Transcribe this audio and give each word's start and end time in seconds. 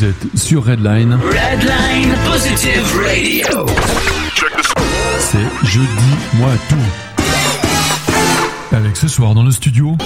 Vous 0.00 0.06
êtes 0.06 0.34
sur 0.34 0.64
Redline. 0.64 1.12
Redline 1.12 2.14
Positive 2.24 2.96
Radio. 2.96 3.66
C'est 5.18 5.66
Jeudi 5.66 6.14
Moi 6.38 6.48
Tout. 6.70 8.74
Avec 8.74 8.96
ce 8.96 9.08
soir 9.08 9.34
dans 9.34 9.42
le 9.42 9.50
studio, 9.50 9.98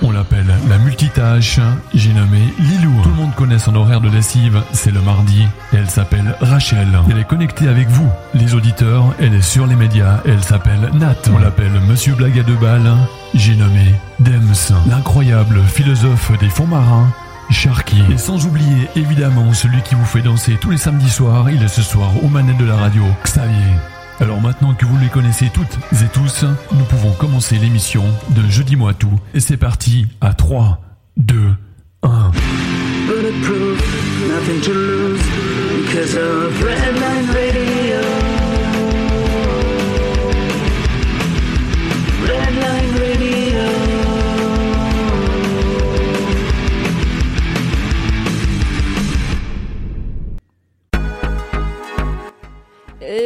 on 0.00 0.10
l'appelle 0.10 0.46
la 0.70 0.78
multitâche. 0.78 1.60
J'ai 1.92 2.14
nommé 2.14 2.38
Lilou. 2.58 3.02
Tout 3.02 3.10
le 3.10 3.14
monde 3.14 3.34
connaît 3.34 3.58
son 3.58 3.76
horaire 3.76 4.00
de 4.00 4.08
lessive, 4.08 4.62
c'est 4.72 4.90
le 4.90 5.02
mardi. 5.02 5.42
Et 5.74 5.76
elle 5.76 5.90
s'appelle 5.90 6.34
Rachel. 6.40 6.88
Elle 7.10 7.18
est 7.18 7.28
connectée 7.28 7.68
avec 7.68 7.88
vous, 7.88 8.08
les 8.32 8.54
auditeurs. 8.54 9.04
Elle 9.20 9.34
est 9.34 9.42
sur 9.42 9.66
les 9.66 9.76
médias. 9.76 10.20
Elle 10.24 10.42
s'appelle 10.42 10.88
Nat. 10.94 11.14
On 11.30 11.36
l'appelle 11.36 11.78
Monsieur 11.86 12.14
Blague 12.14 12.38
à 12.38 12.42
deux 12.42 12.56
balles. 12.56 12.90
J'ai 13.34 13.54
nommé 13.54 13.96
Dems, 14.18 14.72
l'incroyable 14.88 15.60
philosophe 15.66 16.32
des 16.40 16.48
fonds 16.48 16.66
marins. 16.66 17.12
Sharky. 17.50 18.02
Et 18.12 18.18
sans 18.18 18.46
oublier 18.46 18.88
évidemment 18.96 19.52
celui 19.52 19.80
qui 19.82 19.94
vous 19.94 20.04
fait 20.04 20.22
danser 20.22 20.56
tous 20.60 20.70
les 20.70 20.76
samedis 20.76 21.10
soirs, 21.10 21.50
il 21.50 21.62
est 21.62 21.68
ce 21.68 21.82
soir 21.82 22.10
aux 22.22 22.28
manettes 22.28 22.58
de 22.58 22.64
la 22.64 22.76
radio, 22.76 23.04
Xavier. 23.24 23.74
Alors 24.20 24.40
maintenant 24.40 24.74
que 24.74 24.86
vous 24.86 24.98
les 24.98 25.08
connaissez 25.08 25.50
toutes 25.52 25.78
et 25.92 26.08
tous, 26.12 26.44
nous 26.72 26.84
pouvons 26.84 27.12
commencer 27.12 27.56
l'émission 27.56 28.04
de 28.30 28.42
Jeudi 28.48 28.76
Moi 28.76 28.94
Tout. 28.94 29.20
Et 29.34 29.40
c'est 29.40 29.58
parti 29.58 30.06
à 30.20 30.32
3, 30.32 30.80
2, 31.18 31.54
1. 32.02 32.30
Bulletproof, 33.06 33.78
nothing 34.28 34.60
to 34.62 34.72
lose 34.72 35.20
because 35.84 36.16
of 36.16 36.62
Redline 36.62 37.26
Radio. 37.28 37.45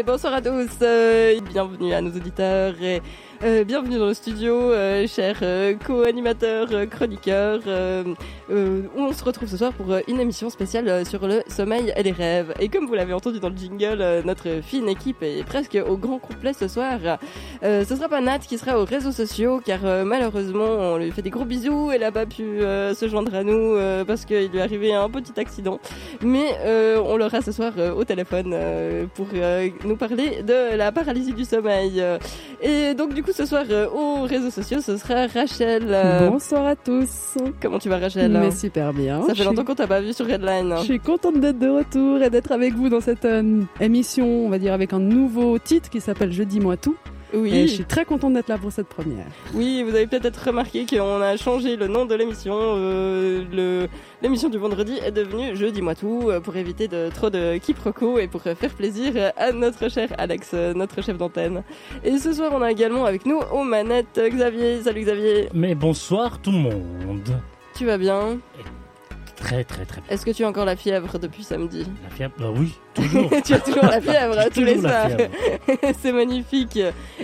Bonsoir 0.06 0.34
à 0.34 0.41
tous, 0.41 0.70
euh, 0.83 1.41
bienvenue 1.53 1.93
à 1.93 2.01
nos 2.01 2.11
auditeurs 2.11 2.81
et 2.83 3.03
euh, 3.43 3.65
bienvenue 3.65 3.99
dans 3.99 4.07
le 4.07 4.15
studio, 4.15 4.55
euh, 4.55 5.07
chers 5.07 5.39
euh, 5.43 5.75
co-animateurs, 5.87 6.69
euh, 6.73 6.87
chroniqueurs, 6.87 7.61
euh, 7.67 8.05
euh, 8.51 8.83
on 8.97 9.13
se 9.13 9.25
retrouve 9.25 9.49
ce 9.49 9.57
soir 9.57 9.73
pour 9.73 9.87
une 10.09 10.21
émission 10.21 10.51
spéciale 10.51 11.07
sur 11.07 11.27
le 11.27 11.43
sommeil 11.49 11.93
et 11.97 12.03
les 12.03 12.13
rêves. 12.13 12.53
Et 12.61 12.69
comme 12.69 12.87
vous 12.87 12.95
l'avez 12.95 13.13
entendu 13.13 13.41
dans 13.41 13.49
le 13.49 13.57
jingle, 13.57 14.23
notre 14.25 14.61
fine 14.63 14.89
équipe 14.89 15.23
est 15.23 15.45
presque 15.45 15.79
au 15.89 15.97
grand 15.97 16.19
complet 16.19 16.53
ce 16.53 16.69
soir. 16.69 16.99
Ce 17.63 17.85
sera 17.85 18.09
pas 18.09 18.21
Nat 18.21 18.41
qui 18.41 18.59
sera 18.59 18.79
aux 18.79 18.85
réseaux 18.85 19.13
sociaux, 19.13 19.61
car 19.65 19.81
malheureusement 20.05 20.65
on 20.65 20.97
lui 20.99 21.11
fait 21.13 21.23
des 21.23 21.31
gros 21.31 21.45
bisous, 21.45 21.91
elle 21.93 22.03
a 22.03 22.13
pas 22.13 22.27
pu 22.27 22.61
se 22.61 23.09
joindre 23.09 23.35
à 23.35 23.45
nous 23.45 23.77
parce 24.05 24.25
qu'il 24.25 24.49
lui 24.49 24.59
est 24.59 24.63
arrivé 24.63 24.93
un 24.93 25.09
petit 25.09 25.39
accident. 25.39 25.79
Mais 26.23 26.57
on 27.05 27.17
l'aura 27.17 27.41
ce 27.41 27.53
soir 27.53 27.73
au 27.97 28.05
téléphone 28.05 28.55
pour 29.15 29.29
nous 29.85 29.97
parler 29.97 30.43
de 30.43 30.77
la 30.77 30.91
paralysie 30.93 31.35
du 31.35 31.45
sommeil. 31.45 32.03
Et 32.63 32.95
donc 32.95 33.15
du 33.15 33.23
coup 33.23 33.30
ce 33.33 33.47
soir 33.47 33.64
euh, 33.70 33.89
aux 33.89 34.23
réseaux 34.23 34.50
sociaux 34.50 34.81
ce 34.81 34.97
sera 34.97 35.27
Rachel. 35.27 35.84
Euh, 35.89 36.28
Bonsoir 36.28 36.67
à 36.67 36.77
tous. 36.77 37.37
Comment 37.61 37.78
tu 37.78 37.89
vas 37.89 37.98
Rachel 37.98 38.31
Mais 38.31 38.50
super 38.50 38.92
bien. 38.92 39.22
Ça 39.27 39.34
fait 39.34 39.45
longtemps 39.45 39.64
qu'on 39.64 39.75
t'a 39.75 39.87
pas 39.87 40.00
vu 40.00 40.12
sur 40.12 40.27
Redline. 40.27 40.75
Je 40.78 40.84
suis 40.84 41.00
contente 41.00 41.41
d'être 41.41 41.59
de 41.59 41.69
retour 41.69 42.22
et 42.22 42.31
d'être 42.31 42.53
avec 42.53 42.75
vous 42.75 42.89
dans 42.89 43.00
cette 43.00 43.25
euh, 43.25 43.62
émission, 43.81 44.27
on 44.27 44.48
va 44.48 44.59
dire 44.59 44.72
avec 44.72 44.92
un 44.92 44.98
nouveau 44.98 45.59
titre 45.59 45.91
qui 45.91 46.00
s'appelle 46.00 46.33
Je 46.33 46.42
dis 46.42 46.61
moi 46.61 46.77
tout. 46.77 46.97
Oui. 47.34 47.55
Et 47.55 47.67
je 47.69 47.75
suis 47.75 47.84
très 47.84 48.05
contente 48.05 48.34
d'être 48.34 48.48
là 48.48 48.59
pour 48.59 48.73
cette 48.73 48.89
première. 48.89 49.27
Oui, 49.55 49.83
vous 49.83 49.95
avez 49.95 50.06
peut-être 50.06 50.47
remarqué 50.47 50.86
qu'on 50.86 51.20
a 51.20 51.37
changé 51.37 51.77
le 51.77 51.87
nom 51.87 52.05
de 52.05 52.14
l'émission. 52.14 52.55
Euh, 52.56 53.87
l'émission 54.22 54.48
du 54.48 54.59
vendredi 54.59 54.98
est 55.05 55.12
devenue 55.12 55.55
Je 55.55 55.67
dis-moi 55.67 55.95
tout 55.95 56.28
euh, 56.28 56.41
pour 56.41 56.56
éviter 56.56 56.89
de, 56.89 57.11
trop 57.14 57.31
de 57.31 57.59
quiproquos 57.59 58.19
et 58.19 58.28
pour 58.28 58.42
faire 58.42 58.71
plaisir 58.71 59.32
à 59.37 59.53
notre 59.53 59.88
cher 59.91 60.09
Alex, 60.19 60.50
euh, 60.55 60.75
notre 60.75 61.03
chef 61.03 61.16
d'antenne. 61.16 61.62
Et 62.05 62.19
ce 62.19 62.32
soir, 62.32 62.53
on 62.55 62.62
a 62.62 62.71
également 62.71 63.05
avec 63.05 63.27
nous 63.27 63.41
aux 63.53 63.65
manettes 63.65 64.21
Xavier. 64.21 64.82
Salut 64.82 65.03
Xavier, 65.03 65.49
Mais 65.55 65.75
bonsoir 65.75 66.41
tout 66.41 66.53
le 66.53 66.59
monde. 66.59 67.41
tu 67.75 67.87
vas 67.87 67.99
bien? 67.99 68.38
Très 69.41 69.65
très 69.65 69.84
très 69.87 70.01
bien. 70.03 70.11
Est-ce 70.11 70.25
que 70.25 70.31
tu 70.31 70.45
as 70.45 70.49
encore 70.49 70.67
la 70.67 70.77
fièvre 70.77 71.19
depuis 71.19 71.43
samedi? 71.43 71.87
La 72.05 72.11
fièvre, 72.11 72.33
bah 72.39 72.53
oui, 72.55 72.75
toujours. 72.95 73.31
Tu 73.45 73.55
as 73.55 73.61
toujours 73.61 73.84
la 73.84 74.01
fièvre 74.03 74.37
tous 74.53 74.61
les 74.61 74.78
soirs. 74.78 75.09
C'est 76.01 76.12
magnifique. 76.12 76.78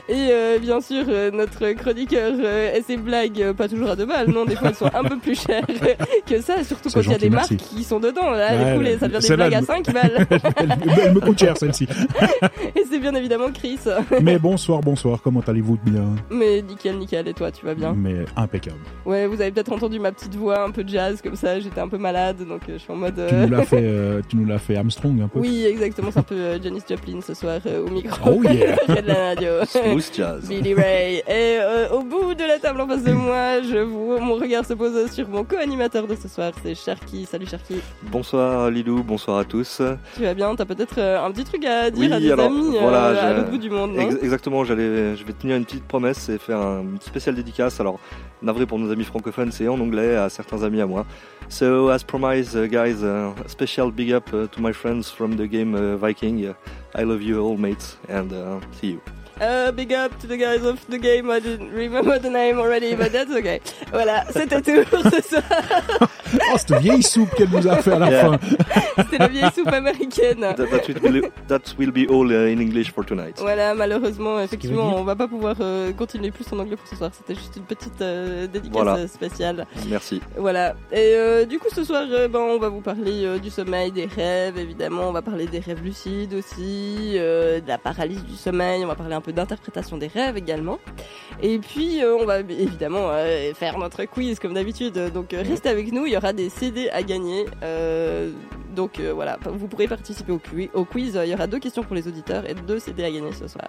Et 0.08 0.28
euh, 0.30 0.58
bien 0.60 0.80
sûr, 0.80 1.04
euh, 1.08 1.30
notre 1.32 1.72
chroniqueur 1.72 2.32
euh, 2.38 2.74
et 2.76 2.82
ses 2.82 2.96
blagues, 2.96 3.52
pas 3.56 3.68
toujours 3.68 3.90
à 3.90 3.96
deux 3.96 4.06
balles, 4.06 4.28
non, 4.30 4.44
des 4.44 4.54
fois 4.54 4.68
elles 4.68 4.76
sont 4.76 4.90
un 4.94 5.02
peu 5.02 5.18
plus 5.18 5.34
chères 5.40 5.66
que 6.26 6.40
ça, 6.40 6.62
surtout 6.62 6.90
quand 6.90 7.00
il 7.00 7.10
y 7.10 7.14
a 7.14 7.18
des 7.18 7.28
merci. 7.28 7.54
marques 7.54 7.64
qui 7.68 7.82
sont 7.82 7.98
dedans. 7.98 8.30
Là, 8.30 8.50
Ouais, 8.56 8.76
coup, 8.76 8.82
les- 8.82 8.98
ça 8.98 9.08
devient 9.08 9.26
des 9.28 9.34
blagues 9.36 9.54
à 9.54 9.58
elle 9.58 9.64
5 9.64 9.92
balles. 9.92 10.26
Elle, 10.58 11.12
me 11.12 11.18
coûte 11.20 11.38
cher 11.40 11.56
celle-ci. 11.56 11.88
et 12.76 12.84
c'est 12.88 13.00
bien 13.00 13.14
évidemment 13.16 13.50
Chris. 13.52 13.78
Mais 14.22 14.38
bonsoir, 14.38 14.80
bonsoir, 14.80 15.20
comment 15.22 15.42
allez-vous 15.46 15.76
bien? 15.84 16.04
Mais 16.30 16.62
nickel, 16.62 16.98
nickel. 16.98 17.26
Et 17.26 17.34
toi, 17.34 17.50
tu 17.50 17.66
vas 17.66 17.74
bien? 17.74 17.92
Mais 17.96 18.24
impeccable. 18.36 18.76
Ouais, 19.04 19.26
vous 19.26 19.40
avez 19.40 19.50
peut-être 19.50 19.72
entendu 19.72 19.98
ma 19.98 20.12
petite 20.12 20.36
voix 20.36 20.62
un 20.62 20.70
peu 20.70 20.84
jazz 20.86 21.20
comme 21.20 21.34
ça. 21.36 21.58
J'étais 21.58 21.80
un 21.80 21.88
peu 21.88 21.98
malade, 21.98 22.46
donc 22.48 22.60
je 22.68 22.76
suis 22.78 22.92
en 22.92 22.96
mode. 22.96 23.20
Tu 23.28 23.34
nous 23.34 23.48
l'as 23.50 23.64
fait, 23.64 24.22
tu 24.28 24.36
nous 24.36 24.46
l'as 24.46 24.58
fait 24.58 24.76
Armstrong 24.76 25.20
un 25.20 25.26
peu? 25.28 25.40
Oui, 25.40 25.64
exactement. 25.66 26.10
C'est 26.12 26.20
un 26.20 26.22
peu 26.22 26.60
Janis 26.62 26.82
Joplin 26.88 27.20
ce 27.26 27.34
soir 27.34 27.58
au 27.84 27.90
micro. 27.90 28.30
Oh 28.36 28.42
yeah. 28.44 28.76
De 29.02 29.06
la 29.08 29.14
radio. 29.30 29.48
Jazz. 30.00 30.48
Billy 30.48 30.74
Ray. 30.74 31.16
Et 31.26 31.58
euh, 31.60 31.88
au 31.90 32.02
bout 32.02 32.34
de 32.34 32.44
la 32.44 32.58
table 32.58 32.80
en 32.80 32.86
face 32.86 33.02
de 33.02 33.12
moi, 33.28 33.62
je 33.62 33.78
vous, 33.78 34.18
mon 34.18 34.34
regard 34.34 34.64
se 34.64 34.74
pose 34.74 35.10
sur 35.12 35.28
mon 35.28 35.44
co-animateur 35.44 36.06
de 36.06 36.14
ce 36.14 36.28
soir, 36.28 36.52
c'est 36.62 36.74
Sharky. 36.74 37.26
Salut 37.26 37.46
Sharky. 37.46 37.76
Bonsoir 38.02 38.70
Lilou, 38.70 39.02
bonsoir 39.02 39.38
à 39.38 39.44
tous. 39.44 39.80
Tu 40.16 40.22
vas 40.22 40.34
bien? 40.34 40.54
T'as 40.54 40.64
peut-être 40.64 40.98
euh, 40.98 41.24
un 41.24 41.30
petit 41.32 41.44
truc 41.44 41.64
à 41.64 41.90
dire 41.90 42.10
Oui, 42.18 42.30
à 42.30 42.32
alors, 42.34 42.46
amis 42.46 42.76
euh, 42.76 43.28
à 43.28 43.32
l'autre 43.32 43.50
bout 43.50 43.58
du 43.58 43.70
monde, 43.70 43.96
Ex- 43.98 44.22
exactement, 44.22 44.64
j'allais, 44.64 45.16
je 45.16 45.24
vais 45.24 45.32
tenir 45.32 45.56
une 45.56 45.64
petite 45.64 45.84
promesse 45.84 46.28
et 46.28 46.38
faire 46.38 46.58
un 46.60 46.84
spécial 47.00 47.34
dédicace. 47.34 47.80
Alors, 47.80 47.98
navré 48.42 48.66
pour 48.66 48.78
nos 48.78 48.90
amis 48.90 49.04
francophones, 49.04 49.52
c'est 49.52 49.68
en 49.68 49.80
anglais 49.80 50.16
à 50.16 50.28
certains 50.28 50.62
amis 50.62 50.80
à 50.80 50.86
moi. 50.86 51.06
So, 51.48 51.90
as 51.90 52.02
promised, 52.02 52.56
uh, 52.56 52.66
guys, 52.66 53.02
uh, 53.04 53.32
a 53.44 53.48
special 53.48 53.92
big 53.92 54.12
up 54.12 54.28
uh, 54.32 54.48
to 54.48 54.60
my 54.60 54.72
friends 54.72 55.10
from 55.10 55.36
the 55.36 55.46
game 55.48 55.74
uh, 55.76 55.96
Viking. 55.96 56.52
I 56.94 57.04
love 57.04 57.22
you 57.22 57.38
all, 57.40 57.56
mates, 57.56 57.98
and 58.08 58.32
uh, 58.32 58.58
see 58.80 58.88
you. 58.92 59.00
Euh, 59.40 59.70
big 59.70 59.92
up 59.92 60.18
to 60.18 60.26
the 60.26 60.36
guys 60.38 60.64
of 60.64 60.78
the 60.88 60.96
game. 60.98 61.30
I 61.30 61.40
didn't 61.40 61.70
remember 61.70 62.18
the 62.18 62.30
name 62.30 62.58
already, 62.58 62.94
but 62.96 63.12
that's 63.12 63.30
okay. 63.30 63.60
Voilà, 63.92 64.24
c'était 64.32 64.62
tout 64.62 64.84
pour 64.90 65.02
ce 65.12 65.20
soir. 65.22 65.42
Oh, 66.52 66.56
cette 66.58 66.74
vieille 66.82 67.02
soupe 67.04 67.30
qu'elle 67.36 67.48
nous 67.50 67.66
a 67.68 67.76
fait 67.76 67.92
à 67.92 67.98
la 68.00 68.10
Yeah. 68.10 68.20
fin. 68.24 68.38
C'était 68.98 69.18
la 69.18 69.28
vieille 69.28 69.50
soupe 69.54 69.68
américaine. 69.72 70.40
That, 70.40 70.54
that, 70.54 70.88
will, 71.02 71.20
be, 71.22 71.30
that 71.48 71.60
will 71.78 71.92
be 71.92 72.10
all 72.10 72.30
uh, 72.30 72.52
in 72.52 72.60
English 72.60 72.90
for 72.92 73.04
tonight. 73.06 73.36
Voilà, 73.38 73.74
malheureusement, 73.74 74.40
effectivement, 74.40 74.96
on 74.96 75.04
va 75.04 75.14
pas 75.14 75.28
pouvoir 75.28 75.54
euh, 75.60 75.92
continuer 75.92 76.32
plus 76.32 76.44
en 76.52 76.58
anglais 76.58 76.74
pour 76.76 76.86
ce 76.88 76.96
soir. 76.96 77.10
C'était 77.16 77.36
juste 77.38 77.56
une 77.56 77.62
petite 77.62 78.00
euh, 78.02 78.48
dédicace 78.48 78.72
Voilà. 78.82 79.06
spéciale. 79.08 79.66
Merci. 79.88 80.20
Voilà. 80.36 80.74
Et 80.90 81.14
euh, 81.14 81.44
du 81.44 81.58
coup, 81.60 81.68
ce 81.72 81.84
soir, 81.84 82.04
euh, 82.10 82.26
ben, 82.26 82.40
on 82.40 82.58
va 82.58 82.68
vous 82.70 82.80
parler 82.80 83.24
euh, 83.24 83.38
du 83.38 83.48
sommeil, 83.50 83.92
des 83.92 84.06
rêves, 84.06 84.58
évidemment. 84.58 85.08
On 85.08 85.12
va 85.12 85.22
parler 85.22 85.46
des 85.46 85.60
rêves 85.60 85.82
lucides 85.82 86.34
aussi, 86.34 87.12
euh, 87.14 87.60
de 87.60 87.68
la 87.68 87.78
paralysie 87.78 88.22
du 88.22 88.36
sommeil. 88.36 88.84
On 88.84 88.88
va 88.88 88.96
parler 88.96 89.14
un 89.14 89.20
peu 89.26 89.32
d'interprétation 89.32 89.98
des 89.98 90.06
rêves 90.06 90.36
également. 90.36 90.78
Et 91.42 91.58
puis, 91.58 92.02
euh, 92.02 92.16
on 92.16 92.24
va 92.24 92.40
évidemment 92.40 93.08
euh, 93.10 93.52
faire 93.54 93.76
notre 93.78 94.04
quiz 94.04 94.38
comme 94.38 94.54
d'habitude. 94.54 95.10
Donc, 95.12 95.34
euh, 95.34 95.42
restez 95.46 95.68
avec 95.68 95.92
nous. 95.92 96.06
Il 96.06 96.12
y 96.12 96.16
aura 96.16 96.32
des 96.32 96.48
CD 96.48 96.88
à 96.90 97.02
gagner. 97.02 97.44
Donc, 98.74 99.00
voilà. 99.00 99.38
Vous 99.44 99.68
pourrez 99.68 99.88
participer 99.88 100.32
au, 100.32 100.40
au 100.74 100.84
quiz. 100.84 101.18
Il 101.22 101.30
y 101.30 101.34
aura 101.34 101.46
deux 101.46 101.58
questions 101.58 101.82
pour 101.82 101.96
les 101.96 102.06
auditeurs 102.06 102.48
et 102.48 102.54
deux 102.54 102.78
CD 102.78 103.04
à 103.04 103.10
gagner 103.10 103.32
ce 103.32 103.48
soir. 103.48 103.68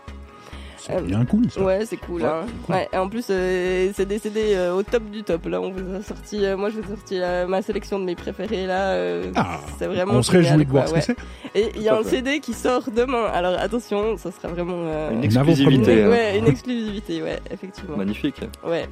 C'est 0.77 1.01
bien 1.03 1.25
cool 1.25 1.49
ça. 1.51 1.61
Ouais, 1.61 1.85
c'est 1.85 1.97
cool. 1.97 2.21
Ouais, 2.21 2.27
hein. 2.27 2.45
Ouais, 2.69 2.87
et 2.93 2.97
en 2.97 3.09
plus, 3.09 3.25
euh, 3.29 3.91
c'est 3.95 4.05
des 4.05 4.19
CD 4.19 4.53
euh, 4.55 4.73
au 4.75 4.83
top 4.83 5.03
du 5.11 5.23
top. 5.23 5.45
Là, 5.47 5.59
on 5.61 5.71
vous 5.71 5.95
a 5.95 6.01
sorti, 6.01 6.45
euh, 6.45 6.55
moi, 6.57 6.69
je 6.69 6.79
vous 6.79 6.93
ai 6.93 6.95
sorti 6.95 7.19
euh, 7.19 7.47
ma 7.47 7.61
sélection 7.61 7.99
de 7.99 8.05
mes 8.05 8.15
préférés. 8.15 8.65
Là, 8.67 8.91
euh, 8.91 9.31
Ah, 9.35 9.59
c'est 9.79 9.87
vraiment. 9.87 10.13
On 10.13 10.21
serait 10.21 10.43
génial, 10.43 10.59
réjouis 10.59 10.65
de 10.65 10.71
voir 10.71 10.85
quoi, 10.85 11.01
ce 11.01 11.07
que 11.07 11.11
ouais. 11.13 11.17
c'est. 11.53 11.59
Et 11.61 11.71
il 11.75 11.81
y 11.81 11.89
a 11.89 11.97
un. 11.97 12.03
CD 12.03 12.39
qui 12.39 12.53
sort 12.53 12.83
demain. 12.95 13.25
Alors 13.33 13.59
attention, 13.59 14.17
ça 14.17 14.31
sera 14.31 14.47
vraiment 14.49 14.75
euh, 14.77 15.11
Une 15.11 15.17
Une 15.17 15.23
exclusivité. 15.25 15.99
une- 16.01 16.05
hein. 16.07 16.09
ouais, 16.09 16.37
une 16.39 16.47
exclusivité, 16.47 17.21
ouais, 17.21 17.39
effectivement. 17.51 17.97
Magnifique. 17.97 18.39
Ouais. 18.65 18.85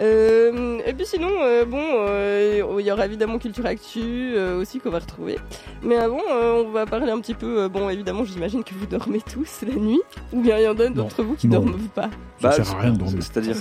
Euh, 0.00 0.78
et 0.86 0.92
puis 0.92 1.06
sinon, 1.06 1.30
euh, 1.42 1.64
bon, 1.64 1.80
euh, 1.80 2.62
il 2.78 2.84
y 2.86 2.90
aura 2.92 3.06
évidemment 3.06 3.38
Culture 3.38 3.64
Actu 3.66 4.00
euh, 4.36 4.60
aussi 4.60 4.78
qu'on 4.78 4.90
va 4.90 4.98
retrouver. 4.98 5.38
Mais 5.82 5.96
avant, 5.96 6.20
euh, 6.30 6.64
on 6.66 6.70
va 6.70 6.84
parler 6.86 7.10
un 7.10 7.20
petit 7.20 7.34
peu. 7.34 7.62
euh, 7.62 7.68
bon, 7.68 7.88
évidemment, 7.88 8.24
j'imagine 8.24 8.62
que 8.62 8.74
vous 8.74 8.86
dormez 8.86 9.20
tous 9.22 9.62
la 9.66 9.74
nuit, 9.74 10.00
ou 10.32 10.42
bien 10.42 10.58
il 10.58 10.64
y 10.64 10.68
en 10.68 10.78
a 10.78 10.88
d'entre 10.90 11.22
vous 11.22 11.34
qui 11.34 11.48
Non. 11.48 11.60
dorment 11.60 11.88
pas. 11.94 12.10
Ça 12.40 12.48
Bah, 12.48 12.52
sert 12.52 12.70
à 12.76 12.80
rien 12.80 12.92
de 12.92 12.98
dormir. 12.98 13.22
C'est-à-dire 13.22 13.56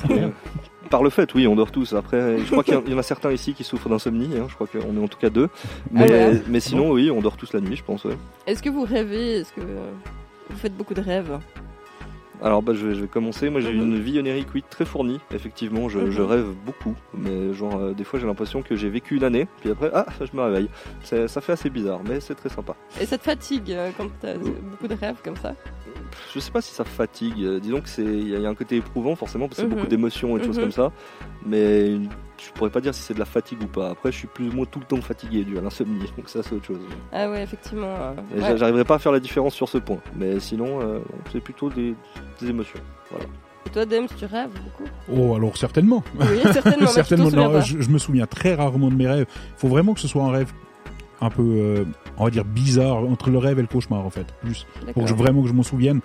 par 0.90 1.02
le 1.02 1.10
fait, 1.10 1.34
oui, 1.34 1.48
on 1.48 1.56
dort 1.56 1.72
tous. 1.72 1.94
Après, 1.94 2.38
je 2.38 2.52
crois 2.52 2.64
qu'il 2.64 2.74
y 2.76 2.78
en- 2.78 2.84
il 2.86 2.92
y 2.92 2.96
en 2.96 3.00
a 3.00 3.04
certains 3.04 3.32
ici 3.32 3.54
qui 3.54 3.64
souffrent 3.64 3.90
d'insomnie. 3.90 4.30
hein. 4.38 4.46
Je 4.50 4.54
crois 4.56 4.68
qu'on 4.68 4.96
est 4.96 5.04
en 5.04 5.08
tout 5.08 5.18
cas 5.18 5.30
deux. 5.32 5.50
Mais, 5.92 6.04
Ah 6.04 6.30
ouais 6.32 6.42
mais 6.48 6.60
sinon, 6.60 6.92
oui, 6.92 7.10
on 7.10 7.22
dort 7.22 7.38
tous 7.38 7.54
la 7.54 7.60
nuit, 7.62 7.76
je 7.76 7.84
pense. 7.84 8.04
ouais. 8.06 8.16
Est-ce 8.46 8.62
que 8.62 8.70
vous 8.70 8.84
rêvez? 8.84 9.38
Est-ce 9.40 9.52
que 9.54 9.62
vous 9.62 10.58
faites 10.58 10.76
beaucoup 10.78 10.94
de 10.94 11.02
rêves? 11.02 11.40
Alors 12.44 12.62
bah, 12.62 12.74
je, 12.74 12.86
vais, 12.88 12.96
je 12.96 13.02
vais 13.02 13.08
commencer. 13.08 13.50
Moi 13.50 13.62
j'ai 13.62 13.74
Mhm. 13.74 13.82
une 13.82 14.00
vie 14.00 14.20
onirique 14.20 14.48
oui, 14.54 14.64
très 14.70 14.86
fournie. 14.86 15.20
Effectivement, 15.34 15.90
je, 15.90 16.00
Mhm. 16.00 16.10
je 16.12 16.22
rêve 16.22 16.48
beaucoup. 16.66 16.94
Mais 17.14 17.54
genre 17.54 17.76
euh, 17.78 17.94
des 17.94 18.04
fois 18.04 18.20
j'ai 18.20 18.28
l'impression 18.28 18.62
que 18.62 18.76
j'ai 18.76 18.90
vécu 18.90 19.16
une 19.16 19.24
année, 19.24 19.48
puis 19.62 19.72
après 19.72 19.90
ah 19.94 20.06
je 20.20 20.36
me 20.36 20.42
réveille. 20.44 20.70
Ça 21.04 21.28
fait 21.42 21.54
assez 21.54 21.70
bizarre, 21.70 22.02
mais 22.08 22.20
c'est 22.20 22.36
très 22.36 22.50
sympa. 22.50 22.76
Et 23.00 23.06
ça 23.06 23.18
te 23.18 23.24
fatigue 23.24 23.72
euh, 23.72 23.90
quand 23.98 24.08
t'as 24.22 24.36
beaucoup 24.38 24.88
de 24.88 24.96
rêves 24.96 25.18
comme 25.24 25.38
ça? 25.38 25.56
Je 26.34 26.40
sais 26.40 26.52
pas 26.52 26.62
si 26.62 26.74
ça 26.74 26.84
fatigue. 26.84 27.42
euh, 27.44 27.60
Disons 27.60 27.82
que 27.82 27.90
c'est 27.90 28.04
il 28.04 28.30
y, 28.30 28.36
a- 28.36 28.38
il 28.38 28.44
y 28.44 28.46
a 28.46 28.50
un 28.50 28.56
côté 28.56 28.78
éprouvant 28.78 29.16
forcément 29.16 29.48
parce 29.48 29.58
que 29.58 29.64
c'est 29.64 29.68
Mhm. 29.70 29.76
beaucoup 29.76 29.88
d'émotions 29.88 30.38
et 30.38 30.40
de 30.40 30.46
choses 30.46 30.58
Mhm. 30.58 30.64
comme 30.64 30.72
ça. 30.72 30.92
Mais 31.46 31.94
je 32.38 32.52
pourrais 32.52 32.70
pas 32.70 32.82
dire 32.82 32.94
si 32.94 33.02
c'est 33.02 33.14
de 33.14 33.20
la 33.20 33.26
fatigue 33.26 33.62
ou 33.64 33.68
pas. 33.68 33.90
Après 33.90 34.12
je 34.12 34.18
suis 34.18 34.28
plus 34.28 34.50
ou 34.50 34.52
moins 34.52 34.66
tout 34.66 34.80
le 34.80 34.86
temps 34.86 35.02
fatigué 35.02 35.44
dû 35.44 35.58
à 35.58 35.62
l'insomnie, 35.62 36.00
donc 36.18 36.28
ça 36.30 36.42
c'est 36.44 36.54
autre 36.56 36.66
chose. 36.66 36.80
Ah 37.12 37.30
ouais, 37.30 37.44
effectivement. 37.44 37.88
euh, 37.88 38.12
ouais. 38.36 38.42
j'a- 38.42 38.56
J'arriverai 38.58 38.84
pas 38.86 38.96
à 38.96 39.00
faire 39.00 39.12
la 39.12 39.20
différence 39.20 39.54
sur 39.54 39.70
ce 39.70 39.78
point. 39.78 40.00
Mais 40.16 40.40
sinon 40.40 40.80
euh, 40.82 41.00
c'est 41.32 41.40
plutôt 41.42 41.70
des, 41.70 41.96
des 42.42 42.50
émotions. 42.50 42.80
Et 43.66 43.70
toi, 43.72 43.86
Dems, 43.86 44.08
tu 44.18 44.26
rêves 44.26 44.50
beaucoup? 44.64 44.90
Oh, 45.12 45.36
alors 45.36 45.58
certainement. 45.58 46.04
Oui, 46.20 46.26
certainement. 46.54 47.30
non, 47.32 47.52
pas. 47.52 47.62
je, 47.62 47.82
je 47.82 47.90
me 47.90 47.98
souviens 47.98 48.28
très 48.28 48.54
rarement 48.56 48.90
de 48.90 48.96
mes 48.96 49.08
rêves. 49.08 49.26
Il 49.30 49.60
faut 49.60 49.68
vraiment 49.68 49.94
que 49.96 50.00
ce 50.00 50.08
soit 50.08 50.24
un 50.24 50.32
rêve 50.32 50.52
un 51.22 51.30
peu, 51.30 51.42
euh, 51.44 51.86
on 52.18 52.26
va 52.26 52.30
dire, 52.30 52.46
bizarre, 52.46 52.98
entre 52.98 53.30
le 53.32 53.38
rêve 53.40 53.58
et 53.58 53.62
le 53.62 53.68
cauchemar, 53.68 54.06
en 54.06 54.10
fait. 54.12 54.28
Plus. 54.42 54.66
Pour 54.76 54.86
D'accord. 54.86 55.04
que 55.04 55.10
je, 55.10 55.14
vraiment 55.16 55.42
que 55.42 55.48
je 55.48 55.54
m'en 55.54 55.64
souvienne. 55.64 56.02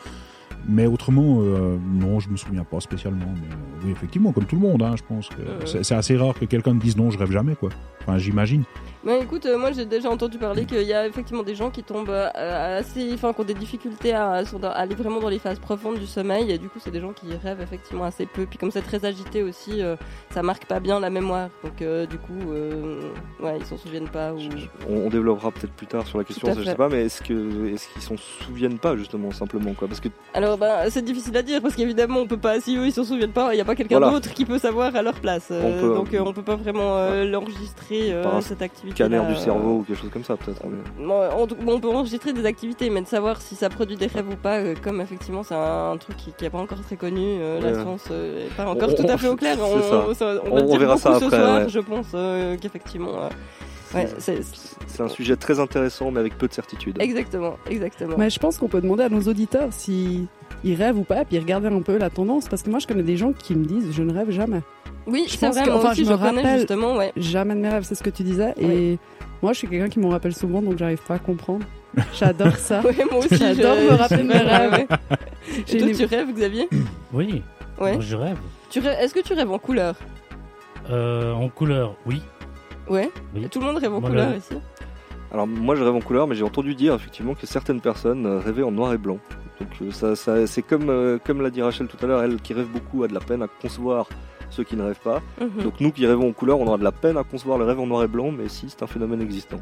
Mais 0.68 0.86
autrement, 0.86 1.38
euh, 1.40 1.76
non, 1.92 2.20
je 2.20 2.28
me 2.28 2.36
souviens 2.36 2.64
pas 2.64 2.80
spécialement. 2.80 3.26
Mais 3.34 3.48
euh, 3.54 3.84
oui, 3.86 3.90
effectivement, 3.92 4.32
comme 4.32 4.44
tout 4.44 4.56
le 4.56 4.62
monde, 4.62 4.82
hein, 4.82 4.94
je 4.96 5.02
pense 5.02 5.28
que 5.28 5.40
Euh. 5.40 5.82
c'est 5.82 5.94
assez 5.94 6.16
rare 6.16 6.34
que 6.34 6.44
quelqu'un 6.44 6.74
me 6.74 6.80
dise 6.80 6.96
non, 6.96 7.10
je 7.10 7.18
rêve 7.18 7.30
jamais, 7.30 7.54
quoi. 7.56 7.70
Enfin, 8.02 8.18
j'imagine. 8.18 8.64
Mais 9.04 9.20
écoute, 9.22 9.46
euh, 9.46 9.56
moi 9.58 9.72
j'ai 9.72 9.86
déjà 9.86 10.10
entendu 10.10 10.36
parler 10.36 10.66
qu'il 10.66 10.82
y 10.82 10.92
a 10.92 11.06
effectivement 11.06 11.42
des 11.42 11.54
gens 11.54 11.70
qui 11.70 11.82
tombent 11.82 12.10
euh, 12.10 12.78
assez, 12.78 13.10
enfin, 13.14 13.32
qui 13.32 13.40
ont 13.40 13.44
des 13.44 13.54
difficultés 13.54 14.12
à, 14.12 14.44
sont 14.44 14.58
dans- 14.58 14.68
à 14.68 14.72
aller 14.72 14.94
vraiment 14.94 15.20
dans 15.20 15.28
les 15.30 15.38
phases 15.38 15.58
profondes 15.58 15.98
du 15.98 16.06
sommeil, 16.06 16.50
et 16.50 16.58
du 16.58 16.68
coup 16.68 16.78
c'est 16.82 16.90
des 16.90 17.00
gens 17.00 17.12
qui 17.14 17.26
rêvent 17.42 17.62
effectivement 17.62 18.04
assez 18.04 18.26
peu. 18.26 18.44
Puis 18.44 18.58
comme 18.58 18.70
c'est 18.70 18.82
très 18.82 19.04
agité 19.06 19.42
aussi, 19.42 19.80
euh, 19.82 19.96
ça 20.34 20.42
marque 20.42 20.66
pas 20.66 20.80
bien 20.80 21.00
la 21.00 21.08
mémoire, 21.08 21.48
donc 21.64 21.80
euh, 21.80 22.04
du 22.06 22.18
coup, 22.18 22.52
euh, 22.52 23.00
ouais, 23.42 23.56
ils 23.58 23.64
s'en 23.64 23.78
souviennent 23.78 24.08
pas. 24.08 24.34
Ou... 24.34 24.38
On, 24.88 25.06
on 25.06 25.08
développera 25.08 25.50
peut-être 25.50 25.72
plus 25.72 25.86
tard 25.86 26.06
sur 26.06 26.18
la 26.18 26.24
question, 26.24 26.52
je 26.54 26.62
sais 26.62 26.74
pas, 26.74 26.88
mais 26.90 27.04
est-ce 27.06 27.22
que 27.22 27.68
est-ce 27.72 27.88
qu'ils 27.94 28.02
s'en 28.02 28.16
souviennent 28.18 28.78
pas 28.78 28.96
justement 28.96 29.30
simplement 29.30 29.72
quoi? 29.72 29.88
Parce 29.88 30.00
que 30.00 30.08
Alors 30.34 30.49
bah 30.56 30.90
c'est 30.90 31.04
difficile 31.04 31.36
à 31.36 31.42
dire 31.42 31.60
parce 31.62 31.74
qu'évidemment 31.74 32.20
on 32.20 32.26
peut 32.26 32.36
pas, 32.36 32.60
si 32.60 32.76
eux 32.76 32.86
ils 32.86 32.92
s'en 32.92 33.04
souviennent 33.04 33.32
pas, 33.32 33.54
il 33.54 33.58
y 33.58 33.60
a 33.60 33.64
pas 33.64 33.74
quelqu'un 33.74 33.98
Voilà. 33.98 34.12
d'autre 34.12 34.32
qui 34.32 34.44
peut 34.44 34.58
savoir 34.58 34.94
à 34.96 35.02
leur 35.02 35.14
place, 35.14 35.48
Euh, 35.50 35.62
On 35.64 35.80
peut- 35.80 35.94
donc 35.94 36.14
euh, 36.14 36.20
on 36.24 36.32
peut 36.32 36.42
pas 36.42 36.56
vraiment 36.56 36.96
euh, 36.96 37.24
l'enregistrer 37.24 38.12
euh, 38.12 38.40
cette 38.40 38.62
activité. 38.62 39.04
scanner 39.04 39.20
du 39.28 39.36
cerveau 39.36 39.78
ou 39.78 39.82
quelque 39.82 40.00
chose 40.00 40.10
comme 40.10 40.24
ça 40.24 40.36
peut-être. 40.36 40.62
on, 41.66 41.80
peut 41.80 41.88
enregistrer 41.88 42.32
des 42.32 42.44
activités, 42.46 42.90
mais 42.90 43.02
de 43.02 43.06
savoir 43.06 43.40
si 43.40 43.54
ça 43.54 43.68
produit 43.68 43.96
des 43.96 44.06
rêves 44.06 44.28
ou 44.30 44.36
pas, 44.36 44.58
euh, 44.58 44.74
comme 44.82 45.00
effectivement 45.00 45.42
c'est 45.42 45.54
un, 45.54 45.92
un 45.92 45.96
truc 45.96 46.16
qui 46.16 46.32
n'est 46.40 46.50
pas 46.50 46.58
encore 46.58 46.80
très 46.82 46.96
connu, 46.96 47.20
euh, 47.40 47.60
la 47.60 47.68
Ouais. 47.72 47.82
science 47.82 48.04
euh, 48.10 48.46
est 48.46 48.54
pas 48.56 48.66
encore 48.66 48.90
On- 48.90 48.94
tout 48.94 49.08
à 49.08 49.16
fait 49.18 49.28
au 49.28 49.36
clair. 49.36 49.56
On, 49.60 50.50
on- 50.52 50.54
va 50.56 50.62
dire 50.62 50.78
verra 50.78 50.96
ça 50.96 51.18
ce 51.18 51.28
soir, 51.28 51.60
ouais. 51.60 51.68
je 51.68 51.78
pense 51.80 52.06
euh, 52.14 52.56
qu'effectivement. 52.60 53.10
Ouais, 53.94 54.08
c'est 54.18 54.40
C'est 54.86 55.02
un 55.02 55.08
sujet 55.08 55.36
très 55.36 55.58
intéressant 55.60 56.10
mais 56.10 56.20
avec 56.20 56.36
peu 56.38 56.48
de 56.48 56.52
certitude. 56.52 56.96
exactement, 57.00 57.56
exactement. 57.68 58.14
Mais 58.18 58.30
je 58.30 58.38
pense 58.38 58.58
qu'on 58.58 58.68
peut 58.68 58.80
demander 58.80 59.04
à 59.04 59.08
nos 59.08 59.22
auditeurs 59.22 59.68
si 59.70 60.26
ils 60.64 60.74
rêvent 60.74 60.98
ou 60.98 61.04
pas, 61.04 61.24
puis 61.24 61.38
regarder 61.38 61.68
un 61.68 61.80
peu 61.82 61.96
la 61.98 62.10
tendance, 62.10 62.48
parce 62.48 62.62
que 62.62 62.70
moi 62.70 62.78
je 62.78 62.86
connais 62.86 63.02
des 63.02 63.16
gens 63.16 63.32
qui 63.32 63.54
me 63.54 63.64
disent 63.64 63.92
je 63.92 64.02
ne 64.02 64.12
rêve 64.12 64.30
jamais. 64.30 64.60
oui, 65.06 65.24
je 65.26 65.32
c'est 65.36 65.46
pense 65.46 65.54
vrai, 65.56 65.64
que- 65.64 65.70
moi 65.70 65.78
enfin, 65.80 65.90
aussi 65.92 66.04
je 66.04 66.10
me 66.12 66.16
connais 66.18 66.42
rappelle- 66.42 66.58
justement, 66.58 66.96
ouais. 66.96 67.12
Jamais 67.16 67.54
de 67.54 67.60
mes 67.60 67.68
rêves, 67.70 67.84
c'est 67.84 67.94
ce 67.94 68.02
que 68.02 68.10
tu 68.10 68.22
disais. 68.22 68.54
Et 68.60 68.98
moi 69.42 69.52
je 69.52 69.58
suis 69.58 69.68
quelqu'un 69.68 69.88
qui 69.88 69.98
m'en 70.00 70.10
rappelle 70.10 70.34
souvent, 70.34 70.60
donc 70.62 70.76
j'arrive 70.78 71.02
pas 71.02 71.14
à 71.14 71.18
comprendre. 71.18 71.64
J'adore 72.14 72.54
ça. 72.56 72.80
Ouais, 72.84 72.94
moi 73.10 73.18
aussi, 73.20 73.36
J'adore 73.36 73.76
je- 73.76 73.90
me 73.90 73.96
rappeler 73.96 74.22
mes 74.22 74.34
rêves. 74.36 74.86
Et 75.72 75.78
toi, 75.78 75.88
une- 75.88 75.96
tu 75.96 76.04
rêves, 76.04 76.32
Xavier 76.32 76.68
Oui, 77.12 77.42
Ouais. 77.80 77.92
moi 77.94 78.00
je 78.02 78.14
rêve. 78.16 78.36
Tu 78.70 78.78
rêves- 78.80 78.98
Est-ce 79.00 79.14
que 79.14 79.20
tu 79.20 79.32
rêves 79.32 79.50
en 79.50 79.58
couleur? 79.58 79.96
Euh, 80.90 81.32
en 81.32 81.48
couleur, 81.48 81.96
oui. 82.06 82.22
Ouais. 82.90 83.10
Oui. 83.34 83.48
Tout 83.48 83.60
le 83.60 83.66
monde 83.66 83.78
rêve 83.78 83.94
en 83.94 84.00
Voilà. 84.00 84.24
couleur 84.26 84.36
ici. 84.36 84.54
Alors 85.32 85.46
moi 85.46 85.76
je 85.76 85.84
rêve 85.84 85.94
en 85.94 86.00
couleur 86.00 86.26
mais 86.26 86.34
j'ai 86.34 86.42
entendu 86.42 86.74
dire 86.74 86.92
effectivement 86.94 87.34
que 87.34 87.46
certaines 87.46 87.80
personnes 87.80 88.26
euh, 88.26 88.38
rêvaient 88.40 88.64
en 88.64 88.72
noir 88.72 88.92
et 88.92 88.98
blanc. 88.98 89.18
Donc 89.60 89.68
euh, 89.80 89.90
ça, 89.92 90.16
ça 90.16 90.46
c'est 90.48 90.62
comme 90.62 90.90
euh, 90.90 91.18
comme 91.24 91.40
l'a 91.40 91.50
dit 91.50 91.62
Rachel 91.62 91.86
tout 91.86 91.96
à 92.02 92.06
l'heure, 92.08 92.22
elle 92.22 92.40
qui 92.40 92.52
rêve 92.52 92.66
beaucoup 92.66 93.04
a 93.04 93.08
de 93.08 93.14
la 93.14 93.20
peine 93.20 93.42
à 93.42 93.46
concevoir 93.46 94.08
ceux 94.50 94.64
qui 94.64 94.74
ne 94.76 94.82
rêvent 94.82 94.98
pas. 95.04 95.22
Mhm. 95.40 95.62
Donc 95.62 95.80
nous 95.80 95.92
qui 95.92 96.04
rêvons 96.06 96.28
en 96.28 96.32
couleur, 96.32 96.58
on 96.58 96.66
aura 96.66 96.78
de 96.78 96.82
la 96.84 96.90
peine 96.90 97.16
à 97.16 97.22
concevoir 97.22 97.58
le 97.58 97.64
rêve 97.64 97.78
en 97.78 97.86
noir 97.86 98.02
et 98.02 98.08
blanc, 98.08 98.32
mais 98.32 98.48
si 98.48 98.68
c'est 98.68 98.82
un 98.82 98.88
phénomène 98.88 99.22
existant. 99.22 99.58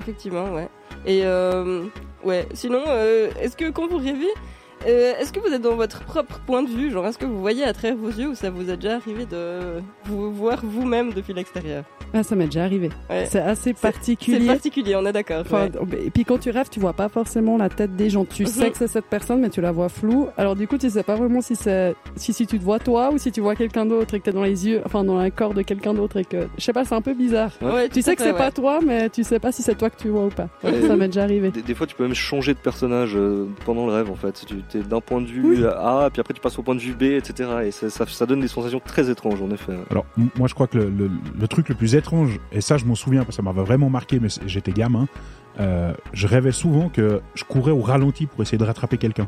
Effectivement, 0.00 0.50
ouais. 0.52 0.68
Et 1.06 1.20
euh, 1.24 1.84
ouais, 2.24 2.48
sinon, 2.54 2.80
euh, 2.88 3.30
est-ce 3.40 3.56
que 3.56 3.70
quand 3.70 3.86
vous 3.86 3.98
rêvez, 3.98 4.32
euh, 4.86 5.12
est-ce 5.18 5.32
que 5.32 5.40
vous 5.40 5.52
êtes 5.54 5.62
dans 5.62 5.76
votre 5.76 6.00
propre 6.04 6.40
point 6.46 6.62
de 6.62 6.68
vue 6.70 6.90
Genre, 6.90 7.06
est-ce 7.06 7.18
que 7.18 7.26
vous 7.26 7.40
voyez 7.40 7.64
à 7.64 7.72
travers 7.72 7.96
vos 7.96 8.08
yeux 8.08 8.28
ou 8.28 8.34
ça 8.34 8.50
vous 8.50 8.70
est 8.70 8.76
déjà 8.76 8.96
arrivé 8.96 9.26
de 9.26 9.80
vous 10.04 10.32
voir 10.32 10.60
vous-même 10.62 11.12
depuis 11.12 11.32
l'extérieur? 11.34 11.84
Ah, 12.12 12.24
ça 12.24 12.34
m'est 12.34 12.46
déjà 12.46 12.64
arrivé. 12.64 12.88
Ouais. 13.08 13.26
C'est 13.26 13.38
assez 13.40 13.72
C'est 13.76 13.80
particulier. 13.80 14.46
particulier, 14.46 14.96
on 14.96 15.06
est 15.06 15.12
d'accord. 15.12 15.42
Enfin, 15.42 15.68
ouais. 15.68 16.06
Et 16.06 16.10
puis 16.10 16.24
quand 16.24 16.38
tu 16.38 16.50
rêves, 16.50 16.68
tu 16.68 16.80
vois 16.80 16.92
pas 16.92 17.08
forcément 17.08 17.56
la 17.56 17.68
tête 17.68 17.94
des 17.94 18.10
gens. 18.10 18.24
Tu 18.24 18.42
Mhm. 18.42 18.48
sais 18.48 18.70
que 18.70 18.78
c'est 18.78 18.88
cette 18.88 19.04
personne, 19.04 19.40
mais 19.40 19.48
tu 19.50 19.60
la 19.60 19.70
vois 19.70 19.88
floue. 19.88 20.26
Alors 20.36 20.56
du 20.56 20.66
coup, 20.66 20.76
tu 20.76 20.90
sais 20.90 21.04
pas 21.04 21.14
vraiment 21.14 21.40
si 21.40 21.54
c'est 21.54 21.94
si, 22.16 22.32
si 22.32 22.46
tu 22.48 22.58
te 22.58 22.64
vois 22.64 22.80
toi 22.80 23.10
ou 23.12 23.18
si 23.18 23.30
tu 23.30 23.40
vois 23.40 23.54
quelqu'un 23.54 23.86
d'autre 23.86 24.14
et 24.14 24.18
que 24.18 24.24
t'es 24.24 24.32
dans 24.32 24.42
les 24.42 24.66
yeux, 24.66 24.82
enfin 24.84 25.04
dans 25.04 25.22
le 25.22 25.30
corps 25.30 25.54
de 25.54 25.62
quelqu'un 25.62 25.94
d'autre 25.94 26.16
et 26.16 26.24
que 26.24 26.48
je 26.58 26.64
sais 26.64 26.72
pas, 26.72 26.84
c'est 26.84 26.96
un 26.96 27.00
peu 27.00 27.14
bizarre. 27.14 27.52
Ouais, 27.62 27.88
Tu 27.88 28.02
sais 28.02 28.16
que 28.16 28.22
c'est 28.22 28.32
ouais. 28.32 28.36
pas 28.38 28.50
toi, 28.50 28.80
mais 28.84 29.08
tu 29.08 29.22
sais 29.22 29.38
pas 29.38 29.52
si 29.52 29.62
c'est 29.62 29.76
toi 29.76 29.88
que 29.88 29.96
tu 30.00 30.08
vois 30.08 30.24
ou 30.26 30.30
pas. 30.30 30.48
Ouais. 30.64 30.80
Ça 30.88 30.96
m'est 30.96 31.06
déjà 31.06 31.22
arrivé. 31.22 31.52
Des, 31.52 31.62
des 31.62 31.74
fois 31.76 31.86
tu 31.86 31.94
peux 31.94 32.02
même 32.04 32.14
changer 32.14 32.54
de 32.54 32.58
personnage 32.58 33.12
euh, 33.16 33.46
pendant 33.64 33.86
le 33.86 33.92
rêve 33.92 34.10
en 34.10 34.16
fait. 34.16 34.44
Tu 34.48 34.56
es 34.78 34.82
d'un 34.82 35.00
point 35.00 35.20
de 35.20 35.26
vue 35.26 35.42
Oui. 35.44 35.64
A, 35.64 36.08
puis 36.12 36.20
après 36.20 36.34
tu 36.34 36.40
passes 36.40 36.58
au 36.58 36.62
point 36.62 36.74
de 36.74 36.80
vue 36.80 36.92
B, 36.94 37.02
etc. 37.02 37.50
Et 37.66 37.70
ça, 37.70 37.90
ça, 37.90 38.06
ça 38.06 38.26
donne 38.26 38.40
des 38.40 38.48
sensations 38.48 38.80
très 38.84 39.10
étranges 39.10 39.40
en 39.42 39.50
effet. 39.50 39.72
Alors, 39.90 40.04
moi, 40.36 40.48
je 40.48 40.54
crois 40.54 40.66
que 40.66 40.78
le, 40.78 40.90
le- 40.90 41.10
le 41.38 41.48
truc 41.48 41.68
le 41.68 41.74
plus 41.74 41.94
étrange, 41.94 42.38
et 42.52 42.60
ça, 42.60 42.76
je 42.76 42.84
m'en 42.84 42.94
souviens 42.94 43.20
parce 43.20 43.36
que 43.36 43.42
ça 43.42 43.42
m'avait 43.42 43.62
vraiment 43.64 43.90
marqué, 43.90 44.18
mais 44.20 44.28
j'étais 44.46 44.72
gamin, 44.72 45.06
euh, 45.58 45.92
je 46.12 46.26
rêvais 46.26 46.52
souvent 46.52 46.88
que 46.88 47.20
je 47.34 47.44
courais 47.44 47.72
au 47.72 47.80
ralenti 47.80 48.26
pour 48.26 48.40
essayer 48.42 48.58
de 48.58 48.64
rattraper 48.64 48.96
quelqu'un. 48.98 49.26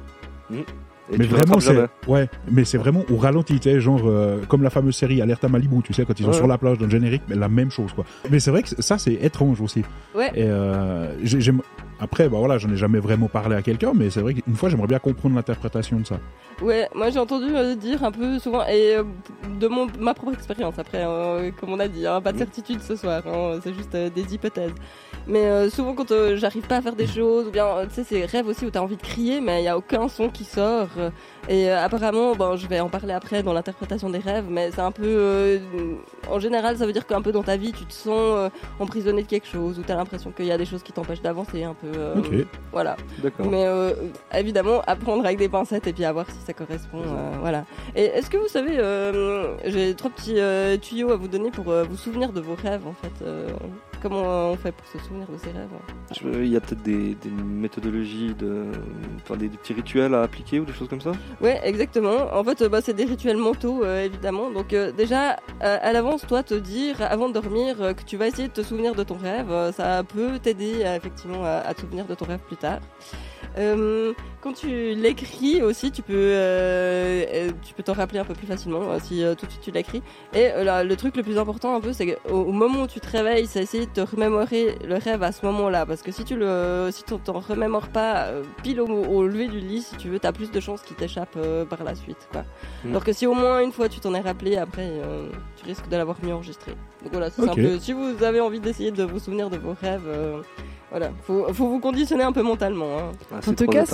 Et 1.13 1.19
mais 1.19 1.27
vraiment, 1.27 1.59
c'est 1.61 1.77
ouais, 2.07 2.31
mais 2.51 2.65
c'est 2.65 2.79
vraiment 2.79 3.03
au 3.11 3.17
ralenti, 3.17 3.59
tu 3.59 3.69
sais, 3.71 3.81
genre 3.81 4.01
euh, 4.05 4.41
comme 4.49 4.63
la 4.63 4.71
fameuse 4.71 4.97
série 4.97 5.21
Alerte 5.21 5.45
à 5.45 5.49
Malibu, 5.49 5.83
tu 5.83 5.93
sais, 5.93 6.05
quand 6.07 6.19
ils 6.19 6.23
sont 6.23 6.31
Ouais. 6.31 6.37
sur 6.37 6.47
la 6.47 6.57
plage 6.59 6.79
dans 6.79 6.85
le 6.87 6.91
générique, 6.91 7.23
mais 7.29 7.35
la 7.35 7.49
même 7.49 7.71
chose, 7.71 7.93
quoi. 7.93 8.05
Mais 8.31 8.39
c'est 8.39 8.51
vrai 8.53 8.63
que 8.63 8.69
ça, 8.81 8.97
c'est 8.99 9.15
étrange 9.15 9.61
aussi. 9.61 9.83
Ouais. 10.15 10.29
Et 10.35 10.45
euh, 10.45 11.13
après, 12.03 12.29
bah 12.29 12.39
voilà, 12.39 12.59
j'en 12.59 12.69
ai 12.69 12.77
jamais 12.77 12.99
vraiment 12.99 13.29
parlé 13.29 13.55
à 13.55 13.63
quelqu'un, 13.63 13.93
mais 13.95 14.11
c'est 14.11 14.21
vrai 14.21 14.35
qu'une 14.35 14.57
fois, 14.57 14.69
j'aimerais 14.69 14.89
bien 14.89 14.99
comprendre 14.99 15.37
l'interprétation 15.37 16.01
de 16.01 16.07
ça. 16.07 16.19
Ouais, 16.61 16.89
moi 16.95 17.11
j'ai 17.11 17.19
entendu 17.19 17.47
euh, 17.55 17.75
dire 17.77 18.05
un 18.05 18.11
peu 18.11 18.39
souvent, 18.41 18.65
et 18.67 18.97
euh, 18.97 19.05
de 19.61 19.69
mon, 19.69 19.87
ma 19.99 20.13
propre 20.13 20.35
expérience 20.35 20.79
après, 20.79 21.05
euh, 21.05 21.51
comme 21.59 21.73
on 21.73 21.79
a 21.79 21.87
dit, 21.87 22.07
hein, 22.07 22.21
pas 22.21 22.33
de 22.33 22.39
certitude 22.39 22.81
ce 22.83 22.97
soir, 22.97 23.23
hein, 23.27 23.59
c'est 23.63 23.73
juste 23.75 23.97
des 23.97 24.35
hypothèses. 24.35 24.75
Mais 25.29 25.71
souvent 25.71 25.95
quand 25.95 26.13
j'arrive 26.35 26.67
pas 26.67 26.79
à 26.79 26.83
faire 26.83 26.97
des 26.97 27.07
choses, 27.07 27.47
ou 27.47 27.51
bien 27.53 27.65
tu 27.89 27.95
sais, 27.95 28.05
c'est 28.05 28.25
rêves 28.25 28.49
aussi 28.49 28.67
où 28.67 28.71
t'as 28.71 28.81
envie 28.81 28.97
de 28.97 29.03
crier, 29.03 29.41
mais 29.41 29.63
il 29.63 29.65
y 29.65 29.69
a 29.69 29.79
aucun 29.79 30.09
son 30.09 30.29
qui 30.29 30.43
sort. 30.43 30.89
et 31.49 31.71
apparemment, 31.71 32.35
bon, 32.35 32.57
je 32.57 32.67
vais 32.67 32.81
en 32.81 32.89
parler 32.89 33.13
après 33.13 33.45
dans 33.45 33.53
l'interprétation 33.53 34.11
des 34.11 34.19
rêves, 34.19 34.47
mais 34.49 34.73
c'est 34.73 34.81
un 34.81 34.91
peu. 34.91 35.61
en 36.29 36.41
général, 36.41 36.77
ça 36.77 36.87
veut 36.87 36.93
dire 36.93 37.07
qu'un 37.07 37.23
peu 37.23 37.31
dans 37.31 37.45
ta 37.45 37.57
vie, 37.57 37.73
tu 37.73 37.85
te 37.85 37.93
sens 37.93 38.51
emprisonné 38.81 39.23
de 39.23 39.29
quelque 39.29 39.47
chose, 39.47 39.79
ou 39.79 39.83
t'as 39.83 39.95
l'impression 39.95 40.33
qu'il 40.33 40.47
y 40.47 40.53
a 40.53 40.59
des 40.59 40.67
choses 40.67 40.83
qui 40.83 40.93
t'empêchent 40.93 41.23
d'avancer 41.23 41.63
un 41.63 41.75
peu. 41.75 41.92
Euh, 41.97 42.15
Ok. 42.17 42.47
Voilà. 42.73 42.97
D'accord. 43.23 43.47
Mais 43.51 43.67
euh, 43.67 43.93
évidemment, 44.35 44.81
apprendre 44.87 45.25
avec 45.25 45.39
des 45.39 45.49
pincettes 45.49 45.87
et 45.87 45.93
puis 45.93 46.05
à 46.05 46.13
voir 46.13 46.27
si 46.29 46.37
ça 46.47 46.53
correspond. 46.53 47.01
euh, 47.03 47.37
voilà. 47.41 47.65
Et 47.95 48.05
est-ce 48.05 48.31
que 48.31 48.37
vous 48.39 48.49
savez, 48.49 48.79
euh, 48.79 49.55
j'ai 49.65 49.95
trois 49.95 50.11
petits 50.11 50.39
euh, 50.41 50.77
tuyaux 50.77 51.11
à 51.13 51.17
vous 51.17 51.29
donner 51.29 51.51
pour 51.51 51.71
euh, 51.71 51.85
vous 51.85 51.97
souvenir 51.97 52.33
de 52.33 52.41
vos 52.41 52.55
rêves 52.55 52.87
en 52.87 52.95
fait. 52.95 53.25
Comment 54.03 54.51
on 54.51 54.57
fait 54.57 54.73
pour 54.73 54.87
se 54.89 54.99
souvenir 54.99 55.27
de 55.29 55.37
ses 55.39 55.51
rêves 55.51 55.69
Je- 56.13 56.41
Il 56.43 56.49
y 56.51 56.57
a 56.57 56.61
peut-être 56.61 56.83
des, 56.83 57.15
des 57.15 57.31
méthodologies, 57.31 58.35
de, 58.35 58.65
enfin 59.17 59.37
des, 59.37 59.49
des 59.49 59.57
petits 59.57 59.73
rituels 59.75 60.15
à 60.15 60.23
appliquer 60.23 60.61
ou 60.61 60.65
des 60.65 60.73
choses 60.73 60.89
comme 60.89 61.01
ça? 61.01 61.13
Ouais, 61.41 61.61
exactement. 61.65 62.35
En 62.35 62.43
fait, 62.45 62.61
euh, 62.63 62.69
bah, 62.69 62.81
c'est 62.83 62.93
des 62.95 63.05
rituels 63.05 63.37
mentaux, 63.37 63.85
euh, 63.85 64.05
évidemment. 64.05 64.51
Donc 64.51 64.73
euh, 64.73 64.93
déjà, 64.93 65.37
euh, 65.63 65.79
à 65.81 65.93
l'avance, 65.93 66.27
toi, 66.27 66.43
te 66.43 66.55
dire 66.55 66.97
avant 67.01 67.29
de 67.29 67.35
dormir 67.35 67.77
que 67.79 68.03
tu 68.05 68.17
vas 68.17 68.27
essayer 68.27 68.49
de 68.49 68.53
te 68.53 68.63
souvenir 68.63 68.95
de 68.95 69.05
ton 69.05 69.17
rêve, 69.17 69.73
ça 69.77 70.03
peut 70.03 70.39
t'aider 70.41 70.81
effectivement 70.97 71.45
à, 71.45 71.59
à 71.67 71.73
te 71.75 71.81
souvenir 71.83 72.05
de 72.07 72.15
ton 72.15 72.25
rêve 72.27 72.41
plus 72.47 72.57
tard. 72.57 72.81
Quand 74.43 74.53
tu 74.55 74.67
l'écris 74.97 75.63
aussi, 75.63 75.93
tu 75.93 76.03
peux, 76.03 76.15
euh, 76.17 77.25
euh, 77.33 77.51
tu 77.63 77.75
peux 77.75 77.85
t'en 77.85 77.93
rappeler 77.93 78.19
un 78.19 78.25
peu 78.25 78.35
plus 78.35 78.49
facilement 78.49 78.91
euh, 78.91 78.99
si 79.01 79.23
euh, 79.23 79.37
tout 79.37 79.47
de 79.47 79.53
suite 79.53 79.63
tu 79.63 79.71
l'écris. 79.71 80.03
Et 80.35 80.49
là, 80.65 80.83
le 80.83 80.97
truc 80.97 81.17
le 81.17 81.23
plus 81.23 81.39
important 81.39 81.77
un 81.77 81.81
peu, 81.81 81.93
c'est 81.93 82.07
qu'au 82.17 82.39
au 82.39 82.51
moment 82.51 82.83
où 82.83 82.87
tu 82.89 82.99
te 82.99 83.09
réveilles, 83.09 83.47
c'est 83.47 83.63
essayer 83.63 83.87
de 83.87 83.93
te 83.93 84.01
remémorer 84.01 84.79
le 84.85 84.97
rêve 84.97 85.23
à 85.23 85.31
ce 85.31 85.47
moment-là, 85.47 85.87
parce 85.87 86.03
que 86.03 86.11
si 86.11 86.25
tu 86.25 86.35
le, 86.35 86.89
si 86.91 87.05
tu 87.05 87.15
t'en 87.19 87.39
remémores 87.39 87.87
pas 87.91 88.31
pile 88.65 88.81
au, 88.81 88.89
au 88.89 89.29
lever 89.29 89.47
du 89.47 89.61
lit, 89.61 89.83
si 89.83 89.97
tu 89.97 90.09
veux, 90.09 90.19
t'as 90.19 90.33
plus 90.33 90.51
de 90.51 90.59
chances 90.59 90.83
qu'il 90.83 90.97
t'échappe 90.97 91.39
par 91.71 91.85
la 91.85 91.95
suite, 91.95 92.29
quoi. 92.33 92.43
Mm. 92.85 92.91
Alors 92.91 93.05
que 93.05 93.13
si 93.13 93.29
au 93.29 93.35
moins 93.35 93.61
une 93.63 93.71
fois 93.71 93.89
tu 93.89 94.01
t'en 94.01 94.13
es 94.13 94.21
rappelé, 94.21 94.57
après, 94.57 94.91
tu 95.57 95.67
risques 95.67 95.89
de 95.89 95.97
l'avoir 95.97 96.17
mieux 96.21 96.35
enregistré. 96.35 96.73
Donc 97.05 97.13
voilà, 97.13 97.31
c'est 97.31 97.43
Ok. 97.43 97.51
un 97.51 97.55
peu. 97.55 97.79
Si 97.79 97.93
vous 97.93 98.25
avez 98.25 98.41
envie 98.41 98.59
d'essayer 98.59 98.91
de 98.91 99.05
vous 99.05 99.21
souvenir 99.21 99.51
de 99.51 99.57
vos 99.57 99.77
rêves. 99.81 100.09
Voilà, 100.93 101.11
faut, 101.27 101.47
faut 101.55 101.69
vous 101.69 101.79
conditionner 101.81 102.23
un 102.23 102.33
peu 102.33 102.43
mentalement. 102.43 102.99
hein. 102.99 103.13
Ah, 103.33 103.37
En 103.49 103.55
tout 103.55 103.67
cas. 103.67 103.85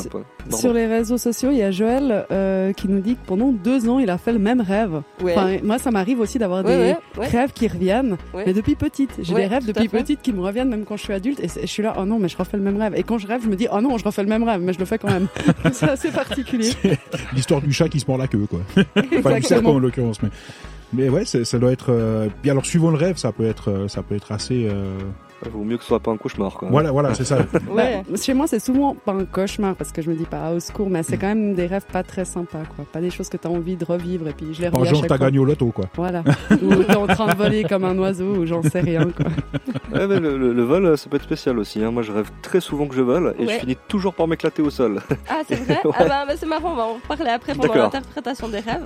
Sur 0.51 0.73
les 0.73 0.87
réseaux 0.87 1.17
sociaux, 1.17 1.51
il 1.53 1.59
y 1.59 1.63
a 1.63 1.71
Joël 1.71 2.27
euh, 2.33 2.73
qui 2.73 2.89
nous 2.89 2.99
dit 2.99 3.15
que 3.15 3.25
pendant 3.25 3.53
deux 3.53 3.89
ans, 3.89 4.01
il 4.01 4.11
a 4.11 4.19
fait 4.19 4.33
le 4.33 4.41
même 4.41 4.61
rêve. 4.61 5.03
Ouais. 5.23 5.33
Enfin, 5.37 5.59
moi, 5.63 5.79
ça 5.79 5.93
m'arrive 5.93 6.19
aussi 6.19 6.39
d'avoir 6.41 6.65
ouais, 6.65 6.73
des 6.77 6.83
ouais, 6.93 6.97
ouais. 7.19 7.27
rêves 7.29 7.53
qui 7.53 7.69
reviennent, 7.69 8.17
Ouais. 8.35 8.43
mais 8.47 8.53
depuis 8.53 8.75
petite. 8.75 9.13
J'ai 9.23 9.33
Ouais, 9.33 9.43
des 9.43 9.47
rêves 9.47 9.65
depuis 9.65 9.89
petite 9.89 10.23
qui 10.23 10.33
me 10.33 10.41
reviennent 10.41 10.71
même 10.71 10.85
quand 10.85 10.97
je 10.97 11.05
suis 11.05 11.13
adulte, 11.13 11.39
et 11.39 11.47
je 11.49 11.67
suis 11.67 11.85
là, 11.85 11.95
oh 11.99 12.05
non, 12.05 12.19
mais 12.19 12.29
je 12.29 12.37
refais 12.37 12.57
le 12.57 12.65
même 12.65 12.77
rêve. 12.77 12.95
Et 12.97 13.05
quand 13.05 13.19
je 13.19 13.29
rêve, 13.29 13.43
je 13.45 13.49
me 13.49 13.55
dis, 13.55 13.69
oh 13.73 13.81
non, 13.81 13.97
je 13.97 14.05
refais 14.05 14.23
le 14.25 14.29
même 14.29 14.43
rêve, 14.43 14.61
mais 14.61 14.73
je 14.73 14.81
le 14.81 14.85
fais 14.85 14.99
quand 14.99 15.09
même. 15.11 15.29
c'est 15.73 15.89
assez 15.89 16.11
particulier. 16.11 16.73
L'histoire 17.33 17.61
du 17.63 17.73
chat 17.73 17.89
qui 17.89 18.01
se 18.01 18.07
mord 18.09 18.19
la 18.19 18.27
queue, 18.27 18.47
quoi. 18.51 18.61
Enfin, 19.19 19.37
du 19.37 19.43
serpent 19.43 19.71
en 19.75 19.79
l'occurrence, 19.79 20.21
mais. 20.21 20.31
Mais 20.95 21.09
ouais, 21.11 21.25
ça 21.27 21.59
doit 21.59 21.71
être. 21.71 21.91
euh, 21.93 22.29
Puis 22.43 22.51
alors, 22.51 22.65
suivant 22.67 22.91
le 22.91 22.97
rêve, 22.97 23.19
ça 23.19 23.31
peut 23.31 23.45
être, 23.47 23.71
euh, 23.71 23.89
ça 23.89 24.03
peut 24.03 24.15
être 24.17 24.33
assez. 24.33 24.67
euh, 24.69 24.99
Il 25.45 25.51
vaut 25.53 25.63
mieux 25.63 25.77
que 25.77 25.83
ce 25.83 25.89
soit 25.89 26.01
pas 26.01 26.11
un 26.11 26.17
cauchemar. 26.17 26.53
Quoi. 26.55 26.69
Voilà, 26.71 26.91
voilà, 26.91 27.15
c'est 27.15 27.25
ça. 27.25 27.39
Ouais. 27.71 28.03
Bah, 28.09 28.17
chez 28.21 28.35
moi, 28.35 28.47
c'est 28.49 28.59
souvent 28.59 28.95
pas 28.95 29.13
un 29.13 29.25
cauchemar 29.25 29.77
parce 29.77 29.93
que 29.93 30.03
je 30.03 30.11
me 30.11 30.17
dis 30.17 30.25
pas 30.25 30.47
ah, 30.47 30.53
au 30.53 30.61
secours, 30.61 30.91
mais 30.91 31.03
c'est 31.03 31.17
quand 31.17 31.29
même 31.29 31.55
des 31.55 31.67
rêves 31.67 31.87
pas 31.93 32.03
très 32.03 32.25
sympas, 32.25 32.63
quoi. 32.75 32.85
Pas 32.93 33.01
des 33.01 33.11
choses 33.11 33.29
que 33.29 33.37
t'as 33.37 33.49
envie 33.49 33.77
de 33.77 33.85
revivre 33.85 34.27
et 34.29 34.33
puis 34.33 34.53
je 34.53 34.63
les 34.63 34.69
revis 34.69 34.89
genre, 34.89 35.01
chaque 35.01 35.09
t'as 35.11 35.19
gagné 35.19 35.39
au 35.39 35.45
loto, 35.45 35.67
quoi. 35.71 35.85
Voilà. 35.95 36.23
ou 36.63 36.75
t'es 36.83 36.97
en 36.97 37.07
train 37.07 37.29
de 37.29 37.37
voler 37.37 37.63
comme 37.65 37.85
un 37.85 37.97
oiseau 37.99 38.35
ou 38.37 38.47
j'en 38.47 38.63
sais 38.63 38.81
rien, 38.81 39.09
quoi. 39.11 39.27
Ouais, 39.97 40.07
mais 40.07 40.19
le, 40.21 40.37
le- 40.37 40.53
le 40.53 40.63
vol, 40.65 40.85
euh, 40.87 40.97
ça 40.97 41.09
peut 41.09 41.17
être 41.17 41.23
spécial 41.23 41.59
aussi. 41.59 41.83
hein. 41.83 41.91
Moi, 41.91 42.03
je 42.03 42.13
rêve 42.13 42.31
très 42.43 42.61
souvent 42.61 42.87
que 42.87 42.95
je 42.95 43.03
vole 43.03 43.35
et 43.39 43.47
Ouais. 43.47 43.55
je 43.55 43.59
finis 43.61 43.77
toujours 43.87 44.15
par 44.15 44.27
m'éclater 44.27 44.63
au 44.63 44.71
sol. 44.71 45.01
Ah, 45.29 45.43
c'est 45.49 45.55
vrai 45.55 45.79
Ouais. 45.85 45.93
Ah 45.97 46.05
bah, 46.05 46.25
bah, 46.27 46.35
c'est 46.37 46.47
marrant, 46.47 46.73
on 46.73 46.77
va 46.77 46.83
en 46.85 46.95
reparler 46.95 47.31
après 47.31 47.55
pendant 47.55 47.75
l'interprétation 47.75 48.49
des 48.49 48.59
rêves. 48.61 48.85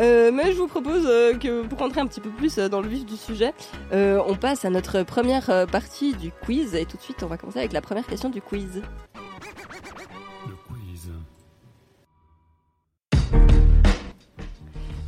Euh, 0.00 0.30
mais 0.32 0.52
je 0.52 0.58
vous 0.58 0.68
propose 0.68 1.04
euh, 1.06 1.34
que 1.36 1.66
pour 1.66 1.78
rentrer 1.78 2.00
un 2.00 2.06
petit 2.06 2.20
peu 2.20 2.30
plus 2.30 2.58
euh, 2.58 2.68
dans 2.68 2.80
le 2.80 2.88
vif 2.88 3.04
du 3.04 3.16
sujet, 3.16 3.52
on 3.92 4.34
passe 4.34 4.64
à 4.64 4.70
notre 4.70 5.02
première 5.02 5.66
partie 5.66 6.14
du 6.14 6.30
quiz 6.44 6.74
et 6.74 6.86
tout 6.86 6.96
de 6.96 7.02
suite 7.02 7.22
on 7.22 7.26
va 7.26 7.36
commencer 7.36 7.58
avec 7.58 7.72
la 7.72 7.80
première 7.80 8.06
question 8.06 8.30
du 8.30 8.40
quiz. 8.40 8.82
Le 10.46 10.54
quiz. 10.66 11.10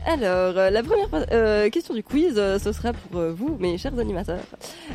Alors, 0.07 0.55
la 0.55 0.83
première 0.83 1.71
question 1.71 1.95
du 1.95 2.03
quiz, 2.03 2.35
ce 2.35 2.73
sera 2.73 2.93
pour 2.93 3.23
vous, 3.33 3.57
mes 3.59 3.79
chers 3.79 3.99
animateurs. 3.99 4.45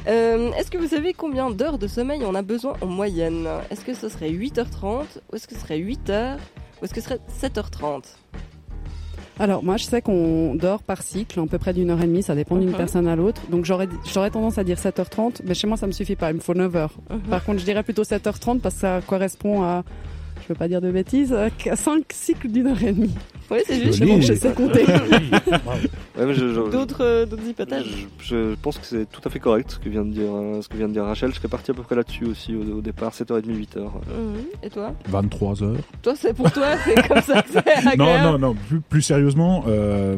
Est-ce 0.05 0.69
que 0.69 0.77
vous 0.77 0.89
savez 0.89 1.13
combien 1.13 1.49
d'heures 1.49 1.79
de 1.79 1.87
sommeil 1.87 2.21
on 2.25 2.35
a 2.35 2.43
besoin 2.43 2.73
en 2.81 2.85
moyenne? 2.85 3.47
Est-ce 3.71 3.83
que 3.83 3.95
ce 3.95 4.07
serait 4.07 4.29
8h30 4.29 5.05
ou 5.31 5.35
est-ce 5.35 5.47
que 5.47 5.55
ce 5.55 5.61
serait 5.61 5.79
8h 5.79 6.37
ou 6.81 6.85
est-ce 6.85 6.93
que 6.93 7.01
ce 7.01 7.07
serait 7.07 7.19
7h30 7.41 8.03
Alors, 9.39 9.63
moi, 9.63 9.77
je 9.77 9.85
sais 9.85 10.01
qu'on 10.01 10.53
dort 10.55 10.83
par 10.83 11.01
cycle, 11.01 11.39
à 11.39 11.45
peu 11.45 11.57
près 11.57 11.73
d'une 11.73 11.89
heure 11.89 12.01
et 12.01 12.07
demie, 12.07 12.23
ça 12.23 12.35
dépend 12.35 12.57
d'une 12.57 12.73
personne 12.73 13.07
à 13.07 13.15
l'autre. 13.15 13.41
Donc, 13.49 13.63
j'aurais, 13.65 13.87
j'aurais 14.13 14.29
tendance 14.29 14.57
à 14.57 14.65
dire 14.65 14.77
7h30, 14.77 15.41
mais 15.45 15.53
chez 15.53 15.65
moi, 15.65 15.77
ça 15.77 15.87
me 15.87 15.93
suffit 15.93 16.17
pas, 16.17 16.31
il 16.31 16.35
me 16.35 16.41
faut 16.41 16.53
9 16.53 16.75
heures. 16.75 16.93
Mhm. 17.09 17.19
Par 17.21 17.43
contre, 17.45 17.59
je 17.59 17.65
dirais 17.65 17.83
plutôt 17.83 18.03
7h30 18.03 18.59
parce 18.59 18.75
que 18.75 18.81
ça 18.81 19.01
correspond 19.07 19.63
à, 19.63 19.83
veux 20.49 20.57
pas 20.57 20.67
dire 20.67 20.81
de 20.81 20.91
bêtises, 20.91 21.33
à 21.33 21.75
5 21.75 22.03
cycles 22.11 22.49
d'une 22.49 22.67
heure 22.67 22.83
et 22.83 22.91
demie. 22.91 23.15
Oui, 23.51 23.59
c'est 23.65 23.81
juste. 23.83 24.03
Bon, 24.03 24.21
je 24.21 24.33
sais 24.33 24.53
compter. 24.53 24.85
D'autres 26.71 27.03
euh, 27.03 27.25
d'autres 27.25 27.47
hypothèses? 27.47 27.85
je, 28.19 28.51
je 28.51 28.55
pense 28.55 28.77
que 28.77 28.85
c'est 28.85 29.09
tout 29.09 29.21
à 29.23 29.29
fait 29.29 29.39
correct 29.39 29.71
ce 29.71 29.79
que 29.79 29.87
vient 29.89 30.03
de 30.03 30.11
dire, 30.11 30.33
euh, 30.35 30.61
ce 30.61 30.67
que 30.67 30.75
vient 30.75 30.87
de 30.87 30.93
dire 30.93 31.05
Rachel. 31.05 31.31
Je 31.31 31.37
serais 31.37 31.47
parti 31.47 31.71
à 31.71 31.73
peu 31.73 31.81
près 31.81 31.95
là-dessus 31.95 32.25
aussi 32.25 32.53
au, 32.55 32.77
au 32.77 32.81
départ, 32.81 33.13
7h30, 33.13 33.45
8h. 33.45 33.77
Mhm. 33.79 33.91
Et 34.63 34.69
toi? 34.69 34.93
23 35.07 35.63
heures. 35.63 35.75
Toi, 36.01 36.13
c'est 36.15 36.33
pour 36.33 36.51
toi, 36.51 36.75
c'est 36.83 37.07
comme 37.07 37.21
ça 37.21 37.41
que 37.41 37.49
c'est. 37.53 37.95
Non, 37.97 38.21
non, 38.21 38.37
non. 38.37 38.55
Plus, 38.67 38.81
plus 38.81 39.01
sérieusement, 39.01 39.63
euh, 39.67 40.17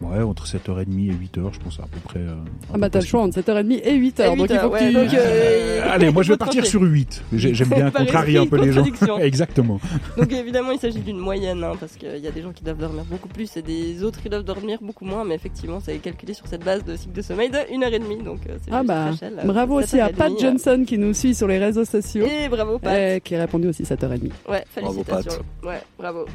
ouais, 0.00 0.22
entre 0.22 0.46
7h30 0.46 0.80
et 1.08 1.12
8h, 1.12 1.52
je 1.54 1.58
pense 1.60 1.78
à 1.80 1.82
peu 1.90 1.98
près. 2.04 2.20
euh, 2.20 2.34
Ah 2.72 2.78
bah, 2.78 2.88
t'as 2.90 3.00
le 3.00 3.06
choix 3.06 3.22
entre 3.22 3.38
7h30 3.40 3.80
et 3.84 3.98
8h. 3.98 4.32
Et 4.32 4.36
donc, 4.36 4.38
8 4.38 4.42
il 4.42 4.46
faut 4.48 4.54
heures, 4.54 4.70
que 4.70 4.74
ouais, 4.74 4.88
tu... 4.88 4.94
donc, 4.94 5.14
euh, 5.14 5.64
Euh, 5.78 5.90
Allez, 5.90 6.10
moi 6.10 6.22
je 6.22 6.32
vais 6.32 6.36
partir 6.36 6.66
sur 6.66 6.82
8. 6.82 7.22
J'ai- 7.32 7.54
J'aime 7.54 7.68
bien 7.68 7.90
contrarier 7.90 8.38
un 8.38 8.46
peu 8.46 8.56
les 8.62 8.72
gens. 8.72 8.84
Exactement. 9.20 9.80
Donc 10.16 10.32
évidemment, 10.32 10.72
il 10.72 10.78
s'agit 10.78 10.98
d'une 11.00 11.18
moyenne, 11.18 11.62
hein, 11.64 11.72
parce 11.78 11.92
qu'il 11.94 12.18
y 12.18 12.26
a 12.26 12.30
des 12.30 12.42
gens 12.42 12.52
qui 12.52 12.64
doivent 12.64 12.78
dormir 12.78 13.04
beaucoup 13.04 13.28
plus 13.28 13.56
et 13.56 13.62
des 13.62 14.02
autres 14.02 14.20
qui 14.20 14.28
doivent 14.28 14.44
dormir 14.44 14.78
beaucoup 14.82 15.04
moins, 15.04 15.24
mais 15.24 15.34
effectivement, 15.34 15.78
c'est 15.80 15.96
calculé 15.98 16.34
sur 16.34 16.46
cette 16.46 16.64
base 16.64 16.84
de 16.84 16.96
cycle 16.96 17.12
de 17.12 17.22
sommeil 17.22 17.48
de 17.50 17.56
1h30, 17.58 18.22
donc 18.24 18.40
euh, 18.48 18.56
c'est 18.62 18.70
Ah 18.72 18.82
bah, 18.82 19.04
Rachel, 19.06 19.34
euh, 19.38 19.46
bravo 19.46 19.80
aussi 19.80 20.00
à 20.00 20.08
7h30, 20.08 20.12
Pat 20.16 20.32
euh, 20.32 20.38
Johnson 20.40 20.84
qui 20.86 20.98
nous 20.98 21.14
suit 21.14 21.34
sur 21.34 21.46
les 21.48 21.58
réseaux 21.58 21.84
sociaux. 21.84 22.26
Et 22.26 22.48
bravo 22.48 22.78
Pat. 22.78 22.92
euh, 22.92 23.18
qui 23.20 23.34
a 23.36 23.40
répondu 23.40 23.68
aussi 23.68 23.84
7h30. 23.84 24.30
Ouais, 24.48 24.64
Bravo, 24.76 24.92
félicitations. 25.04 25.42
Ouais, 25.62 25.80
bravo. 25.98 26.26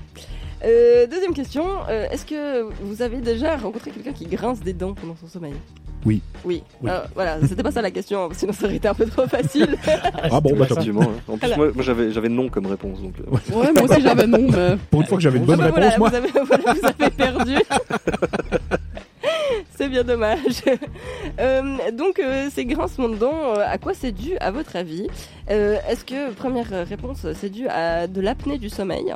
Euh, 0.65 1.08
deuxième 1.08 1.34
question, 1.34 1.65
euh, 1.89 2.08
est-ce 2.10 2.25
que 2.25 2.63
vous 2.82 3.01
avez 3.01 3.17
déjà 3.17 3.58
rencontré 3.58 3.91
quelqu'un 3.91 4.13
qui 4.13 4.25
grince 4.25 4.62
des 4.62 4.74
dents 4.74 4.93
pendant 4.93 5.15
son 5.15 5.27
sommeil? 5.27 5.53
Oui. 6.05 6.22
Oui. 6.46 6.63
Oui. 6.82 6.89
Euh, 6.89 7.01
voilà, 7.15 7.38
c'était 7.48 7.63
pas 7.63 7.72
ça 7.72 7.82
la 7.82 7.91
question, 7.91 8.29
sinon 8.34 8.53
ça 8.53 8.65
aurait 8.65 8.75
été 8.75 8.88
un 8.88 8.93
peu 8.93 9.05
trop 9.05 9.27
facile. 9.27 9.75
Ah 10.32 10.39
bon, 10.39 10.55
bah, 10.55 10.65
tant 10.65 10.77
hein. 10.79 11.08
En 11.27 11.38
plus, 11.38 11.55
moi, 11.55 11.72
moi, 11.74 11.84
j'avais, 11.84 12.12
j'avais 12.12 12.29
non 12.29 12.50
comme 12.50 12.65
réponse. 12.65 13.01
Donc, 13.01 13.13
euh, 13.20 13.55
Ouais, 13.55 13.72
moi 13.74 13.84
aussi 13.84 14.01
j'avais 14.01 14.25
non, 14.25 14.48
mais... 14.50 14.77
Pour 14.91 15.01
une 15.01 15.08
fois 15.08 15.17
que 15.17 15.24
j'avais 15.24 15.38
une 15.38 15.46
bonne 15.46 15.60
Ah 15.62 15.70
bah 15.70 15.82
réponse, 15.82 15.93
voilà, 15.96 15.98
moi. 15.98 16.10
Vous 16.10 16.15
avez, 16.15 16.29
voilà, 16.46 16.74
vous 16.74 16.86
avez 16.88 17.10
perdu. 17.12 17.55
c'est 19.75 19.89
bien 19.89 20.03
dommage. 20.03 20.63
Euh, 21.39 21.91
donc, 21.91 22.20
euh, 22.20 22.50
ces 22.53 22.65
grincements 22.65 23.10
de 23.10 23.15
dents, 23.15 23.53
euh, 23.55 23.65
à 23.65 23.77
quoi 23.77 23.93
c'est 23.93 24.12
dû 24.12 24.38
à 24.39 24.51
votre 24.51 24.75
avis? 24.75 25.08
Euh, 25.51 25.77
Est-ce 25.89 26.05
que, 26.05 26.32
première 26.34 26.88
réponse, 26.88 27.25
c'est 27.39 27.50
dû 27.50 27.67
à 27.67 28.08
de 28.08 28.22
l'apnée 28.22 28.58
du 28.58 28.70
sommeil? 28.70 29.13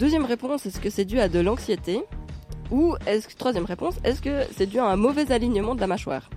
Deuxième 0.00 0.24
réponse, 0.24 0.66
est-ce 0.66 0.80
que 0.80 0.90
c'est 0.90 1.04
dû 1.04 1.20
à 1.20 1.28
de 1.28 1.38
l'anxiété 1.40 2.00
Ou, 2.70 2.94
est-ce 3.06 3.28
que, 3.28 3.34
troisième 3.36 3.64
réponse, 3.66 3.94
est-ce 4.02 4.20
que 4.22 4.44
c'est 4.56 4.66
dû 4.66 4.78
à 4.78 4.86
un 4.86 4.96
mauvais 4.96 5.30
alignement 5.30 5.74
de 5.76 5.80
la 5.80 5.86
mâchoire 5.86 6.28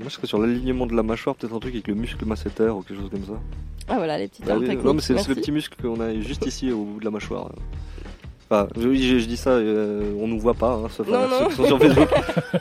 moi, 0.00 0.04
je 0.08 0.14
serais 0.14 0.28
sur 0.28 0.38
l'alignement 0.38 0.86
de 0.86 0.94
la 0.94 1.02
mâchoire, 1.02 1.34
peut-être 1.34 1.52
un 1.52 1.58
truc 1.58 1.74
avec 1.74 1.88
le 1.88 1.94
muscle 1.94 2.24
masséter 2.24 2.68
ou 2.68 2.82
quelque 2.82 3.00
chose 3.00 3.10
comme 3.10 3.24
ça. 3.24 3.32
Ah 3.88 3.96
voilà, 3.96 4.16
les 4.16 4.28
petites 4.28 4.44
Ah 4.44 4.50
termes 4.50 4.60
oui, 4.62 4.76
non, 4.76 4.94
mais 4.94 5.00
c'est, 5.00 5.14
le 5.14 5.34
petit 5.34 5.50
muscle 5.50 5.74
qu'on 5.82 5.98
a 6.00 6.14
juste 6.20 6.46
ici 6.46 6.70
au 6.70 6.84
bout 6.84 7.00
de 7.00 7.04
la 7.04 7.10
mâchoire. 7.10 7.50
Enfin, 8.48 8.68
je, 8.76 8.94
je- 8.94 9.18
je 9.18 9.26
dis 9.26 9.36
ça, 9.36 9.50
euh, 9.50 10.14
on 10.20 10.28
nous 10.28 10.38
voit 10.38 10.54
pas, 10.54 10.74
hein, 10.74 10.88
sauf 10.96 11.08
Non, 11.08 11.22
non. 11.28 11.28
ceux 11.40 11.46
qui 11.48 11.54
sont 11.56 11.64
sur 11.66 11.78
Facebook. 11.80 12.08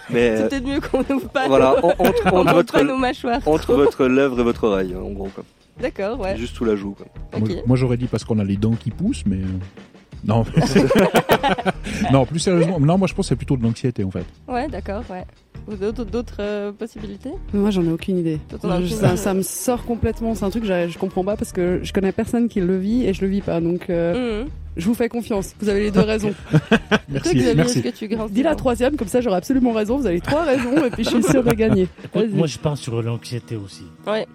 Mais 0.09 0.35
C'est 0.37 0.49
peut-être 0.49 0.65
mieux 0.65 0.79
qu'on 0.81 1.03
n'ouvre 1.07 1.29
pas, 1.29 1.47
voilà, 1.47 1.75
en- 1.85 1.89
entre, 1.89 2.01
on 2.01 2.27
entre, 2.27 2.33
montre 2.33 2.53
votre, 2.55 2.73
pas 2.73 2.83
nos 2.83 2.97
mâchoires. 2.97 3.39
entre 3.47 3.73
votre 3.75 4.05
lèvre 4.07 4.39
et 4.39 4.43
votre 4.43 4.63
oreille, 4.63 4.95
en 4.95 5.11
gros. 5.11 5.29
Quoi. 5.35 5.43
D'accord, 5.81 6.19
ouais. 6.19 6.37
Juste 6.37 6.55
sous 6.55 6.65
la 6.65 6.75
joue. 6.75 6.91
Quoi. 6.91 7.05
Moi, 7.39 7.49
moi, 7.65 7.77
j'aurais 7.77 7.97
dit 7.97 8.07
parce 8.07 8.23
qu'on 8.23 8.39
a 8.39 8.43
les 8.43 8.57
dents 8.57 8.73
qui 8.75 8.89
poussent, 8.91 9.23
mais. 9.25 9.37
euh, 9.37 10.25
Non. 10.25 10.43
non, 12.11 12.25
plus 12.25 12.39
sérieusement. 12.39 12.79
Non, 12.79 12.97
moi 12.97 13.07
je 13.07 13.13
pense 13.13 13.25
que 13.25 13.29
c'est 13.29 13.35
plutôt 13.35 13.57
de 13.57 13.63
l'anxiété 13.63 14.03
en 14.03 14.11
fait. 14.11 14.25
Ouais, 14.47 14.67
d'accord, 14.67 15.03
ouais. 15.09 15.23
Ou 15.69 15.75
d'autres, 15.75 16.37
euh, 16.39 16.71
possibilités? 16.71 17.31
Moi, 17.53 17.71
j'en 17.71 17.83
ai 17.83 17.91
aucune 17.91 18.17
idée. 18.19 18.39
Toi, 18.61 18.79
Je- 18.81 18.87
ça, 19.15 19.33
me 19.33 19.41
sort 19.41 19.83
complètement. 19.83 20.33
C'est 20.33 20.45
un 20.45 20.49
truc 20.49 20.63
que 20.63 20.69
je, 20.69 20.89
je 20.89 20.97
comprends 20.97 21.25
pas 21.25 21.35
parce 21.35 21.51
que 21.51 21.81
je 21.83 21.91
connais 21.91 22.13
personne 22.13 22.47
qui 22.47 22.61
le 22.61 22.77
vit 22.77 23.05
et 23.05 23.13
je 23.13 23.21
le 23.21 23.27
vis 23.27 23.41
pas. 23.41 23.59
Donc, 23.59 23.89
euh, 23.89 24.43
Mhm. 24.43 24.49
je 24.77 24.85
vous 24.85 24.93
fais 24.93 25.09
confiance. 25.09 25.53
Vous 25.59 25.67
avez 25.67 25.81
les 25.81 25.91
deux 25.91 25.99
raisons. 25.99 26.33
Toi, 26.51 26.69
Merci, 27.09 27.35
Xavier, 27.35 27.55
merci. 27.55 27.79
est-ce 27.79 27.89
que 27.89 27.95
tu 27.97 28.07
grinces 28.07 28.31
Dis 28.31 28.43
la 28.43 28.55
troisième, 28.55 28.95
comme 28.95 29.07
ça 29.09 29.19
j'aurai 29.21 29.35
absolument 29.37 29.73
raison. 29.73 29.97
Vous 29.97 30.07
avez 30.07 30.21
trois 30.21 30.43
raisons 30.45 30.85
et 30.85 30.89
puis 30.89 31.03
je 31.03 31.09
suis 31.09 31.23
sûre 31.23 31.43
de 31.43 31.51
gagner. 31.53 31.87
Moi, 32.15 32.47
je 32.47 32.57
pense 32.57 32.79
sur 32.81 33.01
l'anxiété 33.01 33.55
aussi. 33.57 33.83
Ouais. 34.07 34.25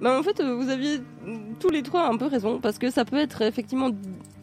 Bah, 0.00 0.18
en 0.18 0.22
fait, 0.22 0.40
euh, 0.40 0.54
vous 0.54 0.70
aviez 0.70 0.98
mm, 0.98 1.56
tous 1.58 1.68
les 1.70 1.82
trois 1.82 2.08
un 2.08 2.16
peu 2.16 2.26
raison, 2.26 2.58
parce 2.60 2.78
que 2.78 2.90
ça 2.90 3.04
peut 3.04 3.18
être 3.18 3.42
effectivement 3.42 3.90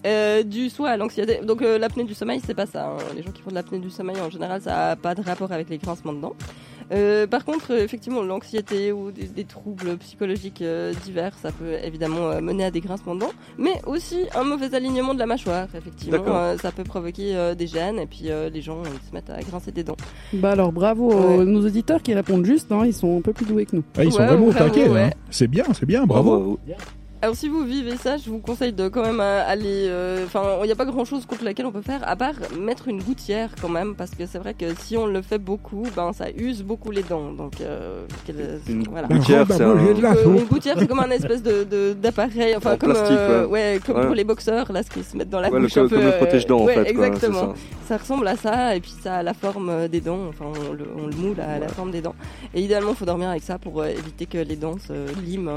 euh, 0.05 0.43
dû 0.43 0.69
soit 0.69 0.89
à 0.89 0.97
l'anxiété. 0.97 1.39
Donc, 1.43 1.61
euh, 1.61 1.77
l'apnée 1.77 2.03
du 2.03 2.13
sommeil, 2.13 2.41
c'est 2.45 2.53
pas 2.53 2.65
ça. 2.65 2.87
hein. 2.89 2.97
Les 3.15 3.23
gens 3.23 3.31
qui 3.31 3.41
font 3.41 3.49
de 3.49 3.55
l'apnée 3.55 3.79
du 3.79 3.89
sommeil, 3.89 4.17
en 4.21 4.29
général, 4.29 4.61
ça 4.61 4.91
a 4.91 4.95
pas 4.95 5.15
de 5.15 5.21
rapport 5.21 5.51
avec 5.51 5.69
les 5.69 5.77
grincements 5.77 6.13
de 6.13 6.21
dents. 6.21 6.35
Euh, 6.93 7.27
par 7.27 7.43
contre, 7.43 7.73
euh, 7.73 7.83
effectivement, 7.83 8.21
l'anxiété 8.21 8.93
ou 8.93 9.11
des, 9.11 9.25
des 9.25 9.43
troubles 9.43 9.97
psychologiques 9.97 10.61
euh, 10.61 10.93
divers, 11.03 11.33
ça 11.41 11.51
peut 11.51 11.73
évidemment 11.83 12.29
euh, 12.29 12.39
mener 12.39 12.63
à 12.63 12.71
des 12.71 12.79
grincements 12.79 13.13
de 13.13 13.19
dents, 13.19 13.33
mais 13.57 13.73
aussi 13.85 14.19
un 14.33 14.45
mauvais 14.45 14.73
alignement 14.73 15.13
de 15.13 15.19
la 15.19 15.25
mâchoire. 15.25 15.67
Effectivement, 15.75 16.23
euh, 16.37 16.55
ça 16.57 16.71
peut 16.71 16.85
provoquer 16.85 17.35
euh, 17.35 17.55
des 17.55 17.67
gènes 17.67 17.99
et 17.99 18.05
puis 18.05 18.29
euh, 18.29 18.49
les 18.49 18.61
gens 18.61 18.83
ils 18.85 19.05
se 19.05 19.13
mettent 19.13 19.29
à 19.29 19.41
grincer 19.41 19.73
des 19.73 19.83
dents. 19.83 19.97
Bah 20.31 20.51
alors 20.51 20.71
bravo 20.71 21.09
Ouais. 21.13 21.37
aux 21.39 21.43
nos 21.43 21.65
auditeurs 21.65 22.01
qui 22.01 22.13
répondent 22.13 22.45
juste. 22.45 22.71
hein, 22.71 22.83
ils 22.85 22.93
sont 22.93 23.17
un 23.17 23.21
peu 23.21 23.33
plus 23.33 23.45
doués 23.45 23.65
que 23.65 23.75
nous. 23.75 23.83
Ah, 23.97 24.05
ils 24.05 24.11
sont 24.13 24.25
vraiment 24.25 24.45
au 24.47 24.53
taquet. 24.53 24.87
ouais. 24.87 25.01
hein. 25.01 25.09
C'est 25.29 25.47
bien, 25.47 25.65
c'est 25.77 25.85
bien, 25.85 26.05
bravo. 26.05 26.57
Alors 27.19 27.35
si 27.35 27.49
vous 27.49 27.63
vivez 27.63 27.97
ça, 27.97 28.17
je 28.17 28.29
vous 28.29 28.37
conseille 28.37 28.73
de 28.73 28.89
quand 28.89 29.01
même 29.01 29.19
euh, 29.19 29.41
aller. 29.47 29.87
euh, 29.87 30.23
Enfin, 30.25 30.43
il 30.61 30.67
n'y 30.67 30.71
a 30.71 30.75
pas 30.75 30.85
grand 30.85 31.03
chose 31.03 31.25
contre 31.25 31.43
laquelle 31.45 31.65
on 31.65 31.71
peut 31.71 31.81
faire, 31.81 32.07
à 32.07 32.15
part 32.15 32.33
mettre 32.59 32.87
une 32.89 33.01
gouttière 33.01 33.49
quand 33.59 33.69
même, 33.69 33.95
parce 33.95 34.11
que 34.11 34.27
c'est 34.27 34.37
vrai 34.37 34.53
que 34.53 34.65
si 34.81 34.95
on 34.97 35.07
le 35.07 35.23
fait 35.23 35.39
beaucoup, 35.39 35.83
ben 35.95 36.13
ça 36.13 36.25
use 36.37 36.61
beaucoup 36.61 36.91
les 36.91 37.01
dents. 37.01 37.31
Donc 37.31 37.59
euh, 37.59 38.05
Une 38.69 38.83
voilà. 38.83 39.07
gouttière, 39.07 39.47
c'est 39.49 39.63
un- 39.63 39.79
j'ai 39.83 39.93
de 39.95 40.01
la 40.01 40.11
Euh, 40.11 40.35
une 40.37 40.43
gouttière, 40.45 40.75
c'est 40.77 40.85
comme 40.87 40.99
un 40.99 41.09
espèce 41.09 41.41
de 41.41 41.63
de- 41.63 41.93
d'appareil, 41.93 42.55
enfin 42.55 42.73
En 42.73 42.77
comme 42.77 42.93
euh, 42.95 43.47
ouais, 43.47 43.79
comme 43.83 43.97
Ouais. 43.97 44.05
pour 44.05 44.13
les 44.15 44.23
boxeurs 44.23 44.71
là, 44.71 44.83
ce 44.83 44.89
qu'ils 44.91 45.03
se 45.03 45.17
mettent 45.17 45.31
dans 45.31 45.39
la 45.39 45.49
Ouais, 45.49 45.57
le, 45.57 45.63
bouche 45.65 45.77
un 45.77 45.81
comme 45.81 45.89
peu. 45.89 45.95
le 45.97 46.07
euh, 46.13 46.17
protège-dents 46.17 46.59
en 46.59 46.65
ouais, 46.65 46.75
fait. 46.85 46.93
quoi, 46.93 47.07
exactement. 47.07 47.55
ça. 47.55 47.61
Ça 47.87 47.97
ressemble 47.97 48.27
à 48.27 48.35
ça, 48.35 48.75
et 48.75 48.79
puis 48.81 48.93
ça 49.01 49.15
a 49.15 49.23
la 49.23 49.33
forme 49.33 49.87
des 49.87 50.01
dents. 50.01 50.27
Enfin, 50.29 50.45
on 50.69 50.73
le, 50.73 50.85
on 50.97 51.07
le 51.07 51.15
moule 51.15 51.39
à 51.39 51.57
la 51.57 51.67
forme 51.69 51.89
des 51.89 52.01
dents. 52.01 52.15
Et 52.53 52.61
idéalement, 52.61 52.91
il 52.91 52.95
faut 52.97 53.05
dormir 53.05 53.29
avec 53.29 53.41
ça 53.43 53.57
pour 53.57 53.83
éviter 53.85 54.25
que 54.27 54.37
les 54.37 54.57
dents 54.57 54.75
se 54.77 54.93
liment 55.25 55.49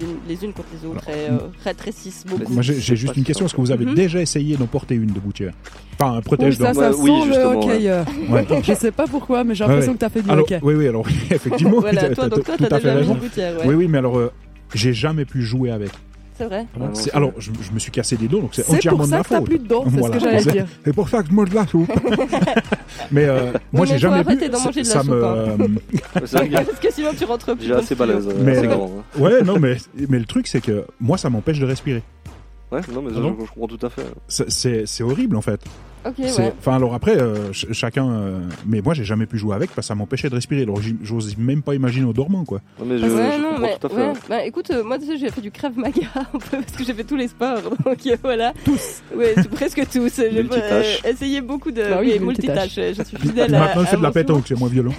les, 0.00 0.06
les 0.28 0.44
unes 0.44 0.52
contre 0.54 0.68
les 0.72 0.78
autres 0.78 0.85
et 1.08 1.30
euh, 1.30 1.38
rétrécissent 1.64 2.24
beaucoup. 2.26 2.52
Moi 2.52 2.62
j'ai 2.62 2.74
juste 2.96 3.16
une 3.16 3.24
question. 3.24 3.46
Est-ce 3.46 3.54
que 3.54 3.60
vous 3.60 3.70
avez 3.72 3.84
déjà 3.86 4.20
essayé 4.20 4.56
d'en 4.56 4.66
porter 4.66 4.94
une 4.94 5.12
de 5.12 5.20
gouttière 5.20 5.52
Enfin, 5.98 6.12
un 6.14 6.18
Oh, 6.18 6.22
protège-dents. 6.22 6.66
ça, 6.66 6.74
ça 6.74 6.90
Ouais, 6.90 6.92
sent 6.94 7.00
oui, 7.02 7.28
le 7.30 7.44
hockeyeur. 7.44 8.04
Ouais. 8.30 8.46
Je 8.62 8.74
sais 8.74 8.90
pas 8.92 9.06
pourquoi, 9.06 9.44
mais 9.44 9.54
j'ai 9.54 9.64
Ouais, 9.64 9.70
l'impression 9.70 9.92
ouais. 9.92 9.96
que 9.96 10.00
t'as 10.00 10.08
fait 10.10 10.22
du 10.22 10.30
Alors, 10.30 10.44
hockey. 10.44 10.58
oui, 10.62 10.74
oui, 10.74 10.88
alors 10.88 11.06
effectivement, 11.30 11.80
Voilà, 11.80 12.10
toi, 12.10 12.28
donc 12.28 12.44
toi, 12.44 12.54
t'as 12.58 12.78
déjà 12.78 13.00
une 13.00 13.14
gouttière, 13.14 13.56
ouais. 13.58 13.64
Oui, 13.66 13.74
oui, 13.74 13.88
mais 13.88 13.98
alors, 13.98 14.18
euh, 14.18 14.30
j'ai 14.74 14.92
jamais 14.92 15.24
pu 15.24 15.42
jouer 15.42 15.70
avec. 15.70 15.90
C'est 16.38 16.44
vrai. 16.44 16.66
Ah 16.78 16.84
C'est- 16.92 17.02
c'est- 17.04 17.14
alors, 17.14 17.32
je, 17.38 17.50
je 17.62 17.72
me 17.72 17.78
suis 17.78 17.90
cassé 17.90 18.16
des 18.16 18.28
dos, 18.28 18.40
donc 18.40 18.50
c'est 18.54 18.62
C'est 18.62 18.74
entièrement 18.76 18.98
pour 18.98 19.06
de 19.06 19.10
ça 19.10 19.16
ma 19.18 19.22
que 19.24 19.28
t'as 19.28 19.36
faute. 19.38 19.44
plus 19.46 19.58
de 19.58 19.66
dents, 19.66 19.84
c'est 19.86 19.96
Voilà. 19.98 20.14
ce 20.14 20.18
que 20.18 20.24
j'allais 20.24 20.42
C'est- 20.42 20.52
dire. 20.52 20.66
C'est 20.84 20.92
pour 20.92 21.08
ça 21.08 21.22
que 21.22 21.28
je 21.28 21.32
mange 21.34 21.48
de 21.50 21.54
la 21.54 21.66
soupe. 21.66 21.90
mais 23.10 23.24
euh, 23.24 23.52
moi, 23.72 23.86
j'ai 23.86 23.98
jamais 23.98 24.22
d'en 24.48 24.60
manger 24.60 24.82
de 24.82 24.86
la 24.88 24.92
ça 24.92 25.00
soupe, 25.02 25.10
me. 25.10 25.24
hein. 25.24 25.34
euh, 25.60 25.68
C'est 26.26 26.50
Parce 26.50 26.78
que 26.80 26.92
sinon 26.92 27.10
tu 27.18 27.24
rentres 27.24 27.56
plus. 27.56 27.66
j'ai 27.66 27.72
assez 27.72 27.94
balèze, 27.94 28.28
euh, 28.28 28.32
Mais- 28.42 28.58
hein. 28.66 28.78
ouais, 29.18 29.42
non, 29.42 29.58
mais 29.58 29.76
mais 30.08 30.18
le 30.18 30.24
truc, 30.26 30.46
c'est 30.46 30.60
que 30.60 30.84
moi, 31.00 31.16
ça 31.18 31.30
m'empêche 31.30 31.58
de 31.58 31.66
respirer. 31.66 32.02
Ouais, 32.72 32.80
non, 32.92 33.00
mais 33.02 33.10
Ah 33.14 33.20
je, 33.22 33.28
comprends 33.28 33.68
tout 33.68 33.86
à 33.86 33.88
fait. 33.90 34.02
C'est- 34.28 34.50
C'est 34.50 34.86
c'est 34.86 35.02
horrible 35.04 35.36
en 35.36 35.40
fait. 35.42 35.60
Ok, 36.06 36.14
C'est- 36.18 36.38
ouais. 36.42 36.52
Enfin, 36.58 36.76
alors 36.76 36.94
après, 36.94 37.16
euh, 37.20 37.52
ch- 37.52 37.66
chacun. 37.72 38.08
euh, 38.10 38.40
mais 38.66 38.80
moi, 38.80 38.94
j'ai 38.94 39.04
jamais 39.04 39.26
pu 39.26 39.38
jouer 39.38 39.54
avec 39.54 39.70
parce 39.70 39.86
que 39.86 39.88
ça 39.88 39.94
m'empêchait 39.94 40.28
de 40.30 40.34
respirer. 40.34 40.62
Alors, 40.62 40.80
j'im- 40.80 40.98
j'ose 41.02 41.36
même 41.36 41.62
pas 41.62 41.74
imaginer 41.74 42.06
au 42.06 42.12
dormant, 42.12 42.44
quoi. 42.44 42.60
Non, 42.78 42.86
mais 42.86 42.98
je, 42.98 43.04
ouais, 43.04 43.10
je 43.10 43.42
non, 43.42 43.48
comprends 43.50 43.60
mais 43.60 43.76
tout 43.80 43.86
à 43.86 43.90
fait. 43.90 43.96
ouais. 43.96 44.12
Bah, 44.28 44.44
écoute, 44.44 44.70
euh, 44.70 44.84
moi, 44.84 44.98
tu 44.98 45.06
sais, 45.06 45.16
j'ai 45.18 45.30
fait 45.30 45.40
du 45.40 45.50
Krav 45.50 45.76
Maga 45.76 46.06
un 46.14 46.24
peu 46.38 46.58
parce 46.58 46.72
que 46.72 46.84
j'ai 46.84 46.94
fait 46.94 47.04
tous 47.04 47.16
les 47.16 47.28
sports. 47.28 47.58
Donc 47.84 47.98
euh, 48.06 48.16
voilà. 48.22 48.52
Tous 48.64 49.02
Ouais, 49.14 49.34
presque 49.52 49.82
tous. 49.90 50.12
J'ai 50.16 50.46
euh, 50.52 50.82
essayé 51.04 51.40
beaucoup 51.40 51.70
de 51.70 51.82
Bah 51.82 51.98
oui, 52.00 52.18
multitâche. 52.18 52.76
multitâche. 52.76 52.96
Je 52.98 53.02
suis 53.02 53.16
fidèle 53.28 53.54
à. 53.54 53.60
Maintenant, 53.60 53.82
je 53.82 53.86
fais 53.88 53.96
de 53.96 54.02
la 54.02 54.10
pétanque, 54.10 54.44
c'est 54.46 54.58
moins 54.58 54.68
violent. 54.68 54.92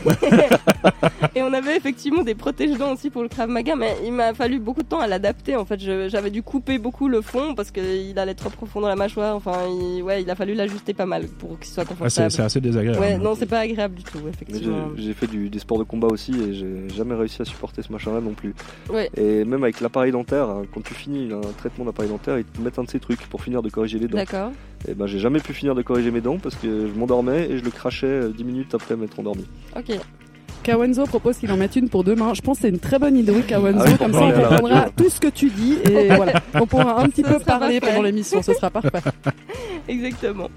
Et 1.35 1.41
on 1.41 1.53
avait 1.53 1.75
effectivement 1.77 2.23
des 2.23 2.35
protège-dents 2.35 2.93
aussi 2.93 3.09
pour 3.09 3.21
le 3.23 3.29
Krav 3.29 3.49
Maga, 3.49 3.75
mais 3.75 3.95
il 4.05 4.11
m'a 4.13 4.33
fallu 4.33 4.59
beaucoup 4.59 4.81
de 4.83 4.87
temps 4.87 4.99
à 4.99 5.07
l'adapter. 5.07 5.55
En 5.55 5.65
fait, 5.65 5.79
j'avais 5.79 6.29
dû 6.31 6.41
couper 6.43 6.77
beaucoup 6.77 7.07
le 7.07 7.21
fond 7.21 7.55
parce 7.55 7.71
qu'il 7.71 8.17
allait 8.17 8.33
trop 8.33 8.49
profond 8.49 8.81
dans 8.81 8.87
la 8.87 8.95
mâchoire. 8.95 9.35
Enfin, 9.35 9.57
il, 9.67 10.01
ouais, 10.03 10.21
il 10.21 10.29
a 10.29 10.35
fallu 10.35 10.53
l'ajuster 10.53 10.93
pas 10.93 11.05
mal 11.05 11.27
pour 11.27 11.59
qu'il 11.59 11.69
soit 11.71 11.83
Ah, 11.83 11.87
c'est 11.89 11.95
confortable. 11.99 12.31
c'est 12.31 12.41
assez 12.41 12.61
désagréable. 12.61 12.99
ouais, 12.99 13.17
non, 13.17 13.35
c'est 13.35 13.45
pas 13.45 13.59
agréable 13.59 13.95
du 13.95 14.03
tout, 14.03 14.19
effectivement. 14.29 14.89
j'ai- 14.95 15.13
fait 15.13 15.27
du, 15.27 15.49
des 15.49 15.59
sports 15.59 15.79
de 15.79 15.83
combat 15.83 16.07
aussi 16.07 16.31
et 16.39 16.53
j'ai 16.53 16.89
jamais 16.95 17.15
réussi 17.15 17.41
à 17.41 17.45
supporter 17.45 17.81
ce 17.81 17.91
machin-là 17.91 18.21
non 18.21 18.33
plus. 18.33 18.53
Ouais. 18.89 19.09
Et 19.17 19.43
même 19.45 19.63
avec 19.63 19.81
l'appareil 19.81 20.11
dentaire, 20.11 20.47
hein, 20.49 20.61
quand 20.73 20.83
tu 20.83 20.93
finis 20.93 21.31
un 21.33 21.41
traitement 21.57 21.85
d'appareil 21.85 22.11
dentaire, 22.11 22.37
ils 22.37 22.43
te 22.45 22.61
mettent 22.61 22.77
un 22.77 22.83
de 22.83 22.89
ces 22.89 22.99
trucs 22.99 23.21
pour 23.27 23.41
finir 23.41 23.61
de 23.63 23.69
corriger 23.69 23.97
les 23.97 24.07
dents. 24.07 24.17
D'accord. 24.17 24.51
Et 24.87 24.93
ben 24.93 25.07
j'ai 25.07 25.17
jamais 25.17 25.39
pu 25.39 25.53
finir 25.53 25.73
de 25.73 25.81
corriger 25.81 26.11
mes 26.11 26.21
dents 26.21 26.37
parce 26.37 26.53
que 26.55 26.87
je 26.87 26.93
m'endormais 26.99 27.49
et 27.49 27.57
je 27.57 27.63
le 27.63 27.71
crachais 27.71 28.05
euh, 28.05 28.29
10 28.29 28.43
minutes 28.43 28.75
après 28.75 28.95
m'être 28.95 29.19
endormi. 29.19 29.45
Ok. 29.75 29.97
Kawenzo 30.67 31.05
propose 31.05 31.37
qu'il 31.37 31.49
en 31.51 31.55
mette 31.55 31.77
une 31.77 31.87
pour 31.87 32.03
demain. 32.03 32.33
Je 32.33 32.41
pense 32.41 32.57
que 32.57 32.63
c'est 32.63 32.69
une 32.69 32.79
très 32.79 32.99
bonne 32.99 33.15
idée, 33.17 33.41
Kawenzo. 33.41 33.85
Ah 33.87 33.97
Comme 33.97 34.11
ça, 34.11 34.19
on 34.19 34.31
comprendra 34.33 34.89
tout 34.97 35.09
ce 35.09 35.17
que 35.21 35.29
tu 35.29 35.49
dis 35.49 35.77
et 35.89 36.07
voilà. 36.15 36.33
On 36.55 36.65
pourra 36.67 36.99
un 37.01 37.05
petit 37.07 37.21
Ce 37.23 37.27
peu 37.29 37.39
parler 37.39 37.79
parfait. 37.79 37.95
pendant 37.95 38.05
l'émission. 38.05 38.41
Ce 38.43 38.53
sera 38.53 38.69
parfait. 38.69 38.89
Exactement. 39.87 40.49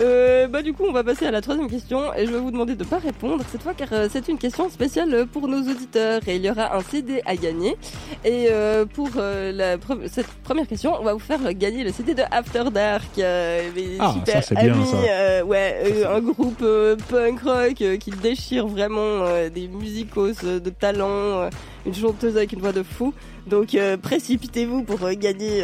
Euh, 0.00 0.48
bah 0.48 0.62
du 0.62 0.72
coup, 0.72 0.84
on 0.88 0.92
va 0.92 1.04
passer 1.04 1.26
à 1.26 1.30
la 1.30 1.42
troisième 1.42 1.68
question 1.68 2.00
et 2.16 2.24
je 2.26 2.32
vais 2.32 2.38
vous 2.38 2.50
demander 2.50 2.74
de 2.74 2.82
pas 2.84 2.96
répondre 2.98 3.44
cette 3.52 3.62
fois 3.62 3.74
car 3.76 3.88
euh, 3.92 4.08
c'est 4.10 4.26
une 4.28 4.38
question 4.38 4.70
spéciale 4.70 5.26
pour 5.30 5.46
nos 5.46 5.60
auditeurs 5.60 6.22
et 6.26 6.36
il 6.36 6.44
y 6.44 6.50
aura 6.50 6.74
un 6.74 6.80
CD 6.80 7.20
à 7.26 7.36
gagner. 7.36 7.76
Et 8.24 8.46
euh, 8.50 8.86
pour 8.86 9.10
euh, 9.18 9.52
la 9.52 9.76
pre- 9.76 10.08
cette 10.10 10.26
première 10.42 10.66
question, 10.66 10.94
on 10.98 11.04
va 11.04 11.12
vous 11.12 11.18
faire 11.18 11.52
gagner 11.52 11.84
le 11.84 11.92
CD 11.92 12.14
de 12.14 12.22
After 12.30 12.64
Dark, 12.72 13.04
euh, 13.18 13.68
Ah, 14.00 14.14
super 14.14 14.42
ça, 14.42 14.48
c'est 14.48 14.54
bien, 14.64 14.74
ça. 14.86 14.96
euh, 14.96 15.42
ouais, 15.44 15.76
euh, 15.84 16.16
un 16.16 16.20
groupe 16.20 16.62
euh, 16.62 16.96
punk 17.10 17.40
rock 17.42 17.82
euh, 17.82 17.96
qui 17.98 18.10
déchire 18.10 18.66
vraiment 18.66 18.96
euh, 19.34 19.50
des 19.50 19.68
musicos 19.68 20.36
euh, 20.44 20.58
de 20.60 20.70
talent, 20.70 21.08
euh, 21.42 21.50
une 21.86 21.94
chanteuse 21.94 22.36
avec 22.36 22.52
une 22.52 22.60
voix 22.60 22.72
de 22.72 22.82
fou. 22.82 23.12
Donc 23.46 23.76
précipitez-vous 24.00 24.84
pour 24.84 25.06
gagner 25.10 25.62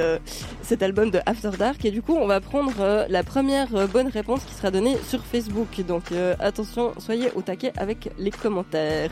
cet 0.61 0.83
album 0.83 1.11
de 1.11 1.19
After 1.25 1.49
Dark 1.59 1.83
et 1.87 1.91
du 1.91 2.03
coup 2.03 2.15
on 2.15 2.27
va 2.27 2.39
prendre 2.43 3.07
la 3.09 3.23
première 3.23 3.89
bonne 3.89 4.09
réponse 4.09 4.45
qui 4.45 4.53
sera 4.53 4.71
donnée 4.71 4.99
sur 5.09 5.25
Facebook. 5.25 5.81
Donc 5.89 6.13
attention, 6.41 6.93
soyez 6.99 7.31
au 7.35 7.41
taquet 7.41 7.73
avec 7.79 8.11
les 8.19 8.31
commentaires. 8.31 9.11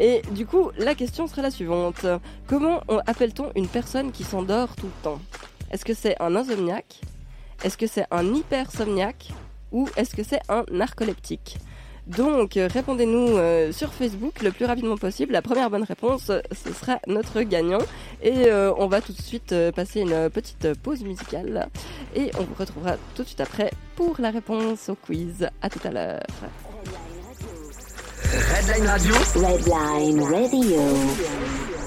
Et 0.00 0.22
du 0.32 0.46
coup 0.46 0.72
la 0.78 0.96
question 0.96 1.28
sera 1.28 1.42
la 1.42 1.52
suivante. 1.52 2.04
Comment 2.48 2.82
on- 2.88 2.98
appelle-t-on 3.06 3.52
une 3.54 3.68
personne 3.68 4.10
qui 4.10 4.24
s'endort 4.24 4.74
tout 4.74 4.86
le 4.86 5.02
temps? 5.04 5.20
Est-ce 5.70 5.84
que 5.84 5.94
c'est 5.94 6.16
un 6.20 6.34
insomniaque? 6.34 7.00
Est-ce 7.62 7.76
que 7.78 7.86
c'est 7.86 8.06
un 8.10 8.26
hypersomniaque? 8.34 9.28
Ou 9.70 9.88
est-ce 9.96 10.16
que 10.16 10.24
c'est 10.24 10.40
un 10.48 10.64
narcoleptique? 10.72 11.58
Donc, 12.06 12.56
euh, 12.56 12.68
répondez-nous 12.72 13.36
euh, 13.36 13.70
sur 13.70 13.92
Facebook 13.92 14.42
le 14.42 14.50
plus 14.50 14.64
rapidement 14.64 14.96
possible. 14.96 15.32
La 15.32 15.42
première 15.42 15.70
bonne 15.70 15.84
réponse, 15.84 16.30
euh, 16.30 16.40
ce 16.52 16.72
sera 16.72 16.98
notre 17.06 17.42
gagnant. 17.42 17.78
Et 18.22 18.46
euh, 18.46 18.72
on 18.76 18.88
va 18.88 19.00
tout 19.00 19.12
de 19.12 19.22
suite 19.22 19.52
euh, 19.52 19.70
passer 19.70 20.00
une 20.00 20.28
petite 20.28 20.74
pause 20.82 21.04
musicale. 21.04 21.68
Et 22.16 22.30
on 22.38 22.42
vous 22.42 22.54
retrouvera 22.58 22.96
tout 23.14 23.22
de 23.22 23.28
suite 23.28 23.40
après 23.40 23.70
pour 23.94 24.16
la 24.18 24.30
réponse 24.30 24.88
au 24.88 24.96
quiz. 24.96 25.48
À 25.62 25.70
tout 25.70 25.80
à 25.84 25.90
l'heure. 25.90 26.22
Redline 28.32 28.86
Radio. 28.86 29.14
Redline 29.34 30.22
Radio. 30.22 31.81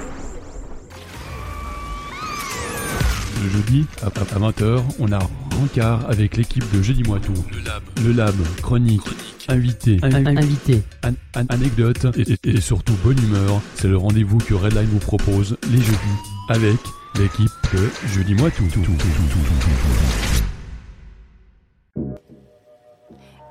Le 3.44 3.50
jeudi, 3.50 3.86
à 4.02 4.08
à 4.08 4.40
20h, 4.40 4.82
on 5.00 5.12
a 5.12 5.20
Rencard 5.60 6.10
avec 6.10 6.36
l'équipe 6.38 6.64
de 6.76 6.82
Jeudi 6.82 7.04
Moi 7.04 7.20
Tout. 7.20 7.34
Le 7.52 7.60
lab. 7.64 7.84
Le 8.04 8.12
lab, 8.12 8.36
chronique, 8.62 9.02
invité, 9.48 10.00
invité. 10.02 10.82
an- 11.04 11.12
an- 11.40 11.46
anecdote 11.50 12.08
et, 12.18 12.34
et- 12.34 12.50
et 12.58 12.62
surtout 12.62 12.94
bonne 13.04 13.18
humeur. 13.20 13.62
C'est 13.76 13.88
le 13.88 13.98
rendez-vous 13.98 14.38
que 14.40 14.54
Redline 14.54 14.88
vous 14.88 15.00
propose 15.00 15.58
les 15.72 15.78
jeudis 15.78 16.18
avec 16.50 16.78
l'équipe 17.18 17.52
de 17.74 17.90
Jeudi 18.14 18.34
Moi 18.36 18.50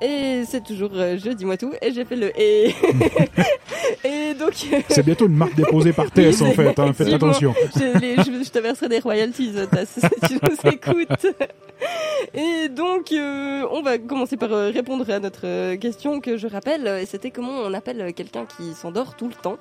Et 0.05 0.45
c'est 0.47 0.63
toujours 0.63 0.91
euh, 0.95 1.17
je 1.23 1.31
dis-moi 1.31 1.57
tout. 1.57 1.73
Et 1.81 1.93
j'ai 1.93 2.05
fait 2.05 2.17
le 2.17 2.31
et. 2.41 2.75
et 4.05 4.35
donc. 4.35 4.53
euh, 4.73 4.81
C'est 4.89 5.05
bientôt 5.05 5.27
une 5.27 5.37
marque 5.37 5.55
déposée 5.55 5.93
par 5.93 6.11
TS 6.11 6.43
en 6.43 6.51
fait. 6.53 6.79
hein, 6.79 6.93
Faites 6.93 7.13
attention. 7.13 7.55
je, 7.75 7.99
les- 7.99 8.17
je- 8.17 8.45
je 8.45 8.51
te 8.51 8.59
verserai 8.59 8.89
des 8.89 8.99
royalties, 8.99 9.53
Tass, 9.71 9.89
si 9.99 10.29
tu 10.29 10.35
nous 10.43 10.71
écoutes. 10.73 11.27
Et 12.35 12.69
donc, 12.69 13.13
euh, 13.13 13.67
on 13.71 13.83
va 13.83 13.99
commencer 13.99 14.37
par 14.37 14.53
euh, 14.53 14.71
répondre 14.71 15.09
à 15.11 15.19
notre 15.21 15.41
euh, 15.47 15.77
question 15.77 16.21
que 16.21 16.37
je 16.37 16.47
rappelle. 16.47 16.87
euh, 16.87 17.01
Et 17.01 17.07
c'était 17.07 17.31
comment 17.31 17.53
on 17.65 17.73
appelle 17.75 18.01
euh, 18.01 18.13
quelqu'un 18.13 18.47
qui 18.47 18.75
s'endort 18.75 19.17
tout 19.17 19.29
le 19.29 19.35
temps. 19.35 19.57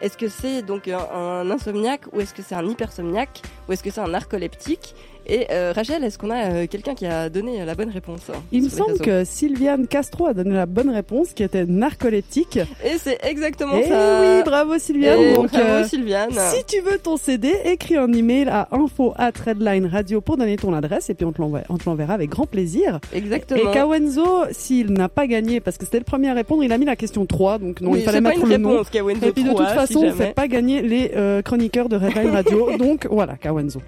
Est-ce 0.00 0.16
que 0.16 0.28
c'est 0.28 0.62
donc 0.62 0.88
un, 0.88 0.98
un 1.14 1.50
insomniaque 1.50 2.02
ou 2.12 2.20
est-ce 2.20 2.34
que 2.34 2.42
c'est 2.42 2.54
un 2.54 2.66
hypersomniaque 2.66 3.42
ou 3.68 3.72
est-ce 3.72 3.82
que 3.82 3.90
c'est 3.90 4.00
un 4.00 4.08
narcoleptique? 4.08 4.94
Et 5.26 5.46
euh, 5.50 5.72
Rachel, 5.74 6.04
est-ce 6.04 6.18
qu'on 6.18 6.30
a 6.30 6.50
euh, 6.50 6.66
quelqu'un 6.66 6.94
qui 6.94 7.06
a 7.06 7.28
donné 7.30 7.64
la 7.64 7.74
bonne 7.74 7.90
réponse 7.90 8.20
hein, 8.30 8.38
Il 8.52 8.64
me 8.64 8.68
semble 8.68 8.98
que 8.98 9.24
Sylviane 9.24 9.86
Castro 9.86 10.26
a 10.26 10.34
donné 10.34 10.54
la 10.54 10.66
bonne 10.66 10.90
réponse, 10.90 11.32
qui 11.32 11.42
était 11.42 11.64
narcoleptique. 11.66 12.58
Et 12.84 12.98
c'est 12.98 13.18
exactement 13.24 13.72
Eh 13.78 13.88
ça. 13.88 14.20
oui, 14.20 14.42
bravo 14.44 14.78
Sylviane. 14.78 15.20
Et 15.20 15.34
Donc, 15.34 15.50
bravo 15.50 15.64
euh, 15.66 15.84
Sylviane. 15.84 16.30
Si 16.32 16.64
tu 16.66 16.80
veux 16.80 16.98
ton 16.98 17.16
CD, 17.16 17.52
écris 17.64 17.96
un 17.96 18.12
email 18.12 18.48
à 18.48 18.68
info 18.72 19.14
at 19.16 19.32
redline 19.44 19.86
radio 19.86 20.20
pour 20.20 20.36
donner 20.36 20.56
ton 20.56 20.72
adresse 20.74 21.10
et 21.10 21.14
puis 21.14 21.24
on 21.24 21.32
te 21.32 21.40
on 21.42 21.76
l'enverra 21.86 22.14
avec 22.14 22.30
grand 22.30 22.46
plaisir. 22.46 23.00
Exactement. 23.12 23.70
Et 23.70 23.74
Kawenzo, 23.74 24.44
s'il 24.52 24.92
n'a 24.92 25.08
pas 25.08 25.26
gagné, 25.26 25.60
parce 25.60 25.76
que 25.78 25.84
c'était 25.84 25.98
le 25.98 26.04
premier 26.04 26.28
à 26.30 26.34
répondre, 26.34 26.62
il 26.64 26.72
a 26.72 26.78
mis 26.78 26.84
la 26.86 26.96
question 26.96 27.26
3, 27.26 27.58
donc 27.58 27.80
non, 27.80 27.90
Oui, 27.92 28.00
il 28.00 28.04
fallait 28.04 28.18
c'est 28.18 28.22
pas 28.22 28.28
mettre 28.30 28.42
une 28.42 28.48
le 28.48 28.68
réponse, 28.68 28.86
Et 29.22 29.32
puis 29.32 29.44
de 29.44 29.48
3, 29.50 29.60
toute 29.60 29.68
si 29.68 29.74
façon, 29.74 30.00
jamais. 30.00 30.12
faites 30.12 30.34
pas 30.34 30.48
gagner 30.48 30.82
les 30.82 31.12
euh, 31.16 31.42
chroniqueurs 31.42 31.88
de 31.88 31.96
Redline 31.96 32.30
Radio. 32.30 32.76
donc 32.78 33.06
voilà, 33.10 33.34
Kawenzo. 33.36 33.80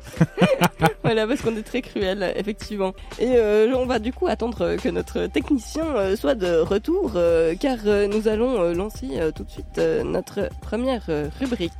Voilà, 1.03 1.26
parce 1.29 1.43
qu'on 1.43 1.57
est 1.57 1.62
très 1.62 1.83
cruel, 1.83 2.33
effectivement. 2.37 2.95
Et 3.19 3.33
euh, 3.37 3.73
on 3.77 3.87
va 3.87 3.99
du 3.99 4.12
coup 4.12 4.27
attendre 4.27 4.62
euh, 4.62 4.77
que 4.77 4.89
notre 4.89 5.27
technicien 5.27 5.85
euh, 5.97 6.17
soit 6.17 6.35
de 6.35 6.59
retour, 6.59 7.12
car 7.61 7.79
nous 8.09 8.29
allons 8.29 8.73
lancer 8.73 9.09
tout 9.35 9.45
de 9.45 9.51
suite 9.51 9.81
notre 10.05 10.49
première 10.61 11.07
rubrique. 11.41 11.73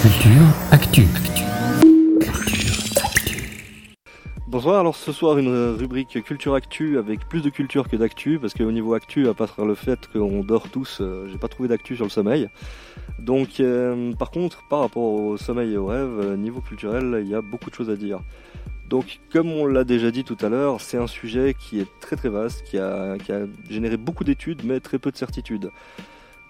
Culture 0.00 0.42
Actu. 0.70 1.06
Bonsoir, 4.52 4.80
alors 4.80 4.96
ce 4.96 5.12
soir 5.12 5.38
une 5.38 5.76
rubrique 5.78 6.22
culture 6.24 6.52
actu 6.52 6.98
avec 6.98 7.26
plus 7.26 7.40
de 7.40 7.48
culture 7.48 7.88
que 7.88 7.96
d'actu 7.96 8.38
parce 8.38 8.52
qu'au 8.52 8.70
niveau 8.70 8.92
actu, 8.92 9.26
à 9.26 9.32
part 9.32 9.64
le 9.64 9.74
fait 9.74 10.06
qu'on 10.12 10.44
dort 10.44 10.68
tous, 10.68 10.98
euh, 11.00 11.26
j'ai 11.32 11.38
pas 11.38 11.48
trouvé 11.48 11.70
d'actu 11.70 11.96
sur 11.96 12.04
le 12.04 12.10
sommeil. 12.10 12.50
Donc 13.18 13.60
euh, 13.60 14.12
par 14.12 14.30
contre, 14.30 14.62
par 14.68 14.80
rapport 14.80 15.04
au 15.04 15.38
sommeil 15.38 15.72
et 15.72 15.78
au 15.78 15.86
rêve, 15.86 16.20
euh, 16.20 16.36
niveau 16.36 16.60
culturel, 16.60 17.22
il 17.24 17.30
y 17.30 17.34
a 17.34 17.40
beaucoup 17.40 17.70
de 17.70 17.74
choses 17.74 17.88
à 17.88 17.96
dire. 17.96 18.20
Donc 18.90 19.20
comme 19.32 19.50
on 19.50 19.64
l'a 19.64 19.84
déjà 19.84 20.10
dit 20.10 20.22
tout 20.22 20.36
à 20.42 20.50
l'heure, 20.50 20.82
c'est 20.82 20.98
un 20.98 21.06
sujet 21.06 21.56
qui 21.58 21.80
est 21.80 21.88
très 22.00 22.16
très 22.16 22.28
vaste, 22.28 22.62
qui 22.64 22.76
a, 22.76 23.16
qui 23.16 23.32
a 23.32 23.46
généré 23.70 23.96
beaucoup 23.96 24.22
d'études 24.22 24.64
mais 24.66 24.80
très 24.80 24.98
peu 24.98 25.10
de 25.10 25.16
certitudes. 25.16 25.70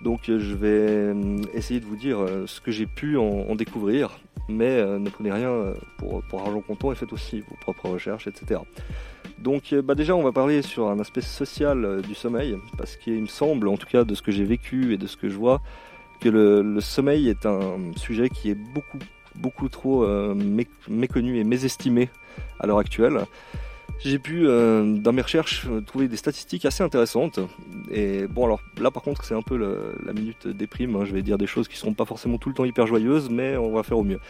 Donc 0.03 0.29
euh, 0.29 0.39
je 0.41 0.55
vais 0.55 0.69
euh, 0.69 1.37
essayer 1.55 1.81
de 1.81 1.87
vous 1.87 1.97
dire 1.97 2.19
euh, 2.21 2.47
ce 2.47 2.61
que 2.61 2.73
j'ai 2.73 2.87
pu 2.87 3.17
en, 3.17 3.55
découvrir, 3.55 4.19
mais 4.49 4.83
ne 4.99 5.09
prenez 5.11 5.31
rien 5.31 5.75
pour, 5.99 6.23
argent 6.41 6.61
comptant 6.61 6.91
et 6.91 6.95
faites 6.95 7.13
aussi 7.13 7.41
vos 7.41 7.55
propres 7.61 7.89
recherches, 7.91 8.27
etc. 8.27 8.61
Donc 9.39 9.75
bah 9.75 9.95
déjà 9.95 10.17
on 10.17 10.23
va 10.23 10.33
parler 10.33 10.63
sur 10.63 10.89
un 10.89 10.99
aspect 10.99 11.21
social 11.21 12.01
du 12.03 12.15
sommeil, 12.15 12.57
parce 12.79 12.97
qu'il 12.97 13.21
me 13.21 13.27
semble, 13.27 13.69
en 13.69 13.77
tout 13.77 13.87
cas 13.87 14.05
de 14.05 14.15
ce 14.15 14.23
que 14.23 14.33
j'ai 14.33 14.45
vécu 14.45 14.95
et 14.95 14.97
de 14.97 15.07
ce 15.07 15.17
que 15.17 15.29
je 15.29 15.37
vois, 15.37 15.61
que 16.21 16.29
le, 16.31 16.81
sommeil 16.81 17.29
est 17.29 17.45
un 17.45 17.79
sujet 17.97 18.31
qui 18.31 18.51
est 18.51 18.55
beaucoup 18.55 18.99
beaucoup 19.35 19.69
trop 19.69 20.07
mé- 20.35 20.67
méconnu 20.89 21.39
et 21.39 21.45
mésestimé 21.45 22.09
à 22.59 22.67
l'heure 22.67 22.79
actuelle. 22.79 23.21
J'ai 24.05 24.19
pu, 24.19 24.47
euh, 24.47 24.97
dans 24.97 25.13
mes 25.13 25.23
recherches, 25.23 25.67
euh, 25.71 25.81
trouver 25.81 26.09
des 26.09 26.17
statistiques 26.17 26.65
assez 26.65 26.83
intéressantes. 26.83 27.39
Et 27.91 28.27
bon, 28.27 28.45
alors 28.47 28.61
là, 28.81 28.91
par 28.91 29.03
contre, 29.03 29.25
c'est 29.25 29.35
un 29.35 29.43
peu 29.43 29.57
la 30.05 30.13
minute 30.13 30.49
déprime. 30.49 30.97
hein. 30.97 31.05
Je 31.05 31.13
vais 31.13 31.23
dire 31.23 31.39
des 31.39 31.47
choses 31.47 31.69
qui 31.69 31.77
seront 31.77 31.95
pas 31.95 32.05
forcément 32.05 32.39
tout 32.39 32.49
le 32.49 32.55
temps 32.55 32.65
hyper 32.65 32.87
joyeuses, 32.87 33.31
mais 33.31 33.57
on 33.57 33.73
va 33.73 33.83
faire 33.83 33.99
au 33.99 34.05
mieux. 34.05 34.21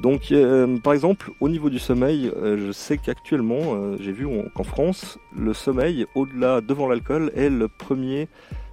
Donc, 0.00 0.32
euh, 0.32 0.78
par 0.78 0.94
exemple, 0.94 1.30
au 1.40 1.48
niveau 1.48 1.68
du 1.68 1.78
sommeil, 1.78 2.32
je 2.42 2.72
sais 2.72 2.96
qu'actuellement, 2.98 3.96
j'ai 4.00 4.12
vu 4.12 4.26
qu'en 4.54 4.64
France, 4.64 5.18
le 5.36 5.52
sommeil, 5.52 6.06
au-delà 6.14 6.60
devant 6.60 6.88
l'alcool, 6.88 7.30
est 7.34 7.50
le 7.50 7.68
premier, 7.68 8.28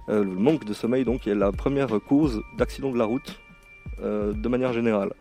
le 0.08 0.24
manque 0.24 0.64
de 0.64 0.72
sommeil, 0.72 1.04
donc, 1.04 1.26
est 1.26 1.34
la 1.34 1.52
première 1.52 1.88
cause 2.08 2.42
d'accident 2.56 2.90
de 2.90 2.98
la 2.98 3.04
route, 3.04 3.38
de 4.02 4.48
manière 4.48 4.72
générale. 4.72 5.12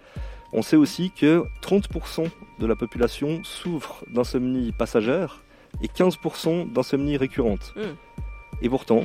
On 0.53 0.61
sait 0.61 0.77
aussi 0.77 1.11
que 1.11 1.43
30% 1.61 2.25
de 2.59 2.67
la 2.67 2.75
population 2.75 3.41
souffre 3.43 4.03
d'insomnie 4.09 4.71
passagère 4.71 5.41
et 5.81 5.87
15% 5.87 6.71
d'insomnie 6.71 7.17
récurrente. 7.17 7.73
Mm. 7.75 7.81
Et 8.61 8.69
pourtant, 8.69 9.03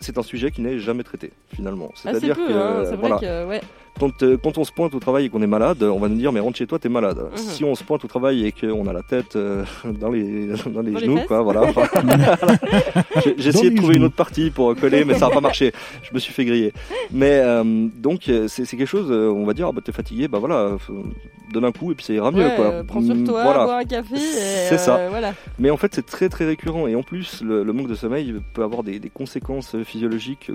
c'est 0.00 0.16
un 0.18 0.22
sujet 0.22 0.50
qui 0.50 0.62
n'est 0.62 0.78
jamais 0.78 1.02
traité, 1.02 1.32
finalement. 1.54 1.92
C'est-à-dire 1.94 2.36
que, 2.36 2.52
hein, 2.52 2.84
c'est 2.84 2.96
vrai 2.96 3.08
voilà, 3.08 3.18
que 3.18 3.46
ouais. 3.46 3.60
Quand, 4.00 4.22
euh, 4.24 4.36
quand 4.42 4.58
on 4.58 4.64
se 4.64 4.72
pointe 4.72 4.94
au 4.94 4.98
travail 4.98 5.26
et 5.26 5.28
qu'on 5.28 5.42
est 5.42 5.46
malade, 5.46 5.82
on 5.84 5.98
va 6.00 6.08
nous 6.08 6.16
dire 6.16 6.32
mais 6.32 6.40
rentre 6.40 6.56
chez 6.58 6.66
toi, 6.66 6.78
t'es 6.80 6.88
malade. 6.88 7.18
Mhm. 7.32 7.36
Si 7.36 7.64
on 7.64 7.74
se 7.74 7.84
pointe 7.84 8.04
au 8.04 8.08
travail 8.08 8.46
et 8.46 8.52
qu'on 8.52 8.86
a 8.88 8.92
la 8.92 9.02
tête 9.02 9.36
euh, 9.36 9.64
dans 9.84 10.10
les, 10.10 10.48
dans 10.72 10.80
les 10.80 10.90
Dans 10.92 10.98
genoux, 10.98 11.20
quoi, 11.28 11.42
voilà. 11.42 11.62
Enfin, 11.62 11.82
J'ai 13.36 13.48
essayé 13.48 13.70
de 13.70 13.76
trouver 13.76 13.96
une 13.96 14.04
autre 14.04 14.16
partie 14.16 14.50
pour 14.50 14.74
coller, 14.74 15.04
mais 15.04 15.14
ça 15.14 15.28
n'a 15.28 15.34
pas 15.34 15.40
marché. 15.40 15.72
Je 16.02 16.10
me 16.14 16.18
suis 16.18 16.32
fait 16.32 16.44
griller. 16.44 16.72
Mais 17.12 17.40
euh, 17.44 17.62
donc 17.96 18.28
euh, 18.28 18.48
c'est 18.48 18.64
quelque 18.66 18.86
chose, 18.86 19.08
euh, 19.10 19.28
on 19.30 19.44
va 19.44 19.52
dire, 19.54 19.66
ah, 19.68 19.72
bah, 19.72 19.82
t'es 19.84 19.92
fatigué, 19.92 20.26
bah 20.28 20.38
voilà, 20.38 20.56
euh, 20.56 20.76
donne 21.52 21.64
un 21.64 21.72
coup 21.72 21.92
et 21.92 21.94
puis 21.94 22.04
ça 22.04 22.12
ira 22.12 22.30
mieux, 22.30 22.44
Ouais, 22.44 22.56
quoi. 22.56 22.64
euh, 22.66 22.84
prends 22.84 23.02
sur 23.02 23.14
Mm, 23.14 23.24
toi, 23.24 23.42
voilà. 23.42 23.64
bois 23.64 23.76
un 23.78 23.84
café. 23.84 24.16
C'est 24.16 24.74
euh, 24.74 24.78
ça. 24.78 25.08
Voilà. 25.10 25.34
Mais 25.58 25.70
en 25.70 25.76
fait, 25.76 25.94
c'est 25.94 26.06
très 26.06 26.28
très 26.28 26.46
récurrent 26.46 26.86
et 26.86 26.94
en 26.94 27.02
plus, 27.02 27.42
le, 27.42 27.62
le 27.64 27.72
manque 27.72 27.88
de 27.88 27.94
sommeil 27.94 28.34
peut 28.54 28.62
avoir 28.62 28.82
des, 28.82 28.98
des 28.98 29.10
conséquences 29.10 29.74
euh, 29.74 29.84
physiologiques. 29.84 30.50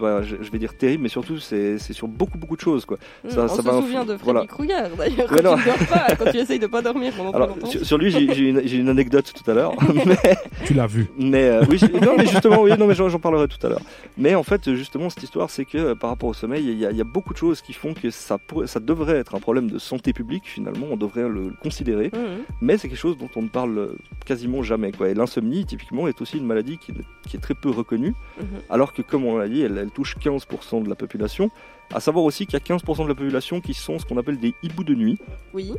Je, 0.00 0.36
je 0.40 0.50
vais 0.50 0.58
dire 0.58 0.76
terribles, 0.76 1.02
mais 1.04 1.08
surtout 1.08 1.38
c'est 1.38 1.78
c'est 1.78 1.92
sur 1.92 2.08
beaucoup 2.08 2.38
beaucoup 2.38 2.56
de 2.56 2.60
choses 2.60 2.84
quoi. 2.84 2.96
Ça- 3.28 3.44
Mm, 3.44 3.48
ça 3.48 3.54
on 3.54 3.56
se 3.56 3.62
va 3.62 3.72
inf- 3.72 3.80
souvient 3.82 4.04
de 4.04 4.16
Freddy 4.16 4.24
voilà. 4.24 4.46
Krueger 4.46 4.88
d'ailleurs 4.96 5.28
quand 5.28 5.42
non. 5.42 5.56
tu 5.56 5.60
ne 5.60 5.64
dors 5.64 5.88
pas, 5.88 6.16
quand 6.16 6.30
tu 6.30 6.36
essayes 6.42 6.58
de 6.58 6.66
pas 6.66 6.82
dormir 6.82 7.12
pendant 7.16 7.30
Alors 7.32 7.48
trop 7.48 7.56
longtemps. 7.56 7.70
sur, 7.70 7.84
sur 7.86 7.98
lui, 7.98 8.10
j'ai 8.10 8.20
une, 8.48 8.62
j'ai 8.66 8.76
une 8.78 8.88
anecdote 8.88 9.32
tout 9.32 9.50
à 9.50 9.54
l'heure, 9.54 9.72
mais, 10.06 10.16
Tu 10.64 10.74
l'as 10.74 10.86
vu. 10.86 11.06
mais 11.18 11.44
euh, 11.44 11.64
oui, 11.68 11.80
non 12.02 12.14
mais 12.16 12.26
justement, 12.26 12.62
oui, 12.62 12.72
non 12.78 12.86
mais 12.86 12.94
j'en 12.94 13.18
parlerai 13.18 13.48
tout 13.48 13.64
à 13.66 13.70
l'heure. 13.70 13.80
Mais 14.18 14.34
en 14.34 14.42
fait, 14.42 14.74
justement, 14.74 15.10
cette 15.10 15.22
histoire, 15.22 15.50
c'est 15.50 15.64
que 15.64 15.78
euh, 15.78 15.94
par 15.94 16.10
rapport 16.10 16.28
au 16.28 16.34
sommeil, 16.34 16.64
il 16.66 16.78
y, 16.78 16.86
a, 16.86 16.90
il 16.90 16.96
y 16.96 17.00
a 17.00 17.04
beaucoup 17.04 17.32
de 17.32 17.38
choses 17.38 17.60
qui 17.62 17.72
font 17.72 17.94
que 17.94 18.10
ça 18.10 18.38
ça 18.66 18.80
devrait 18.80 19.16
être 19.18 19.34
un 19.34 19.40
problème 19.40 19.70
de 19.70 19.78
santé 19.78 20.12
publique 20.12 20.44
finalement, 20.46 20.86
on 20.90 20.96
devrait 20.96 21.28
le, 21.28 21.48
le 21.48 21.54
considérer. 21.62 22.10
Mhm. 22.12 22.42
mais 22.60 22.78
c'est 22.78 22.88
quelque 22.88 22.98
chose 22.98 23.16
dont 23.18 23.30
on 23.36 23.42
ne 23.42 23.48
parle 23.48 23.90
quasiment 24.26 24.62
jamais. 24.62 24.92
Quoi. 24.92 25.08
Et 25.10 25.14
l'insomnie, 25.14 25.64
typiquement, 25.64 26.08
est 26.08 26.20
aussi 26.20 26.38
une 26.38 26.46
maladie 26.46 26.78
qui, 26.78 26.92
qui 27.28 27.36
est 27.36 27.40
très 27.40 27.54
peu 27.54 27.70
reconnue, 27.70 28.14
Mhm. 28.38 28.46
alors 28.70 28.92
que, 28.92 29.02
comme 29.02 29.24
on 29.24 29.36
l'a 29.36 29.48
dit, 29.48 29.62
elle, 29.62 29.81
elle 29.82 29.90
touche 29.90 30.16
15% 30.16 30.82
de 30.84 30.88
la 30.88 30.94
population. 30.94 31.50
À 31.92 32.00
savoir 32.00 32.24
aussi 32.24 32.46
qu'il 32.46 32.54
y 32.58 32.62
a 32.62 32.76
15% 32.76 33.02
de 33.04 33.08
la 33.08 33.14
population 33.14 33.60
qui 33.60 33.74
sont 33.74 33.98
ce 33.98 34.06
qu'on 34.06 34.16
appelle 34.16 34.38
des 34.38 34.54
hiboux 34.62 34.84
de 34.84 34.94
nuit. 34.94 35.18
Oui. 35.52 35.72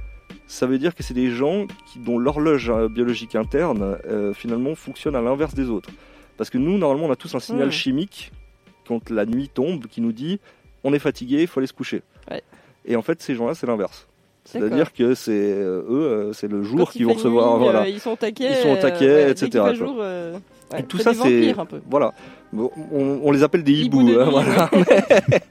Ça 0.48 0.68
veut 0.68 0.78
dire 0.78 0.94
que 0.94 1.02
c'est 1.04 1.14
des 1.14 1.32
gens 1.32 1.66
qui, 1.92 2.00
dont 2.00 2.18
l'horloge 2.20 2.70
euh, 2.70 2.88
biologique 2.90 3.36
interne, 3.36 3.98
euh, 4.08 4.34
finalement, 4.34 4.76
fonctionne 4.76 5.16
à 5.16 5.22
l'inverse 5.22 5.54
des 5.56 5.70
autres. 5.70 5.90
Parce 6.38 6.50
que 6.50 6.58
nous, 6.58 6.78
normalement, 6.78 7.08
on 7.08 7.12
a 7.12 7.16
tous 7.16 7.34
un 7.36 7.40
signal 7.40 7.68
Mhm. 7.68 7.72
chimique 7.72 8.32
quand 8.88 9.10
la 9.10 9.26
nuit 9.26 9.50
tombe 9.50 9.88
qui 9.88 10.02
nous 10.02 10.12
dit 10.12 10.40
on 10.84 10.94
est 10.94 11.00
fatigué, 11.00 11.42
il 11.42 11.48
faut 11.48 11.60
aller 11.60 11.68
se 11.68 11.74
coucher. 11.74 12.02
Ouais. 12.30 12.42
Et 12.86 12.96
en 12.98 13.02
fait, 13.02 13.22
ces 13.22 13.36
gens-là, 13.36 13.54
c'est 13.56 13.66
l'inverse. 13.68 14.08
C'est-à-dire 14.46 14.92
que 14.92 15.14
c'est 15.16 15.32
euh, 15.32 15.84
eux, 15.90 16.32
c'est 16.34 16.50
le 16.50 16.64
jour 16.64 16.92
qu'ils 16.92 17.02
il 17.02 17.08
vont 17.08 17.14
recevoir. 17.14 17.58
nuit, 17.58 17.64
voilà. 17.64 17.82
euh, 17.84 17.88
ils 17.88 18.00
sont 18.02 18.12
au 18.12 18.16
taquet. 18.18 18.50
Ils 18.50 18.56
sont 18.58 18.76
euh, 18.86 19.26
dès 19.26 19.32
etc., 19.32 19.74
jour, 19.74 19.96
ouais, 19.98 20.34
Et 20.80 20.84
tout 20.84 20.98
ça, 20.98 21.14
c'est 21.14 21.56
voilà. 21.90 22.14
On, 22.56 23.20
on 23.24 23.32
les 23.32 23.44
appelle 23.44 23.64
des 23.64 23.74
Hiboux 23.74 24.10
hein, 24.20 24.28
voilà. 24.30 24.70
Mais, 25.28 25.42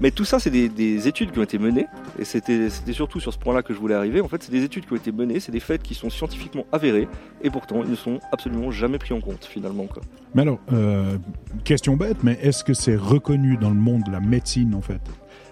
mais 0.00 0.10
tout 0.10 0.24
ça, 0.24 0.38
c'est 0.38 0.50
des, 0.50 0.68
des 0.68 1.08
études 1.08 1.32
qui 1.32 1.38
ont 1.38 1.42
été 1.42 1.58
menées, 1.58 1.86
et 2.18 2.24
c'était 2.24 2.68
surtout 2.92 3.20
sur 3.20 3.32
ce 3.32 3.38
point-là 3.38 3.62
que 3.62 3.74
je 3.74 3.78
voulais 3.78 3.94
arriver. 3.94 4.20
En 4.20 4.28
fait, 4.28 4.42
c'est 4.42 4.52
des 4.52 4.64
études 4.64 4.86
qui 4.86 4.92
ont 4.92 4.96
été 4.96 5.12
menées, 5.12 5.40
c'est 5.40 5.52
des 5.52 5.60
faits 5.60 5.82
qui 5.82 5.94
sont 5.94 6.08
scientifiquement 6.08 6.66
avérés, 6.72 7.08
et 7.42 7.50
pourtant, 7.50 7.82
ils 7.84 7.90
ne 7.90 7.96
sont 7.96 8.20
absolument 8.32 8.70
jamais 8.70 8.98
pris 8.98 9.12
en 9.12 9.20
compte 9.20 9.44
finalement. 9.44 9.86
Quoi. 9.86 10.02
Mais 10.34 10.42
alors, 10.42 10.58
euh, 10.72 11.16
question 11.64 11.96
bête, 11.96 12.18
mais 12.22 12.38
est-ce 12.42 12.64
que 12.64 12.74
c'est 12.74 12.96
reconnu 12.96 13.56
dans 13.56 13.70
le 13.70 13.76
monde 13.76 14.04
de 14.06 14.12
la 14.12 14.20
médecine 14.20 14.74
en 14.74 14.80
fait? 14.82 15.00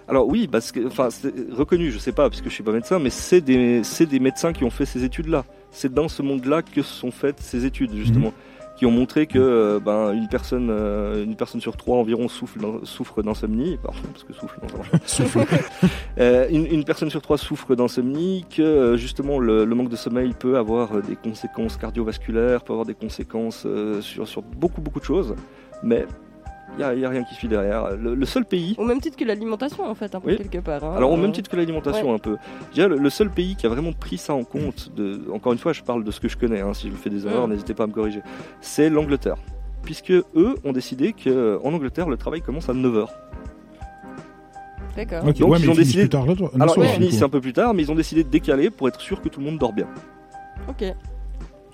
Alors 0.09 0.25
oui, 0.25 0.47
parce 0.47 0.71
que, 0.71 0.87
enfin, 0.87 1.09
c'est 1.09 1.33
reconnu, 1.51 1.91
je 1.91 1.97
sais 1.99 2.13
pas, 2.13 2.29
parce 2.29 2.39
que 2.39 2.49
je 2.49 2.53
suis 2.53 2.63
pas 2.63 2.71
médecin, 2.71 2.97
mais 2.97 3.09
c'est 3.09 3.41
des, 3.41 3.83
c'est 3.83 4.05
des 4.05 4.19
médecins 4.21 4.53
qui 4.53 4.63
ont 4.63 4.69
fait 4.69 4.85
ces 4.85 5.03
études-là. 5.03 5.43
C'est 5.69 5.93
dans 5.93 6.07
ce 6.07 6.21
monde-là 6.21 6.61
que 6.61 6.81
sont 6.81 7.11
faites 7.11 7.41
ces 7.41 7.65
études, 7.65 7.93
justement, 7.93 8.31
qui 8.77 8.85
ont 8.85 8.91
montré 8.91 9.25
que 9.27 9.39
euh, 9.39 9.79
ben, 9.83 10.13
une 10.13 10.27
personne, 10.27 10.69
euh, 10.69 11.23
une 11.23 11.35
personne 11.35 11.59
sur 11.61 11.75
trois 11.75 11.97
environ 11.97 12.27
souffre, 12.27 12.59
d'in- 12.59 12.79
souffre 12.83 13.23
d'insomnie. 13.23 13.77
Pardon, 13.81 13.97
parce 14.13 14.23
que 14.23 14.33
souffle, 14.33 14.59
non. 14.61 14.99
Souffle. 15.05 15.39
Euh, 16.19 16.47
une, 16.49 16.65
une 16.65 16.83
personne 16.83 17.11
sur 17.11 17.21
trois 17.21 17.37
souffre 17.37 17.75
d'insomnie, 17.75 18.43
que 18.49 18.95
justement 18.97 19.37
le, 19.39 19.65
le 19.65 19.75
manque 19.75 19.89
de 19.89 19.95
sommeil 19.95 20.33
peut 20.37 20.57
avoir 20.57 21.01
des 21.03 21.15
conséquences 21.15 21.77
cardiovasculaires, 21.77 22.63
peut 22.63 22.73
avoir 22.73 22.87
des 22.87 22.95
conséquences 22.95 23.63
euh, 23.67 24.01
sur, 24.01 24.27
sur 24.27 24.41
beaucoup 24.41 24.81
beaucoup 24.81 24.99
de 24.99 25.05
choses, 25.05 25.35
mais 25.83 26.07
il 26.73 26.77
n'y 26.77 26.83
a, 26.83 26.93
y 26.93 27.05
a 27.05 27.09
rien 27.09 27.23
qui 27.23 27.33
suit 27.35 27.47
derrière. 27.47 27.95
Le, 27.95 28.13
le 28.15 28.25
seul 28.25 28.45
pays 28.45 28.75
Au 28.77 28.83
même 28.85 28.99
titre 29.01 29.17
que 29.17 29.25
l'alimentation, 29.25 29.83
en 29.89 29.95
fait, 29.95 30.13
un 30.13 30.19
peu 30.19 30.29
Oui. 30.31 30.37
quelque 30.37 30.59
part. 30.59 30.83
hein. 30.83 30.93
alors 30.95 31.11
au 31.11 31.15
Euh, 31.17 31.21
même 31.21 31.31
titre 31.31 31.49
que 31.49 31.55
l'alimentation 31.55 32.13
un 32.13 32.19
peu. 32.19 32.37
Je 32.69 32.73
dirais, 32.75 32.87
le, 32.89 32.97
le 32.97 33.09
seul 33.09 33.29
pays 33.29 33.55
qui 33.55 33.65
a 33.65 33.69
vraiment 33.69 33.93
pris 33.93 34.17
ça 34.17 34.33
en 34.33 34.43
compte, 34.43 34.91
de, 34.95 35.21
encore 35.33 35.53
une 35.53 35.59
fois 35.59 35.73
je 35.73 35.81
parle 35.83 36.03
de 36.03 36.11
ce 36.11 36.19
que 36.19 36.27
je 36.27 36.37
connais, 36.37 36.61
hein, 36.61 36.73
si 36.73 36.89
je 36.89 36.95
fais 36.95 37.09
des 37.09 37.25
erreurs 37.25 37.47
Mm. 37.47 37.51
n'hésitez 37.51 37.73
pas 37.73 37.83
à 37.85 37.87
me 37.87 37.93
corriger, 37.93 38.21
c'est 38.61 38.89
l'Angleterre. 38.89 39.37
Puisque 39.83 40.11
eux 40.11 40.55
ont 40.65 40.73
décidé 40.73 41.13
qu'en 41.13 41.71
Angleterre 41.73 42.09
le 42.09 42.17
travail 42.17 42.41
commence 42.41 42.67
à 42.69 42.73
9h. 42.73 43.07
D'accord. 44.95 45.23
Donc, 45.23 45.35
ouais, 45.39 45.59
ils 45.59 45.65
mais 45.65 45.69
ont 45.71 45.75
décidé- 45.75 46.01
plus 46.01 46.09
tard 46.09 46.25
le, 46.25 46.33
Alors 46.59 46.73
soir, 46.73 46.85
ils 46.87 46.93
finissent 46.93 47.21
un 47.21 47.29
peu 47.29 47.39
plus 47.39 47.53
tard 47.53 47.73
mais 47.73 47.83
ils 47.83 47.91
ont 47.91 47.95
décidé 47.95 48.23
de 48.23 48.29
décaler 48.29 48.69
pour 48.69 48.87
être 48.87 48.99
sûr 48.99 49.21
que 49.21 49.29
tout 49.29 49.39
le 49.39 49.45
monde 49.45 49.59
dort 49.59 49.73
bien. 49.73 49.87
Ok. 50.67 50.83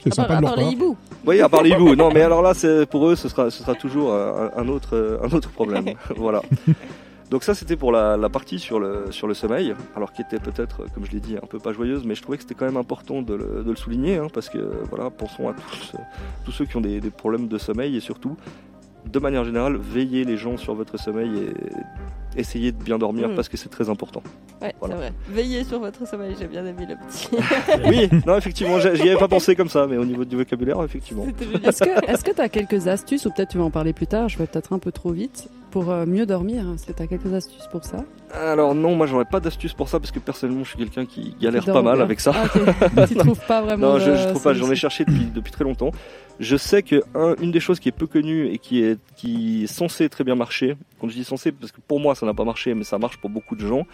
C'est 0.03 0.11
À 0.19 0.25
part, 0.25 0.25
sympa 0.25 0.33
à 0.33 0.37
de 0.37 0.41
leur 0.41 0.51
part 0.51 0.57
les 0.57 0.63
part. 0.65 0.73
hiboux. 0.73 0.97
Oui, 1.25 1.41
à 1.41 1.49
part 1.49 1.63
les 1.63 1.69
hiboux. 1.71 1.95
Non, 1.95 2.11
mais 2.13 2.21
alors 2.21 2.41
là, 2.41 2.53
pour 2.89 3.07
eux, 3.07 3.15
ce 3.15 3.29
sera, 3.29 3.49
ce 3.49 3.61
sera 3.63 3.73
toujours 3.75 4.11
euh, 4.13 4.49
un, 4.55 4.63
un 4.63 4.67
autre, 4.67 4.95
euh, 4.95 5.17
un 5.23 5.31
autre 5.35 5.49
problème. 5.49 5.85
voilà. 6.17 6.41
Donc 7.29 7.43
ça, 7.43 7.55
c'était 7.55 7.77
pour 7.77 7.91
la, 7.91 8.15
la 8.17 8.29
partie 8.29 8.59
sur 8.59 8.79
le, 8.79 9.05
sur 9.11 9.27
le 9.27 9.33
sommeil, 9.33 9.73
alors 9.95 10.11
qui 10.13 10.21
était 10.21 10.39
peut-être, 10.39 10.81
euh, 10.81 10.85
comme 10.93 11.05
je 11.05 11.11
l'ai 11.11 11.19
dit, 11.19 11.35
un 11.41 11.47
peu 11.47 11.57
pas 11.57 11.73
joyeuse, 11.73 12.03
mais 12.05 12.13
je 12.15 12.21
trouvais 12.21 12.37
que 12.37 12.43
c'était 12.43 12.53
quand 12.53 12.65
même 12.65 12.77
important 12.77 13.21
de 13.21 13.33
le, 13.33 13.63
de 13.63 13.69
le 13.69 13.75
souligner, 13.75 14.17
hein, 14.17 14.27
parce 14.31 14.49
que 14.49 14.59
voilà, 14.89 15.09
pensons 15.09 15.47
à 15.49 15.53
tous, 15.53 15.93
tous 16.45 16.51
ceux 16.51 16.65
qui 16.65 16.77
ont 16.77 16.81
des, 16.81 16.99
des 16.99 17.09
problèmes 17.09 17.47
de 17.47 17.57
sommeil 17.57 17.95
et 17.95 18.01
surtout, 18.01 18.35
de 19.11 19.19
manière 19.19 19.43
générale, 19.43 19.75
veillez 19.77 20.23
les 20.25 20.37
gens 20.37 20.57
sur 20.57 20.73
votre 20.75 20.97
sommeil 20.99 21.29
et 21.37 22.39
essayez 22.39 22.71
de 22.71 22.81
bien 22.83 22.97
dormir 22.97 23.29
Mm. 23.29 23.35
parce 23.35 23.47
que 23.49 23.57
c'est 23.57 23.69
très 23.69 23.89
important. 23.89 24.23
Ouais, 24.61 24.73
Voilà. 24.79 24.95
c'est 24.95 24.99
vrai. 25.01 25.13
Veillez 25.29 25.63
sur 25.63 25.79
votre 25.79 26.07
sommeil, 26.07 26.35
j'ai 26.39 26.47
bien 26.47 26.65
aimé 26.65 26.87
le 26.89 26.95
petit. 26.95 27.29
oui, 27.87 28.09
non, 28.25 28.37
effectivement, 28.37 28.79
j'y 28.79 28.87
avais 28.87 29.17
pas 29.17 29.27
pensé 29.27 29.55
comme 29.55 29.69
ça, 29.69 29.85
mais 29.87 29.97
au 29.97 30.05
niveau 30.05 30.25
du 30.25 30.35
vocabulaire, 30.35 30.81
effectivement. 30.83 31.25
Est-ce 31.63 31.83
que 31.83 32.11
est-ce 32.11 32.23
que 32.23 32.31
tu 32.31 32.41
as 32.41 32.49
quelques 32.49 32.87
astuces, 32.87 33.25
ou 33.25 33.31
peut-être 33.31 33.49
tu 33.49 33.57
vas 33.59 33.65
en 33.65 33.69
parler 33.71 33.93
plus 33.93 34.07
tard, 34.07 34.29
je 34.29 34.37
vais 34.37 34.47
peut-être 34.47 34.73
un 34.73 34.79
peu 34.79 34.91
trop 34.91 35.11
vite, 35.11 35.47
pour 35.69 35.89
euh, 35.91 36.05
mieux 36.05 36.25
dormir 36.25 36.65
Est-ce 36.73 36.85
que 36.87 36.91
tu 36.93 37.01
as 37.03 37.07
quelques 37.07 37.33
astuces 37.33 37.67
pour 37.71 37.83
ça? 37.83 37.97
Alors 38.33 38.73
non, 38.73 38.95
moi 38.95 39.05
j'aurais 39.05 39.25
pas 39.25 39.39
d'astuce 39.39 39.73
pour 39.73 39.89
ça 39.89 39.99
parce 39.99 40.11
que 40.11 40.17
personnellement 40.19 40.63
je 40.63 40.69
suis 40.69 40.77
quelqu'un 40.79 41.05
qui 41.05 41.35
galère 41.39 41.63
pas 41.65 41.81
mal 41.83 41.95
bien 41.95 42.03
avec 42.03 42.19
ça. 42.19 42.31
Ah, 42.35 42.45
ok. 42.45 43.07
tu 43.07 43.15
trouves 43.15 43.45
pas 43.47 43.61
vraiment 43.61 43.89
Non, 43.89 43.93
de 43.95 43.99
je, 43.99 44.15
je 44.15 44.27
trouve 44.29 44.41
pas. 44.41 44.53
J'en 44.53 44.71
ai 44.71 44.75
cherché 44.75 45.03
depuis, 45.05 45.25
depuis 45.33 45.51
très 45.51 45.63
longtemps. 45.63 45.91
Je 46.39 46.57
sais 46.57 46.81
que 46.81 47.03
un- 47.15 47.35
une 47.41 47.51
des 47.51 47.59
choses 47.59 47.79
qui 47.79 47.89
est 47.89 47.93
peu 47.93 48.07
connue 48.07 48.47
et 48.47 48.57
qui 48.57 48.83
est, 48.83 48.99
qui 49.15 49.63
est 49.63 49.67
censée 49.67 50.09
très 50.09 50.23
bien 50.23 50.35
marcher, 50.35 50.75
quand 50.99 51.07
je 51.07 51.13
dis 51.13 51.23
censée, 51.23 51.51
parce 51.51 51.71
que 51.71 51.79
pour 51.87 51.99
moi 51.99 52.15
ça 52.15 52.25
n'a 52.25 52.33
pas 52.33 52.43
marché, 52.43 52.73
mais 52.73 52.83
ça 52.83 52.97
marche 52.97 53.17
pour 53.17 53.29
beaucoup 53.29 53.55
de 53.55 53.65
gens, 53.65 53.85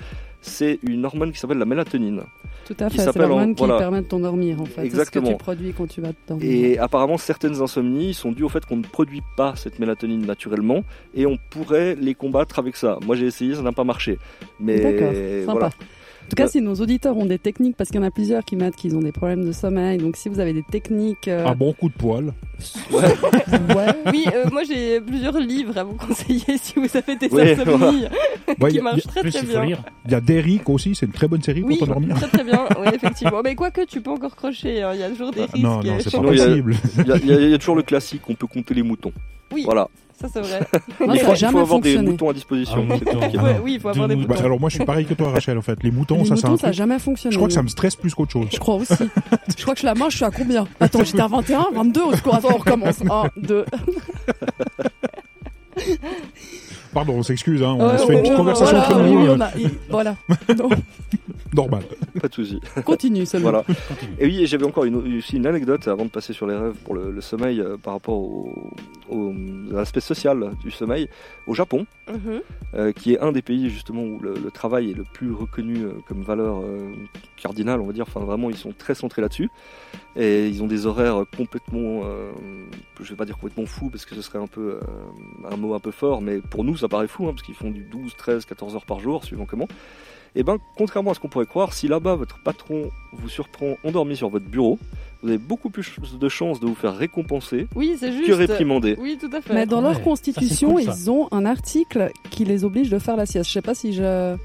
c'est 0.41 0.79
une 0.83 1.05
hormone 1.05 1.31
qui 1.33 1.37
s'appelle 1.39 1.57
la 1.57 1.65
mélatonine. 1.65 2.21
Tout 2.65 2.75
à 2.79 2.89
fait, 2.89 2.99
c'est 2.99 3.15
l'hormone 3.17 3.55
qui 3.55 3.59
voilà. 3.65 3.77
permet 3.77 4.01
de 4.01 4.05
t'endormir 4.07 4.61
en 4.61 4.65
fait. 4.65 4.73
C'est 4.75 4.81
ce 4.81 4.85
Exactement. 4.85 5.27
que 5.27 5.31
tu 5.33 5.37
produis 5.37 5.73
quand 5.77 5.87
tu 5.87 5.99
vas 6.01 6.13
te 6.13 6.17
dormir. 6.27 6.49
Et 6.49 6.77
apparemment 6.77 7.17
certaines 7.17 7.61
insomnies 7.61 8.13
sont 8.13 8.31
dues 8.31 8.43
au 8.43 8.49
fait 8.49 8.65
qu'on 8.65 8.77
ne 8.77 8.83
produit 8.83 9.21
pas 9.35 9.55
cette 9.55 9.77
mélatonine 9.79 10.25
naturellement 10.25 10.83
et 11.13 11.25
on 11.25 11.37
pourrait 11.49 11.95
les 11.95 12.13
combattre 12.15 12.57
avec 12.59 12.77
ça. 12.77 12.99
Moi 13.05 13.15
j'ai 13.17 13.25
essayé, 13.25 13.53
ça 13.55 13.61
n'a 13.63 13.73
pas 13.73 13.83
marché. 13.83 14.17
Mais 14.61 14.79
D'accord, 14.79 15.13
sympa. 15.13 15.51
voilà. 15.51 15.65
En 15.67 15.69
tout 16.29 16.35
cas, 16.35 16.47
si 16.47 16.61
nos 16.61 16.75
auditeurs 16.75 17.17
ont 17.17 17.25
des 17.25 17.37
techniques, 17.39 17.75
parce 17.75 17.89
qu'il 17.89 17.99
y 17.99 18.03
en 18.03 18.07
a 18.07 18.11
plusieurs 18.11 18.43
qui 18.45 18.55
mettent 18.55 18.75
qu'ils 18.75 18.95
ont 18.95 19.01
des 19.01 19.11
problèmes 19.11 19.45
de 19.45 19.51
sommeil, 19.51 19.97
donc 19.97 20.15
si 20.15 20.29
vous 20.29 20.39
avez 20.39 20.53
des 20.53 20.63
techniques, 20.63 21.27
euh, 21.27 21.45
Un 21.45 21.55
bon 21.55 21.73
coup 21.73 21.89
de 21.89 21.93
poil. 21.93 22.33
ouais, 22.91 23.03
Oui, 24.11 24.25
euh, 24.33 24.45
moi 24.51 24.63
j'ai 24.63 24.99
plusieurs 25.01 25.37
livres 25.39 25.77
à 25.77 25.83
vous 25.83 25.95
conseiller 25.95 26.57
si 26.61 26.73
vous 26.77 26.87
avez 26.95 27.15
des 27.15 27.29
Ouais, 27.33 27.57
insomnies 27.59 28.05
Ouais, 28.59 28.71
qui 28.71 28.79
marchent 28.81 29.07
très 29.07 29.21
Plus, 29.21 29.31
très 29.31 29.43
bien. 29.45 29.77
Il 30.05 30.11
y 30.11 30.15
a 30.15 30.21
Derrick 30.21 30.69
aussi, 30.69 30.95
c'est 30.95 31.05
une 31.05 31.11
très 31.11 31.27
bonne 31.27 31.41
série 31.41 31.61
Oui, 31.63 31.77
pour 31.77 31.87
t'endormir. 31.87 32.15
très 32.17 32.27
très 32.27 32.43
bien, 32.43 32.65
oui, 32.79 32.87
effectivement. 32.93 33.41
Mais 33.43 33.55
quoique, 33.55 33.81
tu 33.85 34.01
peux 34.01 34.11
encore 34.11 34.35
crocher, 34.35 34.81
hein, 34.81 34.91
il 34.93 34.99
y 34.99 35.03
a 35.03 35.09
toujours 35.09 35.31
des 35.31 35.41
Ah, 35.41 35.51
risques. 35.53 35.63
non, 35.65 35.83
non, 35.83 35.97
c'est 35.99 36.11
pas 36.11 36.21
possible. 36.21 36.75
Y, 36.97 37.01
y 37.09 37.31
il 37.43 37.49
y 37.49 37.53
a 37.53 37.57
toujours 37.57 37.75
le 37.75 37.83
classique, 37.83 38.21
on 38.29 38.35
peut 38.35 38.47
compter 38.47 38.73
les 38.73 38.83
moutons. 38.83 39.11
Oui, 39.53 39.63
Voilà. 39.65 39.87
Ça 40.19 40.27
c'est 40.31 40.41
vrai. 40.41 40.59
Moi, 40.71 40.81
il 40.81 40.99
ça 40.99 41.05
faut, 41.05 41.11
a 41.11 41.15
il 41.15 41.19
faut 41.25 41.35
jamais 41.35 41.59
avoir 41.59 41.79
des 41.79 41.97
moutons 41.97 42.29
à 42.29 42.33
disposition. 42.33 42.85
Ah. 42.89 42.93
Ouais, 43.43 43.59
oui, 43.63 43.73
il 43.75 43.79
faut 43.79 43.89
avoir 43.89 44.07
des 44.07 44.15
Deux 44.15 44.21
boutons. 44.21 44.33
Bah, 44.33 44.45
alors 44.45 44.59
moi 44.59 44.69
je 44.69 44.75
suis 44.75 44.85
pareil 44.85 45.05
que 45.05 45.13
toi 45.13 45.31
Rachel 45.31 45.57
en 45.57 45.61
fait. 45.61 45.81
Les 45.83 45.91
moutons, 45.91 46.17
Les 46.19 46.25
ça 46.25 46.35
moutons, 46.35 46.57
ça 46.57 46.67
a 46.67 46.69
truc- 46.69 46.73
jamais 46.73 46.99
fonctionné. 46.99 47.31
Je 47.33 47.37
crois 47.37 47.47
que 47.47 47.53
ça 47.53 47.63
me 47.63 47.67
stresse 47.67 47.95
plus 47.95 48.13
qu'autre 48.13 48.31
chose. 48.33 48.47
Je 48.51 48.57
crois 48.59 48.75
aussi. 48.75 48.93
je 49.57 49.61
crois 49.61 49.73
que 49.73 49.77
je 49.77 49.79
suis 49.79 49.85
la 49.85 49.95
main, 49.95 50.09
je 50.09 50.15
suis 50.17 50.25
à 50.25 50.31
combien? 50.31 50.67
Attends, 50.79 51.03
j'étais 51.03 51.21
à 51.21 51.27
21, 51.27 51.67
22 51.73 52.01
au 52.01 52.15
secours. 52.15 52.35
Attends, 52.35 52.49
on 52.53 52.57
recommence. 52.57 53.01
1, 53.01 53.23
2. 53.37 53.65
Pardon, 56.93 57.13
on 57.17 57.23
s'excuse, 57.23 57.61
hein, 57.61 57.75
on 57.79 57.97
se 57.97 58.05
fait 58.05 58.13
une 58.13 58.21
petite 58.21 58.35
conversation 58.35 58.77
voilà, 58.77 58.87
entre 58.95 59.03
oui, 59.03 59.11
nous. 59.13 59.21
oui, 59.21 59.27
euh, 59.27 59.39
a- 59.39 59.51
Voilà. 59.89 60.15
Normal. 61.53 61.81
Pas 62.21 62.27
de 62.27 62.33
souci. 62.33 62.59
continue 62.85 63.25
seulement. 63.27 63.49
Voilà. 63.49 63.65
Et 64.19 64.25
oui, 64.25 64.45
j'avais 64.45 64.65
encore 64.65 64.85
une, 64.85 65.17
aussi 65.17 65.37
une 65.37 65.47
anecdote 65.47 65.87
avant 65.87 66.05
de 66.05 66.09
passer 66.09 66.31
sur 66.33 66.45
les 66.47 66.55
rêves 66.55 66.75
pour 66.85 66.93
le, 66.93 67.11
le 67.11 67.21
sommeil 67.21 67.59
euh, 67.59 67.75
par 67.77 67.93
rapport 67.93 68.15
au, 68.17 68.53
au- 69.09 69.31
à 69.71 69.75
l'aspect 69.77 69.99
social 69.99 70.51
du 70.63 70.71
sommeil. 70.71 71.07
Au 71.47 71.53
Japon, 71.53 71.85
Mhm. 72.11 72.41
euh, 72.75 72.91
qui 72.91 73.13
est 73.13 73.19
un 73.19 73.31
des 73.31 73.41
pays 73.43 73.69
justement 73.69 74.01
où 74.01 74.19
le, 74.19 74.33
le 74.43 74.49
travail 74.51 74.91
est 74.91 74.95
le 74.95 75.03
plus 75.03 75.31
reconnu 75.31 75.77
euh, 75.83 75.91
comme 76.07 76.21
valeur 76.23 76.59
euh, 76.63 76.91
cardinale, 77.37 77.81
on 77.81 77.85
va 77.85 77.93
dire. 77.93 78.05
Enfin, 78.07 78.21
vraiment, 78.25 78.49
ils 78.49 78.57
sont 78.57 78.73
très 78.77 78.95
centrés 78.95 79.21
là-dessus. 79.21 79.49
Et 80.15 80.47
ils 80.47 80.63
ont 80.63 80.67
des 80.67 80.85
horaires 80.85 81.23
complètement, 81.37 82.01
euh, 82.03 82.31
je 82.99 83.09
vais 83.09 83.15
pas 83.15 83.25
dire 83.25 83.35
complètement 83.37 83.65
fous 83.65 83.89
parce 83.89 84.05
que 84.05 84.15
ce 84.15 84.21
serait 84.21 84.39
un 84.39 84.47
peu 84.47 84.79
euh, 84.81 85.49
un 85.49 85.55
mot 85.55 85.75
un 85.75 85.79
peu 85.79 85.91
fort, 85.91 86.21
mais 86.21 86.39
pour 86.39 86.63
nous 86.63 86.77
ça 86.77 86.87
paraît 86.87 87.07
fou 87.07 87.27
hein, 87.27 87.31
parce 87.31 87.43
qu'ils 87.43 87.55
font 87.55 87.69
du 87.69 87.83
12, 87.83 88.15
13, 88.17 88.45
14 88.45 88.75
heures 88.75 88.85
par 88.85 88.99
jour, 88.99 89.23
suivant 89.23 89.45
comment. 89.45 89.67
Et 90.35 90.43
ben, 90.43 90.57
contrairement 90.77 91.11
à 91.11 91.13
ce 91.13 91.19
qu'on 91.19 91.27
pourrait 91.27 91.45
croire, 91.45 91.73
si 91.73 91.87
là-bas 91.87 92.15
votre 92.15 92.39
patron 92.39 92.89
vous 93.13 93.29
surprend 93.29 93.77
endormi 93.83 94.15
sur 94.15 94.29
votre 94.29 94.45
bureau, 94.45 94.77
vous 95.21 95.29
avez 95.29 95.37
beaucoup 95.37 95.69
plus 95.69 95.91
de 95.99 96.29
chances 96.29 96.59
de 96.59 96.65
vous 96.65 96.75
faire 96.75 96.95
récompenser 96.95 97.67
Oui, 97.75 97.95
c'est 97.99 98.11
juste. 98.11 98.27
que 98.27 98.33
réprimander. 98.33 98.95
Oui, 98.99 99.17
tout 99.19 99.29
à 99.33 99.41
fait. 99.41 99.53
Mais 99.53 99.65
dans 99.65 99.81
leur 99.81 100.01
constitution, 100.01 100.77
ça, 100.77 100.85
cool, 100.85 100.93
ils 100.95 101.11
ont 101.11 101.27
un 101.31 101.45
article 101.45 102.11
qui 102.29 102.45
les 102.45 102.63
oblige 102.63 102.89
de 102.89 102.99
faire 102.99 103.15
la 103.15 103.25
sieste. 103.25 103.47
Je 103.47 103.53
sais 103.53 103.61
pas 103.61 103.75
si 103.75 103.93
je, 103.93 104.35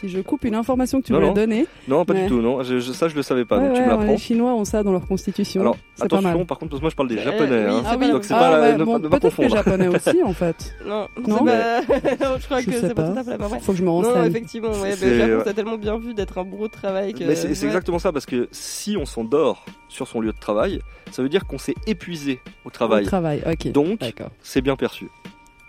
si 0.00 0.08
je 0.08 0.20
coupe 0.20 0.44
une 0.44 0.54
information 0.54 1.00
que 1.00 1.06
tu 1.06 1.12
Non, 1.12 1.18
voulais 1.18 1.28
non. 1.28 1.34
donner. 1.34 1.66
Non, 1.88 2.04
pas 2.04 2.14
du 2.14 2.26
tout, 2.26 2.40
non. 2.40 2.62
Je, 2.62 2.78
je- 2.80 2.92
ça, 2.92 3.08
je 3.08 3.14
le 3.16 3.22
savais 3.22 3.44
pas, 3.44 3.58
Ouais, 3.58 3.64
donc 3.66 3.74
tu 3.74 3.80
ouais, 3.80 3.86
me 3.86 3.90
l'apprends. 3.90 4.06
les 4.06 4.16
Chinois 4.18 4.52
ont 4.54 4.64
ça 4.64 4.82
dans 4.82 4.92
leur 4.92 5.06
constitution. 5.06 5.60
Alors, 5.60 5.76
pas 5.98 6.04
attention, 6.06 6.38
mal. 6.38 6.46
par 6.46 6.58
contre, 6.58 6.70
parce 6.70 6.80
que 6.80 6.84
moi 6.84 6.90
je 6.90 6.96
parle 6.96 7.08
des 7.08 7.18
Euh, 7.18 7.22
japonais. 7.24 7.64
oui, 7.66 7.74
hein. 7.74 7.82
ah 7.86 7.96
oui, 7.98 8.10
donc 8.10 8.24
c'est 8.24 8.34
Ah 8.34 8.38
pas, 8.38 8.50
la- 8.50 8.60
ouais, 8.60 8.76
ne, 8.78 8.84
bon, 8.84 8.92
pas- 8.92 8.98
ne 8.98 9.08
pas 9.08 9.20
peut-être 9.20 9.42
les 9.42 9.48
japonais 9.48 9.88
aussi, 9.94 10.22
en 10.24 10.32
fait. 10.32 10.74
Non, 10.86 11.06
Non, 11.26 11.44
pas... 11.44 11.80
non, 11.82 11.86
je 12.40 12.44
crois 12.46 12.60
Je 12.60 12.66
que 12.66 12.72
c'est 12.72 12.94
pas. 12.94 13.10
tout 13.12 13.18
à 13.18 13.24
fait 13.24 13.30
la 13.36 13.48
même. 13.48 13.60
Faut 13.60 13.72
que 13.72 13.78
je 13.78 13.82
me 13.82 13.88
Non, 13.88 14.00
renseigne. 14.02 14.24
effectivement, 14.26 14.70
ouais, 14.70 14.92
C'est- 14.96 15.06
mais 15.06 15.18
Japon, 15.18 15.42
c'est 15.46 15.54
tellement 15.54 15.76
bien 15.76 15.98
vu 15.98 16.14
d'être 16.14 16.38
un 16.38 16.44
bourreau 16.44 16.66
de 16.68 16.72
travail 16.72 17.12
que. 17.14 17.24
Mais 17.24 17.34
c'est 17.34 17.48
exactement 17.66 17.98
ça, 17.98 18.12
parce 18.12 18.26
que 18.26 18.48
si 18.52 18.96
on 18.96 19.04
s'endort 19.04 19.64
sur 19.88 20.08
son 20.08 20.20
lieu 20.20 20.32
de 20.32 20.38
travail, 20.38 20.80
ça 21.10 21.22
veut 21.22 21.28
dire 21.28 21.46
qu'on 21.46 21.58
s'est 21.58 21.74
épuisé 21.86 22.40
au 22.64 22.68
Au 22.68 22.70
travail. 22.70 23.04
travail, 23.04 23.42
ok. 23.46 23.72
Donc, 23.72 24.00
c'est 24.42 24.60
bien 24.62 24.76
perçu. 24.76 25.08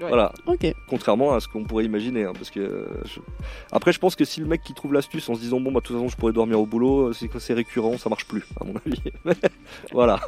Ouais. 0.02 0.08
Voilà, 0.10 0.32
contrairement 0.90 1.34
à 1.34 1.40
ce 1.40 1.48
qu'on 1.48 1.64
pourrait 1.64 1.86
imaginer. 1.86 2.24
hein, 2.24 2.34
parce 2.34 2.50
que 2.50 2.60
euh, 2.60 2.86
je- 3.06 3.20
Après, 3.72 3.92
je 3.94 4.00
pense 4.00 4.16
que 4.16 4.26
si 4.26 4.40
le 4.40 4.48
mec 4.48 4.62
qui 4.64 4.74
trouve 4.74 4.94
l'astuce 4.94 5.30
en 5.30 5.36
se 5.36 5.40
disant, 5.40 5.60
bon, 5.60 5.72
bah, 5.72 5.80
de 5.80 5.86
toute 5.86 5.96
façon, 5.96 6.10
je 6.10 6.16
pourrais 6.18 6.34
dormir 6.34 6.60
au 6.60 6.66
boulot, 6.66 7.10
euh, 7.10 7.14
c'est 7.14 7.28
que 7.28 7.38
c'est 7.40 7.54
récurrent, 7.54 7.98
ça 7.98 8.10
marche 8.10 8.26
plus, 8.26 8.44
à 8.60 8.64
mon 8.64 8.74
avis. 8.86 9.02
voilà. 9.92 10.20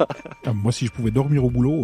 Ah, 0.46 0.52
moi 0.52 0.70
si 0.72 0.86
je 0.86 0.92
pouvais 0.92 1.10
dormir 1.10 1.44
au 1.44 1.50
boulot, 1.50 1.82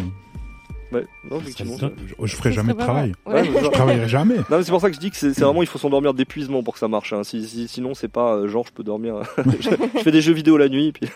Ouais, 0.92 1.06
non, 1.30 1.38
effectivement. 1.38 1.78
ça- 1.78 1.90
je, 2.04 2.26
je 2.26 2.34
ferais 2.36 2.50
Ce 2.50 2.54
jamais 2.56 2.72
de 2.72 2.78
travail. 2.78 3.12
Ouais, 3.24 3.44
Je 3.44 3.66
travaillerais 3.68 4.08
jamais. 4.08 4.38
Non, 4.38 4.44
mais 4.58 4.62
c'est 4.64 4.72
pour 4.72 4.80
ça 4.80 4.88
que 4.90 4.96
je 4.96 5.00
dis 5.00 5.10
que 5.12 5.16
c'est 5.16 5.32
c'est 5.34 5.42
vraiment 5.44 5.62
il 5.62 5.68
faut 5.68 5.78
s'endormir 5.78 6.14
d'épuisement 6.14 6.64
pour 6.64 6.74
que 6.74 6.80
ça 6.80 6.88
marche. 6.88 7.12
hein. 7.12 7.22
Si, 7.22 7.46
si- 7.46 7.68
sinon, 7.68 7.94
c'est 7.94 8.08
pas 8.08 8.34
euh, 8.34 8.48
genre 8.48 8.66
je 8.66 8.72
peux 8.72 8.82
dormir. 8.82 9.22
je, 9.38 9.70
je 9.70 10.00
fais 10.02 10.10
des 10.10 10.20
jeux 10.20 10.32
vidéo 10.32 10.56
la 10.56 10.68
nuit. 10.68 10.90
Puis... 10.90 11.08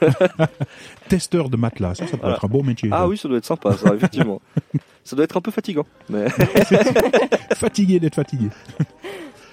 Testeur 1.09 1.49
de 1.49 1.57
matelas, 1.57 1.97
ça, 1.97 2.07
ça 2.07 2.13
peut 2.13 2.19
Voilà. 2.21 2.37
être 2.37 2.45
un 2.45 2.49
beau 2.49 2.63
métier. 2.63 2.89
Ah 2.93 2.99
ça. 2.99 3.09
oui, 3.09 3.19
ça 3.19 3.29
doit 3.29 3.39
être 3.39 3.45
sympa, 3.45 3.73
ça, 3.77 3.93
effectivement. 3.95 4.41
Ça 5.05 5.15
doit 5.17 5.25
être 5.25 5.37
un 5.37 5.41
peu 5.41 5.51
fatigant. 5.51 5.85
Mais 6.09 6.27
Fatigué 7.55 8.01
d'être 8.01 8.15
fatigué. 8.17 8.49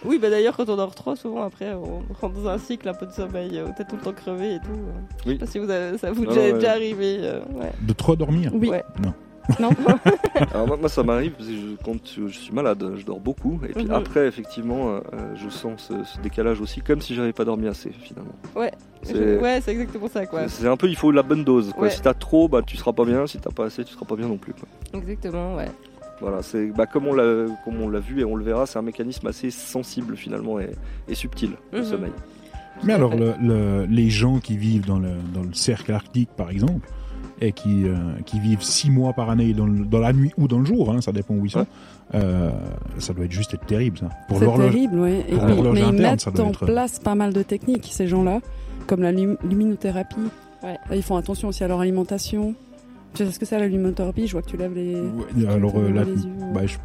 Oui, 0.03 0.17
bah 0.17 0.31
d'ailleurs, 0.31 0.57
quand 0.57 0.67
on 0.67 0.77
dort 0.77 0.95
trop, 0.95 1.15
souvent 1.15 1.43
après, 1.43 1.73
on 1.75 2.01
rentre 2.19 2.33
dans 2.41 2.47
un 2.49 2.57
cycle 2.57 2.89
un 2.89 2.93
peu 2.95 3.05
de 3.05 3.11
sommeil, 3.11 3.59
euh, 3.59 3.67
t'es 3.77 3.83
tout 3.83 3.97
le 3.97 4.01
temps 4.01 4.13
crevé 4.13 4.55
et 4.55 4.57
tout. 4.59 4.71
euh. 4.71 4.91
Je 5.23 5.29
Oui. 5.29 5.33
sais 5.35 5.37
pas 5.37 5.45
si 5.45 5.59
vous 5.59 5.69
avez- 5.69 5.95
ça 5.99 6.11
vous 6.11 6.25
Non, 6.25 6.31
est 6.31 6.37
ouais. 6.37 6.53
déjà 6.53 6.71
arrivé. 6.71 7.17
euh, 7.19 7.41
ouais. 7.53 7.71
De 7.81 7.93
trop 7.93 8.15
dormir. 8.15 8.49
Oui. 8.55 8.69
Ouais. 8.69 8.83
Non. 8.99 9.13
Non 9.59 9.69
alors, 10.53 10.67
moi, 10.67 10.77
moi, 10.77 10.89
ça 10.89 11.03
m'arrive 11.03 11.31
parce 11.31 11.47
que 11.49 11.53
je- 11.55 11.83
quand 11.83 11.95
je, 12.05 12.27
je 12.27 12.37
suis 12.37 12.53
malade, 12.53 12.83
je 12.97 13.05
dors 13.05 13.19
beaucoup. 13.19 13.59
Et 13.67 13.73
puis 13.73 13.85
Mhm. 13.85 13.91
après, 13.91 14.27
effectivement, 14.27 14.89
euh, 14.91 14.99
euh, 15.13 15.35
je 15.35 15.49
sens 15.49 15.89
ce, 15.89 16.03
ce 16.03 16.19
décalage 16.21 16.61
aussi, 16.61 16.81
comme 16.81 17.01
si 17.01 17.15
j'avais 17.15 17.33
pas 17.33 17.43
dormi 17.45 17.67
assez 17.67 17.89
finalement. 17.91 18.33
Ouais. 18.55 18.71
C'est- 19.03 19.15
Je- 19.15 19.39
Ouais, 19.41 19.59
c'est 19.61 19.71
exactement 19.71 20.07
ça, 20.07 20.25
quoi. 20.25 20.47
C'est 20.47 20.67
un 20.67 20.77
peu, 20.77 20.87
il 20.87 20.95
faut 20.95 21.11
la 21.11 21.23
bonne 21.23 21.43
dose. 21.43 21.71
Quoi. 21.73 21.83
Ouais. 21.83 21.89
Si 21.89 22.01
t'as 22.01 22.13
trop, 22.13 22.47
bah 22.47 22.61
tu 22.65 22.77
seras 22.77 22.93
pas 22.93 23.05
bien. 23.05 23.25
Si 23.27 23.39
t'as 23.39 23.49
pas 23.51 23.65
assez, 23.65 23.83
tu 23.83 23.93
seras 23.93 24.05
pas 24.05 24.15
bien 24.15 24.27
non 24.27 24.37
plus. 24.37 24.53
Quoi. 24.53 24.67
Exactement, 24.99 25.55
ouais. 25.55 25.69
Voilà, 26.19 26.43
c'est 26.43 26.67
bah, 26.67 26.85
comme 26.85 27.07
on 27.07 27.13
l'a 27.15 27.47
comme 27.65 27.81
on 27.81 27.89
l'a 27.89 27.99
vu 27.99 28.21
et 28.21 28.23
on 28.25 28.35
le 28.35 28.43
verra, 28.43 28.67
c'est 28.67 28.77
un 28.77 28.83
mécanisme 28.83 29.25
assez 29.25 29.49
sensible 29.49 30.15
finalement 30.15 30.59
et, 30.59 30.69
et 31.07 31.15
subtil 31.15 31.53
le 31.71 31.79
Mhm. 31.79 31.85
sommeil. 31.85 32.11
Mais 32.83 32.93
alors, 32.93 33.11
fait. 33.13 33.17
le, 33.17 33.33
le- 33.41 33.85
les 33.85 34.09
gens 34.11 34.39
qui 34.39 34.55
vivent 34.55 34.85
dans 34.85 34.99
le, 34.99 35.09
dans 35.33 35.41
le 35.41 35.53
cercle 35.53 35.91
arctique, 35.91 36.29
par 36.37 36.51
exemple, 36.51 36.87
et 37.41 37.51
qui, 37.51 37.85
euh, 37.85 37.95
qui 38.25 38.39
vivent 38.39 38.61
six 38.61 38.89
mois 38.91 39.13
par 39.13 39.29
année 39.29 39.53
dans, 39.53 39.65
le- 39.65 39.85
dans 39.85 39.99
la 39.99 40.13
nuit 40.13 40.31
ou 40.37 40.47
dans 40.47 40.59
le 40.59 40.65
jour, 40.65 40.91
hein, 40.91 41.01
ça 41.01 41.11
dépend 41.11 41.33
où 41.33 41.45
ils 41.45 41.51
sont, 41.51 41.59
Ouais. 41.59 41.65
euh, 42.15 42.51
ça 42.99 43.13
doit 43.13 43.25
être 43.25 43.31
juste 43.31 43.53
être 43.53 43.65
terrible, 43.65 43.97
ça. 43.97 44.09
Pour 44.27 44.37
C'est 44.39 44.45
terrible, 44.45 44.99
oui. 44.99 45.11
Et 45.27 45.35
puis- 45.35 45.61
mais 45.73 45.81
ils 45.81 45.91
mettent 45.93 46.27
en 46.39 46.49
être- 46.49 46.65
place 46.65 46.99
pas 46.99 47.15
mal 47.15 47.33
de 47.33 47.41
techniques, 47.41 47.89
ces 47.91 48.07
gens-là, 48.07 48.39
comme 48.87 49.01
la 49.01 49.11
lum- 49.11 49.37
luminothérapie. 49.47 50.15
Ouais. 50.63 50.77
Ils 50.93 51.01
font 51.03 51.15
attention 51.15 51.47
aussi 51.47 51.63
à 51.63 51.67
leur 51.67 51.79
alimentation. 51.79 52.53
Tu 53.15 53.25
sais 53.25 53.31
ce 53.31 53.39
que 53.39 53.45
c'est 53.45 53.57
la 53.59 53.67
luminothérapie? 53.67 54.27
Je 54.27 54.33
vois 54.33 54.41
que 54.43 54.49
tu 54.49 54.57
lèves 54.57 54.73
les. 54.75 54.95
Ouais, 54.95 55.47
alors, 55.49 55.73
euh, 55.77 55.89
les 55.89 56.23
yeux. 56.23 56.29
bah, 56.53 56.61
je- 56.65 56.77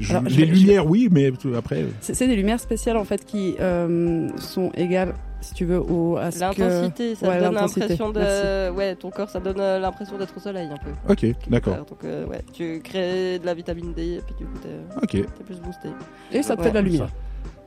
je- 0.00 0.10
Alors, 0.12 0.28
je 0.28 0.36
les 0.40 0.44
vais- 0.46 0.54
je 0.54 0.60
lumières, 0.60 0.86
oui, 0.90 1.08
mais 1.10 1.30
après, 1.56 1.82
euh, 1.82 1.86
C'est 2.00 2.14
c'est 2.14 2.26
des 2.26 2.34
lumières 2.36 2.58
spéciales 2.60 2.96
en 2.96 3.04
fait 3.04 3.24
qui 3.24 3.54
euh, 3.60 4.28
sont 4.38 4.70
égales, 4.74 5.14
si 5.42 5.54
tu 5.54 5.64
veux, 5.64 5.78
au, 5.80 6.16
à 6.16 6.30
ce 6.30 6.38
que. 6.38 6.60
L'intensité, 6.62 7.14
ça 7.14 7.28
Ouais, 7.28 7.40
donne 7.40 7.54
l'impression 7.54 8.10
de. 8.10 8.18
Merci. 8.20 8.76
Ouais, 8.76 8.94
ton 8.96 9.10
corps, 9.10 9.28
ça 9.30 9.40
donne 9.40 9.60
euh, 9.60 9.78
l'impression 9.78 10.16
d'être 10.18 10.36
au 10.36 10.40
soleil 10.40 10.68
un 10.72 10.76
peu. 10.76 11.12
ok, 11.12 11.26
d'accord, 11.50 11.76
Donc, 11.78 12.04
euh, 12.04 12.26
ouais, 12.26 12.42
tu 12.52 12.80
crées 12.82 13.38
de 13.38 13.46
la 13.46 13.54
vitamine 13.54 13.92
D 13.92 14.14
et 14.14 14.20
puis 14.24 14.34
du 14.38 14.44
coup, 14.46 14.58
t'es 15.08 15.44
plus 15.44 15.60
boosté. 15.60 15.88
Et 16.32 16.42
ça 16.42 16.54
te 16.56 16.60
Ouais. 16.60 16.66
fait 16.66 16.70
de 16.70 16.74
la 16.76 16.82
lumière. 16.82 17.08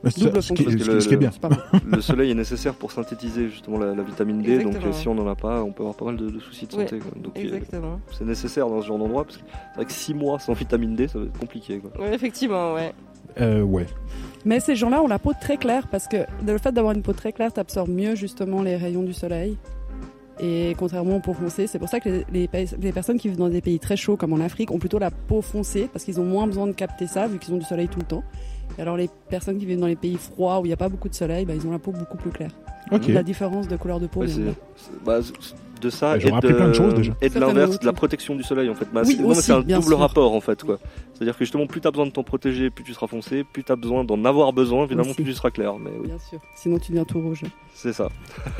Ça, 0.04 0.12
Double 0.24 0.44
ce, 0.44 0.54
qui, 0.54 0.64
fonction. 0.64 0.80
ce 0.86 0.92
qui- 0.92 1.02
ce 1.02 1.08
qui 1.08 1.14
est 1.16 1.18
bien. 1.18 1.32
C'est 1.32 1.42
pas 1.42 1.50
mal. 1.50 1.60
le 1.84 2.00
soleil 2.02 2.30
est 2.30 2.36
nécessaire 2.36 2.76
pour 2.76 2.92
synthétiser 2.92 3.50
justement 3.50 3.80
la, 3.80 3.96
la 3.96 4.04
vitamine 4.04 4.40
D, 4.44 4.58
donc 4.60 4.68
Exactement. 4.68 4.92
euh, 4.94 4.94
si 4.96 5.08
on 5.08 5.16
n'en 5.16 5.28
a 5.28 5.34
pas, 5.36 5.64
on 5.64 5.72
peut 5.72 5.82
avoir 5.82 5.96
pas 5.96 6.06
mal 6.06 6.16
de, 6.18 6.30
de 6.30 6.40
soucis 6.40 6.68
de 6.68 6.76
Ouais, 6.76 6.84
santé. 6.88 7.00
quoi. 7.00 7.12
Donc 7.20 7.36
euh, 7.36 7.42
Exactement. 7.42 8.00
c'est 8.12 8.24
nécessaire 8.26 8.70
dans 8.70 8.82
ce 8.84 8.88
genre 8.88 9.00
d'endroit 9.00 9.24
parce 9.24 9.38
que 9.38 9.44
c'est 9.48 9.76
vrai 9.78 9.86
que 9.86 9.92
6 9.92 10.14
mois 10.14 10.38
sans 10.38 10.54
vitamine 10.54 10.96
D, 10.96 11.08
ça 11.08 11.18
va 11.18 11.26
être 11.26 11.40
compliqué. 11.40 11.80
Quoi. 11.80 11.90
Ouais, 12.00 12.14
effectivement, 12.14 12.76
ouais. 12.76 12.94
Euh, 13.42 13.62
ouais. 13.62 13.86
Mais 14.46 14.60
ces 14.60 14.76
gens-là 14.76 15.02
ont 15.02 15.08
la 15.08 15.20
peau 15.20 15.32
très 15.40 15.58
claire 15.58 15.88
parce 15.88 16.08
que 16.08 16.18
le 16.46 16.58
fait 16.58 16.72
d'avoir 16.72 16.94
une 16.94 17.02
peau 17.02 17.14
très 17.14 17.32
claire, 17.34 17.52
t'absorbes 17.52 17.90
mieux 17.90 18.16
justement 18.16 18.62
les 18.62 18.76
rayons 18.76 19.04
du 19.04 19.14
soleil. 19.14 19.58
Et 20.40 20.76
contrairement 20.78 21.16
aux 21.16 21.20
peaux 21.22 21.34
foncées, 21.34 21.66
c'est 21.66 21.80
pour 21.80 21.88
ça 21.88 22.00
que 22.02 22.10
les, 22.10 22.26
les 22.34 22.48
pays- 22.50 22.76
les 22.82 22.92
personnes 22.92 23.18
qui 23.18 23.30
vivent 23.30 23.38
dans 23.38 23.48
des 23.48 23.62
pays 23.62 23.80
très 23.80 23.96
chauds 23.96 24.18
comme 24.18 24.34
en 24.34 24.40
Afrique 24.42 24.70
ont 24.72 24.80
plutôt 24.80 25.00
la 25.00 25.10
peau 25.10 25.42
foncée 25.42 25.90
parce 25.92 26.04
qu'ils 26.04 26.20
ont 26.20 26.26
moins 26.26 26.46
besoin 26.46 26.68
de 26.68 26.74
capter 26.74 27.08
ça 27.08 27.26
vu 27.28 27.40
qu'ils 27.40 27.54
ont 27.54 27.58
du 27.58 27.64
soleil 27.66 27.88
tout 27.88 28.00
le 28.00 28.06
temps. 28.06 28.24
Et 28.78 28.82
alors 28.82 28.98
les 28.98 29.10
personnes 29.30 29.58
qui 29.58 29.66
vivent 29.66 29.80
dans 29.80 29.88
les 29.88 29.96
pays 29.96 30.18
froids 30.18 30.60
où 30.60 30.66
il 30.66 30.70
n'y 30.70 30.74
a 30.74 30.78
pas 30.78 30.90
beaucoup 30.90 31.08
de 31.08 31.16
soleil, 31.16 31.46
bah, 31.46 31.54
ils 31.56 31.66
ont 31.66 31.72
la 31.72 31.80
peau 31.80 31.92
beaucoup 31.92 32.18
plus 32.18 32.32
claire. 32.32 32.52
La 33.14 33.24
différence 33.24 33.68
de 33.70 33.78
couleur 33.78 34.00
de 34.02 34.08
peau. 34.08 34.20
Ouais, 34.22 34.28
c'est- 34.28 34.42
bah, 35.06 35.20
de 35.86 35.90
ça 35.90 36.18
et 36.18 36.20
de, 36.20 36.28
appris 36.32 36.54
plein 36.54 36.68
de 36.68 36.74
choses, 36.74 36.94
déjà. 36.94 37.14
et 37.22 37.30
de 37.30 37.40
l'inverse, 37.40 37.80
de 37.80 37.86
la 37.86 37.94
protection 37.94 38.36
du 38.36 38.44
soleil 38.44 38.70
en 38.70 38.76
fait. 38.76 38.88
Bah, 38.92 39.04
Oui, 39.06 39.18
c'est 39.36 39.52
un 39.54 39.62
double 39.62 39.84
sûr. 39.84 40.00
rapport 40.00 40.34
en 40.34 40.42
fait. 40.42 40.64
quoi. 40.64 40.78
C'est-à-dire 41.14 41.38
que 41.38 41.46
justement, 41.46 41.66
plus 41.68 41.80
tu 41.82 41.88
as 41.88 41.92
besoin 41.92 42.06
de 42.08 42.12
t'en 42.12 42.24
protéger, 42.24 42.70
plus 42.70 42.84
tu 42.84 42.94
seras 42.94 43.08
foncé, 43.08 43.44
plus 43.44 43.64
tu 43.64 43.72
as 43.72 43.76
besoin 43.76 44.04
d'en 44.04 44.24
avoir 44.26 44.52
besoin, 44.52 44.84
évidemment, 44.86 45.10
Aussi. 45.10 45.16
plus 45.16 45.24
tu 45.26 45.34
seras 45.34 45.52
clair. 45.52 45.76
Mais 45.80 45.92
oui, 46.00 46.08
Bien 46.08 46.20
sûr. 46.20 46.40
Sinon 46.56 46.80
tu 46.80 46.92
deviens 46.92 47.06
tout 47.06 47.22
rouge. 47.22 47.44
c'est 47.74 47.94
ça. 47.94 48.10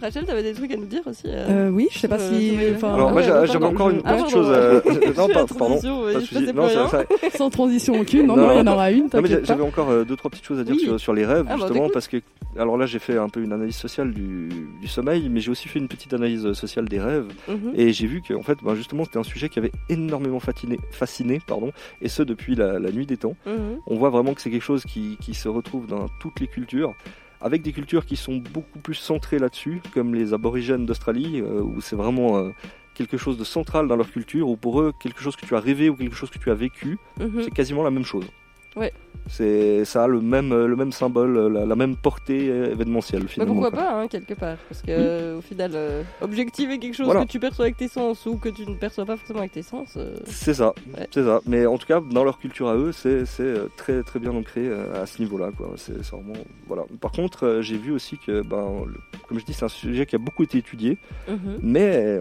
Rachel, 0.00 0.24
t'avais 0.24 0.42
des 0.42 0.52
trucs 0.52 0.70
à 0.72 0.76
nous 0.76 0.86
dire 0.86 1.00
aussi 1.06 1.24
euh, 1.26 1.68
Euh, 1.68 1.70
oui, 1.70 1.88
je 1.90 1.98
sais 1.98 2.08
pas 2.08 2.18
Euh, 2.20 2.30
si. 2.38 2.56
enfin, 2.76 2.94
Alors, 2.94 3.10
moi, 3.10 3.20
ouais, 3.22 3.46
j'avais 3.46 3.64
encore 3.64 3.90
une 3.90 4.00
Ah, 4.04 4.14
petite 4.14 4.30
chose. 4.30 4.48
à- 4.52 4.80
Je 4.84 5.16
Non, 5.16 5.28
pas, 5.28 5.44
pardon. 5.46 5.80
Pas 5.80 6.52
Non, 6.52 6.68
ça- 6.68 6.88
ça- 6.88 7.04
Sans 7.36 7.50
transition 7.50 7.98
aucune. 8.00 8.26
Non, 8.26 8.36
il 8.52 8.58
y 8.58 8.60
en 8.60 8.66
aura 8.72 8.90
une. 8.92 9.08
J'avais 9.44 9.62
encore 9.62 9.90
euh, 9.90 10.04
deux 10.04 10.16
trois 10.16 10.30
petites 10.30 10.44
choses 10.44 10.60
à 10.60 10.64
dire 10.64 10.74
Oui. 10.76 10.80
sur, 10.84 11.00
sur 11.00 11.12
les 11.12 11.26
rêves 11.26 11.46
Ah, 11.48 11.56
bah, 11.56 11.66
justement 11.66 11.88
parce 11.92 12.08
que 12.08 12.18
alors 12.58 12.76
là 12.76 12.86
j'ai 12.86 12.98
fait 12.98 13.16
un 13.18 13.28
peu 13.28 13.40
une 13.42 13.52
analyse 13.52 13.76
sociale 13.76 14.12
du, 14.12 14.48
du 14.80 14.88
sommeil 14.88 15.28
mais 15.30 15.40
j'ai 15.40 15.50
aussi 15.50 15.68
fait 15.68 15.78
une 15.78 15.86
petite 15.88 16.12
analyse 16.14 16.52
sociale 16.54 16.88
des 16.88 16.98
rêves 17.00 17.26
Mhm. 17.48 17.72
et 17.76 17.92
j'ai 17.92 18.06
vu 18.06 18.20
que 18.22 18.34
en 18.34 18.42
fait 18.42 18.58
ben, 18.62 18.74
justement 18.74 19.04
c'était 19.04 19.18
un 19.18 19.22
sujet 19.22 19.48
qui 19.48 19.58
avait 19.58 19.70
énormément 19.88 20.40
fasciné, 20.40 20.78
fasciné 20.90 21.40
pardon 21.46 21.72
et 22.02 22.08
ce 22.08 22.22
depuis 22.22 22.54
la, 22.56 22.78
la 22.78 22.90
nuit 22.90 23.06
des 23.06 23.16
temps 23.16 23.34
Mhm. 23.46 23.78
on 23.86 23.96
voit 23.96 24.10
vraiment 24.10 24.34
que 24.34 24.40
c'est 24.40 24.50
quelque 24.50 24.62
chose 24.64 24.84
qui, 24.84 25.16
qui 25.20 25.34
se 25.34 25.48
retrouve 25.48 25.86
dans 25.86 26.06
toutes 26.20 26.40
les 26.40 26.46
cultures 26.46 26.94
avec 27.40 27.62
des 27.62 27.72
cultures 27.72 28.04
qui 28.06 28.16
sont 28.16 28.36
beaucoup 28.36 28.78
plus 28.78 28.94
centrées 28.94 29.38
là-dessus 29.38 29.80
comme 29.94 30.14
les 30.14 30.32
aborigènes 30.34 30.86
d'Australie 30.86 31.40
euh, 31.40 31.62
où 31.62 31.80
c'est 31.80 31.96
vraiment 31.96 32.38
euh, 32.38 32.50
quelque 32.94 33.16
chose 33.16 33.38
de 33.38 33.44
central 33.44 33.86
dans 33.86 33.96
leur 33.96 34.10
culture 34.10 34.48
où 34.48 34.56
pour 34.56 34.80
eux 34.80 34.92
quelque 35.00 35.20
chose 35.20 35.36
que 35.36 35.46
tu 35.46 35.54
as 35.54 35.60
rêvé 35.60 35.88
ou 35.88 35.94
quelque 35.96 36.16
chose 36.16 36.30
que 36.30 36.38
tu 36.38 36.50
as 36.50 36.54
vécu 36.54 36.98
Mhm. 37.20 37.42
c'est 37.44 37.50
quasiment 37.50 37.82
la 37.82 37.90
même 37.90 38.04
chose. 38.04 38.26
Ouais. 38.76 38.92
C'est 39.30 39.84
ça 39.84 40.04
a 40.04 40.06
le 40.06 40.22
même 40.22 40.54
le 40.54 40.74
même 40.74 40.90
symbole, 40.92 41.52
la, 41.52 41.66
la 41.66 41.76
même 41.76 41.96
portée 41.96 42.46
événementielle 42.46 43.22
Bah, 43.24 43.28
finalement. 43.28 43.54
pourquoi 43.54 43.70
quoi. 43.72 43.80
pas, 43.82 43.92
hein, 44.00 44.08
quelque 44.08 44.32
part. 44.32 44.56
Parce 44.70 44.80
que, 44.80 44.86
euh, 44.90 45.38
au 45.38 45.40
final, 45.42 45.72
euh, 45.74 46.02
objectiver 46.22 46.78
quelque 46.78 46.94
chose 46.94 47.04
Voilà. 47.04 47.26
que 47.26 47.30
tu 47.30 47.38
perçois 47.38 47.66
avec 47.66 47.76
tes 47.76 47.88
sens 47.88 48.24
ou 48.24 48.36
que 48.38 48.48
tu 48.48 48.64
ne 48.66 48.74
perçois 48.74 49.04
pas 49.04 49.18
forcément 49.18 49.40
avec 49.40 49.52
tes 49.52 49.60
sens. 49.62 49.94
euh, 49.98 50.14
C'est 50.24 50.54
ça, 50.54 50.72
Ouais. 50.96 51.06
c'est 51.10 51.24
ça. 51.24 51.42
Mais 51.46 51.66
en 51.66 51.76
tout 51.76 51.86
cas, 51.86 52.00
dans 52.00 52.24
leur 52.24 52.38
culture 52.38 52.68
à 52.68 52.76
eux, 52.76 52.92
c'est 52.92 53.26
c'est, 53.26 53.42
euh, 53.42 53.68
très 53.76 54.02
très 54.02 54.18
bien 54.18 54.30
ancré 54.34 54.66
à 54.94 55.04
ce 55.04 55.20
niveau-là. 55.20 55.50
C'est 55.76 55.98
vraiment 56.10 56.32
voilà. 56.66 56.84
Par 56.98 57.12
contre, 57.12 57.58
j'ai 57.60 57.76
vu 57.76 57.92
aussi 57.92 58.16
que, 58.16 58.40
ben, 58.40 58.84
le- 58.86 58.94
comme 59.28 59.38
je 59.38 59.44
dis, 59.44 59.52
c'est 59.52 59.64
un 59.66 59.68
sujet 59.68 60.06
qui 60.06 60.14
a 60.14 60.18
beaucoup 60.18 60.42
été 60.44 60.56
étudié, 60.56 60.96
mhm. 61.28 61.58
mais 61.62 62.18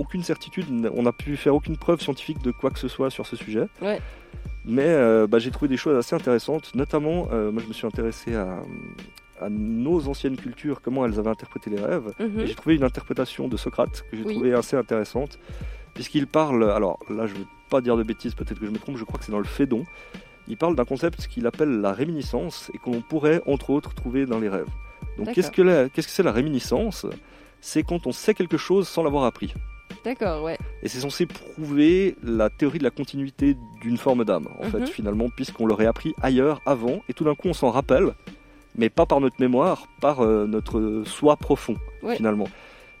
aucune 0.00 0.24
certitude. 0.24 0.66
On 0.92 1.02
n'a 1.02 1.12
pu 1.12 1.36
faire 1.36 1.54
aucune 1.54 1.76
preuve 1.76 2.00
scientifique 2.00 2.42
de 2.42 2.50
quoi 2.50 2.70
que 2.70 2.80
ce 2.80 2.88
soit 2.88 3.10
sur 3.10 3.26
ce 3.26 3.36
sujet. 3.36 3.68
Ouais. 3.80 4.00
Mais 4.64 4.86
euh, 4.86 5.26
bah, 5.26 5.38
j'ai 5.38 5.50
trouvé 5.50 5.68
des 5.68 5.76
choses 5.78 5.96
assez 5.96 6.14
intéressantes, 6.14 6.74
notamment, 6.74 7.28
euh, 7.32 7.50
moi 7.50 7.62
je 7.62 7.68
me 7.68 7.72
suis 7.72 7.86
intéressé 7.86 8.34
à, 8.34 8.60
à 9.40 9.48
nos 9.48 10.08
anciennes 10.08 10.36
cultures, 10.36 10.82
comment 10.82 11.06
elles 11.06 11.18
avaient 11.18 11.30
interprété 11.30 11.70
les 11.70 11.80
rêves. 11.80 12.12
Mhm. 12.20 12.40
Et 12.40 12.46
j'ai 12.46 12.54
trouvé 12.54 12.76
une 12.76 12.84
interprétation 12.84 13.48
de 13.48 13.56
Socrate 13.56 14.04
que 14.10 14.16
j'ai 14.16 14.24
Oui. 14.24 14.34
trouvée 14.34 14.52
assez 14.52 14.76
intéressante, 14.76 15.38
puisqu'il 15.94 16.26
parle, 16.26 16.70
alors 16.70 16.98
là 17.08 17.26
je 17.26 17.34
ne 17.34 17.38
veux 17.38 17.46
pas 17.70 17.80
dire 17.80 17.96
de 17.96 18.02
bêtises, 18.02 18.34
peut-être 18.34 18.58
que 18.60 18.66
je 18.66 18.70
me 18.70 18.78
trompe, 18.78 18.96
je 18.98 19.04
crois 19.04 19.18
que 19.18 19.24
c'est 19.24 19.32
dans 19.32 19.38
le 19.38 19.44
Phédon, 19.44 19.84
il 20.48 20.56
parle 20.56 20.76
d'un 20.76 20.84
concept 20.84 21.28
qu'il 21.28 21.46
appelle 21.46 21.80
la 21.80 21.92
réminiscence 21.92 22.70
et 22.74 22.78
qu'on 22.78 23.00
pourrait 23.00 23.40
entre 23.46 23.70
autres 23.70 23.94
trouver 23.94 24.26
dans 24.26 24.38
les 24.38 24.48
rêves. 24.48 24.68
Donc 25.16 25.28
que, 25.28 25.32
qu'est-ce 25.88 26.06
que 26.06 26.12
c'est 26.12 26.22
la 26.22 26.32
réminiscence? 26.32 27.06
C'est 27.60 27.82
quand 27.82 28.06
on 28.06 28.12
sait 28.12 28.34
quelque 28.34 28.56
chose 28.56 28.86
sans 28.86 29.02
l'avoir 29.02 29.24
appris. 29.24 29.52
D'accord, 30.08 30.42
ouais. 30.44 30.56
Et 30.82 30.88
c'est 30.88 31.00
censé 31.00 31.26
prouver 31.26 32.16
la 32.22 32.48
théorie 32.48 32.78
de 32.78 32.84
la 32.84 32.90
continuité 32.90 33.56
d'une 33.82 33.98
forme 33.98 34.24
d'âme, 34.24 34.48
en 34.58 34.64
Mhm. 34.64 34.70
fait, 34.70 34.86
finalement, 34.88 35.28
puisqu'on 35.28 35.66
l'aurait 35.66 35.84
appris 35.84 36.14
ailleurs, 36.22 36.62
avant, 36.64 37.02
et 37.10 37.12
tout 37.12 37.24
d'un 37.24 37.34
coup 37.34 37.48
on 37.48 37.52
s'en 37.52 37.70
rappelle, 37.70 38.14
mais 38.74 38.88
pas 38.88 39.04
par 39.04 39.20
notre 39.20 39.36
mémoire, 39.38 39.86
par 40.00 40.20
euh, 40.20 40.46
notre 40.46 41.02
soi 41.04 41.36
profond, 41.36 41.74
Ouais. 42.02 42.16
finalement. 42.16 42.48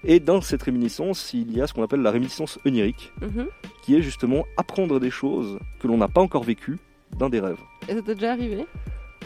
Et 0.04 0.20
dans 0.20 0.42
cette 0.42 0.62
réminiscence, 0.62 1.32
il 1.32 1.56
y 1.56 1.62
a 1.62 1.66
ce 1.66 1.72
qu'on 1.72 1.82
appelle 1.82 2.02
la 2.02 2.10
réminiscence 2.10 2.58
onirique, 2.66 3.10
Mhm. 3.22 3.46
qui 3.82 3.96
est 3.96 4.02
justement 4.02 4.44
apprendre 4.58 5.00
des 5.00 5.10
choses 5.10 5.58
que 5.80 5.88
l'on 5.88 5.96
n'a 5.96 6.08
pas 6.08 6.20
encore 6.20 6.44
vécues 6.44 6.78
dans 7.18 7.30
des 7.30 7.40
rêves. 7.40 7.58
Et 7.88 7.94
ça 7.94 8.02
t'est 8.02 8.14
déjà 8.16 8.32
arrivé? 8.32 8.66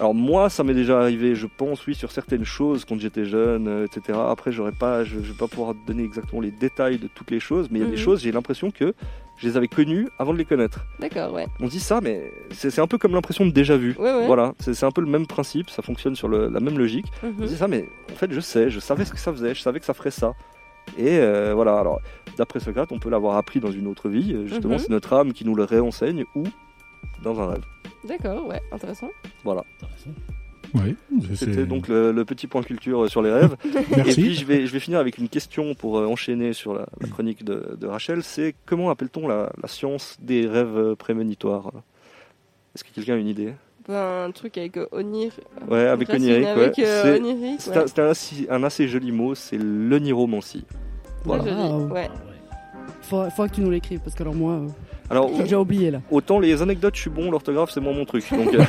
Alors 0.03 0.17
moi, 0.17 0.51
ça 0.51 0.65
m'est 0.65 0.75
déjà 0.75 1.01
arrivé, 1.01 1.37
je 1.37 1.47
pense, 1.47 1.87
oui, 1.87 1.95
sur 1.95 2.11
certaines 2.11 2.45
choses 2.45 2.85
quand 2.85 2.99
j'étais 3.01 3.25
jeune, 3.25 3.69
euh, 3.69 3.87
etc. 3.87 4.19
Après, 4.29 4.51
j'aurais 4.51 4.73
pas, 4.73 5.05
je, 5.05 5.21
je 5.23 5.31
vais 5.31 5.39
pas 5.39 5.47
pouvoir 5.47 5.75
donner 5.87 6.03
exactement 6.03 6.41
les 6.43 6.51
détails 6.51 6.99
de 6.99 7.07
toutes 7.07 7.31
les 7.31 7.39
choses, 7.39 7.69
mais 7.71 7.79
il 7.79 7.83
y 7.83 7.85
a 7.85 7.89
des 7.89 7.93
Mhm. 7.93 7.99
choses, 8.03 8.21
j'ai 8.23 8.33
l'impression 8.33 8.73
que 8.73 8.95
je 9.37 9.47
les 9.49 9.57
avais 9.57 9.69
connues 9.69 10.09
avant 10.19 10.33
de 10.33 10.39
les 10.39 10.45
connaître. 10.45 10.85
D'accord, 10.99 11.33
ouais. 11.33 11.47
On 11.61 11.69
dit 11.69 11.79
ça, 11.79 12.01
mais 12.03 12.33
c'est 12.51 12.81
un 12.81 12.89
peu 12.89 12.99
comme 12.99 13.13
l'impression 13.13 13.47
de 13.47 13.53
déjà 13.53 13.77
vu. 13.77 13.95
Ouais, 13.97 14.13
ouais. 14.13 14.27
Voilà, 14.27 14.55
c'est 14.59 14.83
un 14.83 14.91
peu 14.91 15.03
le 15.03 15.07
même 15.07 15.29
principe, 15.29 15.71
ça 15.71 15.83
fonctionne 15.83 16.17
sur 16.17 16.27
le- 16.27 16.49
la 16.49 16.59
même 16.59 16.77
logique. 16.79 17.07
On 17.23 17.29
Mhm. 17.29 17.47
dit 17.47 17.57
ça, 17.57 17.69
mais 17.69 17.89
en 18.11 18.17
fait, 18.17 18.33
je 18.33 18.41
sais, 18.41 18.71
je 18.71 18.81
savais 18.81 19.05
ce 19.05 19.13
que 19.13 19.21
ça 19.21 19.33
faisait, 19.33 19.55
je 19.55 19.61
savais 19.61 19.79
que 19.79 19.87
ça 19.87 19.95
ferait 19.95 20.11
ça. 20.11 20.33
Et 20.99 21.19
euh, 21.21 21.53
voilà, 21.55 21.79
alors, 21.79 22.01
d'après 22.37 22.59
Socrate, 22.59 22.91
on 22.91 22.99
peut 22.99 23.09
l'avoir 23.09 23.37
appris 23.37 23.61
dans 23.61 23.71
une 23.71 23.87
autre 23.87 24.09
vie, 24.09 24.35
euh, 24.35 24.47
justement, 24.49 24.75
Mhm. 24.75 24.81
c'est 24.81 24.91
notre 24.91 25.13
âme 25.13 25.33
qui 25.33 25.45
nous 25.45 25.55
le 25.55 25.63
réenseigne, 25.63 26.25
ou 26.35 26.43
dans 27.23 27.39
un 27.41 27.47
rêve. 27.47 27.65
D'accord, 28.07 28.47
ouais, 28.47 28.61
intéressant. 28.73 29.11
Voilà. 29.45 29.65
Oui, 30.75 30.97
C'était 31.35 31.67
donc 31.67 31.87
le, 31.89 32.13
le 32.13 32.25
petit 32.25 32.47
point 32.47 32.63
culture 32.63 33.05
euh, 33.05 33.09
sur 33.09 33.21
les 33.21 33.31
rêves. 33.31 33.57
Et 33.65 33.97
Merci. 33.97 34.15
puis 34.23 34.35
je 34.35 34.47
vais, 34.47 34.67
je 34.67 34.73
vais 34.73 34.81
finir 34.81 34.99
avec 35.01 35.19
une 35.19 35.29
question 35.29 35.75
pour 35.75 35.99
euh, 35.99 36.07
enchaîner 36.07 36.55
sur 36.55 36.73
la, 36.73 36.87
la 37.01 37.09
chronique 37.09 37.45
de, 37.45 37.77
de 37.79 37.87
Rachel. 37.87 38.23
C'est 38.23 38.55
comment 38.65 38.89
appelle-t-on 38.89 39.29
la, 39.29 39.53
la 39.61 39.69
science 39.69 40.17
des 40.21 40.47
rêves 40.47 40.77
euh, 40.79 40.95
prémonitoires? 40.97 41.71
Est-ce 42.75 42.85
que 42.85 42.89
quelqu'un 42.95 43.15
a 43.15 43.19
une 43.19 43.29
idée? 43.29 43.53
Ben, 43.87 44.25
un 44.29 44.31
truc 44.31 44.57
avec 44.57 44.79
euh, 44.79 44.87
Onir. 44.93 45.33
Ouais, 45.69 45.87
avec 45.89 46.09
onirique. 46.09 46.47
Avec 46.47 46.79
euh, 46.79 47.03
C'est- 47.03 47.21
onirique, 47.21 47.61
C'est 47.61 47.71
ouais. 47.77 48.01
un, 48.01 48.07
assez, 48.09 48.47
un 48.49 48.63
assez 48.65 48.89
joli 48.89 49.13
mot, 49.13 49.35
c'est 49.35 49.59
l'oniromancie. 49.59 50.65
Voilà. 51.25 51.45
Wow. 51.55 51.89
ouais. 51.93 52.09
Faudra, 53.03 53.29
faudra 53.29 53.49
que 53.51 53.57
tu 53.57 53.61
nous 53.61 53.71
l'écrives 53.71 54.01
parce 54.01 54.15
que 54.17 54.23
alors 54.23 54.35
moi, 54.35 54.55
euh, 54.55 54.69
Alors, 55.13 55.31
j'ai 55.37 55.43
déjà 55.43 55.61
oublié 55.61 55.91
là. 55.91 56.01
autant 56.11 56.41
les 56.41 56.63
anecdotes, 56.63 56.97
je 56.97 57.03
suis 57.03 57.11
bon, 57.11 57.31
l'orthographe, 57.31 57.71
c'est 57.71 57.81
moins 57.81 57.93
mon 57.93 58.07
truc. 58.07 58.25
Donc, 58.33 58.55
euh, 58.55 58.65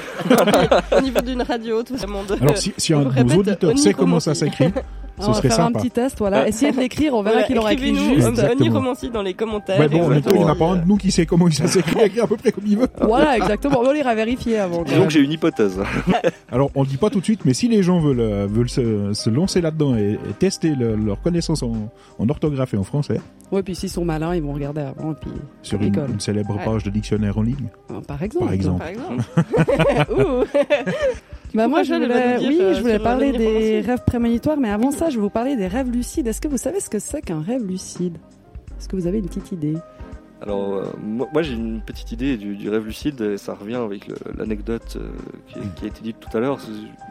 Au 0.97 0.99
niveau 0.99 1.21
d'une 1.21 1.41
radio, 1.41 1.81
tout 1.83 1.95
le 1.99 2.07
monde. 2.07 2.37
Alors, 2.41 2.57
si, 2.57 2.73
si 2.77 2.93
un 2.93 3.03
de 3.03 3.23
nos 3.23 3.35
auditeurs 3.39 3.79
sait 3.79 3.93
comment 3.93 4.19
ça 4.19 4.35
s'écrit, 4.35 4.73
ce 5.19 5.27
on 5.27 5.31
va 5.31 5.41
faire 5.41 5.51
sympa. 5.53 5.67
un 5.77 5.81
petit 5.81 5.91
test, 5.91 6.17
voilà. 6.19 6.47
Essayez 6.47 6.71
de 6.71 6.77
l'écrire, 6.79 7.13
on 7.13 7.21
verra 7.21 7.33
Voilà, 7.35 7.47
qu'il 7.47 7.57
aura 7.59 7.73
écrit 7.73 7.89
écrivez-nous, 7.89 8.15
juste. 8.15 8.25
euh, 8.27 8.29
Exactement. 8.31 8.61
Oniromancie 8.61 9.09
dans 9.11 9.21
les 9.21 9.33
commentaires. 9.35 9.79
Ouais, 9.79 9.87
bon, 9.87 10.11
il 10.11 10.33
n'y 10.37 10.43
en 10.43 10.47
a 10.47 10.55
pas 10.55 10.65
un 10.71 10.75
de 10.77 10.85
nous 10.87 10.97
qui 10.97 11.11
sait 11.11 11.25
comment 11.25 11.49
ça 11.51 11.67
s'écrit, 11.67 12.01
écrit 12.05 12.19
à 12.19 12.27
peu 12.27 12.35
près 12.35 12.51
comme 12.51 12.65
il 12.65 12.77
veut. 12.77 12.87
Voilà, 13.01 13.37
exactement. 13.37 13.79
On 13.81 13.93
ira 13.93 14.15
vérifier 14.15 14.59
avant. 14.59 14.83
que 14.83 15.09
j'ai 15.09 15.19
une 15.19 15.31
hypothèse. 15.31 15.79
Alors, 16.51 16.71
on 16.75 16.83
dit 16.83 16.97
pas 16.97 17.09
tout 17.09 17.19
de 17.19 17.23
suite, 17.25 17.45
mais 17.45 17.53
si 17.53 17.67
les 17.67 17.83
gens 17.83 17.99
veulent, 17.99 18.19
euh, 18.19 18.47
veulent 18.49 18.69
se, 18.69 19.13
se 19.13 19.29
lancer 19.29 19.61
là-dedans 19.61 19.95
et, 19.95 20.13
et 20.13 20.33
tester 20.39 20.73
le- 20.75 20.95
leur 20.95 21.21
connaissance 21.21 21.61
en, 21.63 21.73
en 22.19 22.29
orthographe 22.29 22.73
et 22.73 22.77
en 22.77 22.83
français, 22.83 23.19
Ouais, 23.51 23.61
puis 23.61 23.75
s'ils 23.75 23.89
sont 23.89 24.03
malins, 24.05 24.33
ils 24.33 24.41
vont 24.41 24.53
regarder 24.53 24.81
avant. 24.81 25.11
Et 25.11 25.15
puis, 25.21 25.29
sur 25.61 25.79
une, 25.79 26.19
célèbre 26.19 26.55
Ouais. 26.55 26.65
page 26.65 26.83
de 26.83 26.89
dictionnaire 26.89 27.37
en 27.37 27.43
ligne, 27.43 27.67
euh, 27.91 28.01
par 28.01 28.23
exemple. 28.23 28.45
par 28.45 28.53
exemple. 28.53 28.79
Par 28.79 28.87
exemple. 28.89 29.23
Bah 31.53 31.67
moi, 31.67 31.83
je 31.83 31.93
Rachel, 31.93 32.11
elle 32.11 32.17
va 32.17 32.37
voulais, 32.37 32.47
oui, 32.47 32.57
euh, 32.61 32.73
je 32.73 32.81
voulais 32.81 32.99
parler 32.99 33.31
des 33.31 33.81
rêves 33.81 34.03
prémonitoires, 34.05 34.57
mais 34.57 34.69
avant 34.69 34.91
ça, 34.91 35.09
je 35.09 35.15
vais 35.15 35.21
vous 35.21 35.29
parler 35.29 35.55
des 35.55 35.67
rêves 35.67 35.91
lucides. 35.91 36.27
Est-ce 36.27 36.41
que 36.41 36.47
vous 36.47 36.57
savez 36.57 36.79
ce 36.79 36.89
que 36.89 36.99
c'est 36.99 37.21
qu'un 37.21 37.41
rêve 37.41 37.63
lucide? 37.63 38.17
Est-ce 38.79 38.87
que 38.87 38.95
vous 38.95 39.05
avez 39.05 39.19
une 39.19 39.27
petite 39.27 39.51
idée? 39.51 39.75
Alors, 40.43 40.73
euh, 40.73 40.83
moi, 41.01 41.29
moi, 41.31 41.41
j'ai 41.41 41.53
une 41.53 41.79
petite 41.79 42.11
idée 42.11 42.35
du, 42.35 42.57
du 42.57 42.69
rêve 42.69 42.85
lucide, 42.85 43.21
et 43.21 43.37
ça 43.37 43.53
revient 43.53 43.75
avec 43.75 44.11
l'anecdote 44.37 44.97
euh, 44.97 45.07
qui, 45.47 45.59
qui 45.77 45.85
a 45.85 45.87
été 45.87 46.01
dite 46.01 46.17
tout 46.19 46.35
à 46.35 46.41
l'heure. 46.41 46.59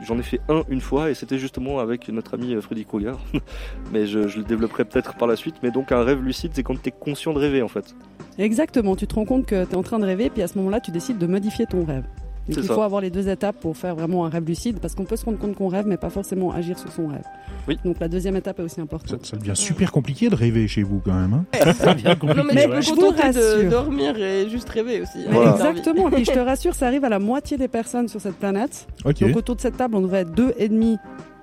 J'en 0.04 0.18
ai 0.18 0.22
fait 0.22 0.40
un 0.50 0.64
une 0.68 0.82
fois, 0.82 1.08
et 1.08 1.14
c'était 1.14 1.38
justement 1.38 1.78
avec 1.78 2.08
notre 2.10 2.34
ami 2.34 2.54
euh, 2.54 2.60
Freddy 2.60 2.84
Krueger. 2.84 3.18
mais 3.92 4.06
je, 4.06 4.28
je 4.28 4.38
le 4.38 4.44
développerai 4.44 4.84
peut-être 4.84 5.14
par 5.14 5.28
la 5.28 5.36
suite. 5.36 5.54
Mais 5.62 5.70
donc, 5.70 5.92
un 5.92 6.02
rêve 6.02 6.22
lucide, 6.22 6.50
c'est 6.52 6.62
quand 6.62 6.80
tu 6.80 6.90
es 6.90 6.92
conscient 6.92 7.32
de 7.32 7.38
rêver, 7.38 7.62
en 7.62 7.68
fait. 7.68 7.94
Exactement, 8.38 8.96
tu 8.96 9.06
te 9.06 9.14
rends 9.14 9.24
compte 9.24 9.46
que 9.46 9.64
tu 9.64 9.70
es 9.70 9.76
en 9.76 9.82
train 9.82 9.98
de 9.98 10.04
rêver, 10.04 10.28
puis 10.28 10.42
à 10.42 10.48
ce 10.48 10.58
moment-là, 10.58 10.80
tu 10.80 10.90
décides 10.90 11.18
de 11.18 11.26
modifier 11.26 11.64
ton 11.64 11.84
rêve. 11.84 12.04
Donc 12.48 12.56
il 12.58 12.64
ça. 12.64 12.74
faut 12.74 12.82
avoir 12.82 13.00
les 13.00 13.10
deux 13.10 13.28
étapes 13.28 13.56
pour 13.60 13.76
faire 13.76 13.94
vraiment 13.94 14.26
un 14.26 14.28
rêve 14.28 14.44
lucide, 14.46 14.78
parce 14.80 14.94
qu'on 14.96 15.04
peut 15.04 15.14
se 15.16 15.24
rendre 15.24 15.38
compte 15.38 15.54
qu'on 15.54 15.68
rêve, 15.68 15.86
mais 15.86 15.96
pas 15.96 16.10
forcément 16.10 16.50
agir 16.52 16.78
sur 16.78 16.90
son 16.90 17.06
rêve. 17.06 17.22
Oui. 17.68 17.78
Donc 17.84 18.00
la 18.00 18.08
deuxième 18.08 18.34
étape 18.36 18.58
est 18.58 18.62
aussi 18.64 18.80
importante. 18.80 19.24
ça 19.24 19.36
devient 19.36 19.52
super 19.54 19.92
compliqué 19.92 20.28
de 20.28 20.34
rêver 20.34 20.66
chez 20.66 20.82
vous 20.82 21.00
quand 21.04 21.14
même. 21.14 21.34
Hein 21.34 21.72
Ça 21.74 21.94
devient 21.94 22.16
compliqué. 22.18 22.40
Non, 22.42 22.44
mais, 22.52 22.82
je 22.82 22.90
te 22.90 22.94
vous 22.94 23.00
contenter 23.00 23.32
de 23.32 23.38
rassure. 23.54 23.70
dormir 23.70 24.16
et 24.18 24.48
juste 24.50 24.68
rêver 24.70 25.00
aussi. 25.02 25.18
hein, 25.18 25.30
Voilà. 25.30 25.52
Exactement, 25.52 26.08
et 26.08 26.12
puis 26.12 26.24
je 26.24 26.32
te 26.32 26.38
rassure, 26.44 26.74
ça 26.74 26.86
arrive 26.88 27.04
à 27.04 27.08
la 27.08 27.18
moitié 27.20 27.56
des 27.56 27.68
personnes 27.68 28.08
sur 28.08 28.20
cette 28.20 28.36
planète. 28.36 28.86
ok. 29.04 29.20
Donc 29.20 29.36
autour 29.36 29.54
de 29.56 29.60
cette 29.60 29.76
table, 29.76 29.94
on 29.94 30.00
devrait 30.00 30.20
être 30.22 30.32
deux 30.34 30.52
et 30.58 30.68
demi 30.68 30.98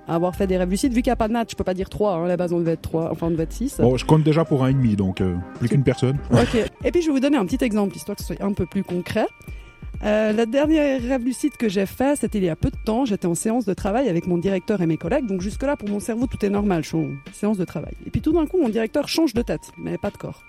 à 0.06 0.16
avoir 0.16 0.34
fait 0.34 0.46
des 0.46 0.56
rêves 0.58 0.68
lucides. 0.68 0.92
Vu 0.92 1.02
qu'il 1.02 1.10
n'y 1.10 1.14
a 1.14 1.16
pas 1.16 1.28
de 1.28 1.32
natte, 1.32 1.50
je 1.52 1.56
peux 1.56 1.64
pas 1.64 1.72
dire 1.74 1.88
trois. 1.88 2.14
Hein. 2.16 2.24
À 2.24 2.28
la 2.28 2.36
base, 2.36 2.52
on 2.52 2.58
devait 2.58 2.72
être 2.72 2.82
trois, 2.82 3.10
enfin 3.10 3.28
on 3.28 3.30
devait 3.30 3.44
être 3.44 3.52
six. 3.52 3.76
Bon, 3.78 3.96
je 3.96 4.04
compte 4.04 4.22
déjà 4.22 4.44
pour 4.44 4.64
un 4.64 4.68
et 4.68 4.74
demi, 4.74 4.96
donc 4.96 5.20
euh, 5.22 5.34
plus 5.60 5.68
qu'une 5.70 5.84
personne. 5.84 6.18
Ok. 6.32 6.56
Et 6.84 6.90
puis 6.90 7.00
je 7.00 7.06
vais 7.06 7.12
vous 7.12 7.20
donner 7.20 7.38
un 7.38 7.46
petit 7.46 7.64
exemple, 7.64 7.96
histoire 7.96 8.16
que 8.16 8.22
ce 8.22 8.34
soit 8.34 8.44
un 8.44 8.52
peu 8.52 8.66
plus 8.66 8.82
concret. 8.84 9.26
Euh, 10.02 10.32
la 10.32 10.46
dernière 10.46 11.02
rêve 11.02 11.24
lucide 11.24 11.56
que 11.58 11.68
j'ai 11.68 11.84
fait, 11.84 12.16
c'était 12.16 12.38
il 12.38 12.44
y 12.44 12.48
a 12.48 12.56
peu 12.56 12.70
de 12.70 12.76
temps. 12.84 13.04
J'étais 13.04 13.26
en 13.26 13.34
séance 13.34 13.66
de 13.66 13.74
travail 13.74 14.08
avec 14.08 14.26
mon 14.26 14.38
directeur 14.38 14.80
et 14.80 14.86
mes 14.86 14.96
collègues. 14.96 15.26
Donc 15.26 15.42
jusque-là, 15.42 15.76
pour 15.76 15.88
mon 15.90 16.00
cerveau, 16.00 16.26
tout 16.26 16.44
est 16.44 16.50
normal. 16.50 16.82
Je 16.82 16.88
suis 16.88 16.96
en 16.96 17.10
séance 17.32 17.58
de 17.58 17.64
travail. 17.64 17.92
Et 18.06 18.10
puis 18.10 18.20
tout 18.20 18.32
d'un 18.32 18.46
coup, 18.46 18.60
mon 18.60 18.70
directeur 18.70 19.08
change 19.08 19.34
de 19.34 19.42
tête, 19.42 19.72
mais 19.76 19.98
pas 19.98 20.10
de 20.10 20.16
corps. 20.16 20.42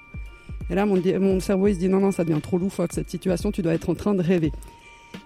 Et 0.69 0.75
là, 0.75 0.85
mon, 0.85 1.01
mon 1.19 1.39
cerveau, 1.41 1.67
il 1.67 1.75
se 1.75 1.79
dit 1.79 1.89
non, 1.89 1.99
non, 1.99 2.11
ça 2.11 2.23
devient 2.23 2.41
trop 2.41 2.57
loufoque 2.57 2.93
cette 2.93 3.09
situation. 3.09 3.51
Tu 3.51 3.61
dois 3.61 3.73
être 3.73 3.89
en 3.89 3.95
train 3.95 4.13
de 4.13 4.21
rêver. 4.21 4.51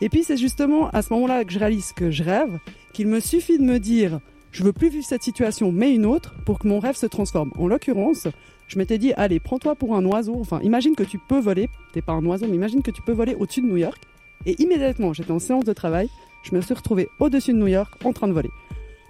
Et 0.02 0.10
puis 0.10 0.24
c'est 0.24 0.38
justement 0.38 0.90
à 0.90 1.04
ce 1.04 1.14
moment-là 1.14 1.46
que 1.46 1.52
je 1.52 1.60
réalise 1.60 1.94
que 1.94 2.10
je 2.10 2.24
rêve, 2.24 2.58
qu'il 2.94 3.08
me 3.08 3.20
suffit 3.20 3.60
de 3.60 3.64
me 3.64 3.80
dire 3.80 4.20
je 4.56 4.64
veux 4.64 4.72
plus 4.72 4.90
vivre 4.90 5.06
cette 5.06 5.22
situation, 5.22 5.72
mais 5.74 5.94
une 5.94 6.06
autre, 6.06 6.34
pour 6.46 6.60
que 6.60 6.68
mon 6.68 6.80
rêve 6.80 6.96
se 6.96 7.06
transforme. 7.06 7.52
En 7.58 7.68
l'occurrence, 7.68 8.30
je 8.70 8.78
m'étais 8.78 8.98
dit, 8.98 9.12
allez, 9.18 9.42
prends-toi 9.42 9.76
pour 9.76 9.96
un 9.96 10.06
oiseau. 10.06 10.38
Enfin, 10.40 10.62
imagine 10.64 10.96
que 10.96 11.04
tu 11.04 11.20
peux 11.20 11.40
voler. 11.40 11.70
T'es 11.92 12.02
pas 12.02 12.14
un 12.14 12.26
oiseau, 12.26 12.48
mais 12.48 12.56
imagine 12.56 12.82
que 12.82 12.92
tu 12.92 13.02
peux 13.02 13.12
voler 13.12 13.36
au-dessus 13.36 13.62
de 13.62 13.68
New 13.68 13.76
York. 13.76 14.02
Et 14.46 14.62
immédiatement, 14.62 15.14
j'étais 15.14 15.32
en 15.32 15.40
séance 15.40 15.66
de 15.66 15.74
travail. 15.74 16.10
Je 16.44 16.56
me 16.56 16.62
suis 16.62 16.74
retrouvée 16.74 17.10
au-dessus 17.20 17.54
de 17.54 17.58
New 17.58 17.68
York 17.68 17.94
en 18.04 18.14
train 18.14 18.28
de 18.28 18.34
voler. 18.34 18.52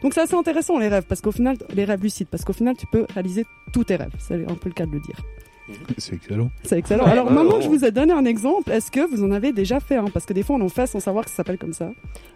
Donc 0.01 0.13
c'est 0.13 0.21
assez 0.21 0.35
intéressant 0.35 0.77
les 0.77 0.87
rêves, 0.87 1.05
parce 1.07 1.21
qu'au 1.21 1.31
final, 1.31 1.57
les 1.73 1.85
rêves 1.85 2.01
lucides, 2.01 2.27
parce 2.27 2.45
qu'au 2.45 2.53
final, 2.53 2.75
tu 2.77 2.85
peux 2.85 3.05
réaliser 3.13 3.45
tous 3.73 3.85
tes 3.85 3.95
rêves. 3.95 4.13
C'est 4.19 4.35
un 4.35 4.55
peu 4.55 4.69
le 4.69 4.73
cas 4.73 4.85
de 4.85 4.91
le 4.91 4.99
dire. 4.99 5.17
C'est 5.97 6.13
excellent. 6.13 6.51
C'est 6.63 6.77
excellent. 6.77 7.05
Alors 7.05 7.31
maintenant 7.31 7.57
que 7.57 7.63
je 7.63 7.69
vous 7.69 7.83
ai 7.85 7.91
donné 7.91 8.13
un 8.13 8.25
exemple, 8.25 8.71
est-ce 8.71 8.91
que 8.91 8.99
vous 8.99 9.23
en 9.23 9.31
avez 9.31 9.51
déjà 9.51 9.79
fait 9.79 9.95
un? 9.95 10.05
Parce 10.05 10.25
que 10.25 10.33
des 10.33 10.43
fois, 10.43 10.57
on 10.57 10.61
en 10.61 10.69
fait 10.69 10.85
sans 10.85 10.99
savoir 10.99 11.25
que 11.25 11.31
ça 11.31 11.37
s'appelle 11.37 11.57
comme 11.57 11.73
ça. 11.73 11.89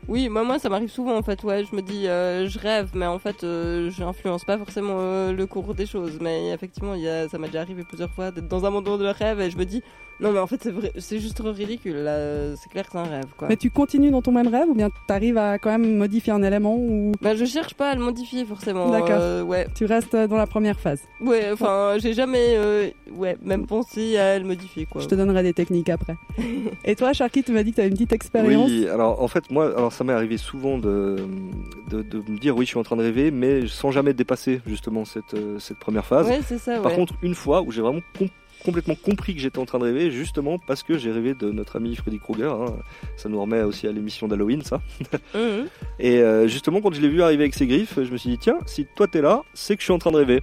Oui, 0.07 0.29
moi, 0.29 0.43
moi 0.43 0.57
ça 0.57 0.69
m'arrive 0.69 0.89
souvent 0.89 1.15
en 1.15 1.21
fait. 1.21 1.43
Ouais, 1.43 1.63
je 1.63 1.75
me 1.75 1.81
dis, 1.81 2.07
euh, 2.07 2.47
je 2.47 2.57
rêve, 2.57 2.89
mais 2.95 3.05
en 3.05 3.19
fait, 3.19 3.43
euh, 3.43 3.91
je 3.91 4.01
n'influence 4.01 4.45
pas 4.45 4.57
forcément 4.57 4.97
euh, 4.99 5.31
le 5.31 5.45
cours 5.45 5.75
des 5.75 5.85
choses. 5.85 6.17
Mais 6.19 6.49
effectivement, 6.51 6.95
il 6.95 7.01
y 7.01 7.07
a, 7.07 7.29
ça 7.29 7.38
m'a 7.38 7.47
déjà 7.47 7.62
arrivé 7.62 7.83
plusieurs 7.83 8.12
fois 8.12 8.31
d'être 8.31 8.47
dans 8.47 8.65
un 8.65 8.71
monde 8.71 8.85
de 8.85 9.05
rêve 9.05 9.39
et 9.39 9.51
je 9.51 9.57
me 9.57 9.65
dis, 9.65 9.83
Non, 10.19 10.32
mais 10.32 10.39
en 10.39 10.47
fait, 10.47 10.69
c'est 10.97 11.19
juste 11.19 11.38
trop 11.38 11.51
ridicule. 11.51 12.10
C'est 12.58 12.69
clair 12.69 12.86
que 12.86 12.91
c'est 12.91 12.97
un 12.97 13.03
rêve, 13.03 13.25
quoi. 13.38 13.47
Mais 13.47 13.55
tu 13.55 13.69
continues 13.71 14.12
dans 14.12 14.21
ton 14.21 14.32
même 14.32 14.47
rêve 14.47 14.67
ou 14.69 14.73
bien 14.75 14.89
t'arrives 15.08 15.38
à 15.38 15.58
quand 15.60 15.69
même 15.69 15.95
modifier 15.97 16.34
un 16.34 16.43
élément 16.43 16.75
ou 16.75 17.13
Bah, 17.21 17.36
je 17.36 17.45
cherche 17.45 17.73
pas 17.73 17.91
à 17.91 17.95
le 17.95 18.01
modifier 18.01 18.43
forcément. 18.45 18.89
D'accord. 18.89 19.10
Euh, 19.12 19.43
ouais, 19.43 19.67
tu 19.75 19.85
restes 19.85 20.15
dans 20.15 20.35
la 20.37 20.48
première 20.48 20.79
phase 20.79 21.02
ouais. 21.21 21.52
Enfin, 21.54 21.96
j'ai 22.00 22.13
jamais, 22.13 22.56
euh, 22.58 22.89
ouais, 23.13 23.37
même 23.41 23.65
pensé 23.65 24.17
à 24.17 24.37
le 24.39 24.46
modifier, 24.46 24.85
quoi. 24.85 25.02
Je 25.02 25.08
te 25.08 25.15
donnerai 25.15 25.43
des 25.43 25.54
techniques 25.54 25.89
après. 25.89 26.15
Et 26.85 26.96
toi, 26.96 27.13
Sharky, 27.13 27.43
tu 27.43 27.52
m'as 27.52 27.63
dit 27.63 27.71
que 27.71 27.75
tu 27.75 27.81
avais 27.81 27.89
une 27.89 27.96
petite 27.96 28.13
expérience. 28.13 28.69
Oui, 28.69 28.87
alors 28.87 29.21
en 29.21 29.27
fait, 29.27 29.50
moi, 29.50 29.67
alors 29.67 29.93
ça 29.93 30.04
m'est 30.04 30.13
arrivé 30.13 30.37
souvent 30.37 30.77
de, 30.77 31.15
de, 31.89 32.02
de 32.02 32.17
me 32.29 32.37
dire 32.37 32.56
oui, 32.58 32.65
je 32.65 32.69
suis 32.71 32.79
en 32.79 32.83
train 32.83 32.96
de 32.98 33.04
rêver, 33.04 33.31
mais 33.31 33.67
sans 33.67 33.91
jamais 33.91 34.13
dépasser 34.13 34.62
justement 34.67 35.06
cette, 35.06 35.33
euh, 35.33 35.60
cette 35.60 35.77
première 35.79 36.06
phase. 36.06 36.27
Ouais, 36.27 36.39
c'est 36.46 36.58
ça. 36.58 36.79
Par 36.79 36.91
ouais. 36.91 36.96
contre, 36.98 37.13
une 37.21 37.35
fois 37.35 37.62
où 37.62 37.71
j'ai 37.71 37.81
vraiment 37.81 38.02
com- 38.17 38.27
complètement 38.63 38.95
compris 38.95 39.33
que 39.35 39.41
j'étais 39.41 39.60
en 39.60 39.65
train 39.65 39.79
de 39.79 39.83
rêver, 39.85 40.12
justement 40.12 40.57
parce 40.60 40.83
que 40.83 40.97
j'ai 40.97 41.12
rêvé 41.12 41.33
de 41.33 41.51
notre 41.51 41.75
ami 41.77 41.95
Freddy 41.95 42.19
Krueger. 42.19 42.51
hein. 42.53 42.75
Ça 43.17 43.29
nous 43.29 43.39
remet 43.41 43.62
aussi 43.62 43.87
à 43.87 43.91
l'émission 43.91 44.27
d'Halloween, 44.27 44.62
ça. 44.62 44.81
Mhm. 45.35 45.67
Et 45.99 46.17
euh, 46.19 46.47
justement, 46.47 46.81
quand 46.81 46.93
je 46.93 47.01
l'ai 47.01 47.10
vu 47.10 47.21
arriver 47.21 47.43
avec 47.43 47.53
ses 47.55 47.67
griffes, 47.67 47.95
je 48.01 48.12
me 48.12 48.17
suis 48.17 48.29
dit, 48.31 48.37
tiens, 48.37 48.57
si 48.65 48.85
toi 48.95 49.07
t'es 49.07 49.21
là, 49.21 49.43
c'est 49.53 49.75
que 49.75 49.81
je 49.81 49.85
suis 49.85 49.93
en 49.93 49.99
train 49.99 50.12
de 50.12 50.17
rêver. 50.17 50.41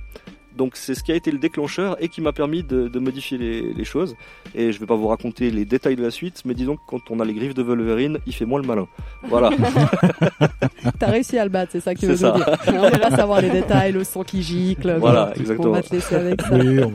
Donc 0.57 0.75
c'est 0.77 0.95
ce 0.95 1.03
qui 1.05 1.13
a 1.13 1.15
été 1.15 1.31
le 1.31 1.37
déclencheur 1.37 2.03
et 2.03 2.09
qui 2.09 2.23
m'a 2.23 2.33
permis 2.33 2.63
de, 2.63 2.89
de 2.89 2.99
modifier 2.99 3.37
les, 3.37 3.75
les 3.75 3.85
choses. 3.85 4.17
Et 4.55 4.73
je 4.73 4.81
vais 4.81 4.87
pas 4.87 4.95
vous 4.97 5.09
raconter 5.09 5.51
les 5.51 5.67
détails 5.67 5.97
de 5.97 6.03
la 6.03 6.11
suite, 6.11 6.41
mais 6.47 6.55
disons 6.55 6.77
que 6.77 6.81
quand 6.87 7.11
on 7.11 7.21
a 7.21 7.27
les 7.27 7.35
griffes 7.35 7.53
de 7.53 7.63
Wolverine, 7.63 8.21
il 8.27 8.33
fait 8.35 8.47
moins 8.47 8.59
le 8.63 8.67
malin. 8.67 8.89
Voilà. 9.25 9.51
T'as 10.99 11.09
réussi 11.09 11.37
à 11.39 11.45
le 11.45 11.51
battre, 11.51 11.73
c'est 11.73 11.81
ça 11.81 11.95
que 11.95 12.01
tu 12.01 12.07
C'est 12.07 12.13
veux 12.13 12.17
ça. 12.17 12.33
nous 12.33 12.73
dire. 12.73 12.83
On 12.95 12.99
pas 12.99 13.11
savoir 13.15 13.43
les 13.43 13.51
détails, 13.51 13.93
le 13.93 14.03
son 14.05 14.23
qui 14.25 14.43
gicle. 14.43 14.97
Voilà, 14.99 15.33
On 15.37 15.41
exactement. 15.41 15.73
va 15.73 15.83
te 15.83 15.95
laisser 15.95 16.15
avec 16.15 16.41
ça. 16.41 16.55
Oui, 16.57 16.79
on- 16.83 16.93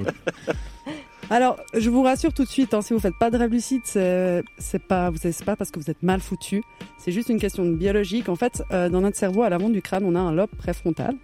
Alors, 1.32 1.56
je 1.74 1.90
vous 1.90 2.02
rassure 2.02 2.34
tout 2.34 2.44
de 2.44 2.50
suite, 2.50 2.74
hein, 2.74 2.82
si 2.82 2.92
vous 2.92 3.00
faites 3.00 3.18
pas 3.18 3.32
de 3.32 3.38
rêve 3.38 3.52
lucide, 3.52 3.84
c'est 3.86 4.84
pas, 4.86 5.10
vous 5.10 5.16
savez, 5.16 5.34
pas 5.46 5.56
parce 5.56 5.72
que 5.72 5.80
vous 5.80 5.90
êtes 5.90 6.04
mal 6.04 6.20
foutu. 6.20 6.62
C'est 6.98 7.14
juste 7.14 7.30
une 7.30 7.40
question 7.40 7.64
de 7.64 7.74
biologique. 7.74 8.28
En 8.28 8.36
fait, 8.36 8.62
euh, 8.74 8.90
dans 8.90 9.00
notre 9.00 9.16
cerveau, 9.16 9.44
à 9.44 9.50
l'avant 9.50 9.70
du 9.70 9.82
crâne, 9.82 10.04
on 10.04 10.14
a 10.16 10.20
un 10.20 10.34
lobe 10.34 10.50
préfrontal, 10.50 11.16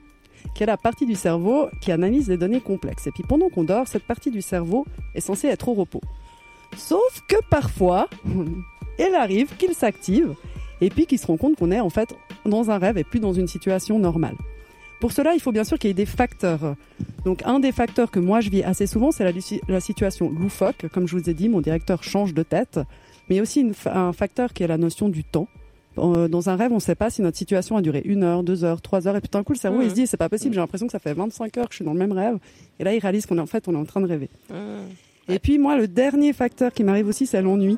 qui 0.56 0.64
est 0.64 0.66
la 0.66 0.78
partie 0.78 1.06
du 1.06 1.16
cerveau 1.16 1.68
qui 1.82 1.92
analyse 1.92 2.30
les 2.30 2.38
données 2.38 2.62
complexes. 2.62 3.06
Et 3.08 3.12
puis, 3.12 3.24
pendant 3.28 3.50
qu'on 3.50 3.66
dort, 3.66 3.90
cette 3.90 4.04
partie 4.04 4.32
du 4.32 4.42
cerveau 4.42 4.86
est 5.14 5.20
censée 5.20 5.50
être 5.50 5.68
au 5.68 5.74
repos. 5.74 6.02
Sauf 6.78 7.22
que 7.28 7.36
parfois, 7.50 8.08
il 9.00 9.14
arrive 9.14 9.58
qu'il 9.58 9.74
s'active 9.74 10.36
et 10.80 10.90
puis 10.90 11.06
qu'il 11.06 11.20
se 11.20 11.28
rend 11.28 11.36
compte 11.36 11.58
qu'on 11.58 11.72
est 11.72 11.82
en 11.82 11.90
fait 11.90 12.16
dans 12.46 12.72
un 12.72 12.78
rêve 12.78 12.98
et 12.98 13.04
plus 13.04 13.20
dans 13.20 13.34
une 13.34 13.48
situation 13.48 14.00
normale. 14.00 14.38
Pour 15.00 15.12
cela, 15.12 15.34
il 15.34 15.40
faut 15.40 15.52
bien 15.52 15.64
sûr 15.64 15.78
qu'il 15.78 15.90
y 15.90 15.92
ait 15.92 15.96
des 15.96 16.06
facteurs. 16.06 16.76
Donc, 17.24 17.44
un 17.46 17.60
des 17.60 17.72
facteurs 17.72 18.10
que 18.10 18.20
moi 18.20 18.42
je 18.42 18.50
vis 18.50 18.64
assez 18.64 18.88
souvent, 18.88 19.12
c'est 19.12 19.32
la, 19.68 19.80
situation 19.80 20.30
loufoque. 20.30 20.88
Comme 20.92 21.08
je 21.08 21.16
vous 21.16 21.30
ai 21.30 21.34
dit, 21.34 21.50
mon 21.50 21.62
directeur 21.62 22.04
change 22.04 22.34
de 22.34 22.44
tête. 22.44 22.80
Mais 23.30 23.36
il 23.36 23.38
y 23.38 23.40
a 23.40 23.44
aussi 23.44 23.62
une 23.62 23.74
un 23.86 24.14
facteur 24.14 24.54
qui 24.54 24.64
est 24.64 24.68
la 24.68 24.78
notion 24.78 25.10
du 25.10 25.24
temps. 25.24 25.48
Euh, 25.98 26.28
Dans 26.28 26.50
un 26.50 26.56
rêve, 26.56 26.72
on 26.72 26.76
ne 26.76 26.80
sait 26.80 26.96
pas 26.96 27.10
si 27.10 27.22
notre 27.22 27.38
situation 27.38 27.78
a 27.78 27.82
duré 27.82 28.02
une 28.06 28.24
heure, 28.24 28.44
deux 28.44 28.64
heures, 28.64 28.82
trois 28.82 29.08
heures, 29.08 29.16
et 29.16 29.22
puis 29.22 29.30
d'un 29.30 29.44
coup, 29.44 29.54
le 29.54 29.58
cerveau, 29.58 29.82
il 29.82 29.90
se 29.90 29.96
dit, 29.96 30.08
c'est 30.08 30.18
pas 30.18 30.30
possible, 30.30 30.54
j'ai 30.54 30.62
l'impression 30.62 30.86
que 30.88 30.92
ça 30.92 31.00
fait 31.00 31.14
25 31.14 31.58
heures 31.58 31.68
que 31.68 31.74
je 31.74 31.78
suis 31.78 31.86
dans 31.86 31.94
le 31.94 32.00
même 32.00 32.12
rêve. 32.12 32.38
Et 32.80 32.84
là, 32.84 32.94
il 32.94 33.00
réalise 33.00 33.26
qu'on 33.26 33.38
est 33.38 33.42
en 33.42 33.48
fait, 33.48 33.68
on 33.68 33.74
est 33.74 33.78
en 33.78 33.86
train 33.86 34.02
de 34.02 34.08
rêver. 34.08 34.30
Mhm. 34.50 34.56
Et 35.30 35.40
puis, 35.40 35.58
moi, 35.58 35.78
le 35.78 35.88
dernier 35.88 36.34
facteur 36.34 36.72
qui 36.72 36.84
m'arrive 36.84 37.08
aussi, 37.08 37.26
c'est 37.26 37.42
l'ennui. 37.42 37.78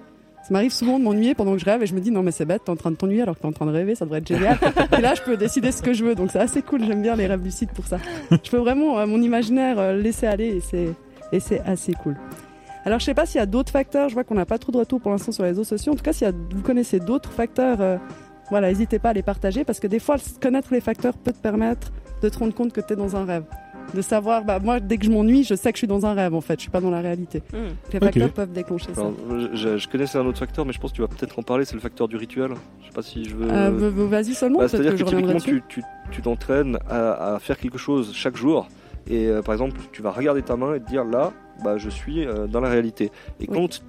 Ça 0.49 0.53
m'arrive 0.53 0.73
souvent 0.73 0.97
de 0.97 1.03
m'ennuyer 1.03 1.35
pendant 1.35 1.53
que 1.53 1.59
je 1.59 1.65
rêve 1.65 1.83
et 1.83 1.85
je 1.85 1.93
me 1.93 1.99
dis 1.99 2.09
non 2.09 2.23
mais 2.23 2.31
c'est 2.31 2.43
bête, 2.43 2.63
t'es 2.65 2.71
en 2.71 2.75
train 2.75 2.89
de 2.89 2.95
t'ennuyer 2.95 3.21
alors 3.21 3.35
que 3.35 3.41
t'es 3.41 3.47
en 3.47 3.51
train 3.51 3.67
de 3.67 3.71
rêver, 3.71 3.93
ça 3.93 4.05
devrait 4.05 4.17
être 4.17 4.27
génial. 4.27 4.57
et 4.97 4.99
là 4.99 5.13
je 5.13 5.21
peux 5.21 5.37
décider 5.37 5.71
ce 5.71 5.83
que 5.83 5.93
je 5.93 6.03
veux, 6.03 6.15
donc 6.15 6.31
c'est 6.31 6.39
assez 6.39 6.63
cool, 6.63 6.83
j'aime 6.83 7.03
bien 7.03 7.15
les 7.15 7.27
rêves 7.27 7.43
lucides 7.43 7.69
pour 7.69 7.85
ça. 7.85 7.99
Je 8.31 8.49
peux 8.49 8.57
vraiment 8.57 8.97
euh, 8.97 9.05
mon 9.05 9.21
imaginaire 9.21 9.77
euh, 9.77 9.93
laisser 9.93 10.25
aller 10.25 10.47
et 10.47 10.59
c'est 10.59 10.89
et 11.31 11.39
c'est 11.39 11.59
assez 11.59 11.93
cool. 11.93 12.17
Alors 12.83 12.97
je 12.97 13.05
sais 13.05 13.13
pas 13.13 13.27
s'il 13.27 13.37
y 13.37 13.43
a 13.43 13.45
d'autres 13.45 13.71
facteurs, 13.71 14.09
je 14.09 14.15
vois 14.15 14.23
qu'on 14.23 14.33
n'a 14.33 14.47
pas 14.47 14.57
trop 14.57 14.71
de 14.71 14.77
retour 14.77 14.99
pour 14.99 15.11
l'instant 15.11 15.31
sur 15.31 15.43
les 15.43 15.49
réseaux 15.49 15.63
sociaux. 15.63 15.93
En 15.93 15.95
tout 15.95 16.01
cas, 16.01 16.13
si 16.13 16.25
vous 16.25 16.63
connaissez 16.63 16.99
d'autres 16.99 17.31
facteurs, 17.31 17.79
euh, 17.81 17.97
voilà, 18.49 18.69
n'hésitez 18.69 18.97
pas 18.97 19.09
à 19.09 19.13
les 19.13 19.21
partager 19.21 19.63
parce 19.63 19.79
que 19.79 19.85
des 19.85 19.99
fois 19.99 20.15
connaître 20.41 20.73
les 20.73 20.81
facteurs 20.81 21.13
peut 21.15 21.31
te 21.31 21.37
permettre 21.37 21.91
de 22.23 22.29
te 22.29 22.39
rendre 22.39 22.55
compte 22.55 22.73
que 22.73 22.81
tu 22.81 22.93
es 22.93 22.95
dans 22.95 23.15
un 23.15 23.23
rêve. 23.23 23.43
De 23.93 24.01
savoir, 24.01 24.43
bah 24.45 24.59
moi 24.59 24.79
dès 24.79 24.97
que 24.97 25.05
je 25.05 25.09
m'ennuie, 25.09 25.43
je 25.43 25.55
sais 25.55 25.71
que 25.71 25.77
je 25.77 25.79
suis 25.79 25.87
dans 25.87 26.05
un 26.05 26.13
rêve 26.13 26.33
en 26.35 26.41
fait, 26.41 26.55
je 26.55 26.61
suis 26.61 26.69
pas 26.71 26.81
dans 26.81 26.91
la 26.91 27.01
réalité. 27.01 27.41
Mhm. 27.53 27.59
Les 27.93 27.99
facteurs 27.99 28.31
peuvent 28.31 28.51
déclencher 28.51 28.93
ça. 28.93 29.01
Alors, 29.01 29.13
je, 29.53 29.77
je 29.77 29.87
connaissais 29.87 30.17
un 30.17 30.25
autre 30.25 30.39
facteur, 30.39 30.65
mais 30.65 30.73
je 30.73 30.79
pense 30.79 30.91
que 30.91 30.95
tu 30.97 31.01
vas 31.01 31.07
peut-être 31.07 31.39
en 31.39 31.43
parler, 31.43 31.65
c'est 31.65 31.73
le 31.75 31.79
facteur 31.81 32.07
du 32.07 32.15
rituel. 32.15 32.51
Je 32.81 32.87
sais 32.87 32.93
pas 32.93 33.01
si 33.01 33.25
je 33.25 33.35
veux. 33.35 33.47
Euh, 33.51 33.89
Vas-y 34.07 34.33
seulement, 34.35 34.59
Bah, 34.59 34.67
C'est-à-dire 34.67 34.91
que 34.91 34.97
que, 34.97 35.09
je 35.09 35.15
reviendrai 35.15 35.35
typiquement, 35.39 35.65
tu 35.67 35.81
tu- 35.81 35.87
tu 36.11 36.21
t'entraînes 36.21 36.77
à, 36.89 37.35
à 37.35 37.39
faire 37.39 37.57
quelque 37.57 37.77
chose 37.77 38.11
chaque 38.13 38.35
jour. 38.37 38.67
Et 39.07 39.27
euh, 39.27 39.41
par 39.41 39.53
exemple, 39.53 39.79
tu 39.91 40.01
vas 40.01 40.11
regarder 40.11 40.41
ta 40.43 40.55
main 40.55 40.75
et 40.75 40.79
te 40.79 40.87
dire 40.87 41.03
là, 41.03 41.31
bah, 41.63 41.77
je 41.77 41.89
suis 41.89 42.25
euh, 42.25 42.47
dans 42.47 42.59
la 42.61 42.69
réalité. 42.69 43.05
Et 43.39 43.47
Oui. 43.47 43.47
quand, 43.53 43.81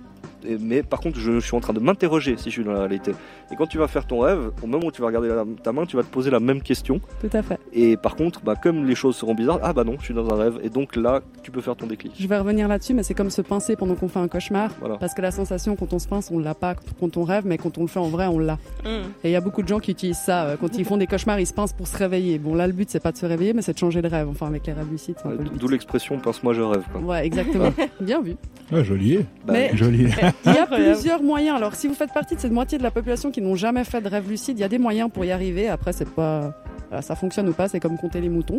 mais 0.61 0.83
par 0.83 1.01
contre, 1.01 1.19
je, 1.19 1.41
suis 1.41 1.55
en 1.57 1.61
train 1.61 1.73
de 1.73 1.81
m'interroger 1.81 2.37
si 2.37 2.45
je 2.51 2.55
suis 2.55 2.65
dans 2.65 2.73
la 2.73 2.81
réalité. 2.81 3.13
Et 3.53 3.57
quand 3.57 3.67
tu 3.67 3.79
vas 3.79 3.89
faire 3.89 4.07
ton 4.07 4.21
rêve, 4.21 4.51
au 4.63 4.67
moment 4.67 4.87
où 4.87 4.91
tu 4.93 5.01
vas 5.01 5.09
regarder 5.09 5.29
la- 5.29 5.45
ta 5.63 5.73
main, 5.73 5.87
tu 5.87 5.97
vas 5.97 6.03
te 6.03 6.09
poser 6.09 6.31
la 6.31 6.41
même 6.41 6.63
question. 6.63 7.01
Tout 7.21 7.31
à 7.37 7.43
fait. 7.43 7.59
Et 7.73 7.97
par 7.97 8.17
contre, 8.17 8.41
bah, 8.43 8.55
comme 8.61 8.85
les 8.87 8.95
choses 8.95 9.17
seront 9.17 9.35
bizarres, 9.35 9.59
ah 9.63 9.73
bah 9.73 9.85
non, 9.85 9.97
je 9.99 10.05
suis 10.05 10.15
dans 10.15 10.29
un 10.31 10.37
rêve. 10.37 10.59
Et 10.63 10.69
donc 10.71 10.97
là, 10.97 11.21
tu 11.43 11.51
peux 11.51 11.61
faire 11.61 11.77
ton 11.77 11.87
déclic. 11.87 12.13
Je 12.19 12.27
vais 12.27 12.39
revenir 12.39 12.69
là-dessus, 12.69 12.95
mais 12.95 13.03
c'est 13.03 13.15
comme 13.15 13.31
se 13.31 13.43
pincer 13.43 13.77
pendant 13.77 13.95
qu'on 13.95 14.09
fait 14.09 14.19
un 14.21 14.29
cauchemar. 14.29 14.71
Voilà. 14.81 14.97
Parce 14.97 15.15
que 15.15 15.23
la 15.23 15.31
sensation 15.31 15.77
quand 15.77 15.93
on 15.93 15.99
se 15.99 16.09
pince, 16.09 16.31
on 16.33 16.39
l'a 16.39 16.55
pas 16.55 16.75
quand 16.99 17.17
on 17.17 17.25
rêve, 17.25 17.45
mais 17.47 17.59
quand 17.59 17.77
on 17.79 17.83
le 17.83 17.89
fait 17.89 17.99
en 18.01 18.09
vrai, 18.09 18.27
on 18.27 18.39
l'a. 18.39 18.59
Mhm. 18.85 18.91
Et 19.25 19.29
il 19.31 19.33
y 19.33 19.37
a 19.37 19.41
beaucoup 19.41 19.63
de 19.63 19.69
gens 19.69 19.81
qui 19.81 19.91
utilisent 19.93 20.19
ça. 20.19 20.45
euh, 20.45 20.57
Quand 20.61 20.77
ils 20.79 20.85
font 20.85 20.97
des 20.97 21.07
cauchemars, 21.07 21.41
ils 21.41 21.47
se 21.47 21.53
pincent 21.55 21.73
pour 21.73 21.87
se 21.89 21.97
réveiller. 21.97 22.39
Bon, 22.39 22.55
là, 22.55 22.67
le 22.67 22.73
but, 22.73 22.89
c'est 22.91 23.01
pas 23.01 23.13
de 23.13 23.17
se 23.17 23.27
réveiller, 23.27 23.53
mais 23.53 23.63
c'est 23.63 23.73
de 23.73 23.79
changer 23.79 24.01
le 24.03 24.09
rêve. 24.09 24.29
Enfin, 24.31 24.47
avec 24.47 24.67
les 24.67 24.73
rêves 24.73 24.91
lucides, 24.91 25.17
le. 25.25 25.39
D'où 25.59 25.69
l'expression 25.69 26.19
pince-moi, 26.19 26.53
je 26.55 26.63
rêve. 26.63 26.83
Quoi. 26.93 27.01
Ouais, 27.01 27.27
exactement. 27.27 27.73
Bien 28.01 28.21
vu. 28.23 28.37
Ah, 28.73 28.83
joli. 28.85 29.19
Bah, 29.47 29.53
Mais- 29.55 29.71
Joli. 29.77 30.07
Il 30.47 30.53
y 30.53 30.59
a 30.59 30.67
plusieurs 30.67 31.23
moyens. 31.23 31.57
Alors, 31.57 31.75
si 31.75 31.89
vous 31.89 31.95
faites 31.95 32.13
partie 32.13 32.35
de 32.35 32.41
cette 32.41 32.53
moitié 32.53 32.79
de 32.79 32.83
la 32.83 32.91
population 32.91 33.31
qui 33.31 33.41
n'ont 33.41 33.57
jamais 33.57 33.85
fait 33.85 34.01
de 34.01 34.09
rêve 34.09 34.29
lucide, 34.29 34.59
il 34.59 34.63
y 34.63 34.65
a 34.65 34.69
des 34.69 34.79
moyens 34.79 35.11
pour 35.13 35.25
y 35.25 35.33
arriver. 35.33 35.69
Après, 35.69 35.93
c'est 35.93 36.09
pas, 36.09 36.55
voilà, 36.89 37.03
ça 37.03 37.15
fonctionne 37.17 37.49
ou 37.49 37.53
pas, 37.53 37.69
c'est 37.69 37.81
comme 37.81 37.97
compter 37.99 38.21
les 38.21 38.29
moutons. 38.29 38.59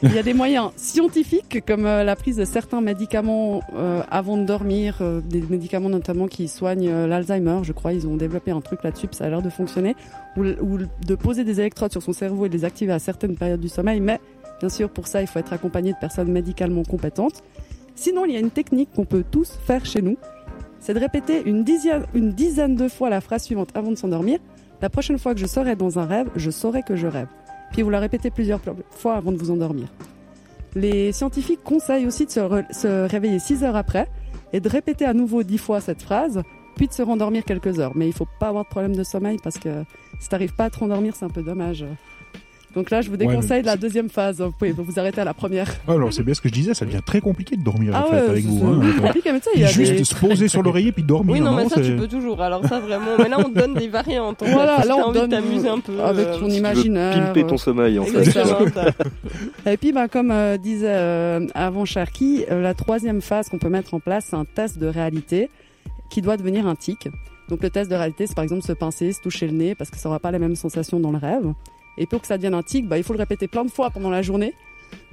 Il 0.00 0.14
y 0.14 0.18
a 0.18 0.22
des 0.22 0.32
moyens 0.32 0.70
scientifiques 0.76 1.64
comme 1.66 1.84
euh, 1.84 2.04
la 2.04 2.14
prise 2.14 2.36
de 2.36 2.44
certains 2.44 2.80
médicaments 2.80 3.62
euh, 3.74 4.00
avant 4.12 4.36
de 4.36 4.44
dormir, 4.44 4.98
euh, 5.00 5.20
des 5.20 5.40
médicaments 5.40 5.88
notamment 5.88 6.28
qui 6.28 6.46
soignent 6.46 6.88
euh, 6.88 7.08
l'Alzheimer, 7.08 7.62
je 7.64 7.72
crois. 7.72 7.92
Ils 7.92 8.06
ont 8.06 8.16
développé 8.16 8.52
un 8.52 8.60
truc 8.60 8.84
là-dessus, 8.84 9.08
ça 9.10 9.24
a 9.24 9.28
l'air 9.28 9.42
de 9.42 9.50
fonctionner. 9.50 9.96
Ou, 10.36 10.44
ou 10.44 10.78
de 10.78 11.14
poser 11.16 11.42
des 11.42 11.58
électrodes 11.58 11.90
sur 11.90 12.00
son 12.00 12.12
cerveau 12.12 12.46
et 12.46 12.48
de 12.48 12.54
les 12.54 12.64
activer 12.64 12.92
à 12.92 13.00
certaines 13.00 13.34
périodes 13.34 13.60
du 13.60 13.68
sommeil. 13.68 14.00
Mais 14.00 14.20
bien 14.60 14.68
sûr, 14.68 14.88
pour 14.88 15.08
ça, 15.08 15.20
il 15.20 15.26
faut 15.26 15.40
être 15.40 15.52
accompagné 15.52 15.92
de 15.92 15.98
personnes 15.98 16.30
médicalement 16.30 16.84
compétentes. 16.84 17.42
Sinon, 17.96 18.24
il 18.24 18.32
y 18.32 18.36
a 18.36 18.40
une 18.40 18.52
technique 18.52 18.90
qu'on 18.94 19.04
peut 19.04 19.24
tous 19.28 19.58
faire 19.66 19.84
chez 19.84 20.00
nous. 20.00 20.16
C'est 20.80 20.94
de 20.94 21.00
répéter 21.00 21.42
une 21.44 21.64
dizaine, 21.64 22.04
une 22.14 22.32
dizaine 22.32 22.76
de 22.76 22.88
fois 22.88 23.10
la 23.10 23.20
phrase 23.20 23.44
suivante 23.44 23.70
avant 23.74 23.90
de 23.90 23.96
s'endormir. 23.96 24.38
La 24.80 24.88
prochaine 24.88 25.18
fois 25.18 25.34
que 25.34 25.40
je 25.40 25.46
serai 25.46 25.74
dans 25.76 25.98
un 25.98 26.06
rêve, 26.06 26.28
je 26.36 26.50
saurai 26.50 26.82
que 26.82 26.96
je 26.96 27.06
rêve. 27.06 27.28
Puis 27.72 27.82
vous 27.82 27.90
la 27.90 28.00
répétez 28.00 28.30
plusieurs 28.30 28.60
fois 28.90 29.14
avant 29.14 29.32
de 29.32 29.36
vous 29.36 29.50
endormir. 29.50 29.88
Les 30.74 31.12
scientifiques 31.12 31.62
conseillent 31.64 32.06
aussi 32.06 32.26
de 32.26 32.30
se, 32.30 33.08
réveiller 33.08 33.38
6 33.38 33.64
heures 33.64 33.76
après 33.76 34.08
et 34.52 34.60
de 34.60 34.68
répéter 34.68 35.04
à 35.04 35.14
nouveau 35.14 35.42
10 35.42 35.58
fois 35.58 35.80
cette 35.80 36.02
phrase, 36.02 36.42
puis 36.76 36.86
de 36.86 36.92
se 36.92 37.02
rendormir 37.02 37.44
quelques 37.44 37.80
heures. 37.80 37.92
Mais 37.96 38.06
il 38.06 38.12
faut 38.12 38.28
pas 38.38 38.48
avoir 38.48 38.64
de 38.64 38.68
problème 38.68 38.94
de 38.94 39.02
sommeil 39.02 39.38
parce 39.42 39.58
que 39.58 39.84
si 40.20 40.28
t'arrives 40.28 40.54
pas 40.54 40.64
à 40.64 40.70
te 40.70 40.78
rendormir, 40.78 41.16
c'est 41.16 41.24
un 41.24 41.30
peu 41.30 41.42
dommage. 41.42 41.84
Donc 42.78 42.90
là, 42.90 43.00
je 43.00 43.10
vous 43.10 43.16
déconseille 43.16 43.58
mais 43.58 43.62
de 43.62 43.66
la 43.66 43.76
deuxième 43.76 44.08
phase. 44.08 44.40
Vous 44.40 44.52
pouvez 44.52 44.70
vous 44.70 45.00
arrêter 45.00 45.20
à 45.20 45.24
la 45.24 45.34
première. 45.34 45.68
Ah, 45.88 45.94
alors, 45.94 46.12
c'est 46.12 46.22
bien 46.22 46.32
ce 46.32 46.40
que 46.40 46.48
je 46.48 46.54
disais, 46.54 46.74
ça 46.74 46.84
devient 46.84 47.00
très 47.04 47.20
compliqué 47.20 47.56
de 47.56 47.62
dormir 47.64 47.92
en 47.92 47.98
Ah 48.02 48.04
fait, 48.08 48.14
ouais, 48.22 48.28
avec 48.30 48.44
vous. 48.44 48.64
hein. 48.66 48.80
c'est 48.94 49.02
compliqué, 49.02 49.32
mais 49.32 49.40
tu 49.40 49.44
sais, 49.46 49.50
il 49.56 49.60
y 49.62 49.64
a 49.64 49.66
Juste 49.66 49.92
des- 49.94 50.04
se 50.04 50.14
poser 50.14 50.46
sur 50.46 50.62
l'oreiller 50.62 50.92
puis 50.92 51.02
dormir. 51.02 51.32
Oui, 51.32 51.40
non, 51.40 51.56
mais 51.56 51.68
ça, 51.68 51.80
tu 51.80 51.96
peux 51.96 52.06
toujours. 52.06 52.40
Alors, 52.40 52.64
ça, 52.68 52.78
vraiment. 52.78 53.16
Mais 53.18 53.28
là, 53.28 53.38
on 53.40 53.50
te 53.50 53.58
donne 53.58 53.74
des 53.74 53.88
variantes. 53.88 54.40
en 54.44 54.46
Voilà, 54.46 54.84
là, 54.84 54.94
on 54.94 54.98
t'as 54.98 55.04
envie 55.08 55.18
donne 55.18 55.30
de 55.30 55.34
t'amuser 55.36 55.68
un 55.68 55.80
peu. 55.80 56.00
avec 56.00 56.28
euh, 56.28 56.38
ton 56.38 56.46
veux 56.46 56.52
imaginaire. 56.54 57.14
Pimper 57.34 57.46
ton 57.48 57.56
sommeil, 57.56 57.98
en 57.98 58.04
fait. 58.04 58.30
Ça. 58.30 58.44
Et 59.66 59.76
puis, 59.76 59.90
bah, 59.92 60.06
comme 60.06 60.30
euh, 60.30 60.56
disait 60.56 60.86
euh, 60.88 61.46
avant 61.54 61.84
Sharky, 61.84 62.44
euh, 62.48 62.62
la 62.62 62.74
troisième 62.74 63.20
phase 63.22 63.48
qu'on 63.48 63.58
peut 63.58 63.68
mettre 63.70 63.92
en 63.94 63.98
place, 63.98 64.26
c'est 64.30 64.36
un 64.36 64.44
test 64.44 64.78
de 64.78 64.86
réalité 64.86 65.50
qui 66.10 66.22
doit 66.22 66.36
devenir 66.36 66.68
un 66.68 66.76
tic. 66.76 67.08
Donc, 67.48 67.62
le 67.62 67.70
test 67.70 67.90
de 67.90 67.96
réalité, 67.96 68.26
c'est 68.26 68.34
par 68.36 68.44
exemple 68.44 68.62
se 68.62 68.72
pincer, 68.72 69.12
se 69.12 69.20
toucher 69.20 69.46
le 69.46 69.54
nez, 69.54 69.74
parce 69.74 69.90
que 69.90 69.96
ça 69.96 70.08
n'aura 70.08 70.20
pas 70.20 70.30
les 70.30 70.38
mêmes 70.38 70.54
sensations 70.54 71.00
dans 71.00 71.10
le 71.10 71.18
rêve. 71.18 71.52
Et 71.98 72.06
pour 72.06 72.20
que 72.20 72.26
ça 72.26 72.36
devienne 72.36 72.54
un 72.54 72.62
tic, 72.62 72.86
bah, 72.86 72.96
il 72.96 73.04
faut 73.04 73.12
le 73.12 73.18
répéter 73.18 73.48
plein 73.48 73.64
de 73.64 73.70
fois 73.70 73.90
pendant 73.90 74.10
la 74.10 74.22
journée, 74.22 74.54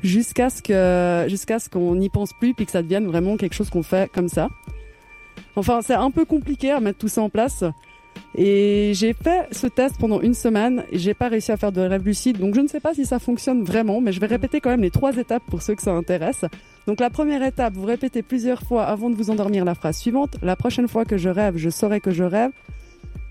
jusqu'à 0.04 0.50
ce 0.50 0.62
que, 0.62 1.28
jusqu'à 1.30 1.60
ce 1.60 1.70
qu'on 1.70 1.96
n'y 1.96 2.10
pense 2.10 2.32
plus, 2.34 2.54
puis 2.54 2.66
que 2.66 2.72
ça 2.72 2.82
devienne 2.82 3.08
vraiment 3.08 3.36
quelque 3.38 3.54
chose 3.54 3.70
qu'on 3.70 3.84
fait 3.84 4.10
comme 4.12 4.30
ça. 4.30 4.50
Enfin, 5.56 5.82
c'est 5.82 5.94
un 5.94 6.12
peu 6.12 6.26
compliqué 6.26 6.72
à 6.72 6.80
mettre 6.80 7.00
tout 7.00 7.08
ça 7.08 7.22
en 7.22 7.30
place. 7.30 7.64
Et 8.38 8.92
j'ai 8.96 9.14
fait 9.14 9.48
ce 9.52 9.68
test 9.68 9.98
pendant 9.98 10.22
une 10.22 10.34
semaine 10.34 10.84
et 10.92 10.98
j'ai 10.98 11.14
pas 11.14 11.28
réussi 11.28 11.52
à 11.52 11.58
faire 11.58 11.72
de 11.72 11.82
rêve 11.82 12.06
lucide. 12.06 12.38
Donc 12.38 12.56
je 12.56 12.62
ne 12.62 12.68
sais 12.68 12.80
pas 12.80 12.94
si 12.94 13.06
ça 13.06 13.20
fonctionne 13.20 13.64
vraiment, 13.64 14.02
mais 14.02 14.12
je 14.12 14.20
vais 14.20 14.28
répéter 14.28 14.62
quand 14.62 14.70
même 14.70 14.82
les 14.82 14.92
trois 14.92 15.16
étapes 15.18 15.44
pour 15.50 15.62
ceux 15.62 15.76
que 15.76 15.82
ça 15.82 15.92
intéresse. 15.92 16.46
Donc 16.88 17.00
la 17.00 17.10
première 17.10 17.44
étape, 17.44 17.74
vous 17.74 17.86
répétez 17.86 18.24
plusieurs 18.24 18.62
fois 18.62 18.86
avant 18.86 19.10
de 19.10 19.16
vous 19.16 19.30
endormir 19.30 19.66
la 19.66 19.76
phrase 19.76 19.98
suivante. 19.98 20.38
La 20.42 20.56
prochaine 20.56 20.88
fois 20.88 21.06
que 21.06 21.18
je 21.18 21.30
rêve, 21.30 21.58
je 21.58 21.70
saurai 21.70 22.02
que 22.02 22.12
je 22.12 22.24
rêve. 22.24 22.52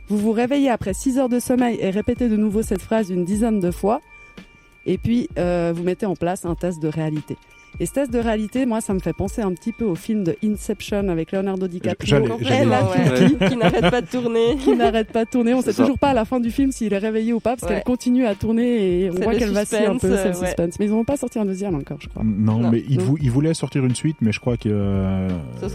Vous 0.09 0.19
vous 0.19 0.33
réveillez 0.33 0.71
après 0.71 0.95
6 0.95 1.19
heures 1.19 1.29
de 1.29 1.39
sommeil 1.39 1.79
et 1.81 1.91
répétez 1.91 2.29
de 2.29 2.37
nouveau 2.37 2.63
cette 2.63 2.83
phrase 2.83 3.11
une 3.11 3.25
dizaine 3.25 3.61
de 3.61 3.71
fois. 3.71 4.01
Et 4.87 4.99
puis, 4.99 5.29
euh, 5.39 5.73
vous 5.75 5.83
mettez 5.83 6.07
en 6.07 6.15
place 6.15 6.45
un 6.45 6.55
test 6.55 6.81
de 6.81 6.89
réalité. 6.89 7.37
Et 7.81 7.87
ce 7.87 7.93
test 7.93 8.13
de 8.13 8.19
réalité, 8.19 8.67
moi, 8.67 8.81
ça 8.81 8.95
me 8.95 9.01
fait 9.01 9.13
penser 9.13 9.43
un 9.43 9.53
petit 9.53 9.73
peu 9.73 9.85
au 9.85 9.95
film 9.97 10.23
de 10.25 10.37
Inception 10.45 11.09
avec 11.09 11.33
Leonardo 11.33 11.67
DiCaprio. 11.67 12.07
J'allais- 12.07 12.29
Tutki. 12.29 13.43
ouais. 13.43 13.49
qui 13.49 13.57
n'arrête 13.57 13.91
pas 13.91 14.01
de 14.01 14.07
tourner. 14.07 14.57
qui 14.59 14.77
n'arrête 14.77 15.11
pas 15.13 15.25
de 15.25 15.31
tourner. 15.31 15.55
On 15.55 15.61
sait 15.63 15.73
ça. 15.73 15.83
toujours 15.83 15.99
pas 15.99 16.11
à 16.11 16.15
la 16.15 16.25
fin 16.25 16.39
du 16.41 16.51
film 16.51 16.71
s'il 16.73 16.93
est 16.93 16.99
réveillé 16.99 17.33
ou 17.33 17.41
pas, 17.41 17.57
parce 17.57 17.63
Ouais. 17.63 17.69
qu'elle 17.77 17.85
continue 17.85 18.27
à 18.27 18.35
tourner 18.35 19.03
et 19.05 19.11
on 19.11 19.15
voit 19.15 19.33
le 19.33 19.39
qu'elle 19.39 19.51
vacille 19.51 19.85
un 19.87 19.97
peu, 19.99 20.09
le 20.09 20.15
euh, 20.15 20.27
ouais. 20.29 20.35
suspense. 20.35 20.79
Mais 20.79 20.87
ils 20.87 20.91
n'ont 20.93 21.05
pas 21.05 21.17
sorti 21.17 21.39
un 21.39 21.45
deuxième 21.45 21.75
encore, 21.75 21.99
je 22.01 22.09
crois. 22.09 22.23
Non, 22.25 22.59
Non. 22.59 22.71
mais 22.71 22.85
il, 22.89 22.99
Non. 22.99 23.05
vou- 23.05 23.19
il 23.21 23.31
voulait 23.31 23.55
sortir 23.55 23.85
une 23.85 23.95
suite, 23.95 24.17
mais 24.21 24.31
je 24.33 24.41
crois 24.41 24.57
que 24.57 24.69
euh, 24.71 25.29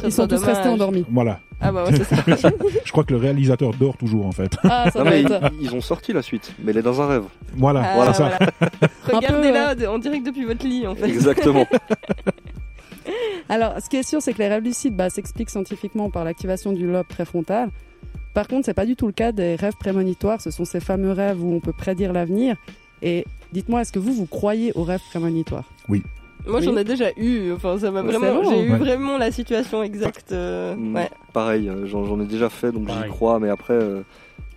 Ils 0.05 0.11
sont 0.11 0.25
trop 0.27 0.37
tous 0.37 0.43
restés 0.43 0.63
dommage. 0.63 0.73
endormis. 0.73 1.05
voilà. 1.11 1.39
Ah 1.61 1.73
bah 1.73 1.83
ouais, 1.83 1.91
c'est 1.93 2.05
ça. 2.05 2.15
Je 2.85 2.91
crois 2.93 3.03
que 3.03 3.11
le 3.11 3.19
réalisateur 3.19 3.71
dort 3.77 3.97
toujours 3.97 4.25
en 4.25 4.31
fait. 4.31 4.55
Ah, 4.63 4.89
ça 4.93 5.03
Non, 5.03 5.09
mais 5.09 5.23
ils, 5.23 5.39
ils 5.61 5.75
ont 5.75 5.81
sorti 5.81 6.13
la 6.13 6.21
suite, 6.21 6.53
mais 6.63 6.71
elle 6.71 6.77
est 6.77 6.81
dans 6.81 7.01
un 7.01 7.07
rêve. 7.07 7.23
Voilà, 7.57 7.81
Ah, 7.83 7.95
voilà 7.95 8.13
ça. 8.13 8.31
Regardez-la 9.11 9.75
de- 9.75 9.85
en 9.85 9.99
direct 9.99 10.25
depuis 10.25 10.45
votre 10.45 10.65
lit, 10.65 10.87
en 10.87 10.95
fait. 10.95 11.07
Exactement. 11.09 11.65
Alors, 13.49 13.73
ce 13.81 13.89
qui 13.89 13.97
est 13.97 14.03
sûr, 14.03 14.21
c'est 14.21 14.33
que 14.33 14.37
les 14.39 14.47
rêves 14.47 14.63
lucides 14.63 14.95
bah, 14.95 15.09
s'expliquent 15.09 15.49
scientifiquement 15.49 16.09
par 16.09 16.23
l'activation 16.23 16.71
du 16.71 16.85
lobe 16.87 17.07
préfrontal. 17.07 17.69
Par 18.33 18.47
contre, 18.47 18.65
c'est 18.65 18.73
pas 18.75 18.85
du 18.85 18.95
tout 18.95 19.07
le 19.07 19.11
cas 19.13 19.31
des 19.31 19.55
rêves 19.55 19.75
prémonitoires. 19.79 20.39
Ce 20.41 20.51
sont 20.51 20.65
ces 20.65 20.79
fameux 20.79 21.11
rêves 21.11 21.43
où 21.43 21.51
on 21.53 21.59
peut 21.59 21.73
prédire 21.73 22.13
l'avenir. 22.13 22.55
Et 23.01 23.25
dites-moi, 23.51 23.81
est-ce 23.81 23.91
que 23.91 23.99
vous, 23.99 24.13
vous 24.13 24.27
croyez 24.27 24.71
aux 24.75 24.83
rêves 24.83 25.01
prémonitoires? 25.09 25.63
Moi, 25.87 26.61
j'en 26.61 26.73
Oui. 26.73 26.79
ai 26.79 26.83
déjà 26.83 27.07
eu. 27.17 27.51
Enfin, 27.53 27.77
ça 27.79 27.89
m'a 27.91 28.01
vraiment. 28.03 28.41
bon. 28.41 28.49
J'ai 28.49 28.61
eu 28.61 28.71
Ouais. 28.71 28.77
vraiment 28.77 29.17
la 29.17 29.31
situation 29.31 29.81
exacte. 29.83 30.31
euh, 30.31 30.75
Mm, 30.75 30.95
ouais. 30.95 31.09
Pareil, 31.33 31.67
euh, 31.69 31.85
j'en 31.87 32.19
ai 32.21 32.25
déjà 32.25 32.49
fait, 32.49 32.71
donc 32.71 32.87
j'y 32.89 33.09
crois, 33.09 33.39
mais 33.39 33.49
après, 33.49 33.73
euh, 33.73 34.01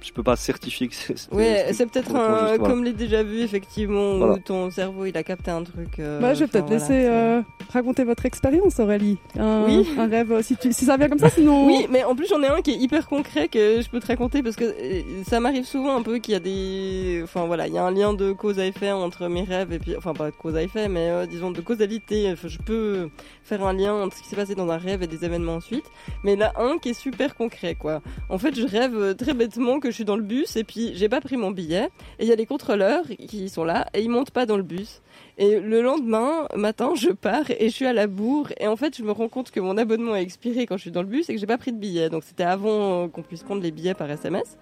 je 0.05 0.13
peux 0.13 0.23
pas 0.23 0.37
certifier 0.37 0.89
que 0.89 0.95
c'est. 0.95 1.33
Ouais, 1.33 1.67
c'est 1.73 1.87
peut-être 1.87 2.11
voilà. 2.11 2.59
comme 2.59 2.85
les 2.85 2.93
déjà 2.93 3.23
vu 3.23 3.41
effectivement, 3.41 4.17
Voilà. 4.19 4.35
où 4.35 4.39
ton 4.39 4.71
cerveau 4.71 5.05
il 5.07 5.17
a 5.17 5.23
capté 5.23 5.51
un 5.51 5.63
truc. 5.63 5.99
euh, 5.99 6.21
bah, 6.21 6.35
Je 6.35 6.41
vais 6.41 6.47
peut-être 6.47 6.67
voilà, 6.67 6.79
laisser 6.81 7.07
euh, 7.07 7.41
raconter 7.73 8.05
votre 8.05 8.27
expérience, 8.27 8.79
Aurélie. 8.81 9.19
Un, 9.39 9.65
Oui. 9.67 9.89
un 9.99 10.07
rêve, 10.09 10.33
euh, 10.33 10.43
si, 10.43 10.57
tu- 10.57 10.73
si 10.73 10.85
ça 10.85 10.97
vient 10.97 11.09
comme 11.09 11.19
ça, 11.19 11.31
sinon... 11.31 11.67
Oui, 11.67 11.87
mais 11.91 12.05
en 12.05 12.15
plus 12.15 12.27
j'en 12.29 12.43
ai 12.43 12.49
un 12.49 12.61
qui 12.63 12.73
est 12.73 12.77
hyper 12.79 13.07
concret 13.09 13.49
que 13.49 13.81
je 13.81 13.89
peux 13.89 14.01
te 14.01 14.07
raconter 14.07 14.43
parce 14.43 14.57
que 14.57 14.65
euh, 14.65 15.03
ça 15.29 15.41
m'arrive 15.41 15.65
souvent 15.65 15.97
un 15.97 16.03
peu 16.03 16.19
qu'il 16.19 16.33
y 16.33 16.37
a 16.37 16.41
des, 16.41 17.21
enfin 17.25 17.47
voilà, 17.47 17.67
il 17.69 17.75
y 17.75 17.79
a 17.79 17.85
un 17.85 17.91
lien 17.91 18.13
de 18.15 18.33
cause 18.33 18.59
à 18.59 18.67
effet 18.67 18.91
entre 18.91 19.29
mes 19.29 19.43
rêves 19.45 19.73
et 19.73 19.79
puis, 19.79 19.97
enfin 19.97 20.13
pas 20.15 20.31
de 20.31 20.37
cause 20.37 20.57
à 20.57 20.63
effet, 20.63 20.89
mais 20.89 21.09
euh, 21.11 21.27
disons 21.27 21.51
de 21.51 21.61
causalité. 21.61 22.31
Enfin, 22.33 22.49
je 22.49 22.59
peux 22.59 23.09
faire 23.45 23.65
un 23.65 23.73
lien 23.73 23.95
entre 23.95 24.17
ce 24.17 24.23
qui 24.23 24.29
s'est 24.29 24.37
passé 24.37 24.55
dans 24.55 24.69
un 24.71 24.79
rêve 24.79 25.03
et 25.03 25.07
des 25.07 25.25
événements 25.25 25.57
ensuite. 25.57 25.85
Mais 26.25 26.37
là 26.37 26.53
un 26.57 26.79
qui 26.79 26.91
est 26.91 26.95
super 26.95 27.35
concret 27.37 27.75
quoi. 27.75 28.01
En 28.29 28.39
fait, 28.39 28.55
je 28.55 28.67
rêve 28.67 29.15
très 29.17 29.35
bêtement 29.35 29.79
que 29.81 29.91
je 29.93 29.97
suis 29.97 30.05
dans 30.05 30.17
le 30.17 30.23
bus 30.23 30.57
et 30.57 30.65
puis 30.65 30.93
j'ai 30.95 31.09
pas 31.09 31.21
pris 31.21 31.37
mon 31.37 31.51
billet 31.51 31.89
et 32.19 32.25
il 32.25 32.29
y 32.29 32.33
a 32.33 32.35
les 32.35 32.47
contrôleurs 32.47 33.05
qui 33.29 33.49
sont 33.49 33.65
là 33.65 33.87
et 33.95 34.03
ils 34.03 34.09
montent 34.09 34.33
pas 34.33 34.47
dans 34.47 34.57
le 34.57 34.63
bus. 34.63 35.03
Et 35.39 35.61
le 35.61 35.83
lendemain 35.83 36.47
matin, 36.57 36.95
je 36.97 37.11
pars 37.11 37.51
et 37.51 37.69
je 37.69 37.75
suis 37.75 37.87
à 37.87 37.93
la 37.93 38.07
bourre. 38.07 38.49
Et 38.59 38.67
en 38.67 38.77
fait, 38.77 38.97
je 38.97 39.03
me 39.03 39.13
rends 39.13 39.29
compte 39.29 39.51
que 39.51 39.61
mon 39.61 39.77
abonnement 39.77 40.15
a 40.15 40.21
expiré 40.21 40.67
quand 40.67 40.77
je 40.77 40.83
suis 40.83 40.91
dans 40.91 41.03
le 41.03 41.09
bus 41.09 41.29
et 41.29 41.35
que 41.35 41.41
j'ai 41.41 41.47
pas 41.47 41.59
pris 41.59 41.73
de 41.73 41.79
billet. 41.79 42.11
Donc 42.11 42.25
c'était 42.25 42.45
avant 42.45 43.05
euh, 43.05 43.09
qu'on 43.09 43.23
puisse 43.23 43.43
prendre 43.43 43.63
les 43.63 43.71
billets 43.71 43.95
par 43.95 44.11
SMS. 44.11 44.57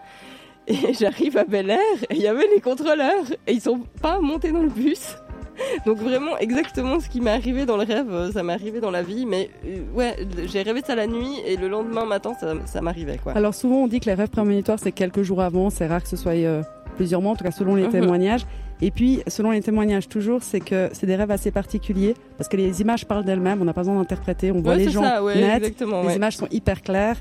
Et 0.67 0.93
j'arrive 0.99 1.37
à 1.39 1.45
Bel 1.45 1.71
Air 1.71 2.03
et 2.11 2.17
il 2.17 2.23
y 2.23 2.27
avait 2.27 2.47
les 2.55 2.61
contrôleurs 2.61 3.25
et 3.47 3.53
ils 3.53 3.61
sont 3.61 3.81
pas 4.03 4.21
montés 4.21 4.53
dans 4.53 4.63
le 4.63 4.69
bus. 4.69 5.17
Donc 5.87 5.99
vraiment 5.99 6.37
exactement 6.39 7.01
ce 7.01 7.09
qui 7.09 7.21
m'est 7.21 7.31
arrivé 7.31 7.67
dans 7.67 7.77
le 7.77 7.85
rêve, 7.85 8.07
euh, 8.13 8.33
ça 8.33 8.43
m'est 8.43 8.53
arrivé 8.53 8.81
dans 8.81 8.91
la 8.91 9.03
vie. 9.03 9.27
Mais 9.27 9.51
euh, 9.67 9.79
ouais, 9.95 10.17
j'ai 10.47 10.63
rêvé 10.63 10.81
ça 10.87 10.95
la 10.95 11.07
nuit 11.07 11.35
et 11.47 11.57
le 11.57 11.69
lendemain 11.69 12.05
matin, 12.07 12.33
ça, 12.41 12.55
ça 12.67 12.81
m'arrivait 12.81 13.19
quoi. 13.19 13.33
Alors 13.33 13.55
souvent 13.55 13.77
on 13.77 13.87
dit 13.89 14.01
que 14.01 14.07
les 14.07 14.15
rêves 14.15 14.29
prémonitoires 14.31 14.79
c'est 14.81 14.93
quelques 14.93 15.23
jours 15.23 15.41
avant, 15.43 15.71
c'est 15.71 15.87
rare 15.87 16.03
que 16.03 16.09
ce 16.09 16.17
soit 16.17 16.33
euh, 16.33 16.63
plusieurs 16.97 17.21
mois, 17.23 17.33
en 17.33 17.37
tout 17.37 17.45
cas 17.45 17.51
selon 17.51 17.75
les 17.77 17.85
Mhm. 17.85 17.91
témoignages. 17.93 18.47
Et 18.83 18.91
puis 18.91 19.21
selon 19.27 19.51
les 19.51 19.61
témoignages 19.61 20.09
toujours, 20.09 20.43
c'est 20.43 20.61
que 20.61 20.89
c'est 20.93 21.07
des 21.07 21.17
rêves 21.17 21.31
assez 21.31 21.51
particuliers 21.51 22.15
parce 22.39 22.49
que 22.49 22.57
les 22.57 22.81
images 22.81 23.05
parlent 23.07 23.25
d'elles-mêmes, 23.25 23.61
on 23.61 23.65
n'a 23.67 23.75
pas 23.75 23.83
besoin 23.83 23.97
d'interpréter, 23.97 24.53
on 24.53 24.61
voit 24.63 24.73
Ouais, 24.73 24.85
les 24.85 24.91
gens 24.91 25.03
ça, 25.03 25.23
ouais, 25.23 25.35
les 25.35 25.43
ouais. 25.43 26.17
images 26.17 26.37
sont 26.39 26.49
hyper 26.51 26.81
claires 26.83 27.17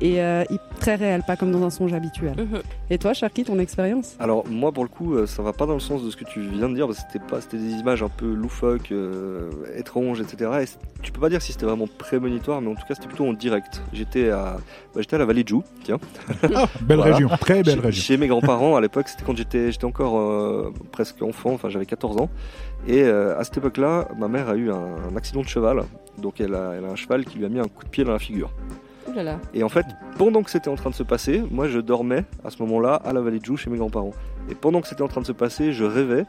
et 0.00 0.22
euh, 0.22 0.44
très 0.80 0.94
réelles, 0.94 1.22
pas 1.26 1.36
comme 1.36 1.50
dans 1.50 1.62
un 1.62 1.70
songe 1.70 1.92
habituel. 1.92 2.34
Mhm. 2.36 2.60
Et 2.90 2.98
toi, 2.98 3.12
Sharky, 3.14 3.44
ton 3.44 3.58
expérience 3.58 4.16
Alors 4.20 4.46
moi 4.48 4.72
pour 4.72 4.84
le 4.84 4.88
coup 4.88 5.14
euh, 5.14 5.26
ça 5.26 5.42
va 5.42 5.52
pas 5.52 5.66
dans 5.66 5.74
le 5.74 5.80
sens 5.80 6.02
de 6.04 6.10
ce 6.10 6.16
que 6.16 6.24
tu 6.24 6.40
viens 6.40 6.68
de 6.68 6.74
dire 6.74 6.86
parce 6.86 6.98
que 6.98 7.04
c'était 7.12 7.24
pas 7.24 7.40
c'était 7.40 7.58
des 7.58 7.72
images 7.72 8.02
un 8.02 8.08
peu 8.08 8.32
loufoques, 8.32 8.92
euh, 8.92 9.50
étranges 9.76 10.20
etc. 10.20 10.50
Et 10.62 10.66
tu 11.02 11.12
peux 11.12 11.20
pas 11.20 11.28
dire 11.28 11.42
si 11.42 11.52
c'était 11.52 11.66
vraiment 11.66 11.86
prémonitoire 11.98 12.60
mais 12.60 12.70
en 12.70 12.74
tout 12.74 12.86
cas 12.86 12.94
c'était 12.94 13.08
plutôt 13.08 13.26
en 13.26 13.32
direct. 13.32 13.82
J'étais 13.92 14.30
à 14.30 14.58
bah, 14.94 15.00
j'étais 15.00 15.16
à 15.16 15.18
la 15.18 15.24
vallée 15.24 15.42
de 15.44 15.48
Joux, 15.48 15.64
tiens, 15.84 15.98
Belle 16.42 16.52
Voilà. 16.98 17.04
région, 17.14 17.28
très 17.40 17.62
belle 17.62 17.74
chez, 17.74 17.80
région. 17.80 18.02
chez 18.02 18.16
mes 18.16 18.26
grands-parents 18.28 18.76
à 18.76 18.80
l'époque 18.80 19.08
c'était 19.08 19.24
quand 19.24 19.36
j'étais 19.36 19.72
j'étais 19.72 19.84
encore 19.84 20.18
euh, 20.18 20.72
presque 20.92 21.20
enfant, 21.22 21.52
enfin 21.52 21.68
j'avais 21.68 21.86
14 21.86 22.18
ans 22.20 22.30
et 22.86 23.02
euh, 23.02 23.38
à 23.38 23.44
cette 23.44 23.58
époque-là 23.58 24.08
ma 24.16 24.28
mère 24.28 24.48
a 24.48 24.54
eu 24.54 24.70
un, 24.70 24.96
un 25.12 25.16
accident 25.16 25.40
de 25.42 25.48
cheval 25.48 25.82
donc 26.18 26.40
elle 26.40 26.54
a, 26.54 26.72
elle 26.76 26.84
a 26.84 26.88
un 26.88 26.96
cheval 26.96 27.24
qui 27.24 27.38
lui 27.38 27.44
a 27.44 27.48
mis 27.48 27.58
un 27.60 27.64
coup 27.68 27.84
de 27.84 27.88
pied 27.90 28.04
dans 28.04 28.12
la 28.12 28.18
figure. 28.18 28.50
Ouh 29.18 29.24
là 29.24 29.32
là. 29.32 29.40
Et 29.54 29.62
en 29.62 29.68
fait, 29.68 29.86
pendant 30.16 30.42
que 30.42 30.50
c'était 30.50 30.68
en 30.68 30.74
train 30.76 30.90
de 30.90 30.94
se 30.94 31.02
passer, 31.02 31.42
moi 31.50 31.68
je 31.68 31.78
dormais 31.80 32.24
à 32.44 32.50
ce 32.50 32.62
moment-là 32.62 32.94
à 32.94 33.12
la 33.12 33.20
vallée 33.20 33.38
de 33.38 33.44
Joux 33.44 33.56
chez 33.56 33.70
mes 33.70 33.78
grands-parents. 33.78 34.12
Et 34.50 34.54
pendant 34.54 34.80
que 34.80 34.88
c'était 34.88 35.02
en 35.02 35.08
train 35.08 35.20
de 35.20 35.26
se 35.26 35.32
passer, 35.32 35.72
je 35.72 35.84
rêvais 35.84 36.24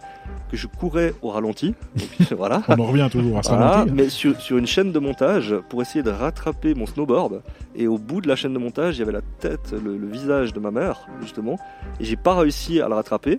que 0.51 0.57
je 0.57 0.67
courais 0.67 1.13
au 1.21 1.29
ralenti. 1.29 1.73
Donc, 1.95 2.31
voilà. 2.37 2.63
On 2.67 2.79
en 2.79 2.85
revient 2.85 3.07
toujours 3.11 3.37
à 3.37 3.43
ça. 3.43 3.55
Voilà, 3.55 3.85
mais 3.91 4.09
sur, 4.09 4.39
sur 4.41 4.57
une 4.57 4.67
chaîne 4.67 4.91
de 4.91 4.99
montage 4.99 5.55
pour 5.69 5.81
essayer 5.81 6.03
de 6.03 6.09
rattraper 6.09 6.73
mon 6.73 6.85
snowboard. 6.85 7.41
Et 7.75 7.87
au 7.87 7.97
bout 7.97 8.19
de 8.19 8.27
la 8.27 8.35
chaîne 8.35 8.53
de 8.53 8.59
montage, 8.59 8.97
il 8.97 8.99
y 8.99 9.03
avait 9.03 9.13
la 9.13 9.21
tête, 9.39 9.71
le, 9.71 9.97
le 9.97 10.07
visage 10.07 10.53
de 10.53 10.59
ma 10.59 10.71
mère, 10.71 11.07
justement. 11.21 11.57
Et 12.01 12.05
j'ai 12.05 12.17
pas 12.17 12.35
réussi 12.35 12.81
à 12.81 12.89
le 12.89 12.95
rattraper. 12.95 13.37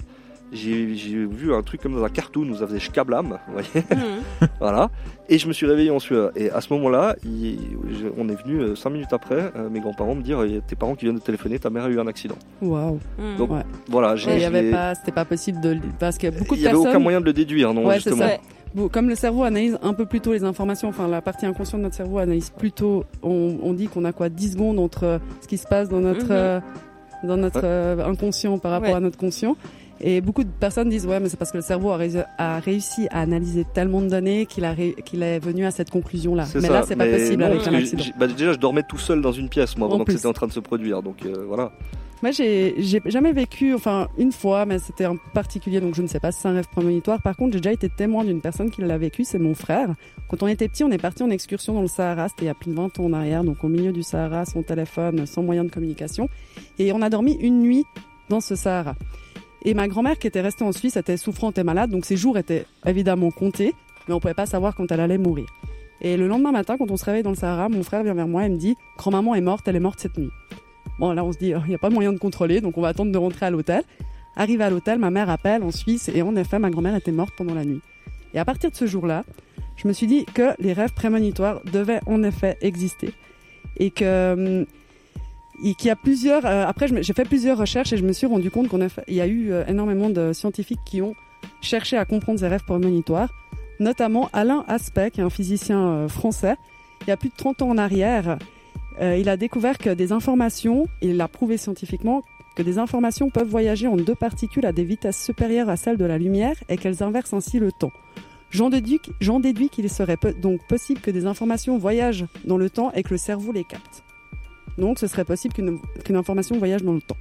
J'ai 0.53 0.84
vu 0.84 1.55
un 1.55 1.62
truc 1.62 1.80
comme 1.80 1.94
dans 1.94 2.03
un 2.05 2.09
cartoon 2.09 2.48
où 2.51 2.57
ça 2.57 2.66
faisait 2.66 2.80
scablam, 2.80 3.38
vous 3.46 3.53
voyez. 3.53 3.86
Mhm. 3.90 4.48
Voilà. 4.61 4.90
Et 5.28 5.38
je 5.38 5.46
me 5.46 5.53
suis 5.53 5.64
réveillé 5.66 5.90
en 5.90 6.01
sueur. 6.01 6.32
Et 6.34 6.51
à 6.51 6.61
ce 6.61 6.72
moment-là, 6.72 7.14
on 7.24 8.28
est 8.28 8.42
venu 8.42 8.61
euh, 8.61 8.74
cinq 8.74 8.90
minutes 8.90 9.12
après, 9.12 9.53
euh, 9.57 9.68
mes 9.70 9.78
grands-parents 9.80 10.14
me 10.16 10.22
dire, 10.22 10.44
il 10.44 10.55
y 10.55 10.57
a 10.59 10.61
tes 10.61 10.74
parents 10.74 10.96
qui 10.96 11.05
viennent 11.05 11.16
de 11.18 11.20
téléphoner, 11.20 11.59
ta 11.61 11.70
mère 11.70 11.84
a 11.84 11.88
eu 11.88 12.01
un 12.01 12.07
accident. 12.09 12.34
Waouh. 12.61 12.98
Mhm. 13.18 13.36
Donc, 13.38 13.51
Ouais. 13.53 13.62
Voilà, 13.88 14.16
j'ai. 14.16 14.70
Pas, 14.72 14.94
c'était 14.96 15.12
pas 15.12 15.24
possible 15.24 15.61
de, 15.61 15.78
parce 16.01 16.18
que 16.18 16.28
beaucoup 16.30 16.55
de 16.57 16.61
il 16.61 16.64
y 16.64 16.66
avait 16.66 16.74
personnes. 16.74 16.90
aucun 16.90 16.98
moyen 16.98 17.20
de 17.20 17.26
le 17.26 17.32
déduire, 17.32 17.72
non, 17.72 17.86
Ouais, 17.86 18.01
c'est 18.01 18.11
justement. 18.11 18.88
comme 18.90 19.09
le 19.09 19.14
cerveau 19.14 19.44
analyse 19.44 19.78
un 19.82 19.94
peu 19.94 20.05
plus 20.07 20.20
tôt 20.20 20.32
les 20.32 20.42
informations, 20.44 20.88
enfin 20.88 21.07
la 21.09 21.22
partie 21.22 21.46
inconsciente 21.46 21.80
de 21.80 21.84
notre 21.84 21.96
cerveau 21.96 22.18
analyse 22.18 22.51
plus 22.51 22.72
tôt, 22.72 23.05
on, 23.22 23.57
on 23.62 23.72
dit 23.72 23.86
qu'on 23.86 24.05
a 24.05 24.12
quoi 24.12 24.28
10 24.28 24.53
secondes 24.53 24.78
entre 24.80 25.20
ce 25.40 25.46
qui 25.48 25.59
se 25.59 25.66
passe 25.68 25.88
dans 25.88 26.01
notre, 26.01 26.24
Mhm. 26.26 26.30
euh, 26.32 26.61
dans 27.24 27.36
notre 27.36 27.61
Ouais. 27.61 27.64
euh, 27.66 28.05
inconscient 28.07 28.59
par 28.59 28.72
rapport 28.72 28.90
Ouais. 28.90 28.96
à 28.96 29.01
notre 29.01 29.18
conscient. 29.18 29.57
Et 30.03 30.20
beaucoup 30.20 30.44
de 30.44 30.48
personnes 30.48 30.88
disent 30.88 31.07
ouais 31.07 31.20
mais 31.20 31.28
c'est 31.28 31.36
parce 31.36 31.51
que 31.53 31.59
le 31.59 31.62
cerveau 31.62 31.90
a, 31.90 31.98
réussi- 31.98 32.24
a 32.38 32.59
réussi 32.61 33.07
à 33.11 33.20
analyser 33.20 33.66
tellement 33.74 34.01
de 34.01 34.09
données 34.09 34.46
qu'il 34.46 34.66
qu'il 35.05 35.22
est 35.22 35.38
venu 35.38 35.64
à 35.66 35.70
cette 35.70 35.90
conclusion 35.90 36.34
là. 36.34 36.46
Mais 36.55 36.61
ça. 36.62 36.72
là 36.72 36.84
c'est 36.86 36.96
pas 36.96 37.07
possible 37.07 37.42
non, 37.42 37.46
avec 37.51 37.66
un 37.66 37.74
accident. 37.74 38.05
bah, 38.18 38.26
déjà, 38.26 38.53
je 38.53 38.59
dormais 38.59 38.82
tout 38.82 38.98
seul 38.98 39.20
dans 39.20 39.32
une 39.32 39.48
pièce, 39.48 39.76
moi, 39.76 39.88
En 39.88 39.90
pendant 39.92 40.05
que 40.05 40.12
c'était 40.12 40.26
en 40.26 40.32
train 40.32 40.46
de 40.46 40.53
se 40.53 40.61
produire. 40.61 41.03
Donc 41.03 41.24
euh, 41.26 41.44
voilà. 41.46 41.72
Moi, 42.22 42.32
j'ai 42.32 42.74
jamais 43.07 43.32
vécu, 43.32 43.72
enfin 43.74 44.09
une 44.18 44.30
fois, 44.32 44.66
mais 44.66 44.78
c'était 44.78 45.07
un 45.07 45.16
particulier, 45.32 45.80
donc 45.80 45.94
je 45.94 46.03
ne 46.03 46.07
sais 46.07 46.20
pas 46.20 46.32
si 46.32 46.40
c'est 46.40 46.48
un 46.48 46.53
rêve 46.53 46.68
prémonitoire. 46.70 47.22
Par 47.22 47.34
contre, 47.34 47.55
j'ai 47.55 47.61
déjà 47.61 47.72
été 47.72 47.88
témoin 47.88 48.24
d'une 48.24 48.42
personne 48.42 48.70
qui 48.70 48.82
l'a 48.82 48.98
vécu, 48.98 49.24
c'est 49.24 49.38
mon 49.38 49.55
frère. 49.55 49.94
Quand 50.28 50.42
on 50.42 50.46
était 50.46 50.68
petit, 50.68 50.84
on 50.84 50.90
est 50.90 50.98
parti 50.98 51.22
en 51.22 51.30
excursion 51.30 51.72
dans 51.72 51.80
le 51.80 51.88
Sahara, 51.88 52.28
c'était 52.28 52.42
il 52.44 52.48
y 52.48 52.51
a 52.51 52.55
plus 52.55 52.70
de 52.70 52.76
20 52.76 53.01
ans 53.01 53.05
en 53.05 53.12
arrière, 53.14 53.42
donc 53.42 53.64
au 53.64 53.68
milieu 53.68 53.90
du 53.90 54.03
Sahara, 54.03 54.44
sans 54.44 54.62
téléphone, 54.62 55.24
sans 55.26 55.42
moyen 55.42 55.64
de 55.64 55.70
communication. 55.70 56.28
Et 56.78 56.92
on 56.92 57.01
a 57.01 57.09
dormi 57.09 57.38
une 57.40 57.61
nuit 57.62 57.84
dans 58.28 58.40
ce 58.42 58.55
Sahara. 58.55 58.94
Et 59.62 59.74
ma 59.74 59.88
grand-mère, 59.88 60.18
qui 60.18 60.26
était 60.26 60.40
restée 60.40 60.64
en 60.64 60.72
Suisse, 60.72 60.96
était 60.96 61.16
souffrante 61.16 61.58
et 61.58 61.64
malade, 61.64 61.90
donc 61.90 62.04
ses 62.04 62.16
jours 62.16 62.38
étaient 62.38 62.64
évidemment 62.86 63.30
comptés, 63.30 63.74
mais 64.08 64.14
on 64.14 64.20
pouvait 64.20 64.34
pas 64.34 64.46
savoir 64.46 64.74
quand 64.74 64.90
elle 64.90 65.00
allait 65.00 65.18
mourir. 65.18 65.46
Et 66.00 66.16
le 66.16 66.26
lendemain 66.28 66.52
matin, 66.52 66.78
quand 66.78 66.90
on 66.90 66.96
se 66.96 67.04
réveille 67.04 67.22
dans 67.22 67.30
le 67.30 67.36
Sahara, 67.36 67.68
mon 67.68 67.82
frère 67.82 68.02
vient 68.02 68.14
vers 68.14 68.26
moi 68.26 68.46
et 68.46 68.48
me 68.48 68.56
dit 68.56 68.76
Grand-maman 68.96 69.34
est 69.34 69.42
morte, 69.42 69.68
elle 69.68 69.76
est 69.76 69.80
morte 69.80 70.00
cette 70.00 70.16
nuit. 70.16 70.30
Bon, 70.98 71.12
là, 71.12 71.24
on 71.24 71.32
se 71.32 71.38
dit, 71.38 71.48
il 71.50 71.68
n'y 71.68 71.74
a 71.74 71.78
pas 71.78 71.90
moyen 71.90 72.12
de 72.12 72.18
contrôler, 72.18 72.61
donc 72.61 72.78
on 72.78 72.80
va 72.80 72.88
attendre 72.88 73.12
de 73.12 73.18
rentrer 73.18 73.46
à 73.46 73.50
l'hôtel. 73.50 73.82
Arrivé 74.36 74.64
à 74.64 74.70
l'hôtel, 74.70 74.98
ma 74.98 75.11
mère 75.11 75.28
appelle 75.28 75.62
en 75.62 75.70
Suisse, 75.70 76.08
et 76.12 76.22
en 76.22 76.36
effet, 76.36 76.58
ma 76.58 76.70
grand-mère 76.70 76.94
était 76.94 77.12
morte 77.12 77.34
pendant 77.36 77.54
la 77.54 77.64
nuit. 77.64 77.80
Et 78.32 78.38
à 78.38 78.44
partir 78.44 78.70
de 78.70 78.76
ce 78.76 78.86
jour-là, 78.86 79.24
je 79.76 79.88
me 79.88 79.92
suis 79.92 80.06
dit 80.06 80.24
que 80.24 80.54
les 80.58 80.72
rêves 80.72 80.94
prémonitoires 80.94 81.61
devaient 81.72 82.00
en 82.06 82.22
effet 82.22 82.56
exister. 82.62 83.12
Et 83.76 83.90
que. 83.90 84.66
Et 85.62 85.74
qu'il 85.74 85.88
y 85.88 85.90
a 85.90 85.96
plusieurs. 85.96 86.46
euh, 86.46 86.66
après, 86.66 86.88
j'ai 87.02 87.12
fait 87.12 87.24
plusieurs 87.24 87.58
recherches 87.58 87.92
et 87.92 87.96
je 87.96 88.04
me 88.04 88.12
suis 88.12 88.26
rendu 88.26 88.50
compte 88.50 88.68
qu'on 88.68 88.80
il 89.08 89.14
y 89.14 89.20
a 89.20 89.26
eu 89.26 89.52
euh, 89.52 89.64
énormément 89.66 90.11
de 90.11 90.32
scientifiques 90.32 90.80
qui 90.84 91.02
ont 91.02 91.14
cherché 91.61 91.96
à 91.96 92.04
comprendre 92.04 92.40
ces 92.40 92.48
rêves 92.48 92.64
prémonitoires, 92.64 93.32
notamment 93.78 94.28
Alain 94.32 94.64
Aspect, 94.68 95.11
qui 95.11 95.20
un 95.20 95.30
physicien 95.30 95.80
euh, 95.80 96.08
français. 96.08 96.56
Il 97.02 97.08
y 97.08 97.12
a 97.12 97.16
plus 97.16 97.30
de 97.30 97.34
30 97.36 97.62
ans 97.62 97.70
en 97.70 97.78
arrière, 97.78 98.38
euh, 99.00 99.16
il 99.16 99.28
a 99.28 99.36
découvert 99.36 99.78
que 99.78 99.90
des 99.90 100.12
informations, 100.12 100.86
il 101.00 101.16
l'a 101.16 101.28
prouvé 101.28 101.56
scientifiquement, 101.56 102.22
que 102.56 102.62
des 102.62 102.78
informations 102.78 103.30
peuvent 103.30 103.48
voyager 103.48 103.86
en 103.86 103.96
deux 103.96 104.14
particules 104.14 104.66
à 104.66 104.72
des 104.72 104.84
vitesses 104.84 105.22
supérieures 105.22 105.70
à 105.70 105.76
celles 105.76 105.96
de 105.96 106.04
la 106.04 106.18
lumière 106.18 106.56
et 106.68 106.76
qu'elles 106.76 107.02
inversent 107.02 107.32
ainsi 107.32 107.58
le 107.58 107.72
temps. 107.72 107.92
J'en 108.50 108.68
déduis, 108.68 109.00
qu'il 109.70 109.88
serait 109.88 110.18
donc 110.42 110.66
possible 110.66 111.00
que 111.00 111.11
des 111.11 111.24
informations 111.26 111.78
voyagent 111.78 112.26
dans 112.44 112.58
le 112.58 112.68
temps 112.68 112.90
et 112.92 113.02
que 113.04 113.11
le 113.11 113.16
cerveau 113.16 113.52
les 113.52 113.64
capte. 113.64 114.02
Donc 114.80 114.98
ce 114.98 115.06
serait 115.06 115.24
possible 115.24 115.54
qu'une 115.54 116.16
information 116.16 116.58
voyage 116.58 116.82
dans 116.82 116.94
le 116.94 117.00
temps. 117.02 117.16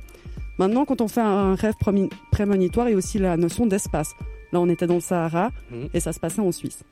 Maintenant, 0.57 0.85
quand 0.85 0.99
on 1.01 1.07
fait 1.07 1.21
un 1.21 1.55
rêve 1.55 1.75
prémonitoire, 2.31 2.87
il 2.89 2.91
y 2.91 2.95
a 2.95 2.97
aussi 2.97 3.17
la 3.19 3.37
notion 3.37 3.65
d'espace. 3.65 4.15
Là, 4.51 4.59
on 4.59 4.67
était 4.67 4.87
dans 4.87 4.95
le 4.95 4.99
Sahara 5.01 5.51
Mhm. 5.71 5.89
et 5.93 5.99
ça 5.99 6.11
se 6.11 6.19
passait 6.19 6.41
en 6.41 6.51
Suisse. 6.51 6.83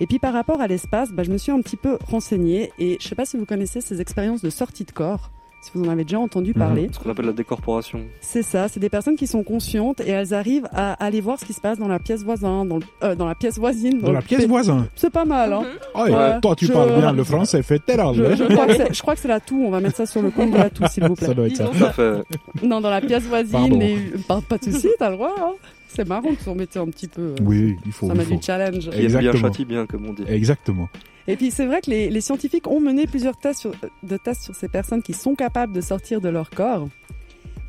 Et 0.00 0.06
puis 0.06 0.18
par 0.18 0.34
rapport 0.34 0.60
à 0.60 0.66
l'espace, 0.66 1.10
bah, 1.12 1.22
je 1.22 1.30
me 1.30 1.38
suis 1.38 1.52
un 1.52 1.60
petit 1.62 1.76
peu 1.78 1.98
renseignée 2.06 2.72
et 2.78 2.98
je 3.00 3.08
sais 3.08 3.14
pas 3.14 3.24
si 3.24 3.38
vous 3.38 3.46
connaissez 3.46 3.80
ces 3.80 4.00
expériences 4.02 4.42
de 4.42 4.50
sortie 4.50 4.84
de 4.84 4.90
corps, 4.92 5.30
si 5.66 5.72
vous 5.74 5.84
en 5.84 5.88
avez 5.90 6.04
déjà 6.04 6.18
entendu 6.18 6.54
parler. 6.54 6.88
Ce 6.92 6.98
qu'on 6.98 7.10
appelle 7.10 7.26
la 7.26 7.32
décorporation. 7.32 8.00
C'est 8.20 8.42
ça, 8.42 8.68
c'est 8.68 8.80
des 8.80 8.88
personnes 8.88 9.16
qui 9.16 9.26
sont 9.26 9.42
conscientes 9.42 10.00
et 10.00 10.10
elles 10.10 10.32
arrivent 10.34 10.68
à 10.72 10.92
aller 11.04 11.20
voir 11.20 11.38
ce 11.38 11.44
qui 11.44 11.52
se 11.52 11.60
passe 11.60 11.78
dans 11.78 11.88
la 11.88 11.98
pièce 11.98 12.22
voisine, 12.24 12.66
dans, 12.68 12.76
le- 12.76 12.82
euh, 13.02 13.14
dans 13.14 13.26
la 13.26 13.34
pièce 13.34 13.58
voisine. 13.58 13.98
Dans 14.00 14.12
la 14.12 14.22
pièce 14.22 14.40
P- 14.42 14.46
voisin. 14.46 14.86
C'est 14.96 15.10
pas 15.10 15.24
mal, 15.24 15.52
hein. 15.52 15.64
Ah, 15.94 16.04
Ouais. 16.04 16.40
toi, 16.40 16.54
tu 16.56 16.66
Je- 16.66 16.72
parles 16.72 16.94
bien 16.98 17.12
le 17.12 17.24
français 17.24 17.62
fédéral. 17.62 18.14
Je, 18.14 18.36
je 18.36 18.44
crois 18.44 18.66
que 18.66 18.74
c'est- 18.74 18.94
je 18.94 19.02
crois 19.02 19.14
que 19.14 19.20
c'est 19.20 19.28
la 19.28 19.40
toux, 19.40 19.62
on 19.64 19.70
va 19.70 19.80
mettre 19.80 19.96
ça 19.96 20.06
sur 20.06 20.22
le 20.22 20.30
compte 20.30 20.52
de 20.52 20.56
la 20.58 20.70
toux, 20.70 20.84
s'il 20.90 21.04
vous 21.04 21.14
plaît. 21.14 21.26
Ça 21.26 21.34
doit 21.34 21.46
être 21.46 21.56
ça. 21.56 21.92
Fait. 21.92 22.22
Non, 22.62 22.80
dans 22.80 22.90
la 22.90 23.00
pièce 23.00 23.24
voisine, 23.24 23.80
et... 23.82 23.98
pas, 24.28 24.40
pas 24.40 24.58
de 24.58 24.64
soucis, 24.64 24.88
t'as 24.98 25.10
le 25.10 25.16
droit. 25.16 25.34
Hein. 25.38 25.52
C'est 25.88 26.06
marrant 26.08 26.32
de 26.32 26.38
s'en 26.38 26.54
mettre 26.54 26.78
un 26.78 26.86
petit 26.86 27.08
peu. 27.08 27.22
euh, 27.22 27.34
Oui, 27.42 27.76
il 27.86 27.92
faut. 27.92 28.06
ça 28.08 28.14
il 28.14 28.18
met 28.18 28.24
faut. 28.24 28.34
du 28.36 28.42
challenge. 28.42 28.90
Bien 28.90 29.32
châtie 29.32 29.64
bien, 29.64 29.86
comme 29.86 30.06
on 30.06 30.12
dit. 30.12 30.24
Exactement. 30.28 30.88
Et 31.28 31.36
puis 31.36 31.50
c'est 31.50 31.66
vrai 31.66 31.80
que 31.80 31.90
les, 31.90 32.08
les 32.10 32.20
scientifiques 32.20 32.66
ont 32.68 32.80
mené 32.80 33.06
plusieurs 33.06 33.36
tests 33.36 33.60
sur, 33.60 33.72
de 34.02 34.16
tests 34.16 34.42
sur 34.42 34.54
ces 34.54 34.68
personnes 34.68 35.02
qui 35.02 35.12
sont 35.12 35.34
capables 35.34 35.72
de 35.72 35.80
sortir 35.80 36.20
de 36.20 36.28
leur 36.28 36.50
corps. 36.50 36.88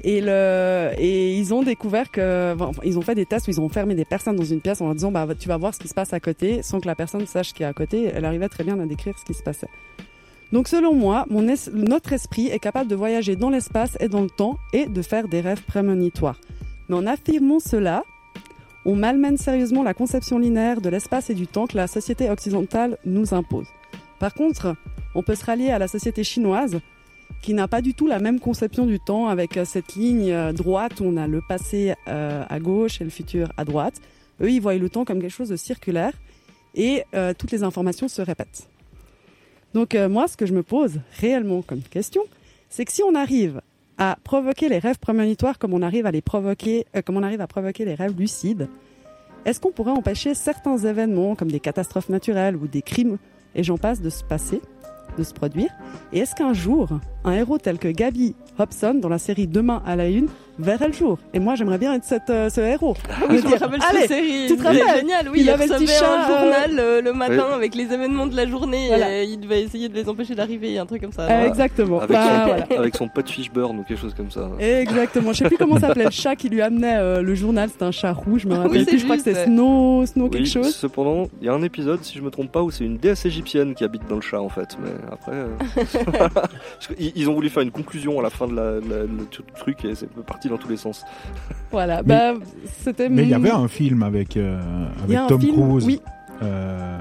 Et, 0.03 0.21
le, 0.21 0.91
et 0.99 1.35
ils 1.37 1.53
ont 1.55 1.63
découvert 1.63 2.11
que, 2.11 2.53
bon, 2.53 2.71
ils 2.83 2.99
ont 2.99 3.01
fait 3.01 3.15
des 3.15 3.25
tests 3.25 3.47
où 3.47 3.51
ils 3.51 3.59
ont 3.59 3.65
enfermé 3.65 3.95
des 3.95 4.05
personnes 4.05 4.35
dans 4.35 4.43
une 4.43 4.61
pièce 4.61 4.79
en 4.79 4.85
leur 4.85 4.93
disant, 4.93 5.11
bah, 5.11 5.27
tu 5.37 5.47
vas 5.47 5.57
voir 5.57 5.73
ce 5.73 5.79
qui 5.79 5.87
se 5.87 5.95
passe 5.95 6.13
à 6.13 6.19
côté, 6.19 6.61
sans 6.61 6.79
que 6.79 6.85
la 6.85 6.93
personne 6.93 7.25
sache 7.25 7.49
ce 7.49 7.53
qui 7.55 7.63
est 7.63 7.65
à 7.65 7.73
côté. 7.73 8.11
Elle 8.13 8.23
arrivait 8.25 8.47
très 8.47 8.63
bien 8.63 8.79
à 8.79 8.85
décrire 8.85 9.17
ce 9.17 9.25
qui 9.25 9.33
se 9.33 9.41
passait. 9.41 9.67
Donc 10.51 10.67
selon 10.67 10.93
moi, 10.93 11.25
mon 11.31 11.47
es- 11.47 11.69
notre 11.73 12.13
esprit 12.13 12.47
est 12.47 12.59
capable 12.59 12.89
de 12.89 12.95
voyager 12.95 13.35
dans 13.35 13.49
l'espace 13.49 13.97
et 13.99 14.07
dans 14.07 14.21
le 14.21 14.29
temps 14.29 14.57
et 14.71 14.85
de 14.85 15.01
faire 15.01 15.27
des 15.27 15.41
rêves 15.41 15.63
prémonitoires. 15.63 16.39
Mais 16.89 16.95
en 16.95 17.05
affirmant 17.05 17.59
cela, 17.59 18.03
on 18.85 18.95
malmène 18.95 19.37
sérieusement 19.37 19.83
la 19.83 19.93
conception 19.93 20.39
linéaire 20.39 20.81
de 20.81 20.89
l'espace 20.89 21.29
et 21.29 21.33
du 21.33 21.47
temps 21.47 21.67
que 21.67 21.75
la 21.75 21.87
société 21.87 22.29
occidentale 22.29 22.97
nous 23.05 23.33
impose. 23.33 23.67
Par 24.19 24.33
contre, 24.33 24.75
on 25.13 25.23
peut 25.23 25.35
se 25.35 25.45
rallier 25.45 25.71
à 25.71 25.79
la 25.79 25.87
société 25.87 26.23
chinoise 26.23 26.79
qui 27.41 27.53
n'a 27.53 27.67
pas 27.67 27.81
du 27.81 27.93
tout 27.93 28.07
la 28.07 28.19
même 28.19 28.39
conception 28.39 28.85
du 28.85 28.99
temps 28.99 29.27
avec 29.27 29.57
euh, 29.57 29.65
cette 29.65 29.95
ligne 29.95 30.31
euh, 30.31 30.53
droite 30.53 30.99
où 30.99 31.05
on 31.05 31.17
a 31.17 31.27
le 31.27 31.41
passé 31.47 31.93
euh, 32.07 32.43
à 32.47 32.59
gauche 32.59 33.01
et 33.01 33.03
le 33.03 33.09
futur 33.09 33.51
à 33.57 33.65
droite. 33.65 33.95
Eux, 34.41 34.51
ils 34.51 34.61
voient 34.61 34.75
le 34.75 34.89
temps 34.89 35.05
comme 35.05 35.19
quelque 35.21 35.31
chose 35.31 35.49
de 35.49 35.55
circulaire 35.55 36.13
et 36.75 37.03
toutes 37.39 37.49
les 37.49 37.63
informations 37.63 38.07
se 38.07 38.21
répètent. 38.21 38.69
Donc 39.73 39.95
moi, 39.95 40.27
ce 40.27 40.37
que 40.37 40.45
je 40.45 40.53
me 40.53 40.61
pose 40.61 40.99
réellement 41.19 41.63
comme 41.63 41.81
question, 41.81 42.21
c'est 42.69 42.85
que 42.85 42.91
si 42.91 43.01
on 43.01 43.15
arrive 43.15 43.61
à 43.97 44.17
provoquer 44.23 44.69
les 44.69 44.79
rêves 44.79 44.99
prémonitoires 44.99 45.57
comme 45.57 45.73
on 45.73 45.81
arrive 45.81 46.05
à 46.05 46.11
les 46.11 46.21
provoquer, 46.21 46.85
euh, 46.95 47.01
comme 47.01 47.17
on 47.17 47.23
arrive 47.23 47.41
à 47.41 47.47
provoquer 47.47 47.85
les 47.85 47.95
rêves 47.95 48.17
lucides, 48.17 48.69
est-ce 49.45 49.59
qu'on 49.59 49.71
pourrait 49.71 49.91
empêcher 49.91 50.33
certains 50.33 50.77
événements 50.77 51.35
comme 51.35 51.51
des 51.51 51.59
catastrophes 51.59 52.09
naturelles 52.09 52.55
ou 52.55 52.67
des 52.67 52.81
crimes 52.81 53.17
et 53.55 53.63
j'en 53.63 53.77
passe 53.77 54.01
de 54.01 54.09
se 54.09 54.23
passer, 54.23 54.61
de 55.17 55.23
se 55.23 55.33
produire? 55.33 55.69
Et 56.11 56.19
est-ce 56.19 56.35
qu'un 56.35 56.53
jour, 56.53 56.89
un 57.23 57.31
héros 57.31 57.57
tel 57.57 57.79
que 57.79 57.87
Gaby 57.87 58.35
Hobson 58.59 58.95
dans 58.95 59.09
la 59.09 59.19
série 59.19 59.47
Demain 59.47 59.81
à 59.85 59.95
la 59.95 60.07
une 60.09 60.27
verrait 60.59 60.87
le 60.87 60.93
jour 60.93 61.17
Et 61.33 61.39
moi, 61.39 61.55
j'aimerais 61.55 61.77
bien 61.77 61.93
être 61.93 62.03
cette, 62.03 62.29
euh, 62.29 62.49
ce 62.49 62.61
héros. 62.61 62.95
Oui, 63.29 63.35
Me 63.35 63.41
je 63.41 63.47
me 63.47 63.57
rappelle 63.57 63.79
Allez, 63.89 63.99
cette 64.01 64.09
série. 64.09 64.45
tu 64.47 64.57
te 64.57 64.63
rappelles 64.63 64.95
génial, 64.99 65.29
oui. 65.29 65.39
Il 65.39 65.43
Il, 65.43 65.49
avait 65.49 65.67
le 65.67 65.73
recevait 65.73 65.85
petit 65.85 65.93
chat, 65.99 66.23
un 66.23 66.27
journal 66.27 66.79
euh, 66.79 67.01
le 67.01 67.13
matin 67.13 67.45
Oui. 67.49 67.55
avec 67.55 67.75
les 67.75 67.91
événements 67.93 68.27
de 68.27 68.35
la 68.35 68.47
journée 68.47 68.87
Voilà. 68.87 69.23
et 69.23 69.25
il 69.25 69.39
devait 69.39 69.61
essayer 69.61 69.89
de 69.89 69.93
les 69.95 70.07
empêcher 70.09 70.35
d'arriver, 70.35 70.77
un 70.79 70.85
truc 70.85 71.01
comme 71.01 71.11
ça. 71.11 71.23
Euh, 71.23 71.45
exactement. 71.47 71.99
Avec, 71.99 72.11
Bah, 72.11 72.23
son, 72.23 72.45
voilà. 72.45 72.79
avec 72.79 72.95
son 72.95 73.09
Fishburne 73.25 73.79
ou 73.79 73.83
quelque 73.83 73.99
chose 73.99 74.13
comme 74.13 74.31
ça. 74.31 74.49
Exactement. 74.59 75.33
Je 75.33 75.39
sais 75.39 75.45
plus 75.45 75.57
comment 75.57 75.79
s'appelait 75.79 76.05
le 76.05 76.11
chat 76.11 76.35
qui 76.35 76.49
lui 76.49 76.61
amenait 76.61 76.95
euh, 76.97 77.21
le 77.21 77.35
journal. 77.35 77.69
C'était 77.69 77.83
un 77.85 77.91
chat 77.91 78.11
rouge. 78.13 78.41
Je 78.43 78.47
me 78.47 78.55
rappelle 78.55 78.71
Oui, 78.81 78.85
plus. 78.85 78.99
Je 78.99 79.03
crois 79.03 79.17
que 79.17 79.23
c'est. 79.23 79.45
Snow, 79.45 80.05
Snow 80.05 80.25
Oui, 80.25 80.29
quelque 80.31 80.47
chose. 80.49 80.73
cependant, 80.75 81.27
il 81.41 81.45
y 81.47 81.49
a 81.49 81.53
un 81.53 81.61
épisode, 81.63 82.03
si 82.03 82.17
je 82.17 82.21
me 82.23 82.29
trompe 82.29 82.51
pas, 82.51 82.61
où 82.63 82.71
c'est 82.71 82.83
une 82.85 82.97
déesse 82.97 83.25
égyptienne 83.25 83.75
qui 83.75 83.83
habite 83.83 84.07
dans 84.07 84.15
le 84.15 84.21
chat 84.21 84.39
en 84.41 84.49
fait. 84.49 84.77
Mais 84.81 84.89
après, 85.11 85.31
euh, 85.33 85.47
ils, 86.99 87.11
ils 87.15 87.29
ont 87.29 87.33
voulu 87.33 87.49
faire 87.49 87.63
une 87.63 87.71
conclusion 87.71 88.19
à 88.19 88.23
la 88.23 88.29
fin 88.29 88.47
de 88.47 88.53
la, 88.55 88.71
la- 88.73 89.03
le 89.03 89.25
tout 89.29 89.43
le 89.53 89.59
truc 89.59 89.83
et 89.85 89.95
c'est 89.95 90.09
parti 90.23 90.46
dans 90.49 90.57
tous 90.57 90.69
les 90.69 90.77
sens. 90.77 91.03
Voilà. 91.71 92.01
Mais- 92.03 92.33
Bah, 92.33 92.39
c'était. 92.83 93.09
Mais 93.09 93.23
il 93.23 93.29
y 93.29 93.33
avait 93.33 93.51
un 93.51 93.67
film 93.67 94.03
avec, 94.03 94.37
euh, 94.37 94.59
avec 95.03 95.17
Tom 95.27 95.39
film, 95.41 95.55
Cruise. 95.55 95.85
oui. 95.85 96.01
euh, 96.43 96.99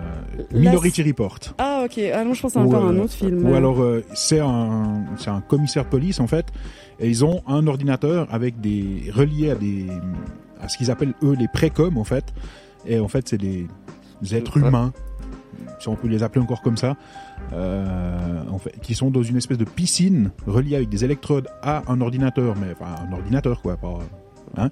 La- 0.50 0.58
Minority 0.70 1.02
Report. 1.02 1.38
Ah 1.58 1.82
ok. 1.84 2.00
Ah 2.14 2.24
non, 2.24 2.34
je 2.34 2.42
pense 2.42 2.56
à 2.56 2.60
encore 2.60 2.84
un 2.86 2.96
autre 2.98 3.12
film. 3.12 3.46
Ou 3.48 3.54
alors 3.54 3.80
euh, 3.82 4.02
c'est 4.14 4.40
un 4.40 5.04
c'est 5.18 5.30
un 5.30 5.40
commissaire 5.40 5.84
police 5.84 6.20
en 6.20 6.26
fait 6.26 6.46
et 7.00 7.08
ils 7.08 7.24
ont 7.24 7.42
un 7.46 7.66
ordinateur 7.66 8.26
avec 8.30 8.60
des 8.60 9.10
reliés 9.14 9.50
à 9.50 9.54
des 9.54 9.86
à 10.60 10.68
ce 10.68 10.78
qu'ils 10.78 10.90
appellent 10.90 11.14
eux 11.22 11.34
les 11.38 11.48
précoms 11.48 11.96
en 11.96 12.04
fait 12.04 12.24
et 12.86 12.98
en 12.98 13.08
fait 13.08 13.28
c'est 13.28 13.36
des 13.38 13.66
êtres 14.32 14.58
Ouais. 14.60 14.66
humains 14.68 14.92
si 15.78 15.88
on 15.88 15.94
peut 15.96 16.08
les 16.08 16.22
appeler 16.22 16.42
encore 16.42 16.62
comme 16.62 16.76
ça 16.76 16.96
euh, 17.52 18.42
en 18.50 18.58
fait 18.58 18.74
qui 18.80 18.94
sont 18.94 19.10
dans 19.10 19.22
une 19.22 19.36
espèce 19.36 19.58
de 19.58 19.64
piscine 19.64 20.30
reliée 20.46 20.76
avec 20.76 20.88
des 20.88 21.04
électrodes 21.04 21.48
à 21.62 21.82
un 21.88 22.00
ordinateur 22.00 22.54
mais 22.60 22.68
enfin 22.72 22.94
un 23.08 23.12
ordinateur 23.12 23.60
quoi 23.62 23.76
pas 23.76 23.98
hein 24.56 24.70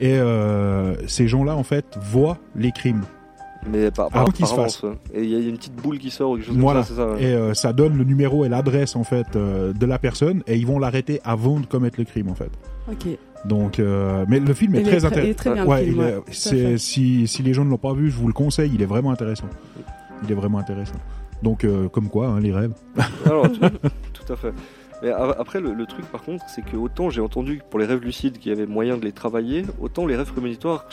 et 0.00 0.14
euh, 0.18 0.94
ces 1.06 1.28
gens-là 1.28 1.56
en 1.56 1.62
fait 1.62 1.84
voient 2.00 2.38
les 2.56 2.72
crimes 2.72 3.02
Mais 3.70 3.90
par, 3.90 4.10
par, 4.10 4.22
Avant 4.22 4.30
qu'il 4.32 4.44
par 4.46 4.68
se 4.70 4.86
ouais. 4.86 4.94
Et 5.14 5.22
il 5.22 5.30
y 5.30 5.36
a 5.36 5.38
une 5.38 5.56
petite 5.56 5.76
boule 5.76 5.98
qui 5.98 6.10
sort 6.10 6.32
ou 6.32 6.36
quelque 6.36 6.46
chose 6.48 6.56
Voilà. 6.58 6.80
comme 6.82 6.96
ça, 6.96 7.02
ça. 7.02 7.12
ouais. 7.12 7.22
et 7.22 7.34
euh, 7.34 7.54
ça 7.54 7.72
donne 7.72 7.96
le 7.96 8.04
numéro 8.04 8.44
et 8.44 8.48
l'adresse 8.48 8.96
en 8.96 9.04
fait 9.04 9.36
euh, 9.36 9.72
de 9.72 9.86
la 9.86 9.98
personne 9.98 10.42
et 10.48 10.56
ils 10.56 10.66
vont 10.66 10.78
l'arrêter 10.80 11.20
avant 11.24 11.60
de 11.60 11.66
commettre 11.66 11.98
le 11.98 12.04
crime 12.04 12.28
en 12.28 12.34
fait. 12.34 12.50
Ok. 12.90 13.06
Donc, 13.46 13.78
euh, 13.78 14.24
mais 14.26 14.40
le 14.40 14.54
film 14.54 14.74
est 14.74 14.80
Il 14.80 14.88
est 14.88 14.90
très 14.90 15.04
intéressant. 15.04 15.66
Ouais, 15.66 15.90
ouais, 15.92 16.22
si 16.78 17.28
si 17.28 17.42
les 17.42 17.52
gens 17.54 17.64
ne 17.64 17.70
l'ont 17.70 17.76
pas 17.78 17.92
vu, 17.92 18.10
je 18.10 18.16
vous 18.16 18.26
le 18.26 18.32
conseille. 18.32 18.70
Il 18.74 18.80
est 18.82 18.86
vraiment 18.86 19.10
intéressant. 19.10 19.46
Il 20.22 20.30
est 20.30 20.34
vraiment 20.34 20.58
intéressant. 20.58 20.94
Donc, 21.42 21.64
euh, 21.64 21.88
comme 21.88 22.08
quoi, 22.08 22.28
hein, 22.28 22.40
les 22.40 22.52
rêves. 22.52 22.72
Alors, 23.26 23.50
tout, 23.52 23.60
tout 23.60 24.32
à 24.32 24.36
fait. 24.36 24.52
Mais 25.02 25.10
après, 25.10 25.60
le, 25.60 25.74
le 25.74 25.84
truc 25.86 26.06
par 26.06 26.22
contre, 26.22 26.44
c'est 26.48 26.64
que 26.64 26.76
autant 26.76 27.10
j'ai 27.10 27.20
entendu 27.20 27.60
pour 27.68 27.78
les 27.78 27.84
rêves 27.84 28.00
lucides 28.00 28.38
qu'il 28.38 28.50
y 28.50 28.54
avait 28.54 28.64
moyen 28.66 28.96
de 28.96 29.04
les 29.04 29.12
travailler, 29.12 29.64
autant 29.80 30.06
les 30.06 30.16
rêves 30.16 30.32
prémonitoires, 30.32 30.86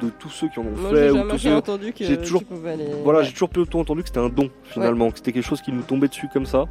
de 0.00 0.10
tous 0.10 0.28
ceux 0.28 0.48
qui 0.48 0.60
en 0.60 0.62
ont 0.64 0.76
Moi, 0.76 0.90
fait 0.90 1.08
j'ai 1.08 1.10
ou 1.10 1.28
tous 1.28 1.38
ceux- 1.38 1.56
entendu 1.56 1.92
que 1.92 2.04
j'ai 2.04 2.18
toujours- 2.18 2.42
les... 2.52 2.76
Voilà, 3.02 3.20
Ouais. 3.20 3.24
j'ai 3.24 3.32
toujours 3.32 3.48
plutôt 3.48 3.80
entendu 3.80 4.02
que 4.02 4.08
c'était 4.08 4.20
un 4.20 4.28
don 4.28 4.50
finalement, 4.64 5.10
que 5.10 5.16
c'était 5.18 5.32
quelque 5.32 5.46
chose 5.46 5.62
qui 5.62 5.72
nous 5.72 5.82
tombait 5.82 6.08
dessus 6.08 6.28
comme 6.32 6.44
ça. 6.46 6.66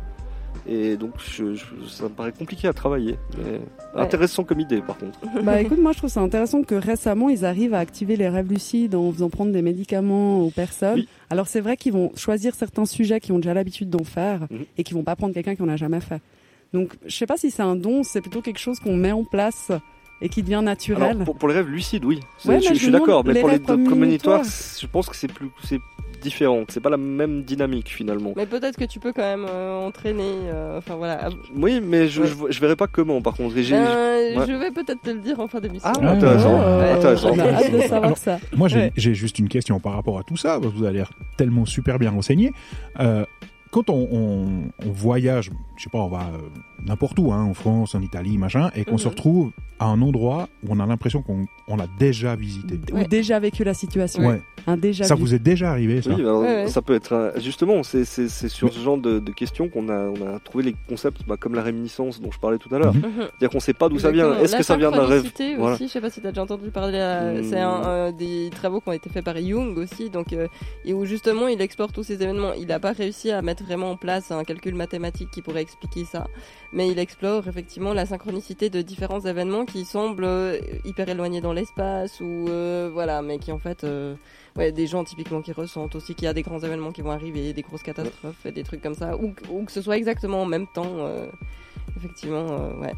Et 0.68 0.98
donc, 0.98 1.12
je, 1.20 1.54
je- 1.56 1.66
ça 1.88 2.04
me 2.06 2.10
paraît 2.10 2.32
compliqué 2.32 2.68
à 2.68 2.74
travailler. 2.74 3.16
Mais 3.38 3.60
intéressant 3.96 4.44
comme 4.44 4.60
idée 4.60 4.82
par 4.82 4.98
contre. 4.98 5.20
Bah 5.44 5.62
écoute, 5.62 5.78
moi 5.80 5.92
je 5.92 6.00
trouve 6.00 6.10
ça 6.10 6.22
intéressant 6.22 6.64
que 6.64 6.76
récemment 6.76 7.30
ils 7.30 7.46
arrivent 7.46 7.74
à 7.74 7.80
activer 7.80 8.16
les 8.16 8.28
rêves 8.30 8.50
lucides 8.50 8.96
en 8.96 9.12
faisant 9.12 9.30
prendre 9.30 9.52
des 9.52 9.62
médicaments 9.62 10.40
aux 10.42 10.50
personnes. 10.50 10.96
Oui. 11.00 11.08
Alors 11.30 11.48
c'est 11.48 11.62
vrai 11.62 11.78
qu'ils 11.78 11.94
vont 11.94 12.12
choisir 12.16 12.56
certains 12.56 12.86
sujets 12.86 13.20
qui 13.20 13.32
ont 13.32 13.38
déjà 13.40 13.54
l'habitude 13.54 13.90
d'en 13.90 14.04
faire 14.04 14.42
Mhm. 14.50 14.66
et 14.78 14.84
qui 14.84 14.94
vont 14.94 15.04
pas 15.04 15.16
prendre 15.16 15.34
quelqu'un 15.34 15.56
qui 15.56 15.62
en 15.62 15.70
a 15.70 15.78
jamais 15.78 16.02
fait. 16.02 16.20
Donc 16.74 16.96
je 17.06 17.16
sais 17.16 17.26
pas 17.28 17.38
si 17.38 17.52
c'est 17.52 17.64
un 17.64 17.76
don, 17.76 18.04
c'est 18.04 18.22
plutôt 18.22 18.42
quelque 18.42 18.60
chose 18.60 18.80
qu'on 18.80 18.96
met 18.96 19.12
en 19.12 19.24
place 19.24 19.72
et 20.22 20.30
qui 20.30 20.42
devient 20.44 20.62
naturel. 20.64 21.04
Alors, 21.12 21.24
pour, 21.26 21.36
pour 21.36 21.50
les 21.50 21.56
rêves 21.56 21.68
lucides, 21.70 22.06
oui. 22.06 22.20
Ouais, 22.46 22.60
je, 22.62 22.74
suis 22.74 22.90
d'accord. 22.92 23.24
Mais 23.26 23.34
les 23.34 23.42
pour 23.42 23.50
les 23.50 23.60
prémonitoires, 23.60 23.92
prémonitoires. 23.96 24.44
je 24.80 24.88
pense 24.88 25.08
que 25.10 25.16
c'est 25.16 25.28
plus, 25.32 25.50
c'est 25.64 25.80
C'est 26.70 26.80
pas 26.80 26.90
la 26.90 26.98
même 26.98 27.44
dynamique 27.44 27.90
finalement. 27.90 28.34
Mais 28.36 28.46
peut-être 28.46 28.78
que 28.78 28.86
tu 28.86 29.00
peux 29.00 29.14
quand 29.14 29.22
même 29.22 29.46
euh, 29.50 29.86
entraîner. 29.88 30.24
euh, 30.54 30.78
Enfin 30.78 30.96
voilà. 30.96 31.30
Oui, 31.56 31.82
mais 31.84 32.08
je, 32.08 32.22
Ouais. 32.22 32.28
je, 32.28 32.52
je 32.54 32.60
verrai 32.62 32.76
pas 32.76 32.88
comment 32.88 33.22
par 33.22 33.34
contre. 33.36 33.56
J'ai- 33.56 33.72
Ben, 33.76 34.38
ouais. 34.40 34.46
Je 34.48 34.54
vais 34.54 34.72
peut-être 34.72 35.02
te 35.02 35.10
le 35.12 35.20
dire 35.20 35.40
en 35.40 35.48
fin 35.48 35.60
d'émission. 35.60 35.90
Ah, 36.02 36.10
intéressant. 36.12 36.60
Euh, 36.62 36.96
Intéressant. 36.96 37.38
Hâte 37.40 37.72
de 37.72 37.80
savoir 37.82 38.04
Alors, 38.04 38.18
ça. 38.18 38.40
Moi, 38.56 38.68
j'ai 38.70 38.92
juste 39.14 39.40
une 39.40 39.50
question 39.50 39.80
par 39.80 39.94
rapport 39.94 40.18
à 40.20 40.24
tout 40.24 40.38
ça. 40.38 40.60
parce 40.60 40.74
que 40.74 40.78
Vous 40.78 40.84
avez 40.86 40.98
l'air 40.98 41.12
tellement 41.38 41.66
super 41.66 42.00
bien 42.00 42.12
renseigné. 42.12 42.52
Euh, 43.00 43.26
quand 43.72 43.90
on, 43.90 44.08
on, 44.12 44.48
on 44.86 44.92
voyage, 44.92 45.52
je 45.78 45.84
sais 45.84 45.90
pas, 45.90 46.00
on 46.00 46.08
va 46.08 46.22
euh, 46.34 46.38
n'importe 46.86 47.18
où, 47.20 47.32
hein, 47.34 47.44
en 47.44 47.54
France, 47.54 47.96
en 47.96 48.02
Italie, 48.02 48.38
machin, 48.38 48.72
et 48.76 48.86
qu'on 48.86 48.94
Mhm. 48.94 48.98
se 49.00 49.08
retrouve 49.08 49.52
à 49.80 49.86
un 49.88 50.02
endroit 50.02 50.48
où 50.64 50.68
on 50.70 50.80
a 50.80 50.86
l'impression 50.86 51.22
qu'on 51.22 51.46
on 51.68 51.76
l'a 51.76 51.88
déjà 52.00 52.36
visité. 52.36 52.80
Ou 52.94 52.98
Ouais. 52.98 53.08
déjà 53.08 53.40
vécu 53.40 53.64
la 53.64 53.74
situation. 53.74 54.24
Ouais. 54.26 54.42
Un 54.68 54.78
déjà 54.78 55.04
Ça 55.04 55.16
vu. 55.16 55.22
vous 55.22 55.34
est 55.36 55.40
déjà 55.40 55.70
arrivé, 55.72 56.02
ça 56.02 56.12
Oui, 56.12 56.22
alors, 56.22 56.42
Ouais, 56.42 56.68
ça 56.70 56.82
peut 56.82 56.96
être 56.96 57.14
un- 57.14 57.40
justement, 57.40 57.84
c'est 57.84 58.06
c'est- 58.06 58.30
c'est 58.30 58.48
sur 58.50 58.72
ce 58.74 58.80
genre 58.80 58.98
de, 58.98 59.20
de 59.20 59.32
questions 59.32 59.68
qu'on 59.68 59.90
a, 59.90 60.06
on 60.10 60.36
a 60.36 60.40
trouvé 60.40 60.64
les 60.64 60.76
concepts 60.88 61.22
bah, 61.28 61.36
comme 61.38 61.54
la 61.56 61.62
réminiscence 61.62 62.22
dont 62.22 62.32
je 62.32 62.40
parlais 62.40 62.58
tout 62.58 62.74
à 62.74 62.80
l'heure. 62.80 62.94
Mhm. 62.94 63.02
Mhm. 63.02 63.12
C'est-à-dire 63.18 63.50
qu'on 63.50 63.60
sait 63.60 63.74
pas 63.74 63.90
d'où 63.90 64.00
ça 64.00 64.12
vient. 64.12 64.34
Est-ce 64.40 64.54
La 64.54 64.58
que 64.60 64.64
ça 64.64 64.78
vient 64.78 64.92
d'un 64.92 65.06
rêve 65.06 65.26
aussi, 65.26 65.56
Voilà. 65.56 65.76
je 65.80 65.86
sais 65.88 66.02
pas 66.02 66.10
si 66.10 66.22
tu 66.22 66.28
as 66.28 66.32
déjà 66.32 66.44
entendu 66.44 66.70
parler, 66.72 67.00
à- 67.00 67.34
Hmm. 67.34 67.44
c'est 67.44 67.60
un, 67.60 67.84
euh, 67.86 68.12
des 68.12 68.50
travaux 68.52 68.80
qui 68.80 68.90
ont 68.90 68.94
été 68.94 69.10
faits 69.10 69.26
par 69.26 69.36
Jung 69.38 69.78
aussi, 69.78 70.10
donc, 70.10 70.32
euh, 70.34 70.48
et 70.86 70.94
où 70.94 71.06
justement 71.06 71.48
il 71.48 71.62
explore 71.62 71.92
tous 71.92 72.04
ces 72.04 72.14
événements. 72.24 72.54
Il 72.54 72.68
n'a 72.68 72.80
pas 72.80 72.94
réussi 72.94 73.30
à 73.32 73.42
mettre 73.42 73.64
vraiment 73.66 73.92
en 73.92 73.98
place 73.98 74.32
un 74.32 74.44
calcul 74.46 74.74
mathématique 74.76 75.30
qui 75.32 75.42
pourrait 75.42 75.62
expliquer 75.64 76.06
ça, 76.06 76.28
mais 76.76 76.92
il 76.92 77.00
explore 77.00 77.48
effectivement 77.48 77.94
la 77.94 78.06
synchronicité 78.06 78.70
de 78.70 78.82
différents 78.84 79.22
événements 79.22 79.66
qui 79.66 79.86
semblent 79.86 80.24
euh, 80.26 80.60
hyper 80.84 81.10
éloignés 81.10 81.42
dans 81.42 81.54
l'espace, 81.54 82.20
ou 82.22 82.46
euh, 82.50 82.90
voilà, 82.94 83.22
mais 83.24 83.40
qui 83.40 83.52
en 83.52 83.58
fait, 83.60 83.84
euh, 83.84 84.14
ouais, 84.58 84.72
des 84.72 84.86
gens 84.86 85.04
typiquement 85.04 85.42
qui 85.42 85.54
ressentent 85.54 85.96
aussi 85.96 86.14
qu'il 86.14 86.26
y 86.26 86.28
a 86.28 86.34
des 86.34 86.44
grands 86.44 86.60
événements 86.60 86.92
qui 86.92 87.02
vont 87.02 87.12
arriver, 87.12 87.54
des 87.54 87.62
grosses 87.64 87.82
catastrophes, 87.84 88.46
et 88.46 88.52
des 88.52 88.64
trucs 88.64 88.82
comme 88.84 88.94
ça, 88.96 89.18
ou, 89.18 89.32
que- 89.32 89.50
ou 89.50 89.64
que 89.64 89.72
ce 89.72 89.82
soit 89.82 89.98
exactement 89.98 90.42
en 90.44 90.46
même 90.46 90.68
temps, 90.68 90.86
euh, 91.00 91.26
effectivement, 91.98 92.46
euh, 92.52 92.74
ouais. 92.82 92.94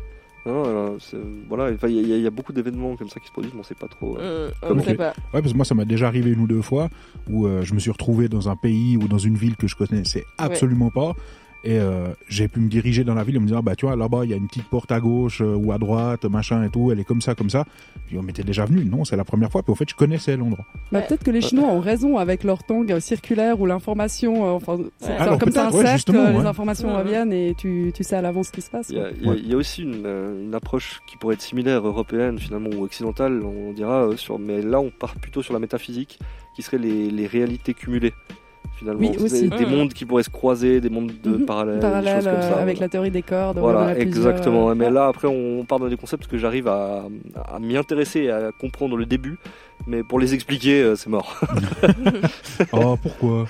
Euh, 0.47 0.97
c'est- 0.99 1.17
voilà, 1.49 1.73
enfin, 1.73 1.89
il 1.89 2.07
y, 2.07 2.13
a- 2.13 2.17
y 2.17 2.23
y 2.23 2.29
beaucoup 2.29 2.53
d'événements 2.53 2.95
comme 2.95 3.09
ça 3.09 3.19
qui 3.19 3.27
se 3.27 3.31
produisent, 3.33 3.53
mais 3.53 3.59
on 3.59 3.63
sait 3.63 3.75
pas 3.75 3.89
trop. 3.89 4.17
euh. 4.17 4.47
Hum, 4.47 4.53
on 4.63 4.67
Comme 4.69 4.77
ne 4.77 4.83
sait 4.83 4.95
pas. 4.95 5.09
Ouais, 5.33 5.41
parce 5.41 5.51
que 5.51 5.57
moi, 5.57 5.65
ça 5.65 5.75
m'a 5.75 5.83
déjà 5.83 6.07
arrivé 6.07 6.31
une 6.31 6.39
ou 6.39 6.47
deux 6.47 6.61
fois 6.61 6.89
où 7.29 7.45
euh, 7.47 7.63
je 7.63 7.73
me 7.73 7.79
suis 7.79 7.91
retrouvé 7.91 8.29
dans 8.29 8.47
un 8.47 8.55
pays 8.55 8.95
ou 8.95 9.09
dans 9.09 9.17
une 9.17 9.35
ville 9.35 9.57
que 9.57 9.67
je 9.67 9.75
connaissais 9.75 10.23
absolument 10.37 10.89
pas. 10.89 11.13
Et 11.67 11.79
euh, 11.79 12.07
j'ai 12.29 12.47
pu 12.47 12.61
me 12.61 12.69
diriger 12.69 13.03
dans 13.03 13.13
la 13.13 13.25
ville 13.25 13.35
et 13.35 13.39
me 13.39 13.45
dire, 13.45 13.57
ah, 13.57 13.61
bah 13.61 13.75
tu 13.75 13.85
vois, 13.85 13.97
là-bas, 13.97 14.21
il 14.23 14.29
y 14.29 14.33
a 14.33 14.37
une 14.37 14.47
petite 14.47 14.69
porte 14.69 14.89
à 14.89 15.01
gauche 15.01 15.41
euh, 15.41 15.53
ou 15.53 15.73
à 15.73 15.77
droite, 15.77 16.23
machin 16.23 16.63
et 16.63 16.69
tout, 16.69 16.93
elle 16.93 16.99
est 17.01 17.03
comme 17.03 17.19
ça, 17.19 17.35
comme 17.35 17.49
ça. 17.49 17.65
Puis 18.07 18.17
on 18.17 18.23
m'était 18.23 18.43
déjà 18.43 18.63
venu, 18.63 18.85
non, 18.85 19.03
c'est 19.03 19.17
la 19.17 19.25
première 19.25 19.51
fois. 19.51 19.63
Puis 19.63 19.73
en 19.73 19.75
fait, 19.75 19.89
je 19.89 19.93
connaissais 19.95 20.37
l'endroit. 20.37 20.65
Bah, 20.93 20.99
Ouais. 20.99 21.05
peut-être 21.05 21.25
que 21.25 21.31
les 21.31 21.41
Chinois 21.41 21.67
ont 21.67 21.81
raison 21.81 22.17
avec 22.17 22.45
leur 22.45 22.63
tongue 22.63 22.97
circulaire 22.99 23.59
où 23.59 23.65
l'information, 23.65 24.45
euh, 24.45 24.51
enfin, 24.51 24.77
c'est 24.97 25.11
Alors, 25.17 25.37
comme 25.39 25.51
ça 25.51 25.67
un 25.67 25.71
ouais, 25.73 25.85
cercle, 25.85 26.13
les 26.13 26.45
informations 26.45 26.87
Ouais. 26.95 27.01
reviennent 27.01 27.33
et 27.33 27.53
tu, 27.57 27.91
tu 27.93 28.01
sais 28.05 28.15
à 28.15 28.21
l'avance 28.21 28.47
ce 28.47 28.51
qui 28.53 28.61
se 28.61 28.69
passe. 28.69 28.87
Il 28.89 28.97
y, 28.97 29.01
a, 29.01 29.35
y 29.35 29.53
aussi 29.53 29.81
une, 29.81 30.05
une 30.45 30.55
approche 30.55 31.01
qui 31.05 31.17
pourrait 31.17 31.33
être 31.33 31.41
similaire 31.41 31.85
européenne 31.85 32.39
finalement 32.39 32.69
ou 32.77 32.83
occidentale, 32.85 33.41
on 33.43 33.73
dira, 33.73 34.07
sur, 34.15 34.39
mais 34.39 34.61
là 34.61 34.79
on 34.79 34.89
part 34.89 35.15
plutôt 35.15 35.41
sur 35.43 35.53
la 35.53 35.59
métaphysique, 35.59 36.17
qui 36.55 36.61
serait 36.61 36.77
les, 36.77 37.11
les 37.11 37.27
réalités 37.27 37.73
cumulées. 37.73 38.13
Finalement, 38.75 38.99
Oui, 38.99 39.17
aussi. 39.19 39.49
des 39.49 39.65
Mhm. 39.65 39.75
mondes 39.75 39.93
qui 39.93 40.05
pourraient 40.05 40.23
se 40.23 40.29
croiser, 40.29 40.79
des 40.81 40.89
mondes 40.89 41.11
de 41.23 41.29
Mhm. 41.31 41.45
parallèles, 41.45 41.75
des 41.75 41.81
Parallèle 41.81 42.15
choses 42.15 42.25
comme 42.25 42.33
euh, 42.35 42.41
ça. 42.41 42.47
avec 42.57 42.75
voilà. 42.75 42.79
la 42.79 42.89
théorie 42.89 43.11
des 43.11 43.21
cordes. 43.23 43.57
Voilà, 43.57 43.97
exactement. 43.97 44.69
euh, 44.69 44.75
Mais 44.75 44.89
là, 44.91 45.07
après, 45.07 45.27
on 45.27 45.63
part 45.65 45.79
dans 45.79 45.87
des 45.87 45.97
concepts 45.97 46.27
que 46.27 46.37
j'arrive 46.37 46.67
à, 46.67 47.03
à 47.51 47.59
m'y 47.59 47.75
intéresser 47.77 48.21
et 48.21 48.31
à 48.31 48.51
comprendre 48.51 48.95
le 48.97 49.05
début. 49.05 49.37
Mais 49.87 50.03
pour 50.03 50.19
les 50.19 50.33
expliquer, 50.33 50.81
euh, 50.83 50.95
c'est 50.95 51.09
mort. 51.09 51.39
Oh, 52.73 52.97
pourquoi? 53.01 53.47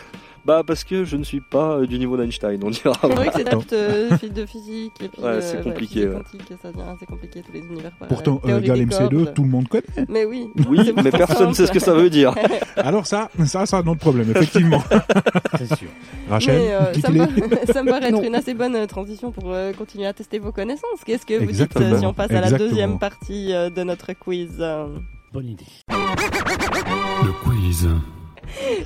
Bah, 0.48 0.64
parce 0.66 0.86
que 0.86 1.04
je 1.04 1.18
ne 1.18 1.24
suis 1.26 1.42
pas 1.42 1.74
euh, 1.80 1.86
du 1.86 2.00
niveau 2.00 2.16
d'Einstein, 2.16 2.58
on 2.64 2.70
dira. 2.70 2.94
C'est 3.02 3.08
vrai 3.08 3.28
que 3.28 3.34
c'est 3.36 3.48
adapte 3.48 3.74
euh, 3.74 4.10
de 4.34 4.46
physique 4.46 4.94
et 5.02 5.10
puis 5.10 5.22
Ouais, 5.22 5.42
c'est 5.42 5.58
euh, 5.58 5.62
compliqué, 5.64 5.94
physique 6.02 6.10
ouais. 6.10 6.16
quantique, 6.24 6.60
ça 6.62 6.72
devient 6.72 6.84
assez 6.96 7.06
compliqué 7.06 7.42
tous 7.46 7.52
les 7.52 7.60
univers. 7.60 7.92
Pourtant, 8.08 8.40
euh, 8.46 8.62
Gal 8.62 8.78
des 8.80 8.86
MC2, 8.86 9.10
cordes. 9.10 9.34
tout 9.34 9.44
le 9.44 9.50
monde 9.50 9.68
connaît. 9.68 9.84
Mais 10.08 10.24
oui. 10.24 10.48
Oui, 10.70 10.80
c'est 10.86 11.04
mais 11.04 11.12
personne 11.12 11.50
ne 11.50 11.54
sait 11.54 11.68
ce 11.68 11.72
que 11.74 11.80
ça 11.80 11.94
veut 11.94 12.10
dire. 12.10 12.34
Alors 12.78 13.06
ça, 13.06 13.30
ça, 13.46 13.66
c'est 13.66 13.76
un 13.76 13.86
autre 13.88 14.00
problème, 14.00 14.32
effectivement. 14.32 14.82
C'est 15.58 15.76
sûr. 15.76 15.88
Rachel, 16.30 16.56
Mais, 16.60 16.74
euh, 16.74 16.94
ça, 16.94 17.10
me 17.10 17.18
paraît, 17.18 17.66
ça 17.74 17.84
me 17.84 17.90
paraît 17.90 18.08
être 18.08 18.12
Non. 18.14 18.24
une 18.24 18.36
assez 18.36 18.54
bonne 18.54 18.86
transition 18.88 19.32
pour 19.32 19.52
euh, 19.52 19.74
continuer 19.74 20.06
à 20.06 20.14
tester 20.14 20.40
vos 20.40 20.52
connaissances. 20.52 21.04
Qu'est-ce 21.06 21.26
que 21.26 21.34
vous 21.34 21.40
dites 21.42 21.50
Exactement. 21.62 21.94
euh, 21.96 22.00
si 22.00 22.06
on 22.06 22.14
passe 22.14 22.32
à 22.32 22.42
la 22.42 22.52
deuxième 22.52 23.00
partie 23.00 23.54
euh, 23.54 23.70
de 23.70 23.84
notre 23.84 24.14
quiz? 24.14 24.58
Euh 24.60 24.86
Bonne 25.34 25.48
idée. 25.48 25.66
Le 25.90 27.32
quiz. 27.44 27.88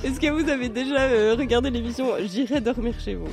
Est-ce 0.03 0.19
que 0.19 0.29
vous 0.29 0.49
avez 0.49 0.69
déjà 0.69 1.01
euh, 1.03 1.35
regardé 1.37 1.69
l'émission 1.69 2.07
J'irai 2.25 2.61
dormir 2.61 2.93
chez 2.99 3.15
vous? 3.15 3.29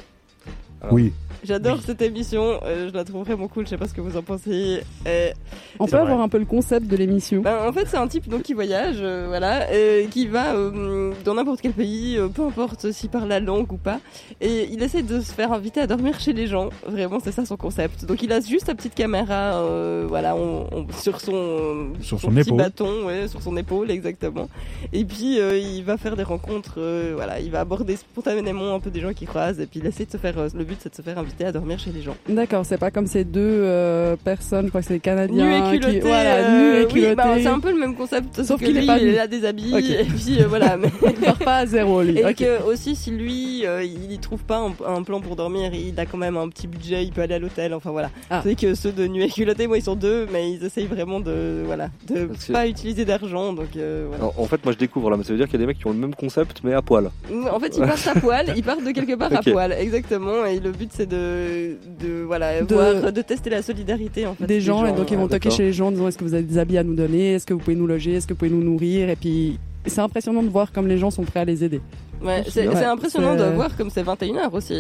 Oui. 0.90 1.12
J'adore 1.44 1.80
cette 1.82 2.02
émission, 2.02 2.58
euh, 2.64 2.88
je 2.90 2.94
la 2.94 3.04
trouve 3.04 3.24
vraiment 3.24 3.46
cool, 3.48 3.64
je 3.64 3.70
sais 3.70 3.76
pas 3.78 3.86
ce 3.86 3.94
que 3.94 4.00
vous 4.00 4.16
en 4.16 4.22
pensez. 4.22 4.80
Euh, 5.06 5.30
On 5.78 5.84
peut 5.86 5.92
vrai. 5.92 6.00
avoir 6.00 6.20
un 6.20 6.28
peu 6.28 6.38
le 6.38 6.44
concept 6.44 6.86
de 6.88 6.96
l'émission. 6.96 7.42
Ben, 7.42 7.68
en 7.68 7.72
fait, 7.72 7.86
c'est 7.86 7.96
un 7.96 8.08
type 8.08 8.28
donc 8.28 8.42
qui 8.42 8.54
voyage, 8.54 8.96
euh, 9.00 9.26
voilà, 9.28 9.68
euh, 9.70 10.06
qui 10.08 10.26
va 10.26 10.54
euh, 10.56 11.12
dans 11.24 11.34
n'importe 11.34 11.60
quel 11.60 11.72
pays, 11.72 12.16
euh, 12.18 12.26
peu 12.28 12.42
importe 12.42 12.90
s'il 12.90 13.08
parle 13.08 13.28
la 13.28 13.38
langue 13.40 13.70
ou 13.72 13.76
pas, 13.76 14.00
et 14.40 14.64
il 14.70 14.82
essaie 14.82 15.02
de 15.02 15.20
se 15.20 15.32
faire 15.32 15.52
inviter 15.52 15.80
à 15.80 15.86
dormir 15.86 16.18
chez 16.18 16.32
les 16.32 16.48
gens. 16.48 16.70
Vraiment, 16.86 17.18
c'est 17.22 17.32
ça 17.32 17.44
son 17.46 17.56
concept. 17.56 18.04
Donc, 18.04 18.22
il 18.22 18.32
a 18.32 18.40
juste 18.40 18.66
sa 18.66 18.74
petite 18.74 18.94
caméra, 18.96 19.54
euh, 19.62 20.06
voilà, 20.08 20.34
on- 20.34 20.66
on- 20.72 20.86
sur 20.92 21.20
son 21.20 21.92
Sur 22.00 22.20
son 22.20 22.30
petit 22.30 22.48
épaule. 22.48 22.58
bâton, 22.58 23.04
ouais, 23.06 23.28
sur 23.28 23.40
son 23.42 23.56
épaule, 23.56 23.90
exactement. 23.92 24.48
Et 24.92 25.04
puis, 25.04 25.38
euh, 25.38 25.56
il 25.56 25.84
va 25.84 25.96
faire 25.96 26.16
des 26.16 26.24
rencontres, 26.24 26.74
euh, 26.78 27.12
voilà, 27.14 27.38
il 27.38 27.50
va 27.52 27.60
aborder 27.60 27.96
spontanément 27.96 28.74
un 28.74 28.80
peu 28.80 28.90
des 28.90 29.00
gens 29.00 29.12
qu'il 29.12 29.28
croise, 29.28 29.60
et 29.60 29.66
puis 29.66 29.78
il 29.80 29.86
essaie 29.86 30.04
de 30.04 30.10
se 30.10 30.16
faire. 30.16 30.36
euh, 30.38 30.48
le 30.54 30.64
but, 30.64 30.76
c'est 30.80 30.90
de 30.90 30.94
se 30.96 31.02
faire 31.02 31.18
inviter 31.18 31.27
à 31.44 31.52
dormir 31.52 31.78
chez 31.78 31.90
les 31.90 32.02
gens. 32.02 32.16
D'accord, 32.28 32.64
c'est 32.66 32.78
pas 32.78 32.90
comme 32.90 33.06
ces 33.06 33.24
deux 33.24 33.40
euh, 33.42 34.16
personnes, 34.22 34.64
je 34.66 34.68
crois 34.70 34.80
que 34.80 34.86
c'est 34.86 34.94
les 34.94 34.98
Nu 34.98 35.00
Canadiens. 35.00 35.72
et 35.74 35.78
culotté. 35.78 36.00
qui, 36.00 36.06
voilà, 36.06 36.34
euh, 36.36 36.58
nu 36.58 36.76
et 36.76 36.84
oui, 36.86 36.92
culotté. 36.92 37.14
bah, 37.14 37.24
c'est 37.38 37.46
un 37.46 37.60
peu 37.60 37.70
le 37.72 37.78
même 37.78 37.94
concept, 37.94 38.42
sauf, 38.42 38.58
qu'il 38.60 38.76
est 38.76 38.80
lui, 38.80 38.86
pas 38.86 38.98
nu. 38.98 39.08
il 39.10 39.18
a 39.18 39.26
des 39.26 39.44
habits, 39.44 39.72
Ok. 39.74 39.84
et 39.90 40.04
puis 40.04 40.40
euh, 40.42 40.46
voilà. 40.48 40.76
mais- 40.76 40.88
Il 41.08 41.12
part 41.24 41.38
pas 41.38 41.56
à 41.58 41.66
zéro, 41.66 42.02
lui. 42.02 42.18
Et 42.18 42.34
que 42.34 42.62
aussi 42.64 42.94
si 42.96 43.10
lui 43.10 43.66
euh, 43.66 43.82
il 43.84 44.12
y 44.12 44.18
trouve 44.18 44.44
pas 44.44 44.58
un, 44.58 44.72
un 44.96 45.02
plan 45.02 45.20
pour 45.20 45.36
dormir, 45.36 45.72
il 45.74 45.98
a 45.98 46.06
quand 46.06 46.18
même 46.18 46.36
un 46.36 46.48
petit 46.48 46.66
budget, 46.66 47.04
il 47.04 47.12
peut 47.12 47.22
aller 47.22 47.34
à 47.34 47.38
l'hôtel, 47.38 47.74
enfin 47.74 47.90
voilà. 47.90 48.10
Ah. 48.30 48.40
C'est 48.44 48.54
que 48.54 48.74
ceux 48.74 48.92
de 48.92 49.06
nuit 49.06 49.24
et 49.24 49.28
culotté, 49.28 49.66
moi 49.66 49.78
ils 49.78 49.82
sont 49.82 49.96
deux, 49.96 50.26
mais 50.32 50.50
ils 50.52 50.64
essayent 50.64 50.86
vraiment 50.86 51.20
de 51.20 51.62
voilà 51.66 51.88
de 52.08 52.24
Parce 52.26 52.44
que- 52.46 52.52
pas 52.52 52.66
utiliser 52.66 53.04
d'argent, 53.04 53.52
donc 53.52 53.68
euh, 53.76 54.06
voilà. 54.08 54.24
En, 54.24 54.42
en 54.42 54.46
fait, 54.46 54.62
moi 54.64 54.72
je 54.72 54.78
découvre 54.78 55.10
là, 55.10 55.16
mais 55.16 55.24
ça 55.24 55.32
veut 55.32 55.38
dire 55.38 55.46
qu'il 55.46 55.54
y 55.54 55.56
a 55.56 55.60
des 55.60 55.66
mecs 55.66 55.78
qui 55.78 55.86
ont 55.86 55.92
le 55.92 55.98
même 55.98 56.14
concept, 56.14 56.60
mais 56.64 56.72
à 56.74 56.82
poil. 56.82 57.10
En 57.52 57.58
fait, 57.60 57.76
ils 57.76 57.82
partent 57.82 58.06
à 58.06 58.20
poil, 58.20 58.52
ils 58.56 58.62
partent 58.62 58.84
de 58.84 58.90
quelque 58.90 59.14
part 59.16 59.32
à 59.32 59.42
poil, 59.50 59.72
exactement. 59.72 60.44
Et 60.46 60.60
le 60.60 60.70
but 60.72 60.90
c'est 60.92 61.06
de, 61.08 61.16
de 61.18 62.22
voilà, 62.26 62.60
De- 62.62 62.74
voir, 62.74 63.12
de 63.12 63.22
tester 63.22 63.50
la 63.50 63.62
solidarité 63.62 64.26
en 64.26 64.34
fait. 64.34 64.46
des 64.46 64.60
gens, 64.60 64.86
et 64.86 64.92
donc 64.92 65.10
ils 65.10 65.16
vont 65.16 65.26
ah, 65.26 65.34
toquer 65.34 65.50
chez 65.50 65.64
les 65.64 65.72
gens 65.72 65.88
en 65.88 65.90
disant 65.92 66.08
est-ce 66.08 66.18
que 66.18 66.24
vous 66.24 66.34
avez 66.34 66.42
des 66.44 66.58
habits 66.58 66.78
à 66.78 66.84
nous 66.84 66.94
donner, 66.94 67.34
est-ce 67.34 67.46
que 67.46 67.54
vous 67.54 67.60
pouvez 67.60 67.76
nous 67.76 67.86
loger, 67.86 68.14
est-ce 68.14 68.26
que 68.26 68.32
vous 68.32 68.38
pouvez 68.38 68.50
nous 68.50 68.62
nourrir, 68.62 69.08
et 69.10 69.16
puis 69.16 69.58
c'est 69.86 70.00
impressionnant 70.00 70.42
de 70.42 70.48
voir 70.48 70.72
comme 70.72 70.86
les 70.88 70.98
gens 70.98 71.10
sont 71.10 71.24
prêts 71.24 71.40
à 71.40 71.44
les 71.44 71.64
aider. 71.64 71.80
Ouais, 72.22 72.42
c'est 72.48 72.66
impressionnant 72.84 73.34
de 73.34 73.40
C'est- 73.44 73.52
voir 73.54 73.76
comme 73.76 73.90
c'est 73.90 74.02
21h 74.02 74.50
aussi. 74.52 74.74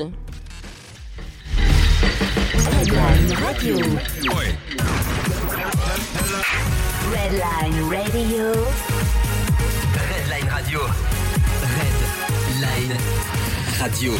Redline 2.84 3.32
Radio. 3.44 3.76
Redline 7.10 7.82
Radio. 7.90 8.42
Redline 9.94 10.48
Radio. 10.50 10.80
Redline 12.58 12.96
Radio. 13.80 14.12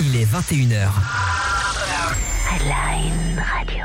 Il 0.00 0.16
est 0.16 0.24
21h. 0.24 0.88
Redline 2.50 3.44
Radio. 3.58 3.84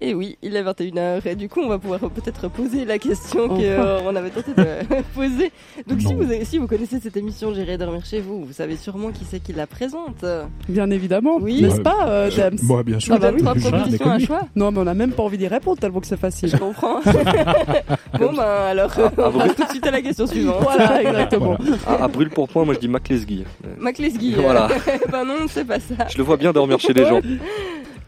Et 0.00 0.12
oui, 0.12 0.36
il 0.42 0.56
est 0.56 0.62
21h 0.62 1.20
et 1.26 1.36
du 1.36 1.48
coup 1.48 1.60
on 1.60 1.68
va 1.68 1.78
pouvoir 1.78 2.00
peut-être 2.00 2.48
poser 2.48 2.84
la 2.84 2.98
question 2.98 3.44
Enfin. 3.48 4.00
qu'on 4.02 4.16
avait 4.16 4.30
tenté 4.30 4.52
de 4.52 5.02
poser. 5.14 5.52
Donc 5.86 6.00
si 6.00 6.12
vous, 6.12 6.24
avez- 6.24 6.44
si 6.44 6.58
vous 6.58 6.66
connaissez 6.66 6.98
cette 6.98 7.16
émission 7.16 7.54
J'irai 7.54 7.78
dormir 7.78 8.04
chez 8.04 8.20
vous, 8.20 8.44
vous 8.44 8.52
savez 8.52 8.76
sûrement 8.76 9.12
qui 9.12 9.24
c'est 9.24 9.38
qui 9.40 9.52
la 9.52 9.68
présente. 9.68 10.24
Bien 10.68 10.90
évidemment, 10.90 11.38
Oui. 11.40 11.62
n'est-ce 11.62 11.76
Ouais. 11.76 11.82
pas, 11.84 12.08
euh, 12.08 12.30
Dams 12.36 12.58
Moi, 12.64 12.82
bien 12.82 12.98
sûr. 12.98 13.14
On 13.14 13.18
donne 13.20 13.34
oui, 13.36 13.40
trois 13.42 13.54
propositions 13.54 14.04
à 14.06 14.12
connu. 14.14 14.26
choix. 14.26 14.40
Non, 14.56 14.72
mais 14.72 14.80
on 14.80 14.86
a 14.88 14.94
même 14.94 15.12
pas 15.12 15.22
envie 15.22 15.38
d'y 15.38 15.46
répondre 15.46 15.78
tellement 15.78 16.00
que 16.00 16.08
c'est 16.08 16.18
facile. 16.18 16.48
Je 16.48 16.56
comprends. 16.56 17.00
bon 18.18 18.32
ben 18.32 18.42
alors 18.42 18.90
Ah, 18.98 19.10
on 19.16 19.30
vous- 19.30 19.38
passe 19.38 19.54
tout 19.56 19.64
de 19.64 19.68
suite 19.70 19.86
à 19.86 19.90
la 19.92 20.02
question 20.02 20.26
suivante. 20.26 20.56
voilà, 20.60 21.02
exactement. 21.02 21.56
À, 21.86 22.04
à 22.04 22.08
brûle 22.08 22.30
pour 22.30 22.48
point, 22.48 22.64
moi 22.64 22.74
je 22.74 22.80
dis 22.80 22.88
Maclesguy. 22.88 23.44
Maclesguy. 23.78 24.32
Voilà. 24.34 24.68
ben 25.10 25.24
non, 25.24 25.36
c'est 25.48 25.64
pas 25.64 25.78
ça. 25.78 26.08
Je 26.10 26.18
le 26.18 26.24
vois 26.24 26.36
bien 26.36 26.52
dormir 26.52 26.80
chez 26.80 26.92
les 26.92 27.04
gens. 27.06 27.20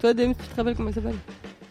Toi 0.01 0.13
Dem, 0.15 0.35
tu 0.35 0.47
te 0.49 0.57
rappelles 0.57 0.75
comment 0.75 0.91
il 0.91 0.95
s'appelle? 0.95 1.15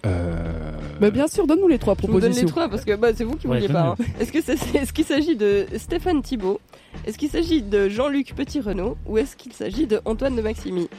Euh, 0.06 0.72
Mais 1.02 1.12
bien 1.12 1.28
sûr, 1.28 1.48
donne-nous 1.48 1.68
les 1.68 1.80
trois 1.80 1.96
Je 2.00 2.08
vous 2.08 2.14
donne 2.14 2.16
les 2.16 2.28
propositions. 2.30 2.48
trois 2.48 2.70
parce 2.70 2.86
que 2.86 2.96
bah, 2.96 3.10
c'est 3.16 3.24
vous 3.24 3.36
qui 3.36 3.48
Ouais, 3.48 3.60
vouliez 3.60 3.72
pas. 3.74 3.96
hein. 4.00 4.04
Est-ce 4.20 4.32
que 4.32 4.42
c'est- 4.42 4.76
est-ce 4.76 4.94
qu'il 4.94 5.06
s'agit 5.06 5.36
de 5.36 5.66
Stéphane 5.78 6.22
Thibault? 6.22 6.60
Est-ce 7.06 7.18
qu'il 7.18 7.30
s'agit 7.30 7.62
de 7.62 7.90
Jean-Luc 7.90 8.34
Petit-Renault? 8.36 8.98
Ou 9.08 9.18
est-ce 9.18 9.36
qu'il 9.36 9.54
s'agit 9.54 9.88
de 9.88 10.00
Antoine 10.06 10.36
de 10.36 10.42
Maximi? 10.42 10.90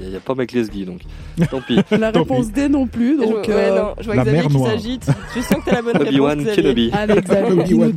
Il 0.00 0.08
n'y 0.10 0.16
a 0.16 0.20
pas 0.20 0.34
Maclesguy 0.34 0.84
donc. 0.84 1.00
Tant 1.50 1.60
pis. 1.60 1.80
La 1.90 2.10
réponse 2.10 2.52
D 2.52 2.68
non 2.68 2.86
plus, 2.86 3.16
Je- 3.18 3.24
donc. 3.24 3.48
ouais, 3.48 3.54
euh, 3.54 3.80
non, 3.82 3.94
je 3.98 4.04
vois 4.06 4.14
la 4.16 4.22
Xavier 4.24 4.48
qui 4.48 4.58
s'agite. 4.58 5.06
Je 5.34 5.40
sens 5.40 5.56
que 5.58 5.64
t'as 5.64 5.72
la 5.72 5.82
bonne 5.82 5.92
réponse. 5.96 6.08
Obi-Wan. 6.08 6.44
Kenobi. 6.54 6.90
Allez, 6.92 7.20
Xavier. 7.20 7.92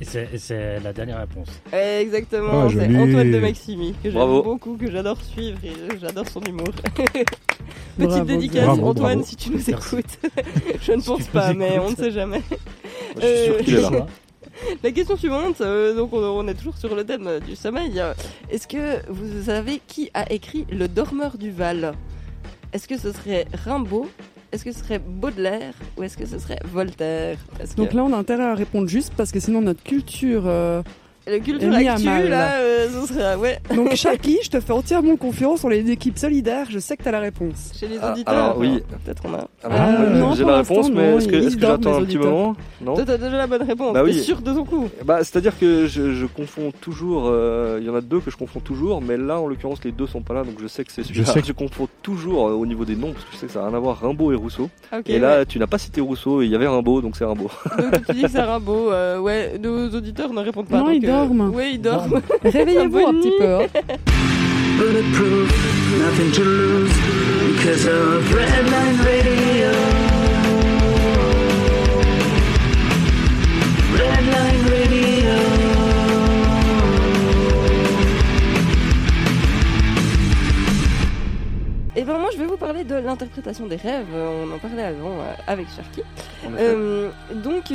C'est- 0.38 0.80
la 0.82 0.92
dernière 0.92 1.18
réponse. 1.20 1.48
Ouais, 1.72 2.02
exactement, 2.02 2.64
Ah, 2.66 2.68
c'est. 2.70 2.86
Antoine 2.96 3.30
de 3.30 3.38
Maximi, 3.38 3.92
que 3.92 4.10
j'aime 4.10 4.14
Bravo. 4.14 4.42
beaucoup, 4.42 4.76
que 4.76 4.90
j'adore 4.90 5.18
suivre 5.22 5.58
et 5.64 5.72
j'adore 6.00 6.28
son 6.28 6.40
humour. 6.42 6.68
Petite 6.94 7.28
Bravo, 7.98 8.24
dédicace, 8.24 8.64
Bravo, 8.64 8.86
Antoine, 8.88 9.12
bravo. 9.18 9.22
si 9.26 9.36
tu 9.36 9.50
nous 9.50 9.70
écoutes. 9.70 10.18
Je 10.82 10.92
ne 10.92 11.00
pense 11.00 11.24
pas, 11.28 11.54
mais 11.54 11.78
on 11.78 11.90
ne 11.90 11.96
sait 11.96 12.10
jamais. 12.10 12.42
Je 13.16 13.26
suis 13.26 13.44
sûr 13.44 13.54
Euh, 13.54 13.62
qu'il 13.62 13.74
est 13.76 13.80
là. 13.80 14.06
La 14.82 14.90
question 14.92 15.16
suivante, 15.16 15.60
euh, 15.60 15.94
donc 15.94 16.12
on, 16.12 16.18
on 16.18 16.48
est 16.48 16.54
toujours 16.54 16.76
sur 16.76 16.94
le 16.94 17.04
thème 17.04 17.40
du 17.46 17.56
sommeil. 17.56 18.02
Est-ce 18.50 18.66
que 18.66 19.08
vous 19.10 19.44
savez 19.44 19.80
qui 19.86 20.10
a 20.14 20.30
écrit 20.32 20.66
Le 20.70 20.88
Dormeur 20.88 21.36
du 21.38 21.50
Val? 21.50 21.94
Est-ce 22.72 22.88
que 22.88 22.98
ce 22.98 23.12
serait 23.12 23.46
Rimbaud? 23.64 24.08
Est-ce 24.52 24.64
que 24.64 24.72
ce 24.72 24.78
serait 24.80 24.98
Baudelaire? 24.98 25.74
Ou 25.96 26.02
est-ce 26.04 26.16
que 26.16 26.26
ce 26.26 26.38
serait 26.38 26.58
Voltaire? 26.64 27.36
Que 27.58 27.76
Donc 27.76 27.92
là, 27.92 28.04
on 28.04 28.12
a 28.12 28.16
intérêt 28.16 28.44
à 28.44 28.54
répondre 28.54 28.88
juste 28.88 29.12
parce 29.16 29.32
que 29.32 29.40
sinon 29.40 29.60
notre 29.60 29.82
culture. 29.82 30.44
euh, 30.46 30.82
le 31.26 31.38
culture 31.40 31.72
à 31.72 31.76
actu, 31.92 32.04
mal. 32.04 32.28
là, 32.28 32.58
euh, 32.60 32.88
ce 32.88 33.12
serait 33.14 33.34
ouais. 33.36 33.58
Donc 33.74 33.94
Chaki, 33.94 34.38
je 34.44 34.50
te 34.50 34.60
fais 34.60 34.72
entièrement 34.72 35.16
confiance. 35.16 35.64
On 35.64 35.70
est 35.70 35.80
une 35.80 35.88
équipe 35.88 36.18
solidaire. 36.18 36.66
Je 36.70 36.78
sais 36.78 36.96
que 36.96 37.02
t'as 37.02 37.10
la 37.10 37.20
réponse. 37.20 37.72
Chez 37.78 37.88
les 37.88 37.98
Ah, 38.00 38.12
auditeurs. 38.12 38.34
alors, 38.34 38.58
oui. 38.58 38.80
Peut-être 39.04 39.22
on 39.26 39.34
a. 39.34 39.48
Ah, 39.64 39.88
euh, 40.00 40.18
non, 40.18 40.34
J'ai 40.34 40.44
la 40.44 40.58
réponse, 40.58 40.90
mais 40.90 41.16
est-ce 41.16 41.28
que, 41.28 41.36
est-ce 41.36 41.56
que 41.56 41.60
j'attends 41.62 41.96
un 41.96 42.04
petit 42.04 42.18
moment? 42.18 42.54
Non 42.80 42.94
Toi, 42.94 43.04
t'as 43.06 43.16
déjà 43.18 43.36
la 43.36 43.46
bonne 43.46 43.62
réponse. 43.62 43.94
Bah 43.94 44.02
oui. 44.04 44.12
T'es 44.12 44.18
sûr 44.22 44.40
de 44.40 44.52
ton 44.52 44.64
coup 44.64 44.88
Bah, 45.04 45.18
c'est-à-dire 45.24 45.58
que 45.58 45.86
je, 45.86 46.12
je 46.14 46.26
confonds 46.26 46.72
toujours. 46.80 47.24
euh, 47.26 47.78
Il 47.80 47.86
y 47.86 47.90
en 47.90 47.94
a 47.94 48.00
deux 48.00 48.20
que 48.20 48.30
je 48.30 48.36
confonds 48.36 48.60
toujours, 48.60 49.00
mais 49.02 49.16
là, 49.16 49.40
en 49.40 49.46
l'occurrence, 49.46 49.78
les 49.84 49.92
deux 49.92 50.06
sont 50.06 50.22
pas 50.22 50.34
là, 50.34 50.44
donc 50.44 50.54
je 50.60 50.66
sais 50.68 50.84
que 50.84 50.92
c'est 50.92 51.02
celui-là. 51.02 51.24
Je 51.26 51.30
sais 51.32 51.40
que- 51.40 51.46
Je 51.46 51.52
confonds 51.52 51.88
toujours 52.02 52.48
euh, 52.48 52.52
au 52.52 52.66
niveau 52.66 52.84
des 52.84 52.96
noms, 52.96 53.12
parce 53.12 53.24
que 53.24 53.32
je 53.32 53.36
sais 53.38 53.46
que 53.46 53.52
ça 53.52 53.60
n'a 53.60 53.68
rien 53.68 53.76
à 53.76 53.80
voir 53.80 53.98
Rimbaud 54.00 54.32
et 54.32 54.36
Rousseau. 54.36 54.68
Ah, 54.92 54.98
ok, 54.98 55.08
et 55.10 55.18
là, 55.18 55.44
tu 55.44 55.58
n'as 55.58 55.66
pas 55.66 55.78
cité 55.78 56.00
Rousseau, 56.00 56.42
et 56.42 56.46
il 56.46 56.50
y 56.50 56.54
avait 56.54 56.66
Rimbaud, 56.68 57.00
donc 57.02 57.16
c'est 57.16 57.24
Rimbaud. 57.24 57.50
Donc 57.78 58.06
tu 58.06 58.12
dis 58.14 58.22
que 58.22 58.28
c'est 58.30 58.40
Rimbaud. 58.42 58.90
euh, 58.92 59.18
ouais, 59.18 59.58
nos 59.60 59.88
auditeurs 59.90 60.32
ne 60.32 60.40
répondent 60.40 60.68
pas. 60.68 60.78
Non, 60.78 60.84
donc, 60.86 60.94
ils 60.96 61.00
dorment. 61.16 61.50
Oui, 61.54 61.70
ils 61.74 61.80
dorment. 61.80 62.20
Réveillez-vous 62.44 62.98
un 63.06 63.14
petit 63.14 63.32
peu. 63.38 63.54
hein. 63.54 63.66
Bulletproof, 64.78 65.50
nothing 65.98 66.32
to 66.32 66.42
lose. 66.44 66.90
because 67.56 67.86
of 67.86 68.22
Redline 68.32 68.98
Radio. 69.04 70.05
Et 81.98 82.04
ben 82.04 82.18
moi 82.18 82.28
je 82.32 82.38
vais 82.38 82.44
vous 82.46 82.58
parler 82.58 82.84
de 82.84 82.94
l'interprétation 82.94 83.66
des 83.66 83.76
rêves, 83.76 84.04
Euh, 84.14 84.44
on 84.46 84.54
en 84.54 84.58
parlait 84.58 84.82
avant 84.82 85.12
euh, 85.12 85.32
avec 85.46 85.66
Sharky. 85.74 86.02
Euh, 86.58 87.10
donc 87.34 87.70
euh, 87.70 87.74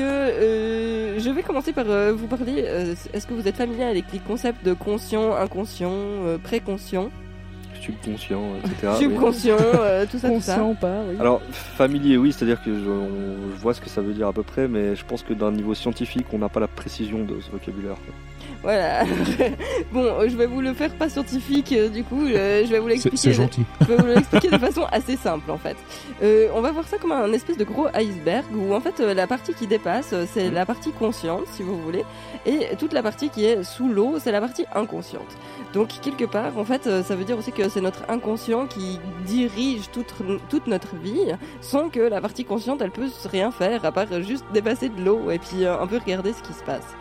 euh, 1.17 1.19
je 1.19 1.29
vais 1.31 1.41
commencer 1.41 1.73
par 1.73 1.85
euh, 1.89 2.13
vous 2.15 2.27
parler, 2.27 2.63
euh, 2.67 2.93
est-ce 3.13 3.25
que 3.25 3.33
vous 3.33 3.47
êtes 3.47 3.57
familier 3.57 3.83
avec 3.83 4.05
les 4.13 4.19
concepts 4.19 4.63
de 4.63 4.73
conscient, 4.73 5.35
inconscient, 5.35 5.89
euh, 5.91 6.37
préconscient, 6.37 7.09
Subconscient, 7.81 8.43
etc. 8.63 8.75
oui. 8.91 8.97
subconscient, 8.99 9.57
euh, 9.59 10.05
tout 10.05 10.19
ça, 10.19 10.29
tout 10.29 10.39
ça 10.39 10.53
Conscient 10.53 10.69
ou 10.69 10.75
pas, 10.75 10.99
oui. 11.09 11.15
Alors, 11.19 11.41
familier, 11.51 12.15
oui, 12.17 12.31
c'est-à-dire 12.31 12.61
que 12.63 12.71
je, 12.75 12.87
on- 12.89 13.55
je 13.55 13.59
vois 13.59 13.73
ce 13.73 13.81
que 13.81 13.89
ça 13.89 14.01
veut 14.01 14.13
dire 14.13 14.27
à 14.27 14.33
peu 14.33 14.43
près, 14.43 14.67
mais 14.67 14.95
je 14.95 15.03
pense 15.03 15.23
que 15.23 15.33
d'un 15.33 15.51
niveau 15.51 15.73
scientifique, 15.73 16.27
on 16.31 16.37
n'a 16.37 16.47
pas 16.49 16.59
la 16.59 16.67
précision 16.67 17.23
de 17.25 17.39
ce 17.41 17.49
vocabulaire. 17.49 17.95
quoi. 17.95 18.13
Voilà. 18.63 19.03
bon, 19.91 20.29
je 20.29 20.35
vais 20.35 20.45
vous 20.45 20.61
le 20.61 20.73
faire 20.73 20.93
pas 20.93 21.09
scientifique, 21.09 21.71
euh, 21.71 21.89
du 21.89 22.03
coup, 22.03 22.25
euh, 22.27 22.63
je 22.63 22.71
vais 22.71 22.79
vous 22.79 22.87
l'expliquer. 22.87 23.17
c'est 23.17 23.33
gentil. 23.33 23.63
Je 23.81 23.85
vais 23.87 23.97
vous 23.97 24.05
l'expliquer 24.15 24.49
de 24.49 24.57
façon 24.57 24.83
assez 24.91 25.17
simple 25.17 25.49
en 25.49 25.57
fait. 25.57 25.77
Euh, 26.21 26.47
on 26.53 26.61
va 26.61 26.71
voir 26.71 26.87
ça 26.87 26.97
comme 26.97 27.11
un 27.11 27.31
espèce 27.33 27.57
de 27.57 27.63
gros 27.63 27.87
iceberg 27.93 28.45
où 28.55 28.73
en 28.73 28.79
fait 28.79 28.99
euh, 28.99 29.13
la 29.13 29.25
partie 29.25 29.53
qui 29.53 29.65
dépasse 29.65 30.13
c'est 30.31 30.51
la 30.51 30.65
partie 30.65 30.91
consciente 30.91 31.45
si 31.51 31.63
vous 31.63 31.81
voulez 31.81 32.03
et 32.45 32.75
toute 32.77 32.93
la 32.93 33.01
partie 33.01 33.29
qui 33.29 33.45
est 33.45 33.63
sous 33.63 33.87
l'eau 33.89 34.17
c'est 34.19 34.31
la 34.31 34.41
partie 34.41 34.65
inconsciente. 34.75 35.37
Donc 35.73 35.89
quelque 36.01 36.25
part 36.25 36.57
en 36.57 36.65
fait 36.65 36.83
ça 37.03 37.15
veut 37.15 37.23
dire 37.23 37.37
aussi 37.37 37.51
que 37.51 37.67
c'est 37.69 37.81
notre 37.81 38.03
inconscient 38.09 38.67
qui 38.67 38.99
dirige 39.25 39.89
toute, 39.91 40.13
toute 40.49 40.67
notre 40.67 40.95
vie 40.95 41.33
sans 41.61 41.89
que 41.89 41.99
la 41.99 42.21
partie 42.21 42.45
consciente 42.45 42.81
elle 42.81 42.91
peut 42.91 43.09
rien 43.25 43.51
faire 43.51 43.83
à 43.85 43.91
part 43.91 44.21
juste 44.21 44.45
dépasser 44.53 44.89
de 44.89 45.03
l'eau 45.03 45.31
et 45.31 45.39
puis 45.39 45.65
un 45.65 45.87
peu 45.87 45.97
regarder 45.97 46.33
ce 46.33 46.41
qui 46.43 46.53
se 46.53 46.63
passe. 46.63 46.95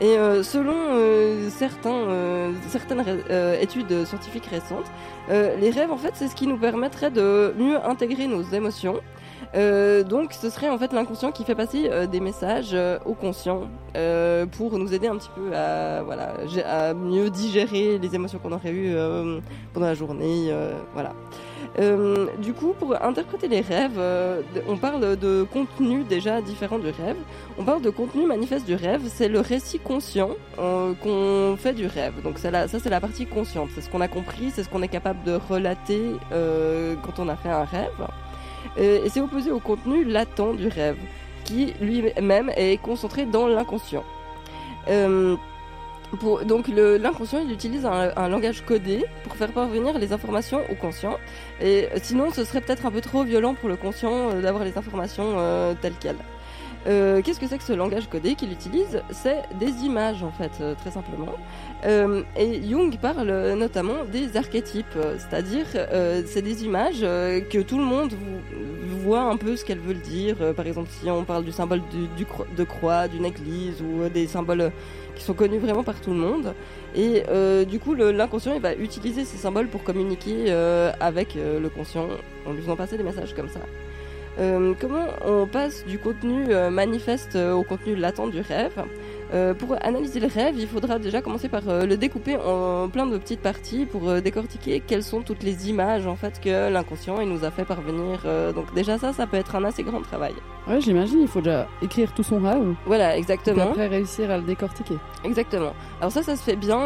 Et 0.00 0.18
euh, 0.18 0.42
selon 0.42 0.74
euh, 0.74 1.48
euh, 1.86 2.52
certaines 2.68 3.02
études 3.60 4.04
scientifiques 4.04 4.46
récentes, 4.46 4.90
les 5.28 5.70
rêves, 5.70 5.90
en 5.90 5.96
fait, 5.96 6.12
c'est 6.14 6.28
ce 6.28 6.34
qui 6.34 6.46
nous 6.46 6.58
permettrait 6.58 7.10
de 7.10 7.54
mieux 7.58 7.82
intégrer 7.84 8.26
nos 8.26 8.42
émotions. 8.42 9.00
Euh, 9.56 10.02
donc, 10.02 10.32
ce 10.32 10.50
serait 10.50 10.68
en 10.68 10.78
fait 10.78 10.92
l'inconscient 10.92 11.32
qui 11.32 11.44
fait 11.44 11.54
passer 11.54 11.88
euh, 11.90 12.06
des 12.06 12.20
messages 12.20 12.72
euh, 12.74 12.98
au 13.06 13.14
conscient 13.14 13.62
euh, 13.96 14.44
pour 14.44 14.78
nous 14.78 14.92
aider 14.92 15.08
un 15.08 15.16
petit 15.16 15.30
peu 15.34 15.56
à, 15.56 16.02
voilà, 16.02 16.34
à 16.66 16.92
mieux 16.92 17.30
digérer 17.30 17.98
les 17.98 18.14
émotions 18.14 18.38
qu'on 18.38 18.52
aurait 18.52 18.72
eues 18.72 18.94
pendant 19.72 19.86
la 19.86 19.94
journée. 19.94 20.52
voilà. 20.92 21.12
Du 22.38 22.52
coup, 22.52 22.74
pour 22.78 22.94
interpréter 23.02 23.48
les 23.48 23.60
rêves, 23.60 24.00
on 24.68 24.76
parle 24.76 25.16
de 25.16 25.46
contenu 25.50 26.04
déjà 26.04 26.42
différent 26.42 26.78
du 26.78 26.86
rêve. 26.86 27.16
On 27.58 27.64
parle 27.64 27.80
de 27.80 27.90
contenu 27.90 28.26
manifeste 28.26 28.66
du 28.66 28.74
rêve. 28.74 29.02
C'est 29.06 29.28
le 29.28 29.40
récit 29.40 29.78
conscient 29.78 30.30
qu'on 30.56 31.56
fait 31.58 31.72
du 31.72 31.86
rêve. 31.86 32.22
Donc 32.22 32.38
ça, 32.38 32.68
c'est 32.68 32.90
la 32.90 33.00
partie 33.00 33.26
consciente. 33.26 33.70
C'est 33.74 33.80
ce 33.80 33.88
qu'on 33.88 34.02
a 34.02 34.08
compris, 34.08 34.50
c'est 34.50 34.62
ce 34.62 34.68
qu'on 34.68 34.82
est 34.82 34.88
capable 34.88 35.22
de 35.24 35.38
relater 35.48 36.02
quand 36.30 37.18
on 37.18 37.28
a 37.28 37.36
fait 37.36 37.50
un 37.50 37.64
rêve. 37.64 38.06
Euh, 38.78 39.04
et 39.04 39.08
c'est 39.08 39.20
opposé 39.20 39.50
au 39.50 39.60
contenu 39.60 40.04
latent 40.04 40.54
du 40.56 40.68
rêve, 40.68 40.96
qui 41.44 41.74
lui-même 41.80 42.50
est 42.56 42.80
concentré 42.80 43.26
dans 43.26 43.46
l'inconscient. 43.46 44.04
Euh, 44.88 45.36
donc 46.44 46.68
l'inconscient, 46.68 47.40
il 47.44 47.52
utilise 47.52 47.84
un, 47.84 48.28
langage 48.28 48.64
codé 48.64 49.04
pour 49.24 49.34
faire 49.34 49.50
parvenir 49.50 49.98
les 49.98 50.12
informations 50.12 50.60
au 50.70 50.74
conscient. 50.74 51.18
Et 51.60 51.88
sinon, 52.02 52.30
ce 52.30 52.44
serait 52.44 52.60
peut-être 52.60 52.86
un 52.86 52.90
peu 52.90 53.00
trop 53.00 53.24
violent 53.24 53.54
pour 53.54 53.68
le 53.68 53.76
conscient 53.76 54.30
euh, 54.30 54.40
d'avoir 54.40 54.64
les 54.64 54.78
informations 54.78 55.36
telles 55.82 55.96
quelles. 55.98 56.16
Euh, 56.86 57.20
Qu'est-ce 57.22 57.40
que 57.40 57.46
c'est 57.48 57.58
que 57.58 57.64
ce 57.64 57.72
langage 57.72 58.08
codé 58.08 58.34
qu'il 58.34 58.52
utilise 58.52 59.02
C'est 59.10 59.42
des 59.58 59.84
images 59.84 60.22
en 60.22 60.30
fait, 60.30 60.52
euh, 60.60 60.74
très 60.74 60.90
simplement. 60.90 61.34
Euh, 61.84 62.22
et 62.36 62.62
Jung 62.68 62.96
parle 62.98 63.54
notamment 63.54 64.04
des 64.10 64.36
archétypes, 64.36 64.98
c'est-à-dire 65.18 65.66
c'est 66.26 66.42
des 66.42 66.64
images 66.64 67.00
que 67.00 67.62
tout 67.62 67.78
le 67.78 67.84
monde 67.84 68.12
voit 69.02 69.22
un 69.22 69.36
peu 69.36 69.56
ce 69.56 69.64
qu'elles 69.64 69.80
veulent 69.80 70.00
dire. 70.00 70.36
Par 70.54 70.66
exemple, 70.66 70.88
si 70.90 71.10
on 71.10 71.24
parle 71.24 71.44
du 71.44 71.52
symbole 71.52 71.82
de 72.56 72.64
croix, 72.64 73.08
d'une 73.08 73.24
église 73.24 73.82
ou 73.82 74.08
des 74.08 74.26
symboles 74.26 74.72
qui 75.14 75.24
sont 75.24 75.34
connus 75.34 75.58
vraiment 75.58 75.82
par 75.82 76.00
tout 76.00 76.10
le 76.10 76.16
monde. 76.16 76.54
Et 76.94 77.22
du 77.66 77.78
coup, 77.78 77.94
l'inconscient 77.94 78.58
va 78.58 78.74
utiliser 78.74 79.24
ces 79.24 79.36
symboles 79.36 79.68
pour 79.68 79.84
communiquer 79.84 80.50
avec 81.00 81.34
le 81.34 81.68
conscient 81.68 82.08
en 82.46 82.52
lui 82.52 82.62
faisant 82.62 82.76
passer 82.76 82.96
des 82.96 83.04
messages 83.04 83.34
comme 83.34 83.48
ça. 83.48 83.60
Euh, 84.38 84.74
comment 84.78 85.06
on 85.24 85.46
passe 85.46 85.84
du 85.86 85.98
contenu 85.98 86.46
euh, 86.50 86.70
manifeste 86.70 87.36
euh, 87.36 87.52
au 87.52 87.62
contenu 87.62 87.96
latent 87.96 88.30
du 88.30 88.40
rêve? 88.40 88.84
Euh, 89.34 89.54
Pour 89.54 89.74
analyser 89.82 90.20
le 90.20 90.28
rêve, 90.28 90.54
il 90.58 90.68
faudra 90.68 90.98
déjà 90.98 91.20
commencer 91.20 91.48
par 91.48 91.62
euh, 91.68 91.84
le 91.84 91.96
découper 91.96 92.36
en 92.36 92.88
plein 92.88 93.06
de 93.06 93.18
petites 93.18 93.40
parties 93.40 93.84
pour 93.84 94.08
euh, 94.08 94.20
décortiquer 94.20 94.80
quelles 94.86 95.02
sont 95.02 95.22
toutes 95.22 95.42
les 95.42 95.68
images 95.68 96.06
en 96.06 96.14
fait 96.14 96.40
que 96.40 96.70
l'inconscient 96.70 97.20
il 97.20 97.28
nous 97.28 97.44
a 97.44 97.50
fait 97.50 97.64
parvenir. 97.64 98.20
Donc 98.54 98.72
déjà 98.74 98.98
ça, 98.98 99.12
ça 99.12 99.26
peut 99.26 99.36
être 99.36 99.56
un 99.56 99.64
assez 99.64 99.82
grand 99.82 100.00
travail. 100.00 100.34
Ouais, 100.68 100.80
j'imagine, 100.80 101.20
il 101.20 101.28
faut 101.28 101.40
déjà 101.40 101.68
écrire 101.80 102.12
tout 102.12 102.22
son 102.22 102.40
rêve. 102.40 102.74
Voilà, 102.86 103.16
Et 103.16 103.18
exactement. 103.18 103.62
après 103.62 103.86
réussir 103.86 104.30
à 104.30 104.36
le 104.36 104.42
décortiquer. 104.42 104.96
Exactement. 105.24 105.74
Alors 106.00 106.10
ça, 106.12 106.22
ça 106.22 106.36
se 106.36 106.42
fait 106.42 106.56
bien. 106.56 106.78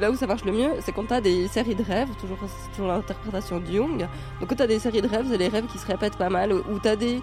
là 0.00 0.10
où 0.10 0.16
ça 0.16 0.26
marche 0.26 0.44
le 0.44 0.52
mieux, 0.52 0.70
c'est 0.80 0.92
quand 0.92 1.06
t'as 1.06 1.20
des 1.20 1.48
séries 1.48 1.74
de 1.74 1.82
rêves, 1.82 2.08
toujours, 2.20 2.38
l'interprétation 2.86 3.60
de 3.60 3.66
Jung. 3.66 4.06
Donc 4.40 4.48
quand 4.48 4.56
t'as 4.56 4.66
des 4.66 4.78
séries 4.78 5.02
de 5.02 5.08
rêves, 5.08 5.26
c'est 5.30 5.38
les 5.38 5.48
rêves 5.48 5.66
qui 5.66 5.78
se 5.78 5.86
répètent 5.86 6.16
pas 6.16 6.30
mal, 6.30 6.52
où 6.52 6.78
t'as 6.82 6.96
des 6.96 7.20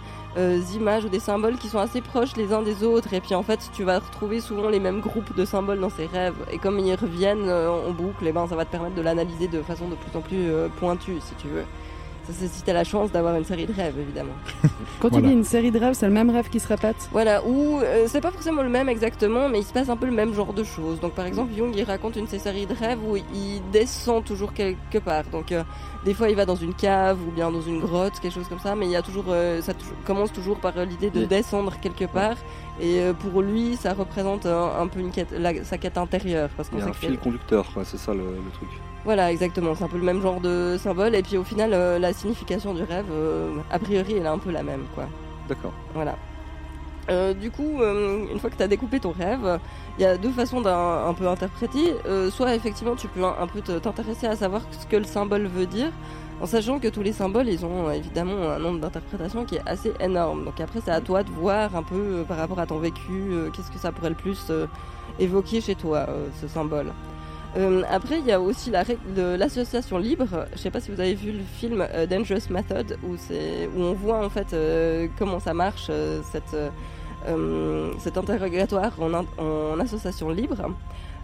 images 0.75 1.05
ou 1.05 1.09
des 1.09 1.19
symboles 1.19 1.57
qui 1.57 1.67
sont 1.67 1.79
assez 1.79 2.01
proches 2.01 2.35
les 2.35 2.53
uns 2.53 2.61
des 2.61 2.83
autres, 2.83 3.13
et 3.13 3.21
puis 3.21 3.35
en 3.35 3.43
fait, 3.43 3.59
tu 3.75 3.83
vas 3.83 3.99
retrouver 3.99 4.24
souvent 4.41 4.69
les 4.69 4.79
mêmes 4.79 4.99
groupes 4.99 5.35
de 5.35 5.45
symboles 5.45 5.79
dans 5.79 5.89
ces 5.89 6.05
rêves. 6.05 6.35
Et 6.51 6.57
comme 6.57 6.79
ils 6.79 6.95
reviennent 6.95 7.49
euh, 7.49 7.69
en 7.69 7.91
boucle, 7.91 8.25
et 8.27 8.31
ben 8.31 8.47
ça 8.47 8.55
va 8.55 8.65
te 8.65 8.71
permettre 8.71 8.95
de 8.95 9.01
l'analyser 9.01 9.47
de 9.47 9.61
façon 9.61 9.87
de 9.87 9.95
plus 9.95 10.17
en 10.17 10.21
plus 10.21 10.49
euh, 10.49 10.67
pointue, 10.79 11.19
si 11.21 11.35
tu 11.35 11.47
veux. 11.47 11.65
Ça, 12.27 12.33
c'est 12.39 12.47
si 12.47 12.63
t'as 12.63 12.73
la 12.73 12.83
chance 12.83 13.11
d'avoir 13.11 13.35
une 13.35 13.45
série 13.45 13.67
de 13.67 13.73
rêves, 13.73 13.99
évidemment. 13.99 14.33
Quand 14.99 15.09
Voilà. 15.09 15.23
tu 15.25 15.27
dis 15.27 15.33
une 15.33 15.43
série 15.43 15.69
de 15.69 15.77
rêves, 15.77 15.93
c'est 15.93 16.07
le 16.07 16.11
même 16.11 16.29
rêve 16.31 16.49
qui 16.49 16.59
se 16.59 16.67
répète. 16.67 16.95
Voilà, 17.11 17.45
ou 17.45 17.79
euh, 17.79 18.05
c'est 18.07 18.21
pas 18.21 18.31
forcément 18.31 18.63
le 18.63 18.69
même 18.69 18.89
exactement, 18.89 19.47
mais 19.47 19.59
il 19.59 19.63
se 19.63 19.71
passe 19.73 19.89
un 19.89 19.95
peu 19.97 20.07
le 20.07 20.11
même 20.11 20.33
genre 20.33 20.51
de 20.53 20.63
choses. 20.63 20.99
Donc 20.99 21.13
par 21.13 21.25
exemple, 21.27 21.53
Jung 21.55 21.71
il 21.75 21.83
raconte 21.83 22.15
une 22.15 22.25
de 22.25 22.29
ses 22.29 22.39
séries 22.39 22.65
de 22.65 22.73
rêves 22.73 22.97
où 23.07 23.15
il 23.15 23.61
descend 23.71 24.23
toujours 24.23 24.53
quelque 24.53 24.97
part. 24.97 25.25
Donc 25.31 25.51
euh, 25.51 25.63
des 26.03 26.15
fois 26.15 26.29
il 26.29 26.35
va 26.35 26.45
dans 26.45 26.55
une 26.55 26.73
cave 26.73 27.19
ou 27.27 27.31
bien 27.31 27.51
dans 27.51 27.61
une 27.61 27.79
grotte, 27.81 28.19
quelque 28.19 28.33
chose 28.33 28.47
comme 28.47 28.59
ça, 28.59 28.73
mais 28.75 28.85
il 28.87 28.91
y 28.91 28.95
a 28.95 29.01
toujours, 29.03 29.25
euh, 29.29 29.61
ça 29.61 29.73
commence 30.05 30.33
toujours 30.33 30.57
par 30.57 30.75
euh, 30.77 30.85
l'idée 30.85 31.11
de 31.11 31.19
Oui. 31.21 31.27
descendre 31.27 31.73
quelque 31.79 32.05
part. 32.05 32.37
Et 32.81 32.99
euh, 33.01 33.13
pour 33.13 33.41
lui, 33.43 33.75
ça 33.75 33.93
représente 33.93 34.45
un, 34.47 34.71
un 34.79 34.87
peu 34.87 34.99
une 34.99 35.11
quête, 35.11 35.31
la- 35.31 35.63
sa 35.63 35.77
quête 35.77 35.97
intérieure, 35.97 36.49
parce 36.57 36.69
qu'on 36.69 36.77
Il 36.77 36.83
y 36.83 36.83
a 36.83 36.89
un 36.89 36.93
fil 36.93 37.17
conducteur, 37.19 37.65
c'est 37.83 37.97
ça 37.97 38.13
le, 38.13 38.19
le 38.19 38.51
truc. 38.53 38.69
Voilà, 39.05 39.31
exactement. 39.31 39.75
C'est 39.75 39.83
un 39.83 39.87
peu 39.87 39.97
le 39.97 40.03
même 40.03 40.19
genre 40.19 40.41
de 40.41 40.77
symbole. 40.79 41.13
Et 41.13 41.21
puis 41.21 41.37
au 41.37 41.43
final, 41.43 41.73
euh, 41.73 41.99
la 41.99 42.11
signification 42.11 42.73
du 42.73 42.81
rêve, 42.81 43.05
euh, 43.11 43.55
a 43.71 43.77
priori, 43.77 44.15
elle 44.17 44.25
est 44.25 44.27
un 44.27 44.39
peu 44.39 44.51
la 44.51 44.63
même, 44.63 44.85
quoi. 44.95 45.05
D'accord. 45.47 45.73
Voilà. 45.93 46.15
Euh, 47.11 47.35
du 47.35 47.51
coup, 47.51 47.83
une 47.83 48.39
fois 48.39 48.49
que 48.49 48.55
tu 48.55 48.63
as 48.63 48.67
découpé 48.67 48.99
ton 48.99 49.11
rêve, 49.11 49.59
il 49.99 50.01
y 50.01 50.05
a 50.05 50.17
deux 50.17 50.31
façons 50.31 50.59
d'un 50.59 51.05
un 51.05 51.13
peu 51.13 51.27
interpréter. 51.27 51.93
Soit 52.31 52.55
effectivement, 52.55 52.95
tu 52.95 53.07
peux 53.07 53.23
un, 53.23 53.35
un 53.39 53.45
peu 53.45 53.61
t'intéresser 53.61 54.25
à 54.25 54.35
savoir 54.35 54.63
ce 54.71 54.87
que 54.87 54.95
le 54.95 55.03
symbole 55.03 55.45
veut 55.45 55.67
dire, 55.67 55.91
en 56.41 56.47
sachant 56.47 56.79
que 56.79 56.87
tous 56.87 57.03
les 57.03 57.13
symboles, 57.13 57.47
ils 57.47 57.63
ont 57.63 57.91
évidemment 57.91 58.49
un 58.49 58.57
nombre 58.57 58.79
d'interprétations 58.79 59.45
qui 59.45 59.57
est 59.57 59.67
assez 59.67 59.93
énorme. 59.99 60.45
Donc 60.45 60.59
après, 60.59 60.79
c'est 60.83 60.89
à 60.89 60.99
toi 60.99 61.21
de 61.21 61.29
voir 61.29 61.75
un 61.75 61.83
peu 61.83 62.25
par 62.27 62.37
rapport 62.37 62.57
à 62.57 62.65
ton 62.65 62.79
vécu, 62.79 63.35
qu'est-ce 63.53 63.69
que 63.69 63.77
ça 63.77 63.91
pourrait 63.91 64.09
le 64.09 64.15
plus 64.15 64.51
évoquer 65.19 65.61
chez 65.61 65.75
toi, 65.75 66.07
ce 66.41 66.47
symbole. 66.47 66.91
Euh, 67.57 67.83
après, 67.89 68.19
il 68.19 68.25
y 68.25 68.31
a 68.31 68.39
aussi 68.39 68.71
l'association 69.15 69.97
libre. 69.97 70.45
Je 70.53 70.57
sais 70.57 70.71
pas 70.71 70.81
si 70.81 70.91
vous 70.91 70.99
avez 70.99 71.15
vu 71.15 71.31
le 71.31 71.43
film 71.43 71.85
euh, 71.93 72.05
Dangerous 72.05 72.49
Method, 72.49 72.97
où, 73.03 73.15
on 73.77 73.93
voit 73.93 74.25
en 74.25 74.29
fait 74.29 74.53
euh, 74.53 75.07
comment 75.17 75.39
ça 75.39 75.53
marche, 75.53 75.89
cette, 76.31 76.55
cet 77.99 78.17
interrogatoire 78.17 78.93
en, 78.99 79.79
association 79.79 80.29
libre. 80.29 80.57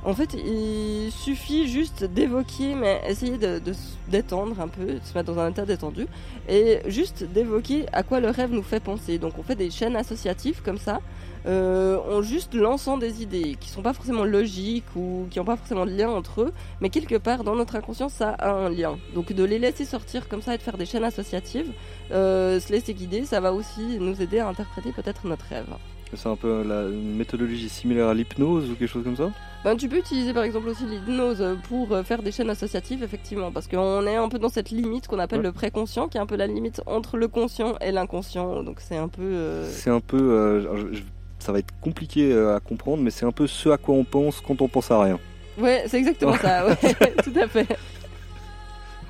En 0.03 0.15
fait, 0.15 0.33
il 0.33 1.11
suffit 1.11 1.67
juste 1.67 2.05
d'évoquer, 2.05 2.73
mais 2.73 3.01
essayer 3.07 3.37
de, 3.37 3.61
détendre 4.07 4.59
un 4.59 4.67
peu, 4.67 4.85
de 4.85 4.99
se 5.03 5.13
mettre 5.13 5.31
dans 5.31 5.39
un 5.39 5.51
état 5.51 5.65
détendu, 5.65 6.07
et 6.49 6.79
juste 6.87 7.23
d'évoquer 7.23 7.85
à 7.93 8.01
quoi 8.01 8.19
le 8.19 8.29
rêve 8.29 8.51
nous 8.51 8.63
fait 8.63 8.79
penser. 8.79 9.19
Donc 9.19 9.33
on 9.37 9.43
fait 9.43 9.55
des 9.55 9.69
chaînes 9.69 9.95
associatives 9.95 10.63
comme 10.63 10.79
ça, 10.79 11.01
euh, 11.45 11.97
en 12.09 12.21
juste 12.21 12.53
lançant 12.53 12.97
des 12.97 13.23
idées 13.23 13.55
qui 13.59 13.69
sont 13.69 13.81
pas 13.81 13.93
forcément 13.93 14.23
logiques 14.25 14.85
ou 14.95 15.27
qui 15.29 15.39
n'ont 15.39 15.45
pas 15.45 15.55
forcément 15.57 15.85
de 15.85 15.91
lien 15.91 16.09
entre 16.09 16.41
eux, 16.41 16.51
mais 16.81 16.89
quelque 16.89 17.15
part 17.15 17.43
dans 17.43 17.55
notre 17.55 17.75
inconscient 17.75 18.09
ça 18.09 18.29
a 18.31 18.51
un 18.51 18.69
lien. 18.69 18.97
Donc 19.15 19.33
de 19.33 19.43
les 19.43 19.59
laisser 19.59 19.85
sortir 19.85 20.27
comme 20.27 20.41
ça 20.41 20.53
et 20.53 20.57
de 20.57 20.61
faire 20.63 20.77
des 20.77 20.85
chaînes 20.85 21.03
associatives, 21.03 21.71
euh, 22.11 22.59
se 22.59 22.71
laisser 22.71 22.93
guider, 22.93 23.25
ça 23.25 23.39
va 23.39 23.53
aussi 23.53 23.97
nous 23.99 24.21
aider 24.21 24.39
à 24.39 24.47
interpréter 24.47 24.91
peut-être 24.91 25.25
notre 25.27 25.45
rêve. 25.45 25.65
C'est 26.13 26.27
un 26.27 26.35
peu 26.35 26.61
la, 26.63 26.89
une 26.89 27.15
méthodologie 27.15 27.69
similaire 27.69 28.09
à 28.09 28.13
l'hypnose 28.13 28.69
ou 28.69 28.75
quelque 28.75 28.89
chose 28.89 29.05
comme 29.05 29.15
ça? 29.15 29.31
Ben, 29.63 29.77
tu 29.77 29.87
peux 29.87 29.97
utiliser 29.97 30.33
par 30.33 30.43
exemple 30.43 30.67
aussi 30.67 30.83
l'hypnose 30.85 31.41
pour 31.69 31.93
euh, 31.93 32.03
faire 32.03 32.21
des 32.21 32.33
chaînes 32.33 32.49
associatives, 32.49 33.01
effectivement, 33.01 33.49
parce 33.49 33.65
qu'on 33.69 34.05
est 34.05 34.17
un 34.17 34.27
peu 34.27 34.37
dans 34.37 34.49
cette 34.49 34.71
limite 34.71 35.07
qu'on 35.07 35.19
appelle 35.19 35.39
Ouais. 35.39 35.45
le 35.45 35.51
préconscient, 35.53 36.09
qui 36.09 36.17
est 36.17 36.19
un 36.19 36.25
peu 36.25 36.35
la 36.35 36.47
limite 36.47 36.81
entre 36.85 37.15
le 37.15 37.29
conscient 37.29 37.75
et 37.79 37.93
l'inconscient. 37.93 38.61
Donc 38.63 38.81
c'est 38.81 38.97
un 38.97 39.07
peu. 39.07 39.21
euh, 39.21 39.69
C'est 39.71 39.89
un 39.89 40.01
peu. 40.01 40.17
euh, 40.19 40.75
je- 40.91 41.01
ça 41.41 41.51
va 41.51 41.59
être 41.59 41.73
compliqué 41.81 42.31
euh, 42.31 42.55
à 42.55 42.59
comprendre, 42.59 43.01
mais 43.03 43.11
c'est 43.11 43.25
un 43.25 43.31
peu 43.31 43.47
ce 43.47 43.69
à 43.69 43.77
quoi 43.77 43.95
on 43.95 44.03
pense 44.03 44.41
quand 44.41 44.61
on 44.61 44.67
pense 44.67 44.89
à 44.91 45.01
rien. 45.01 45.19
Ouais, 45.57 45.83
c'est 45.87 45.97
exactement 45.97 46.35
ça, 46.37 46.65
ouais, 46.67 46.75
tout 47.23 47.33
à 47.39 47.47
fait. 47.47 47.67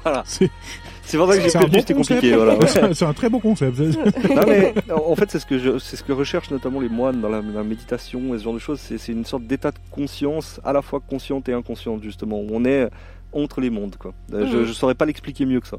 Voilà. 0.04 0.24
C'est 0.26 0.50
C'est 1.04 1.18
pour 1.18 1.28
ça 1.30 1.36
que 1.38 1.44
j'ai 1.44 1.50
c'est 1.50 1.58
un 1.58 1.62
perdu, 1.62 1.80
c'était 1.80 1.94
concept. 1.94 2.22
compliqué. 2.22 2.36
Voilà. 2.36 2.68
C'est 2.68 2.82
un- 2.84 2.94
c'est 2.94 3.06
un 3.06 3.14
très 3.14 3.30
beau 3.30 3.40
concept. 3.40 3.78
non 3.80 4.44
mais 4.48 4.74
en 4.90 5.16
fait 5.16 5.30
c'est 5.30 5.40
ce 5.40 5.46
que 5.46 5.58
je, 5.60 5.78
ce 5.78 6.02
que 6.04 6.14
recherchent 6.14 6.50
notamment 6.52 6.80
les 6.80 6.88
moines 6.90 7.20
dans 7.22 7.28
la, 7.30 7.42
la 7.42 7.64
méditation 7.64 8.34
et 8.34 8.38
ce 8.40 8.44
genre 8.46 8.54
de 8.54 8.60
choses. 8.60 8.80
C'est, 8.80 8.98
c'est 8.98 9.12
une 9.12 9.26
sorte 9.26 9.44
d'état 9.44 9.72
de 9.72 9.78
conscience 9.92 10.60
à 10.64 10.72
la 10.74 10.82
fois 10.82 11.02
consciente 11.08 11.50
et 11.50 11.54
inconsciente 11.54 12.02
justement. 12.02 12.40
où 12.40 12.48
On 12.52 12.64
est 12.66 12.88
entre 13.34 13.60
les 13.62 13.70
mondes 13.70 13.96
quoi. 13.98 14.14
Euh, 14.34 14.48
Je, 14.52 14.58
Mhm. 14.60 14.66
je 14.66 14.74
saurais 14.74 14.96
pas 14.96 15.06
l'expliquer 15.06 15.46
mieux 15.46 15.60
que 15.60 15.68
ça. 15.68 15.78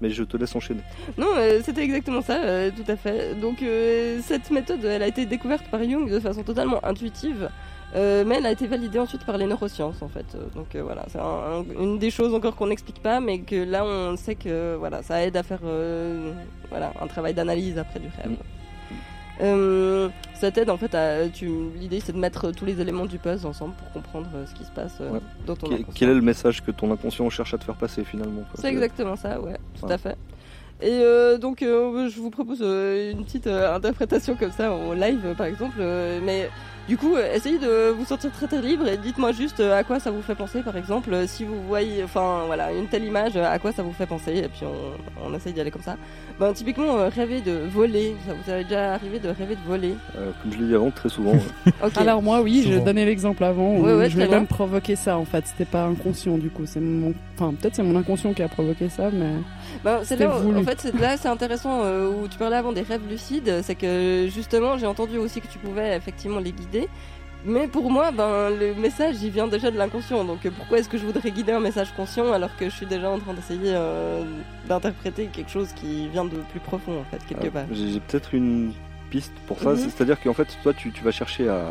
Mais 0.00 0.10
je 0.10 0.22
te 0.22 0.36
laisse 0.36 0.54
enchaîner. 0.54 0.82
Non, 1.16 1.26
euh, 1.36 1.60
c'était 1.64 1.82
exactement 1.82 2.22
ça, 2.22 2.36
euh, 2.42 2.70
tout 2.70 2.88
à 2.90 2.96
fait. 2.96 3.34
Donc 3.34 3.62
euh, 3.62 4.20
cette 4.22 4.50
méthode, 4.50 4.84
elle 4.84 5.02
a 5.02 5.08
été 5.08 5.26
découverte 5.26 5.66
par 5.70 5.82
Jung 5.82 6.08
de 6.10 6.20
façon 6.20 6.42
totalement 6.44 6.84
intuitive. 6.84 7.48
mais 7.94 8.36
elle 8.36 8.46
a 8.46 8.52
été 8.52 8.66
validée 8.66 8.98
ensuite 8.98 9.24
par 9.24 9.38
les 9.38 9.46
neurosciences 9.46 10.02
en 10.02 10.08
fait. 10.08 10.36
Donc 10.54 10.76
voilà, 10.76 11.04
c'est 11.08 11.18
un- 11.18 11.62
un- 11.62 11.82
une 11.82 11.98
des 11.98 12.10
choses 12.10 12.32
encore 12.34 12.54
qu'on 12.54 12.66
n'explique 12.68 13.00
pas, 13.02 13.18
mais 13.18 13.40
que 13.40 13.56
là 13.56 13.82
on 13.84 14.16
sait 14.16 14.34
que 14.36 14.76
voilà, 14.78 15.02
ça 15.02 15.24
aide 15.24 15.36
à 15.36 15.42
faire 15.42 15.60
voilà 16.68 16.92
un 17.00 17.06
travail 17.06 17.32
d'analyse 17.34 17.78
après 17.78 17.98
du 17.98 18.08
rêve. 18.18 18.36
Euh, 19.40 20.08
ça 20.34 20.50
t'aide 20.50 20.68
en 20.70 20.76
fait 20.76 20.94
à. 20.94 21.28
Tu, 21.28 21.48
l'idée 21.78 22.00
c'est 22.00 22.12
de 22.12 22.18
mettre 22.18 22.50
tous 22.50 22.64
les 22.64 22.80
éléments 22.80 23.06
du 23.06 23.18
puzzle 23.18 23.46
ensemble 23.46 23.74
pour 23.74 23.90
comprendre 23.92 24.28
euh, 24.34 24.44
ce 24.46 24.54
qui 24.54 24.64
se 24.64 24.70
passe 24.70 24.98
euh, 25.00 25.10
Ouais. 25.12 25.20
dans 25.46 25.54
ton 25.56 25.68
Quel, 25.68 25.84
quel 25.94 26.08
est 26.10 26.14
le 26.14 26.20
message 26.22 26.62
que 26.64 26.70
ton 26.72 26.90
inconscient 26.92 27.28
cherche 27.30 27.54
à 27.54 27.58
te 27.58 27.64
faire 27.64 27.76
passer 27.76 28.02
finalement. 28.04 28.42
C'est 28.54 28.68
exactement 28.68 29.14
ça, 29.16 29.40
ouais, 29.40 29.56
tout 29.78 29.86
Ouais. 29.86 29.92
à 29.92 29.98
fait. 29.98 30.16
Et 30.80 30.90
euh, 30.92 31.38
donc, 31.38 31.62
euh, 31.62 32.08
je 32.08 32.20
vous 32.20 32.30
propose 32.30 32.58
euh, 32.62 33.10
une 33.12 33.24
petite 33.24 33.48
euh, 33.48 33.74
interprétation 33.74 34.36
comme 34.36 34.52
ça 34.52 34.72
en 34.72 34.92
live, 34.92 35.20
euh, 35.24 35.34
par 35.34 35.46
exemple. 35.46 35.76
euh, 35.80 36.20
mais 36.24 36.48
du 36.88 36.96
coup, 36.96 37.14
euh, 37.16 37.34
essayez 37.34 37.58
de 37.58 37.90
vous 37.90 38.04
sentir 38.06 38.30
très 38.32 38.46
très 38.46 38.62
libre 38.62 38.88
et 38.88 38.96
dites-moi 38.96 39.32
juste 39.32 39.60
euh, 39.60 39.78
à 39.78 39.84
quoi 39.84 40.00
ça 40.00 40.10
vous 40.10 40.22
fait 40.22 40.34
penser, 40.34 40.62
par 40.62 40.76
exemple. 40.76 41.12
euh, 41.12 41.26
si 41.26 41.44
vous 41.44 41.60
voyez, 41.68 42.02
enfin 42.02 42.44
voilà, 42.46 42.72
une 42.72 42.86
telle 42.86 43.04
image, 43.04 43.36
à 43.36 43.58
quoi 43.58 43.72
ça 43.72 43.82
vous 43.82 43.92
fait 43.92 44.06
penser, 44.06 44.36
et 44.38 44.48
puis 44.48 44.62
on, 44.64 45.28
on 45.30 45.34
essaye 45.34 45.52
d'y 45.52 45.60
aller 45.60 45.70
comme 45.70 45.82
ça. 45.82 45.96
Ben, 46.40 46.52
typiquement, 46.52 47.08
rêver 47.08 47.40
de 47.40 47.60
voler, 47.70 48.16
ça 48.26 48.32
vous 48.32 48.50
est 48.52 48.64
déjà 48.64 48.94
arrivé 48.94 49.18
de 49.18 49.28
rêver 49.28 49.54
de 49.56 49.60
voler? 49.66 49.94
Euh, 50.16 50.30
comme 50.42 50.52
je 50.52 50.58
l'ai 50.58 50.66
dit 50.66 50.74
avant, 50.74 50.90
très 50.90 51.08
souvent. 51.08 51.32
ouais. 51.32 51.40
Ok. 51.84 51.96
Alors 51.98 52.22
moi 52.22 52.40
oui, 52.42 52.64
je 52.66 52.78
donnais 52.78 53.04
l'exemple 53.04 53.44
avant. 53.44 53.76
Ouais, 53.76 53.94
ouais, 53.94 54.08
je 54.10 54.16
bien. 54.16 54.28
même 54.28 54.46
provoquer 54.46 54.96
ça 54.96 55.18
en 55.18 55.24
fait. 55.24 55.46
C'était 55.46 55.64
pas 55.64 55.84
inconscient 55.84 56.38
du 56.38 56.48
coup. 56.50 56.64
C'est 56.66 56.80
mon, 56.80 57.12
enfin 57.36 57.52
peut-être 57.60 57.74
c'est 57.76 57.82
mon 57.82 57.96
inconscient 57.96 58.32
qui 58.32 58.42
a 58.42 58.48
provoqué 58.48 58.88
ça, 58.88 59.10
mais 59.12 59.32
Ben, 59.84 60.00
c'est 60.04 60.16
là, 60.16 60.36
où- 60.36 60.42
voulu. 60.42 60.58
en 60.58 60.64
fait, 60.64 60.80
c'est 60.80 60.94
là, 60.98 61.16
c'est 61.16 61.28
intéressant 61.28 61.82
euh, 61.84 62.08
où 62.10 62.28
tu 62.28 62.36
parlais 62.38 62.56
avant 62.56 62.72
des 62.72 62.82
rêves 62.82 63.06
lucides, 63.08 63.60
c'est 63.62 63.74
que 63.74 64.28
justement, 64.32 64.76
j'ai 64.78 64.86
entendu 64.86 65.18
aussi 65.18 65.40
que 65.40 65.46
tu 65.48 65.58
pouvais 65.58 65.96
effectivement 65.96 66.40
les 66.40 66.52
guider. 66.52 66.88
Mais 67.44 67.68
pour 67.68 67.88
moi, 67.90 68.10
ben, 68.10 68.50
le 68.50 68.74
message, 68.74 69.16
il 69.22 69.30
vient 69.30 69.46
déjà 69.46 69.70
de 69.70 69.78
l'inconscient. 69.78 70.24
Donc, 70.24 70.44
euh, 70.44 70.50
pourquoi 70.56 70.78
est-ce 70.78 70.88
que 70.88 70.98
je 70.98 71.06
voudrais 71.06 71.30
guider 71.30 71.52
un 71.52 71.60
message 71.60 71.92
conscient 71.96 72.32
alors 72.32 72.54
que 72.56 72.64
je 72.68 72.74
suis 72.74 72.86
déjà 72.86 73.08
en 73.08 73.18
train 73.20 73.32
d'essayer 73.32 73.72
euh, 73.74 74.24
d'interpréter 74.68 75.26
quelque 75.26 75.50
chose 75.50 75.68
qui 75.72 76.08
vient 76.08 76.24
de 76.24 76.38
plus 76.50 76.58
profond, 76.60 76.98
en 77.00 77.04
fait, 77.04 77.24
quelque 77.28 77.46
Euh, 77.46 77.50
part. 77.50 77.66
J'ai 77.72 78.00
peut-être 78.00 78.34
une 78.34 78.72
piste 79.08 79.32
pour 79.46 79.60
ça. 79.60 79.70
Mhm. 79.70 79.76
c'est- 79.76 79.90
C'est-à-dire 79.90 80.20
qu'en 80.20 80.34
fait, 80.34 80.48
toi, 80.64 80.74
tu, 80.74 80.90
tu 80.90 81.04
vas 81.04 81.12
chercher 81.12 81.48
à. 81.48 81.62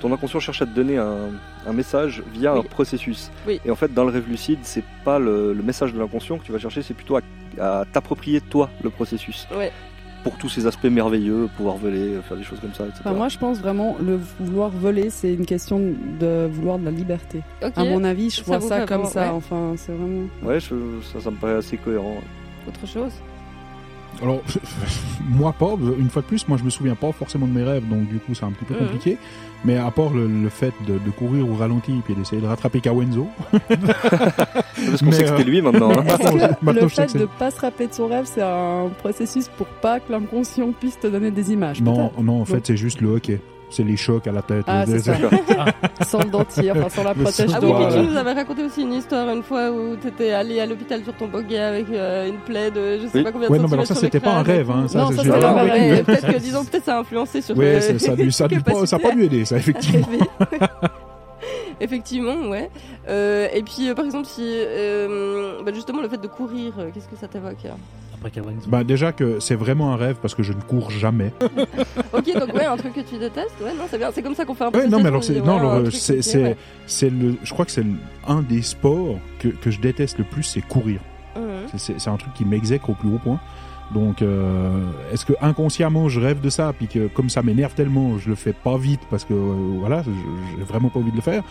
Ton 0.00 0.12
inconscient 0.12 0.40
cherche 0.40 0.62
à 0.62 0.66
te 0.66 0.70
donner 0.74 0.96
un, 0.96 1.30
un 1.66 1.72
message 1.72 2.22
via 2.32 2.54
Oui. 2.54 2.60
un 2.60 2.62
processus. 2.62 3.30
Oui. 3.46 3.60
Et 3.64 3.70
en 3.70 3.74
fait, 3.76 3.92
dans 3.92 4.04
le 4.04 4.10
rêve 4.10 4.28
lucide, 4.28 4.60
c'est 4.62 4.84
pas 5.04 5.18
le, 5.18 5.52
le 5.52 5.62
message 5.62 5.92
de 5.92 5.98
l'inconscient 5.98 6.38
que 6.38 6.44
tu 6.44 6.52
vas 6.52 6.58
chercher, 6.58 6.82
c'est 6.82 6.94
plutôt 6.94 7.16
à, 7.16 7.20
à 7.60 7.84
t'approprier 7.92 8.40
toi 8.40 8.70
le 8.82 8.90
processus. 8.90 9.46
Ouais. 9.56 9.72
Pour 10.24 10.36
tous 10.36 10.48
ces 10.48 10.66
aspects 10.66 10.84
merveilleux, 10.86 11.48
pouvoir 11.56 11.76
voler, 11.76 12.16
faire 12.28 12.36
des 12.36 12.42
choses 12.42 12.58
comme 12.60 12.74
ça, 12.74 12.84
etc. 12.84 13.00
enfin, 13.04 13.14
moi 13.14 13.28
je 13.28 13.38
pense 13.38 13.58
vraiment 13.60 13.96
le 14.04 14.18
vouloir 14.40 14.68
voler, 14.70 15.10
c'est 15.10 15.32
une 15.32 15.46
question 15.46 15.78
de 15.78 16.48
vouloir 16.50 16.78
de 16.78 16.84
la 16.84 16.90
liberté. 16.90 17.42
À 17.62 17.84
mon 17.84 18.02
avis, 18.02 18.28
je 18.30 18.42
Ça 18.42 18.58
vois 18.58 18.60
ça 18.68 18.84
comme 18.84 19.04
ça. 19.06 19.22
ouais. 19.22 19.28
Enfin, 19.30 19.74
c'est 19.76 19.92
vraiment. 19.92 20.26
Ouais, 20.42 20.58
je- 20.58 21.00
ça, 21.12 21.20
ça 21.20 21.30
me 21.30 21.36
paraît 21.36 21.54
assez 21.54 21.76
cohérent. 21.76 22.16
autre 22.66 22.86
chose? 22.86 23.12
Alors, 24.22 24.40
moi 25.28 25.52
pas, 25.52 25.74
une 25.98 26.10
fois 26.10 26.22
de 26.22 26.26
plus, 26.26 26.46
moi 26.48 26.58
je 26.58 26.64
me 26.64 26.70
souviens 26.70 26.94
pas 26.94 27.12
forcément 27.12 27.46
de 27.46 27.52
mes 27.52 27.62
rêves, 27.62 27.86
donc 27.88 28.08
du 28.08 28.18
coup 28.18 28.34
c'est 28.34 28.44
un 28.44 28.50
petit 28.50 28.64
peu 28.64 28.74
Mhm. 28.74 28.80
compliqué. 28.80 29.16
Mais 29.64 29.76
à 29.76 29.90
part 29.90 30.10
le, 30.10 30.26
le 30.26 30.48
fait 30.48 30.72
de, 30.86 30.94
de 30.98 31.10
courir 31.10 31.48
au 31.48 31.54
ralenti 31.54 31.92
puis 32.04 32.14
d'essayer 32.14 32.40
de 32.40 32.46
rattraper 32.46 32.80
Kawenzo, 32.80 33.26
Parce 33.50 35.02
qu'on 35.02 35.12
sait 35.12 35.24
que 35.24 35.28
euh, 35.30 35.36
c'était 35.38 35.44
lui 35.50 35.60
maintenant. 35.62 35.90
hein. 35.90 36.02
Est-ce 36.06 36.22
Maintenant, 36.22 36.38
que 36.38 36.64
maintenant, 36.64 36.82
le 36.82 36.88
fait 36.88 37.16
de 37.18 37.24
pas 37.26 37.50
se 37.50 37.60
rappeler 37.60 37.88
de 37.88 37.92
son 37.92 38.06
rêve, 38.06 38.24
c'est 38.32 38.42
un 38.42 38.88
processus 38.98 39.48
pour 39.56 39.66
pas 39.66 40.00
que 40.00 40.10
l'inconscient 40.12 40.70
puisse 40.72 40.98
te 40.98 41.06
donner 41.08 41.30
des 41.30 41.52
images 41.52 41.80
non, 41.82 42.12
non, 42.22 42.40
en 42.40 42.44
fait 42.44 42.66
c'est 42.66 42.76
juste 42.76 43.00
le 43.00 43.08
hockey. 43.08 43.40
C'est 43.70 43.82
les 43.84 43.96
chocs 43.96 44.26
à 44.26 44.32
la 44.32 44.40
tête. 44.42 44.64
Ah, 44.66 44.84
c'est 44.86 44.98
ça. 45.00 45.12
Sans 46.06 46.20
le 46.20 46.30
dentier, 46.30 46.70
enfin 46.72 46.88
sans 46.88 47.04
la 47.04 47.14
protège 47.14 47.50
Ah 47.54 47.58
oui, 47.62 47.70
tu 47.92 47.98
nous 48.00 48.16
avais 48.16 48.32
raconté 48.32 48.64
aussi 48.64 48.80
une 48.82 48.94
histoire 48.94 49.28
une 49.28 49.42
fois 49.42 49.70
où 49.70 49.94
t'étais 49.96 50.30
allé 50.32 50.58
à 50.60 50.64
l'hôpital 50.66 51.04
sur 51.04 51.12
ton 51.14 51.26
buggy 51.28 51.56
avec 51.58 51.86
euh, 51.90 52.28
une 52.28 52.38
plaie 52.38 52.70
de 52.70 52.98
je 53.02 53.06
sais 53.08 53.18
Oui. 53.18 53.24
pas 53.24 53.32
combien 53.32 53.48
de 53.48 53.52
Ouais, 53.52 53.58
non, 53.58 53.66
mais 53.68 53.74
alors 53.74 53.86
ça 53.86 53.94
sur 53.94 54.02
le 54.02 54.06
c'était 54.06 54.20
pas 54.20 54.32
un 54.36 54.42
rêve, 54.42 54.70
hein. 54.70 54.88
Ça, 54.88 54.98
Non, 55.00 55.10
ça, 55.10 55.22
c'était 55.22 55.38
pas 55.38 55.52
vrai. 55.52 55.90
vécu. 55.90 56.04
peut-être 56.04 56.32
que 56.32 56.38
disons 56.38 56.64
peut-être 56.64 56.84
ça 56.84 56.96
a 56.96 57.00
influencé 57.00 57.42
sur 57.42 57.56
Ouais, 57.58 57.66
euh, 57.76 57.80
ça, 57.80 57.98
ça, 57.98 58.12
a 58.12 58.16
dû- 58.16 58.30
ça, 58.32 58.44
a 58.44 58.48
dû 58.48 58.60
pas, 58.62 58.86
ça 58.86 58.96
a 58.96 58.98
pas 58.98 59.10
dû 59.12 59.24
aider, 59.24 59.44
ça 59.44 59.56
effectivement. 59.58 60.06
Effectivement, 61.80 62.48
ouais. 62.48 62.70
Euh, 63.08 63.46
et 63.54 63.62
puis, 63.62 63.88
euh, 63.88 63.94
par 63.94 64.04
exemple, 64.04 64.26
si 64.26 64.42
euh, 64.44 65.60
bah, 65.64 65.70
justement 65.72 66.02
le 66.02 66.08
fait 66.08 66.20
de 66.20 66.26
courir, 66.26 66.72
euh, 66.78 66.88
qu'est-ce 66.92 67.06
que 67.06 67.14
ça 67.16 67.28
t'évoque 67.28 67.64
Après. 68.24 68.42
Bah 68.66 68.84
déjà 68.84 69.12
que 69.12 69.38
c'est 69.40 69.54
vraiment 69.54 69.92
un 69.92 69.96
rêve 69.96 70.16
parce 70.20 70.34
que 70.34 70.42
je 70.42 70.52
ne 70.52 70.60
cours 70.60 70.90
jamais. 70.90 71.32
Ok, 72.12 72.24
donc 72.38 72.52
ouais, 72.54 72.64
un 72.64 72.76
truc 72.76 72.94
que 72.94 73.00
tu 73.00 73.16
détestes, 73.18 73.54
ouais, 73.62 73.72
non, 73.74 73.84
c'est 73.90 73.98
bien, 73.98 74.10
c'est 74.12 74.22
comme 74.22 74.34
ça 74.34 74.44
qu'on 74.44 74.54
fait 74.54 74.64
un 74.64 74.70
peu. 74.70 74.78
Ouais, 74.78 74.86
de 74.86 74.90
non, 74.90 74.98
mais 75.00 75.08
alors 75.08 75.22
c'est 75.22 75.40
non, 75.40 75.84
c'est 75.90 76.22
c'est 76.22 76.42
ouais. 76.42 76.56
c'est 76.86 77.10
le, 77.10 77.36
je 77.42 77.52
crois 77.52 77.64
que 77.64 77.70
c'est 77.70 77.82
le- 77.84 77.92
un 78.26 78.42
des 78.42 78.62
sports 78.62 79.16
que, 79.38 79.48
que 79.48 79.70
je 79.70 79.80
déteste 79.80 80.18
le 80.18 80.24
plus, 80.24 80.42
c'est 80.42 80.60
courir. 80.62 81.00
Mhm. 81.36 81.42
C'est- 81.72 81.78
C'est 81.78 82.00
c'est 82.00 82.10
un 82.10 82.16
truc 82.16 82.34
qui 82.34 82.44
m'exècre 82.44 82.90
au 82.90 82.94
plus 82.94 83.08
haut 83.08 83.18
point. 83.22 83.38
Donc, 83.94 84.20
euh, 84.20 84.70
est-ce 85.12 85.24
que 85.24 85.32
inconsciemment 85.40 86.08
je 86.10 86.20
rêve 86.20 86.40
de 86.40 86.50
ça, 86.50 86.74
puis 86.76 86.88
que 86.88 87.06
comme 87.08 87.30
ça 87.30 87.42
m'énerve 87.42 87.72
tellement, 87.74 88.18
je 88.18 88.28
le 88.28 88.34
fais 88.34 88.52
pas 88.52 88.76
vite 88.76 89.00
parce 89.10 89.24
que 89.24 89.32
euh, 89.32 89.76
voilà, 89.80 90.02
je- 90.02 90.10
j'ai 90.58 90.64
vraiment 90.64 90.88
pas 90.90 90.98
envie 90.98 91.10
de 91.12 91.16
le 91.16 91.22
faire. 91.22 91.42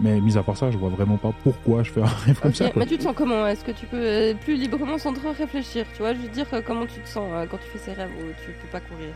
Mais 0.00 0.20
mis 0.20 0.36
à 0.36 0.42
part 0.42 0.56
ça, 0.56 0.70
je 0.72 0.76
vois 0.76 0.88
vraiment 0.88 1.16
pas 1.16 1.32
pourquoi 1.44 1.82
je 1.84 1.92
fais 1.92 2.00
un 2.02 2.06
rêve 2.26 2.40
comme 2.40 2.52
ça. 2.54 2.68
quoi. 2.70 2.80
mais 2.80 2.86
tu 2.86 2.96
te 2.98 3.02
sens 3.04 3.14
comment? 3.16 3.46
Est-ce 3.46 3.64
que 3.64 3.70
tu 3.70 3.86
peux 3.86 3.96
euh, 4.00 4.34
plus 4.34 4.56
librement 4.56 4.98
sans 4.98 5.12
trop 5.12 5.30
réfléchir 5.38 5.84
Tu 5.94 6.02
vois, 6.02 6.14
je 6.14 6.18
veux 6.18 6.28
dire, 6.28 6.46
euh, 6.52 6.60
comment 6.66 6.84
tu 6.86 6.98
te 7.00 7.08
sens 7.08 7.28
euh, 7.32 7.44
quand 7.48 7.58
tu 7.58 7.68
fais 7.72 7.78
ces 7.78 7.92
rêves 7.92 8.10
où 8.18 8.22
tu 8.44 8.50
peux 8.60 8.68
pas 8.72 8.80
courir? 8.80 9.10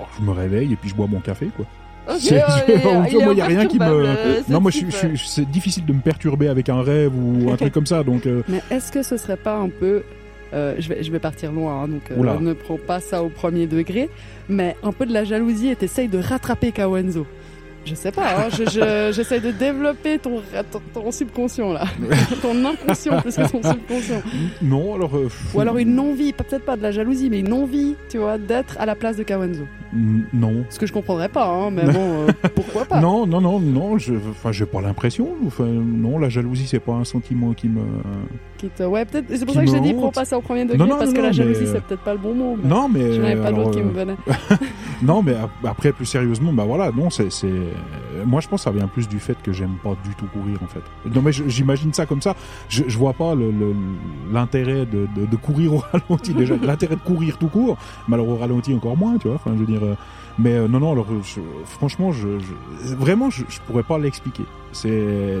Oh, 0.00 0.04
Je 0.18 0.24
me 0.24 0.32
réveille 0.32 0.72
et 0.72 0.76
puis 0.76 0.90
je 0.90 0.94
bois 0.94 1.06
mon 1.06 1.20
café, 1.20 1.48
quoi. 1.56 1.64
Ok, 2.10 2.20
C'est- 2.20 2.34
euh, 2.42 2.46
il 2.68 2.74
est- 2.74 2.86
en 2.86 3.04
il 3.04 3.10
fait, 3.10 3.18
est 3.18 3.24
moi, 3.24 3.32
il 3.32 3.38
y 3.38 3.42
a 3.42 3.46
rien 3.46 3.66
qui 3.66 3.78
me. 3.78 3.84
euh, 3.86 4.42
non, 4.48 4.60
moi, 4.60 4.70
c'est 4.72 5.50
difficile 5.50 5.86
de 5.86 5.92
me 5.94 6.00
perturber 6.00 6.48
avec 6.48 6.68
un 6.68 6.82
rêve 6.82 7.12
ou 7.16 7.50
un 7.50 7.56
truc 7.56 7.72
comme 7.72 7.86
ça. 7.86 8.02
Donc, 8.02 8.26
euh, 8.26 8.42
Mais 8.48 8.62
est-ce 8.70 8.92
que 8.92 9.02
ce 9.02 9.16
serait 9.16 9.36
pas 9.36 9.56
un 9.56 9.68
peu. 9.70 10.02
euh, 10.54 10.74
je, 10.78 10.88
vais, 10.88 11.02
je 11.02 11.10
vais 11.12 11.18
partir 11.18 11.52
loin, 11.52 11.82
hein, 11.84 11.88
donc 11.88 12.10
euh, 12.10 12.38
ne 12.40 12.52
prends 12.54 12.78
pas 12.78 13.00
ça 13.00 13.22
au 13.22 13.28
premier 13.28 13.66
degré, 13.66 14.08
mais 14.48 14.76
un 14.82 14.92
peu 14.92 15.04
de 15.06 15.12
la 15.12 15.24
jalousie 15.24 15.68
et 15.68 15.76
t'essayes 15.76 16.08
de 16.08 16.18
rattraper 16.18 16.72
Kawenzo. 16.72 17.26
Je 17.88 17.94
sais 17.94 18.12
pas, 18.12 18.36
hein, 18.36 18.48
je- 18.50 18.64
je- 18.64 19.12
j'essaye 19.16 19.40
de 19.40 19.50
développer 19.50 20.18
ton, 20.18 20.42
ton, 20.70 20.80
ton 20.92 21.10
subconscient 21.10 21.72
là, 21.72 21.84
ton 22.42 22.64
inconscient 22.64 23.20
plus 23.20 23.34
que 23.36 23.48
ton 23.50 23.62
subconscient. 23.62 24.22
non, 24.62 24.94
alors. 24.94 25.16
euh, 25.16 25.28
Ou 25.54 25.60
alors 25.60 25.78
une 25.78 25.98
envie, 25.98 26.32
peut-être 26.32 26.64
pas 26.64 26.76
de 26.76 26.82
la 26.82 26.90
jalousie, 26.92 27.30
mais 27.30 27.40
une 27.40 27.52
envie, 27.52 27.94
tu 28.10 28.18
vois, 28.18 28.36
d'être 28.38 28.76
à 28.78 28.86
la 28.86 28.94
place 28.94 29.16
de 29.16 29.22
Kawenzo. 29.22 29.62
Non. 30.34 30.64
Ce 30.68 30.78
que 30.78 30.86
je 30.86 30.92
comprendrais 30.92 31.30
pas, 31.30 31.46
hein, 31.46 31.70
mais 31.70 31.84
bon, 31.90 32.26
euh, 32.28 32.32
pourquoi 32.54 32.84
pas? 32.84 33.00
Non, 33.00 33.26
non, 33.26 33.40
non, 33.40 33.58
non, 33.58 33.96
je, 33.98 34.14
enfin, 34.30 34.52
j'ai 34.52 34.66
pas 34.66 34.80
l'impression. 34.82 35.28
Enfin, 35.46 35.64
non, 35.64 36.18
la 36.18 36.28
jalousie, 36.28 36.66
c'est 36.66 36.78
pas 36.80 36.92
un 36.92 37.04
sentiment 37.04 37.54
qui 37.54 37.68
me. 37.68 37.80
Qui 38.58 38.68
te- 38.68 38.82
Ouais, 38.82 39.04
peut-être. 39.04 39.26
C'est 39.34 39.44
pour 39.46 39.54
ça 39.54 39.64
que 39.64 39.70
j'ai 39.70 39.80
dit 39.80 39.90
hante. 39.90 39.96
prends 39.98 40.10
pas 40.10 40.24
ça 40.24 40.36
au 40.36 40.40
premier 40.42 40.64
degré 40.64 40.76
Non, 40.78 40.86
non, 40.86 40.96
parce 40.98 41.10
non, 41.10 41.16
que 41.16 41.20
la 41.22 41.32
jalousie 41.32 41.60
mais, 41.62 41.68
euh, 41.68 41.72
c'est 41.74 41.84
peut-être 41.84 42.02
pas 42.02 42.12
le 42.12 42.18
bon 42.18 42.34
mot. 42.34 42.56
mais 42.60 42.68
Non, 42.68 42.88
mais. 42.88 43.12
Je 43.12 43.20
n'avais 43.22 43.36
pas 43.40 43.52
d'autre 43.52 43.70
qui 43.70 43.78
euh, 43.80 43.84
me 43.84 43.90
venait. 43.92 44.16
Non, 45.02 45.22
mais 45.22 45.34
ap- 45.34 45.50
après, 45.64 45.92
plus 45.92 46.06
sérieusement, 46.06 46.52
bah 46.52 46.64
voilà, 46.66 46.90
non, 46.90 47.08
c'est, 47.08 47.30
c'est, 47.30 47.46
Euh, 47.46 48.24
moi, 48.26 48.40
je 48.40 48.48
pense 48.48 48.62
que 48.62 48.64
ça 48.64 48.70
vient 48.72 48.88
plus 48.88 49.06
du 49.06 49.20
fait 49.20 49.40
que 49.40 49.52
j'aime 49.52 49.76
pas 49.84 49.94
du 50.04 50.12
tout 50.16 50.26
courir, 50.26 50.58
en 50.60 50.66
fait. 50.66 50.80
Non, 51.14 51.22
mais 51.22 51.30
j'imagine 51.30 51.92
ça 51.92 52.04
comme 52.04 52.20
ça. 52.20 52.34
Je, 52.68 52.82
je 52.88 52.98
vois 52.98 53.12
pas 53.12 53.36
le- 53.36 53.52
le- 53.52 53.74
l'intérêt 54.32 54.86
de, 54.86 55.06
de, 55.16 55.26
de 55.26 55.36
courir 55.36 55.74
au 55.74 55.78
ralenti. 55.92 56.34
Déjà, 56.34 56.54
l'intérêt 56.56 56.96
de 56.96 57.00
courir 57.00 57.38
tout 57.38 57.48
court, 57.48 57.76
mais 58.08 58.14
alors 58.14 58.28
au 58.28 58.36
ralenti 58.36 58.74
encore 58.74 58.96
moins, 58.96 59.18
tu 59.18 59.28
vois. 59.28 59.36
Enfin, 59.36 59.52
je 59.54 59.60
veux 59.60 59.66
dire. 59.66 59.82
euh, 59.84 59.94
mais 60.40 60.52
euh, 60.54 60.68
non, 60.68 60.78
non. 60.80 60.92
Alors, 60.92 61.06
je- 61.24 61.40
franchement, 61.64 62.12
je, 62.12 62.38
je- 62.38 62.94
vraiment, 62.94 63.28
je, 63.28 63.42
je 63.48 63.58
pourrais 63.66 63.82
pas 63.82 63.98
l'expliquer. 63.98 64.44
C'est, 64.72 64.88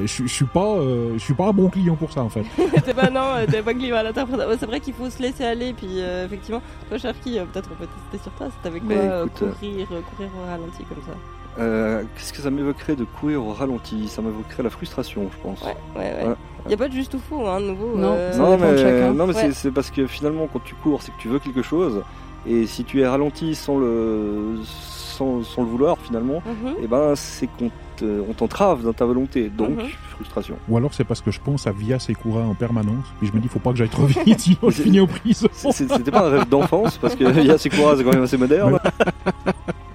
je, 0.06 0.22
je 0.24 0.26
suis 0.26 0.44
pas, 0.46 0.74
euh, 0.78 1.12
je 1.14 1.18
suis 1.18 1.34
pas 1.34 1.46
un 1.48 1.52
bon 1.52 1.68
client 1.68 1.94
pour 1.94 2.10
ça, 2.10 2.22
en 2.22 2.28
fait. 2.28 2.42
t'es 2.84 2.94
pas 2.94 3.08
non, 3.10 3.34
t'es 3.48 3.62
pas 3.62 3.74
client 3.74 3.94
à 3.96 4.02
l'interprétation. 4.02 4.50
Ouais, 4.50 4.56
C'est 4.58 4.66
vrai 4.66 4.80
qu'il 4.80 4.94
faut 4.94 5.08
se 5.08 5.22
laisser 5.22 5.44
aller, 5.44 5.72
puis 5.72 6.00
euh, 6.00 6.26
effectivement, 6.26 6.62
toi, 6.88 6.98
Cherki, 6.98 7.38
euh, 7.38 7.44
peut-être 7.44 7.68
on 7.72 7.76
peut 7.80 7.88
tester 8.10 8.24
sur 8.24 8.32
toi. 8.32 8.48
C'est 8.62 8.68
avec 8.68 8.84
quoi 8.86 8.96
écoute, 8.96 9.32
courir, 9.60 9.86
euh, 9.92 10.00
courir 10.16 10.30
au 10.42 10.46
ralenti 10.50 10.82
comme 10.88 11.02
ça. 11.06 11.12
Euh, 11.60 12.02
Qu'est-ce 12.16 12.32
que 12.32 12.40
ça 12.40 12.50
m'évoquerait 12.50 12.94
de 12.96 13.04
courir 13.04 13.44
au 13.44 13.52
ralenti? 13.52 14.08
Ça 14.08 14.22
m'évoquerait 14.22 14.62
la 14.62 14.70
frustration, 14.70 15.28
je 15.32 15.42
pense. 15.42 15.60
Ouais, 15.62 15.76
ouais, 15.96 16.14
ouais. 16.22 16.28
Ouais. 16.28 16.34
Y 16.68 16.74
a 16.74 16.76
pas 16.76 16.88
de 16.88 16.92
juste 16.94 17.14
ou 17.14 17.18
faux, 17.18 17.46
hein, 17.46 17.60
de 17.60 17.66
nouveau. 17.66 17.96
Non, 17.96 18.14
euh, 18.16 18.56
mais, 18.60 18.76
chacun. 18.78 19.12
non, 19.14 19.26
mais 19.26 19.34
Ouais. 19.34 19.40
c'est- 19.42 19.52
c'est 19.52 19.70
parce 19.70 19.90
que 19.90 20.06
finalement, 20.06 20.48
quand 20.52 20.62
tu 20.64 20.74
cours, 20.74 21.02
c'est 21.02 21.12
que 21.12 21.20
tu 21.20 21.28
veux 21.28 21.38
quelque 21.38 21.62
chose. 21.62 22.02
Et 22.46 22.66
si 22.66 22.84
tu 22.84 23.00
es 23.00 23.06
ralenti 23.06 23.54
sans 23.54 23.78
le, 23.78 24.56
sans, 24.64 25.42
sans 25.42 25.62
le 25.62 25.68
vouloir, 25.68 25.96
finalement, 25.98 26.42
mhm. 26.46 26.82
et 26.82 26.86
ben, 26.86 27.14
c'est 27.16 27.46
qu'on 27.58 27.70
te- 27.96 28.22
on 28.28 28.32
t'entrave 28.32 28.84
dans 28.84 28.92
ta 28.92 29.04
volonté. 29.04 29.48
Donc, 29.50 29.70
Mhm. 29.70 29.88
frustration. 30.10 30.56
Ou 30.68 30.76
alors 30.76 30.94
c'est 30.94 31.04
parce 31.04 31.20
que 31.20 31.30
je 31.30 31.40
pense 31.40 31.66
à 31.66 31.72
Via 31.72 31.98
Sekura 31.98 32.42
en 32.42 32.54
permanence. 32.54 33.04
Puis 33.18 33.26
je 33.28 33.32
me 33.32 33.40
dis, 33.40 33.48
faut 33.48 33.58
pas 33.58 33.70
que 33.72 33.76
j'aille 33.78 33.88
trop 33.88 34.04
vite, 34.06 34.16
sinon 34.40 34.58
je 34.70 34.82
finis 34.82 35.00
aux 35.00 35.06
prises. 35.08 35.46
C'est- 35.52 35.72
c'est- 35.72 35.88
C'était 35.92 36.10
pas 36.10 36.26
un 36.26 36.30
rêve 36.30 36.48
d'enfance, 36.48 36.96
parce 36.98 37.14
que 37.16 37.24
Yas 37.42 37.58
Sekura, 37.58 37.96
c'est 37.96 38.04
quand 38.04 38.12
même 38.12 38.22
assez 38.22 38.36
moderne. 38.38 38.78
Et 39.46 39.87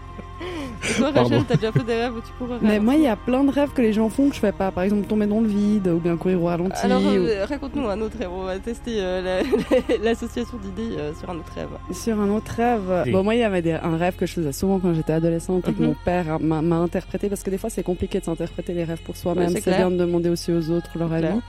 toi. 0.97 1.11
Rachel, 1.13 1.43
t'as 1.47 1.55
déjà 1.55 1.71
fait 1.71 1.83
des 1.83 1.93
rêves 1.95 2.13
où 2.17 2.21
tu 2.21 2.31
cours 2.37 2.49
au 2.55 2.59
Mais 2.65 2.79
moi, 2.79 2.95
il 2.95 3.01
y 3.01 3.07
a 3.07 3.15
plein 3.15 3.43
de 3.43 3.51
rêves 3.51 3.71
que 3.73 3.81
les 3.81 3.93
gens 3.93 4.09
font 4.09 4.29
que 4.29 4.35
je 4.35 4.39
fais 4.39 4.51
pas. 4.51 4.71
Par 4.71 4.83
exemple, 4.83 5.07
tomber 5.07 5.25
dans 5.27 5.39
le 5.41 5.47
vide 5.47 5.87
ou 5.87 5.99
bien 5.99 6.17
courir 6.17 6.41
au 6.41 6.45
ralenti. 6.45 6.79
Alors, 6.83 7.01
ou- 7.01 7.07
euh, 7.07 7.45
raconte-nous 7.47 7.87
un 7.87 7.99
autre 8.01 8.17
rêve. 8.17 8.29
On 8.31 8.43
va 8.43 8.59
tester 8.59 8.95
euh, 8.97 9.21
la- 9.21 9.97
l'association 10.03 10.57
d'idées 10.57 10.95
euh, 10.97 11.11
sur 11.19 11.29
un 11.29 11.35
autre 11.35 11.53
rêve. 11.55 11.69
Sur 11.91 12.19
un 12.19 12.29
autre 12.29 12.51
rêve, 12.55 13.03
Oui. 13.05 13.11
bon 13.11 13.23
moi 13.23 13.35
il 13.35 13.39
y 13.39 13.43
avait 13.43 13.61
des- 13.61 13.71
un 13.73 13.97
rêve 13.97 14.15
que 14.15 14.25
je 14.25 14.33
faisais 14.33 14.51
souvent 14.51 14.79
quand 14.79 14.93
j'étais 14.93 15.13
adolescente 15.13 15.67
et 15.67 15.73
que 15.73 15.81
Mhm. 15.81 15.87
mon 15.87 15.95
père 16.05 16.39
m'a 16.39 16.75
interprété 16.77 17.29
parce 17.29 17.43
que 17.43 17.49
des 17.49 17.57
fois 17.57 17.69
c'est 17.69 17.83
compliqué 17.83 18.19
de 18.19 18.25
s'interpréter 18.25 18.73
les 18.73 18.83
rêves 18.83 19.01
pour 19.05 19.15
soi-même, 19.15 19.51
Ouais, 19.53 19.61
c'est 19.61 19.75
bien 19.75 19.89
de 19.91 19.97
demander 19.97 20.29
aussi 20.29 20.51
aux 20.51 20.69
autres 20.71 20.89
leur 20.97 21.11
avis. 21.13 21.39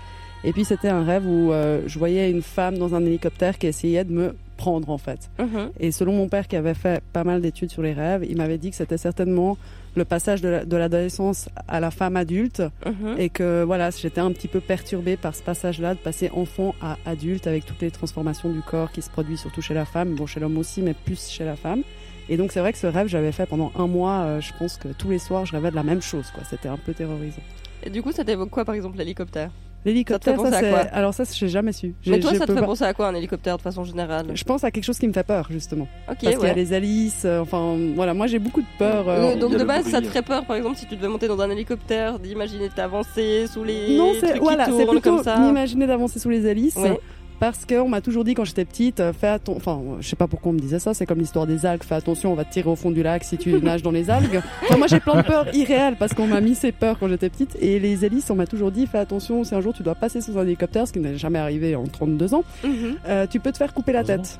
Et 0.47 0.53
puis 0.53 0.64
c'était 0.64 0.89
un 0.89 1.03
rêve 1.05 1.26
où 1.26 1.53
euh, 1.53 1.80
je 1.87 1.99
voyais 1.99 2.30
une 2.30 2.43
femme 2.43 2.76
dans 2.78 2.95
un 2.95 3.05
hélicoptère 3.05 3.57
qui 3.59 3.66
essayait 3.66 4.05
de 4.05 4.12
me 4.12 4.35
prendre 4.57 4.90
en 4.90 4.98
fait. 4.98 5.30
Mhm. 5.38 5.70
Et 5.80 5.92
selon 5.92 6.12
mon 6.14 6.28
père 6.28 6.48
qui 6.48 6.57
avait 6.57 6.74
fait 6.74 7.02
pas 7.12 7.24
mal 7.24 7.40
d'études 7.40 7.70
sur 7.70 7.82
les 7.82 7.92
rêves, 7.92 8.24
il 8.28 8.36
m'avait 8.36 8.59
dit 8.59 8.70
que 8.70 8.76
c'était 8.76 8.98
certainement 8.98 9.57
le 9.96 10.05
passage 10.05 10.40
de 10.40 10.48
la- 10.48 10.64
de 10.64 10.76
l'adolescence 10.76 11.48
à 11.68 11.78
la 11.80 11.90
femme 11.92 12.16
adulte 12.16 12.62
Mhm. 12.84 13.14
et 13.18 13.28
que 13.28 13.62
voilà, 13.62 13.90
j'étais 13.90 14.20
un 14.20 14.32
petit 14.32 14.48
peu 14.48 14.61
perturbée 14.61 15.16
par 15.16 15.34
ce 15.36 15.42
passage-là 15.42 15.94
de 15.94 16.00
passer 16.00 16.30
enfant 16.34 16.74
à 16.82 16.96
adulte 17.07 17.46
avec 17.46 17.64
toutes 17.64 17.80
les 17.82 17.90
transformations 17.92 18.50
du 18.50 18.61
corps 18.62 18.90
qui 18.90 19.02
se 19.02 19.11
produisent 19.11 19.40
surtout 19.40 19.62
chez 19.62 19.74
la 19.74 19.84
femme, 19.84 20.14
bon 20.14 20.26
chez 20.26 20.40
l'homme 20.40 20.59
aussi, 20.59 20.82
mais 20.82 20.94
plus 20.94 21.28
chez 21.28 21.44
la 21.44 21.55
femme. 21.57 21.82
Et 22.28 22.36
donc 22.36 22.52
c'est 22.52 22.61
vrai 22.61 22.72
que 22.72 22.78
ce 22.78 22.86
rêve, 22.86 23.07
j'avais 23.07 23.32
fait 23.32 23.46
pendant 23.46 23.70
un 23.76 23.86
mois. 23.86 24.22
euh, 24.22 24.40
je 24.40 24.52
pense 24.59 24.78
que 24.78 24.88
tous 24.88 25.11
les 25.11 25.18
soirs, 25.18 25.44
je 25.46 25.52
rêvais 25.52 25.70
de 25.70 25.76
la 25.76 25.82
même 25.82 26.02
chose. 26.02 26.30
quoi. 26.34 26.42
C'était 26.48 26.68
un 26.68 26.78
peu 26.78 26.92
terrorisant. 26.94 27.42
Et 27.84 27.90
du 27.90 28.02
coup, 28.02 28.12
ça 28.12 28.24
t'évoque 28.24 28.48
quoi, 28.50 28.64
par 28.64 28.74
exemple, 28.74 28.96
l'hélicoptère? 28.96 29.50
L'hélicoptère, 29.85 30.37
Ça 30.37 30.39
te 30.43 30.45
fait 30.45 30.51
ça, 30.51 30.57
penser 30.61 30.66
à 30.74 30.78
c'est. 30.80 30.87
quoi 30.87 30.97
Alors 30.97 31.12
ça, 31.14 31.24
j'ai 31.32 31.49
jamais 31.49 31.72
su. 31.72 31.95
Mais 32.07 32.18
toi, 32.20 32.30
je 32.32 32.39
ça 32.39 32.47
te 32.47 32.53
fait 32.55 32.61
pas- 32.61 32.66
penser 32.66 32.85
à 32.85 32.95
quoi 32.95 33.09
un 33.09 33.14
hélicoptère 33.14 33.57
de 33.57 33.62
façon 33.62 33.85
générale 33.85 34.26
Je 34.35 34.45
pense 34.45 34.64
à 34.64 34.70
quelque 34.70 34.85
chose 34.85 34.99
qui 34.99 35.07
me 35.07 35.12
fait 35.12 35.24
peur 35.24 35.47
justement. 35.51 35.85
Ok, 35.85 35.89
Parce 36.07 36.18
qu'il 36.20 36.30
y 36.30 36.35
a 36.35 36.39
ouais. 36.39 36.55
les 36.55 36.72
hélices. 36.72 37.22
euh, 37.24 37.41
enfin, 37.41 37.76
voilà, 37.95 38.14
moi 38.14 38.26
j'ai 38.26 38.39
beaucoup 38.39 38.62
de 38.62 38.66
peur. 38.78 39.05
Euh, 39.09 39.37
donc 39.37 39.57
de 39.57 39.64
base, 39.64 39.87
ça 39.87 40.01
te 40.01 40.07
ferait 40.07 40.22
peur, 40.22 40.45
par 40.47 40.57
exemple, 40.57 40.76
si 40.78 40.87
tu 40.87 40.97
devais 40.97 41.09
monter 41.09 41.28
dans 41.28 41.41
un 41.41 41.51
hélicoptère, 41.51 42.18
d'imaginer 42.18 42.68
t'avancer 42.68 43.47
sous 43.47 43.64
les 43.64 43.97
Non, 43.97 44.12
c'est 44.20 44.39
voilà, 44.39 44.66
c'est 44.66 44.87
plutôt 44.87 45.20
m'imaginer 45.41 45.87
d'avancer 45.87 46.18
sous 46.18 46.30
les 46.30 46.47
hélices. 46.47 46.76
Ouais. 46.76 46.99
Parce 47.41 47.66
qu'on 47.66 47.89
m'a 47.89 48.01
toujours 48.01 48.24
dit 48.24 48.32
quand 48.35 48.45
j'étais 48.45 48.64
petite, 48.64 49.01
euh, 49.01 49.12
fais 49.12 49.26
attention. 49.28 49.57
Enfin, 49.57 49.80
euh, 49.85 49.97
je 50.01 50.09
sais 50.09 50.16
pas 50.16 50.26
pourquoi 50.28 50.51
on 50.51 50.55
me 50.55 50.61
disait 50.61 50.78
ça. 50.78 50.95
C'est 50.95 51.05
comme 51.05 51.18
l'histoire 51.18 51.47
des 51.47 51.66
algues. 51.66 51.82
Fais 51.82 51.97
attention, 51.97 52.32
on 52.32 52.35
va 52.35 52.45
te 52.45 52.53
tirer 52.53 52.70
au 52.70 52.76
fond 52.76 52.91
du 52.91 53.03
lac 53.03 53.24
si 53.24 53.37
tu 53.37 53.53
nages 53.62 53.82
dans 53.82 53.91
les 53.91 54.09
algues. 54.09 54.41
Enfin, 54.62 54.76
moi, 54.78 54.87
j'ai 54.87 55.01
plein 55.01 55.16
de 55.16 55.22
peurs 55.26 55.55
irréelles 55.55 55.97
parce 55.99 56.14
qu'on 56.14 56.26
m'a 56.26 56.41
mis 56.41 56.55
ces 56.55 56.72
peurs 56.72 56.99
quand 56.99 57.09
j'étais 57.09 57.28
petite. 57.28 57.57
Et 57.61 57.78
les 57.80 58.05
hélices, 58.05 58.30
on 58.30 58.35
m'a 58.37 58.47
toujours 58.47 58.70
dit, 58.70 58.87
fais 58.87 58.99
attention. 58.99 59.45
Si 59.45 59.55
un 59.55 59.61
jour 59.61 59.74
tu 59.74 59.82
dois 59.82 59.95
passer 59.95 60.20
sous 60.20 60.39
un 60.39 60.43
hélicoptère, 60.45 60.87
ce 60.89 60.93
qui 60.93 61.01
n'est 61.01 61.18
jamais 61.18 61.39
arrivé 61.39 61.74
en 61.76 61.85
32 61.85 62.35
ans, 62.35 62.45
Mhm. 62.64 62.97
euh, 63.09 63.26
tu 63.26 63.41
peux 63.41 63.53
te 63.53 63.59
faire 63.59 63.74
couper 63.74 63.93
la 63.93 64.05
tête. 64.05 64.39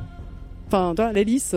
Enfin, 0.69 0.95
toi, 0.97 1.13
l'hélice. 1.13 1.55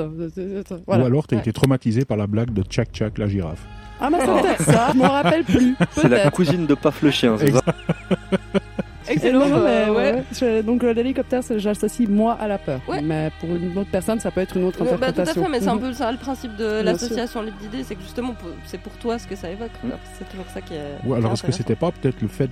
voilà. 0.86 1.04
Ou 1.04 1.06
alors 1.06 1.28
t'as 1.28 1.38
Ouais. 1.38 1.42
été 1.44 1.54
traumatisé 1.54 2.04
par 2.04 2.18
la 2.18 2.28
blague 2.28 2.52
de 2.52 2.62
Tchak 2.64 2.90
Tchak 2.92 3.18
la 3.20 3.28
girafe. 3.28 3.66
Ah, 4.02 4.10
mais 4.12 4.18
c'est 4.20 4.26
peut-être 4.42 4.64
ça. 4.64 4.90
Je 4.94 4.98
m'en 4.98 5.10
rappelle 5.10 5.44
plus. 5.44 5.76
C'est 5.92 6.10
la 6.10 6.30
cousine 6.30 6.66
de 6.68 6.74
Paf 6.76 7.02
le 7.02 7.10
chien, 7.12 7.36
c'est 7.40 7.52
ça 7.52 7.62
Excellent, 9.10 9.40
Non, 9.40 9.48
non, 9.50 9.64
mais 9.64 9.70
euh, 9.72 9.90
ouais. 9.94 10.14
ouais. 10.14 10.24
Je- 10.34 10.62
donc 10.62 10.84
euh, 10.84 10.94
l'hélicoptère, 10.94 11.44
c'est- 11.44 11.60
j'associe 11.60 12.08
moi 12.10 12.34
à 12.40 12.48
la 12.48 12.58
peur. 12.58 12.80
Ouais. 12.88 13.02
Mais 13.02 13.32
pour 13.40 13.50
une 13.56 13.78
autre 13.78 13.90
personne, 13.92 14.20
ça 14.20 14.32
peut 14.32 14.42
être 14.42 14.58
une 14.58 14.64
autre 14.66 14.82
Ouais, 14.82 14.92
bah, 14.92 14.98
tout 14.98 15.04
à 15.04 15.08
interprétation. 15.08 15.44
fait, 15.44 15.50
mais 15.50 15.60
c'est 15.60 15.68
un 15.70 15.76
Mhm. 15.76 15.82
peu 15.82 15.94
ça 15.94 16.12
le 16.12 16.18
principe 16.18 16.56
de 16.58 16.82
l'association 16.82 17.42
libre 17.42 17.58
d'idées, 17.62 17.84
c'est 17.84 17.96
que 17.96 18.02
justement, 18.02 18.36
c'est 18.66 18.80
pour 18.80 18.94
toi 18.94 19.18
ce 19.20 19.28
que 19.28 19.36
ça 19.36 19.50
évoque. 19.50 19.72
quoi. 19.82 19.92
C'est 20.18 20.30
toujours 20.30 20.46
ça 20.54 20.62
qui 20.62 20.74
est. 20.74 20.98
Ou 21.06 21.14
alors 21.14 21.34
est-ce 21.34 21.44
que 21.44 21.52
c'était 21.52 21.76
pas 21.76 21.92
peut-être 21.92 22.22
le 22.22 22.28
fait 22.28 22.50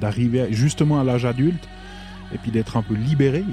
d'arriver 0.00 0.46
justement 0.50 1.00
à 1.00 1.04
l'âge 1.04 1.24
adulte 1.24 1.68
et 2.34 2.38
puis 2.38 2.50
d'être 2.50 2.76
un 2.76 2.82
peu 2.82 2.94
libéré 2.94 3.44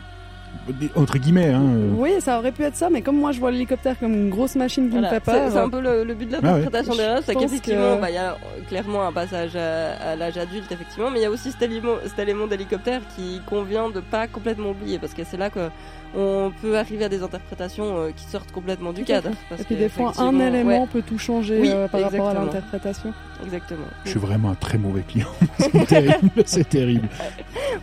entre 0.95 1.17
guillemets 1.17 1.49
hein, 1.49 1.61
Oui, 1.95 2.11
ça 2.19 2.39
aurait 2.39 2.51
pu 2.51 2.63
être 2.63 2.75
ça, 2.75 2.89
mais 2.89 3.01
comme 3.01 3.17
moi 3.17 3.31
je 3.31 3.39
vois 3.39 3.51
l'hélicoptère 3.51 3.97
comme 3.99 4.13
une 4.13 4.29
grosse 4.29 4.55
machine 4.55 4.85
qui 4.89 4.91
Voilà, 4.97 5.07
me 5.09 5.13
fait 5.15 5.21
c'est 5.25 5.31
peur. 5.31 5.51
c'est 5.51 5.57
un 5.59 5.69
peu 5.69 5.79
le, 5.81 6.03
le 6.03 6.13
but 6.13 6.27
de 6.27 6.33
l'interprétation 6.33 6.93
Ah 6.93 6.97
ouais. 6.97 7.03
des 7.07 7.09
rêves, 7.13 7.23
c'est 7.25 7.35
qu'effectivement, 7.35 7.95
que- 7.95 8.01
bah, 8.01 8.09
il 8.09 8.15
y 8.15 8.17
a 8.17 8.37
clairement 8.67 9.05
un 9.07 9.11
passage 9.11 9.55
à, 9.55 10.11
à 10.11 10.15
l'âge 10.15 10.37
adulte, 10.37 10.71
effectivement, 10.71 11.09
mais 11.11 11.19
il 11.19 11.23
y 11.23 11.25
a 11.25 11.31
aussi 11.31 11.51
cet 11.51 11.61
élément, 11.61 11.95
cet 12.05 12.19
élément 12.19 12.47
d'hélicoptère 12.47 13.01
qui 13.15 13.41
convient 13.45 13.89
de 13.89 13.99
pas 13.99 14.27
complètement 14.27 14.69
oublier, 14.71 14.99
parce 14.99 15.13
que 15.13 15.23
c'est 15.23 15.37
là 15.37 15.49
que 15.49 15.69
on 16.15 16.51
peut 16.61 16.77
arriver 16.77 17.05
à 17.05 17.09
des 17.09 17.21
interprétations 17.21 17.97
euh, 17.97 18.11
qui 18.15 18.23
sortent 18.25 18.51
complètement 18.51 18.93
du 18.93 19.03
cadre. 19.03 19.29
parce 19.49 19.61
Et 19.61 19.65
puis 19.65 19.75
que, 19.75 19.79
des 19.81 19.89
fois, 19.89 20.13
un 20.17 20.39
élément 20.39 20.81
ouais, 20.83 20.87
peut 20.91 21.01
tout 21.01 21.17
changer 21.19 21.59
Oui, 21.59 21.69
euh, 21.69 21.87
par 21.87 22.01
rapport 22.01 22.29
à 22.29 22.33
l'interprétation. 22.33 23.13
exactement. 23.43 23.85
je 24.05 24.09
suis 24.11 24.19
vraiment 24.19 24.51
un 24.51 24.55
très 24.55 24.77
mauvais 24.77 25.01
client 25.01 25.27
c'est 25.59 25.85
terrible 25.85 26.43
c'est 26.45 26.69
terrible 26.69 27.07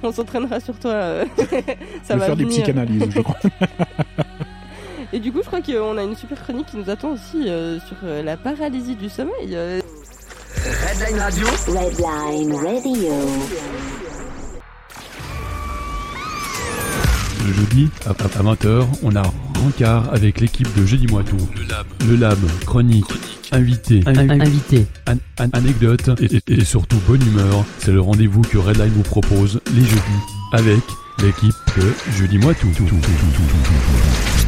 On 0.03 0.11
s'entraînera 0.13 0.59
sur 0.61 0.79
toi. 0.79 0.91
euh, 0.93 1.25
je 1.39 1.45
ça 2.05 2.15
vais 2.15 2.21
va 2.21 2.27
faire 2.27 2.37
des 2.37 2.47
psychanalyses 2.47 3.07
je 3.11 3.21
crois 3.21 3.37
Et 5.13 5.21
du 5.21 5.31
coup, 5.31 5.39
je 5.43 5.47
crois 5.47 5.61
qu'on 5.61 5.97
a 5.97 6.03
une 6.03 6.17
super 6.17 6.43
chronique 6.43 6.67
qui 6.67 6.77
nous 6.77 6.91
attend 6.91 7.11
aussi 7.13 7.49
euh, 7.49 7.79
sur 7.79 7.97
euh, 8.03 8.21
la 8.25 8.37
paralysie 8.37 8.97
du 8.97 9.09
sommeil. 9.09 9.55
euh, 9.55 9.81
Redline 10.65 11.21
Radio. 11.21 11.47
Redline 11.69 12.55
Radio. 12.57 13.13
Le 17.45 17.53
jeudi, 17.53 17.91
à, 18.07 18.11
à 18.11 18.15
20h, 18.43 18.87
on 19.03 19.15
a 19.17 19.23
Rencard 19.63 20.13
avec 20.13 20.41
l'équipe 20.41 20.69
de 20.79 20.87
Jeudi 20.87 21.07
Moi 21.07 21.23
Tout. 21.25 21.37
Le 21.57 21.63
lab. 21.69 21.87
Le 22.09 22.17
lab, 22.17 22.39
chronique, 22.65 23.05
invité, 23.53 24.03
Un- 24.07 24.17
un- 24.17 24.41
invité. 24.41 24.87
an- 25.09 25.17
an- 25.43 25.51
anecdote 25.53 26.09
et, 26.21 26.37
et- 26.37 26.43
et 26.61 26.65
surtout 26.65 26.99
bonne 27.07 27.23
humeur. 27.27 27.65
C'est 27.79 27.93
le 27.93 28.01
rendez-vous 28.01 28.41
que 28.43 28.57
Redline 28.59 28.89
vous 28.91 29.03
propose 29.03 29.61
les 29.75 29.83
jeudis 29.85 30.21
avec 30.53 30.81
l'équipe 31.23 31.55
de 31.77 31.93
Jeudi 32.17 32.39
Moi 32.39 32.55
Tout. 32.55 32.69
Tout, 32.69 32.85
tout, 32.85 32.95
tout, 32.95 32.97
tout, 32.97 33.01
tout, 33.01 33.43
tout. 33.65 34.47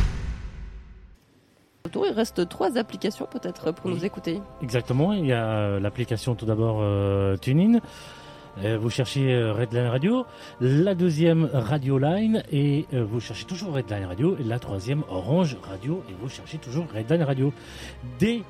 autour. 1.86 2.06
Il 2.06 2.12
reste 2.14 2.48
trois 2.48 2.78
applications 2.78 3.26
peut-être 3.30 3.72
pour 3.72 3.90
nous 3.90 4.04
écouter. 4.04 4.40
Exactement, 4.62 5.12
il 5.12 5.26
y 5.26 5.32
a 5.32 5.44
euh, 5.44 5.80
l'application 5.80 6.34
tout 6.34 6.46
d'abord 6.46 6.78
euh, 6.80 7.36
TuneIn. 7.36 7.78
Euh, 8.64 8.78
vous 8.80 8.90
cherchez 8.90 9.32
euh, 9.32 9.52
Redline 9.52 9.86
Radio, 9.86 10.24
la 10.60 10.94
deuxième 10.94 11.48
Radio 11.52 11.98
Line 11.98 12.42
et 12.50 12.86
euh, 12.94 13.04
vous 13.04 13.20
cherchez 13.20 13.44
toujours 13.44 13.74
Redline 13.74 14.04
Radio 14.04 14.36
et 14.38 14.44
la 14.44 14.58
troisième 14.58 15.02
Orange 15.08 15.56
Radio 15.62 16.02
et 16.08 16.14
vous 16.20 16.28
cherchez 16.28 16.58
toujours 16.58 16.86
Redline 16.94 17.22
Radio. 17.22 17.52
Des 18.18 18.42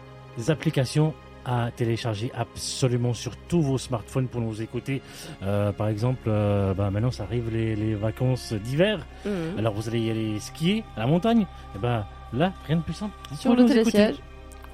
applications 0.48 1.14
à 1.46 1.70
télécharger 1.70 2.32
absolument 2.34 3.14
sur 3.14 3.36
tous 3.48 3.62
vos 3.62 3.78
smartphones 3.78 4.26
pour 4.26 4.40
nous 4.40 4.60
écouter. 4.60 5.00
Euh, 5.44 5.70
par 5.72 5.88
exemple, 5.88 6.24
euh, 6.26 6.74
bah, 6.74 6.90
maintenant 6.90 7.12
ça 7.12 7.22
arrive 7.22 7.50
les, 7.52 7.76
les 7.76 7.94
vacances 7.94 8.52
d'hiver. 8.52 9.06
Mhm. 9.24 9.58
Alors 9.58 9.72
vous 9.72 9.88
allez 9.88 10.00
y 10.00 10.10
aller 10.10 10.40
skier 10.40 10.82
à 10.96 11.00
la 11.00 11.06
montagne. 11.06 11.46
Et 11.76 11.78
ben 11.78 12.04
là, 12.32 12.52
rien 12.66 12.76
de 12.76 12.82
plus 12.82 12.94
simple. 12.94 13.14
Sur 13.38 13.54
le 13.54 13.64
télésiège. 13.64 14.16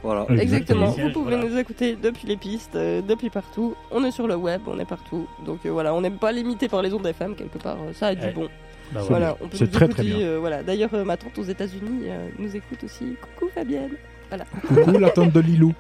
Voilà. 0.03 0.27
Exactement. 0.41 0.87
Vous 0.91 1.11
pouvez 1.11 1.37
voilà. 1.37 1.49
nous 1.49 1.57
écouter 1.59 1.97
depuis 1.97 2.27
les 2.27 2.37
pistes, 2.37 2.75
euh, 2.75 3.03
depuis 3.03 3.31
partout. 3.31 3.75
On 3.91 4.03
est 4.05 4.11
sur 4.11 4.27
le 4.27 4.35
web, 4.35 4.63
on 4.67 4.79
est 4.79 4.85
partout. 4.85 5.27
Donc 5.47 5.65
euh, 5.65 5.71
voilà, 5.71 5.95
on 5.95 6.01
n'est 6.01 6.11
pas 6.11 6.33
limité 6.33 6.69
par 6.69 6.83
les 6.83 6.93
ondes 6.93 7.07
FM 7.07 7.37
quelque 7.37 7.59
part. 7.59 7.77
euh, 7.81 7.93
Ça 7.93 8.09
a 8.09 8.15
du 8.15 8.27
bon. 8.33 8.49
Bah, 8.93 9.01
voilà. 9.01 9.07
Voilà, 9.09 9.37
on 9.41 9.49
peut 9.49 9.57
C'est 9.57 9.65
nous 9.67 9.71
très, 9.71 9.85
écouter, 9.87 10.03
très 10.03 10.11
bien. 10.19 10.27
euh, 10.27 10.39
voilà. 10.41 10.63
D'ailleurs, 10.63 10.91
euh, 10.95 11.05
ma 11.05 11.17
tante 11.17 11.39
aux 11.39 11.45
États-Unis 11.45 12.03
euh, 12.09 12.29
nous 12.39 12.55
écoute 12.57 12.83
aussi. 12.85 13.17
Coucou 13.21 13.51
Fabienne. 13.55 13.93
Voilà. 14.33 14.47
Coucou 14.67 14.99
la 14.99 15.11
tante 15.11 15.31
de 15.33 15.41
Lilou. 15.41 15.75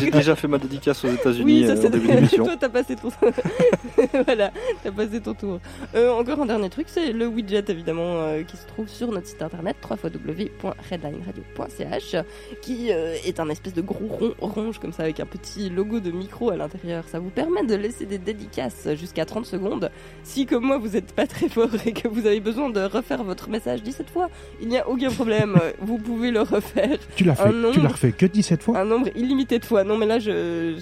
J'ai- 0.00 0.12
déjà 0.12 0.36
fait 0.36 0.46
ma 0.46 0.58
dédicace 0.58 1.04
aux 1.04 1.08
États-Unis 1.08 1.62
Oui, 1.62 1.66
ça 1.66 1.72
euh, 1.72 1.76
c'est 1.80 1.88
en 1.88 1.90
début 1.90 2.06
d'émission. 2.06 2.44
Toi, 2.44 2.54
t'as 2.56 2.68
passé 2.68 2.94
ton. 2.94 3.08
voilà, 4.24 4.52
t'as 4.84 4.92
passé 4.92 5.20
ton 5.20 5.34
tour. 5.34 5.58
Euh, 5.96 6.12
encore 6.12 6.40
un 6.40 6.46
dernier 6.46 6.70
truc, 6.70 6.86
c'est 6.88 7.10
le 7.12 7.26
widget 7.26 7.64
évidemment 7.68 8.18
euh, 8.18 8.44
qui 8.44 8.56
se 8.56 8.68
trouve 8.68 8.88
sur 8.88 9.10
notre 9.10 9.26
site 9.26 9.42
internet 9.42 9.76
www.redlineradio.ch 9.82 12.16
qui 12.60 12.92
euh, 12.92 13.16
est 13.24 13.40
un 13.40 13.48
espèce 13.48 13.74
de 13.74 13.82
gros 13.82 14.06
rond 14.06 14.34
orange 14.40 14.78
comme 14.78 14.92
ça 14.92 15.02
avec 15.02 15.18
un 15.18 15.26
petit 15.26 15.68
logo 15.68 15.98
de 15.98 16.12
micro 16.12 16.50
à 16.50 16.56
l'intérieur. 16.56 17.02
Ça 17.08 17.18
vous 17.18 17.30
permet 17.30 17.64
de 17.64 17.74
laisser 17.74 18.06
des 18.06 18.18
dédicaces 18.18 18.86
jusqu'à 18.94 19.24
30 19.24 19.44
secondes. 19.44 19.90
Si 20.22 20.46
comme 20.46 20.66
moi 20.66 20.78
vous 20.78 20.96
êtes 20.96 21.12
pas 21.14 21.26
très 21.26 21.48
fort 21.48 21.70
et 21.84 21.92
que 21.92 22.06
vous 22.06 22.26
avez 22.26 22.38
besoin 22.38 22.70
de 22.70 22.78
refaire 22.80 23.24
votre 23.24 23.48
message 23.48 23.82
17 23.82 24.08
fois, 24.08 24.30
il 24.60 24.68
n'y 24.68 24.78
a 24.78 24.88
aucun 24.88 25.10
problème. 25.10 25.58
vous 25.80 25.98
pouvez 25.98 26.30
le 26.30 26.42
refaire 26.42 26.96
Tu 27.16 27.24
l'as 27.24 27.32
Un 27.42 27.71
fait, 27.71 27.71
tu 27.72 27.78
nombre- 27.78 27.88
l'as 27.88 27.92
refait 27.94 28.12
que 28.12 28.26
17 28.26 28.62
fois 28.62 28.78
un 28.78 28.84
nombre 28.84 29.08
illimité 29.16 29.58
de 29.58 29.64
fois. 29.64 29.84
Non, 29.84 29.96
mais 29.96 30.06
là, 30.06 30.18
je, 30.18 30.74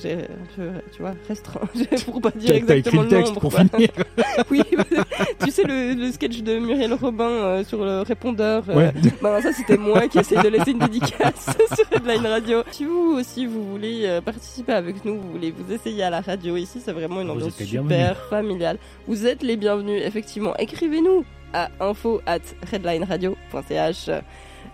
peu, 0.57 0.63
tu 0.95 1.01
vois, 1.03 1.15
restreint. 1.29 1.61
pour 2.05 2.21
pas 2.21 2.31
dire 2.31 2.51
T'as 2.61 2.67
t'as 2.67 2.77
écrit 2.77 2.99
exactement 2.99 3.03
le 3.03 3.09
le 3.09 3.17
texte 3.17 3.29
nombre. 3.35 3.41
pour 3.41 3.51
quoi. 3.53 3.65
finir. 3.65 3.89
oui, 4.51 4.63
tu 5.45 5.51
sais, 5.51 5.63
le, 5.65 5.95
le 5.95 6.13
sketch 6.13 6.43
de 6.43 6.59
Muriel 6.59 6.93
Robin 6.95 7.25
euh, 7.29 7.65
sur 7.65 7.85
le 7.85 8.03
répondeur. 8.03 8.65
euh, 8.69 8.75
Ouais. 8.75 8.93
ben, 9.23 9.41
ça, 9.41 9.53
c'était 9.53 9.77
moi 9.77 10.09
qui 10.09 10.19
essayais 10.19 10.43
de 10.43 10.49
laisser 10.49 10.71
une 10.73 10.79
dédicace 10.79 11.49
sur 11.75 11.87
Headline 11.93 12.27
Radio. 12.27 12.63
Si 12.73 12.85
vous 12.85 13.17
aussi, 13.19 13.47
vous 13.47 13.65
voulez 13.71 14.03
euh, 14.05 14.21
participer 14.21 14.73
avec 14.73 15.05
nous, 15.05 15.17
vous 15.21 15.31
voulez 15.33 15.51
vous 15.57 15.73
essayer 15.73 16.03
à 16.03 16.11
la 16.11 16.21
radio 16.21 16.57
ici, 16.57 16.81
c'est 16.85 16.93
vraiment 16.93 17.21
une 17.21 17.31
ambiance 17.31 17.57
super 17.57 18.17
familiale. 18.29 18.79
Vous 19.07 19.27
êtes 19.27 19.43
les 19.43 19.57
bienvenus, 19.57 20.03
effectivement. 20.05 20.55
Écrivez-nous 20.59 21.25
à 21.53 21.69
info 21.81 22.21
at 22.27 22.39
redlineradio.ch. 22.71 24.11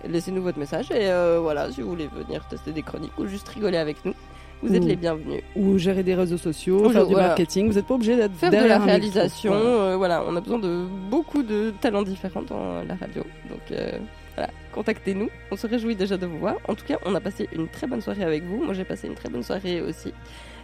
Laissez-nous 0.08 0.42
votre 0.42 0.58
message 0.58 0.90
et 0.90 1.08
euh, 1.10 1.38
voilà, 1.40 1.70
si 1.70 1.82
vous 1.82 1.90
voulez 1.90 2.08
venir 2.08 2.46
tester 2.48 2.72
des 2.72 2.82
chroniques 2.82 3.16
ou 3.18 3.26
juste 3.26 3.48
rigoler 3.48 3.78
avec 3.78 4.04
nous, 4.04 4.14
vous 4.62 4.74
êtes 4.74 4.82
Ou- 4.82 4.86
les 4.86 4.96
bienvenus. 4.96 5.42
Ou 5.54 5.76
gérer 5.78 6.02
des 6.02 6.14
réseaux 6.14 6.38
sociaux, 6.38 6.86
Ou 6.86 6.90
faire 6.90 7.02
je- 7.02 7.06
du 7.08 7.12
voilà. 7.12 7.28
marketing. 7.28 7.68
Vous 7.68 7.74
n'êtes 7.74 7.86
pas 7.86 7.94
obligé 7.94 8.16
d'être 8.16 8.32
Faire 8.34 8.50
de 8.50 8.54
la 8.56 8.60
derrière 8.62 8.78
micro. 8.80 8.90
réalisation, 8.90 9.52
Voilà. 9.52 9.68
euh, 9.68 9.96
voilà, 9.96 10.24
on 10.26 10.34
a 10.36 10.40
besoin 10.40 10.58
de 10.58 10.86
beaucoup 11.10 11.42
de 11.42 11.72
talents 11.80 12.02
différents 12.02 12.42
dans 12.42 12.82
la 12.82 12.94
radio. 12.94 13.22
Donc 13.50 13.60
euh, 13.72 13.98
voilà, 14.34 14.50
contactez-nous, 14.72 15.28
on 15.50 15.56
se 15.56 15.66
réjouit 15.66 15.94
déjà 15.96 16.16
de 16.16 16.24
vous 16.26 16.38
voir. 16.38 16.56
En 16.68 16.74
tout 16.74 16.84
cas, 16.86 16.96
on 17.04 17.14
a 17.14 17.20
passé 17.20 17.48
une 17.52 17.68
très 17.68 17.86
bonne 17.86 18.00
soirée 18.00 18.24
avec 18.24 18.44
vous. 18.44 18.62
Moi, 18.64 18.72
j'ai 18.74 18.84
passé 18.84 19.06
une 19.08 19.14
très 19.14 19.28
bonne 19.28 19.42
soirée 19.42 19.80
aussi. 19.82 20.12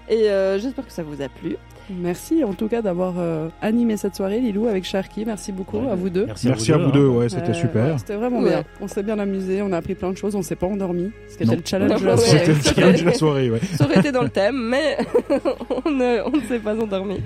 Et 0.09 0.29
euh, 0.31 0.59
j'espère 0.59 0.87
que 0.87 0.93
ça 0.93 1.03
vous 1.03 1.23
a 1.23 1.29
plu. 1.29 1.57
Merci 1.91 2.45
en 2.45 2.53
tout 2.55 2.69
cas 2.69 2.81
d'avoir 2.81 3.15
euh, 3.19 3.49
animé 3.61 3.97
cette 3.97 4.15
soirée, 4.15 4.41
Lilou, 4.41 4.67
avec 4.69 4.85
Sharky. 4.85 5.25
Merci 5.27 5.53
beaucoup 5.53 5.79
Ouais, 5.79 5.91
à 5.91 5.95
vous 5.95 6.11
deux. 6.11 6.27
Merci, 6.27 6.49
Merci 6.49 6.73
à 6.73 6.79
vous 6.79 6.91
deux, 6.93 7.07
hein. 7.09 7.17
ouais, 7.17 7.29
c'était 7.29 7.51
Euh, 7.51 7.55
super. 7.55 7.85
ouais, 7.87 7.99
C'était 7.99 8.15
vraiment 8.15 8.39
Ouais. 8.41 8.49
bien. 8.51 8.65
On 8.81 8.89
s'est 8.89 9.03
bien 9.03 9.19
amusé, 9.19 9.61
on 9.63 9.73
a 9.73 9.77
appris 9.79 9.95
plein 9.95 10.11
de 10.13 10.17
choses, 10.17 10.35
on 10.37 10.43
s'est 10.43 10.57
pas 10.57 10.67
endormi. 10.67 11.11
C'était 11.29 11.45
le 11.57 11.63
challenge 11.65 12.01
de 12.01 12.07
la 12.07 12.17
soirée. 12.19 12.47
Le 12.47 12.55
challenge 12.75 13.01
de 13.01 13.07
la 13.07 13.15
soirée, 13.15 13.51
ouais. 13.51 13.61
Ça 13.77 13.85
aurait 13.85 13.99
été 13.99 14.13
dans 14.13 14.23
le 14.23 14.29
thème, 14.31 14.57
mais 14.69 14.97
on 15.85 15.91
ne, 15.91 16.23
on 16.27 16.31
ne 16.37 16.43
s'est 16.43 16.61
pas 16.61 16.75
endormi. 16.81 17.21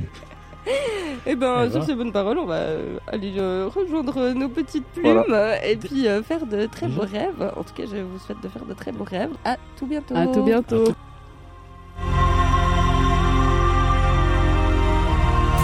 Et 1.27 1.37
ben, 1.37 1.65
Eh 1.67 1.71
sur 1.71 1.81
ben. 1.81 1.87
ces 1.87 1.95
bonnes 1.95 2.13
paroles, 2.13 2.39
on 2.39 2.47
va 2.47 2.55
euh, 2.57 2.97
aller 3.09 3.35
euh, 3.39 3.69
rejoindre 3.73 4.31
nos 4.33 4.49
petites 4.49 4.87
plumes 4.87 5.23
Voilà. 5.29 5.65
et 5.65 5.77
puis 5.77 6.09
euh, 6.09 6.23
faire 6.23 6.45
de 6.47 6.67
très 6.67 6.89
beaux 6.89 7.03
rêves. 7.03 7.53
En 7.57 7.63
tout 7.63 7.75
cas, 7.75 7.85
je 7.85 7.99
vous 7.99 8.19
souhaite 8.19 8.43
de 8.43 8.49
faire 8.49 8.65
de 8.65 8.75
très 8.75 8.91
beaux 8.91 9.05
rêves. 9.05 9.31
À 9.45 9.57
tout 9.79 9.87
bientôt. 9.87 10.17
À 10.17 10.27
tout 10.27 10.43
bientôt. 10.43 10.85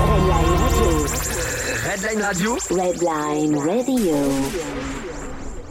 Redline 0.02 0.58
Radio. 0.58 1.06
Redline 1.86 2.22
Radio. 2.22 2.56
Redline 2.68 3.64
Radio. 3.64 5.01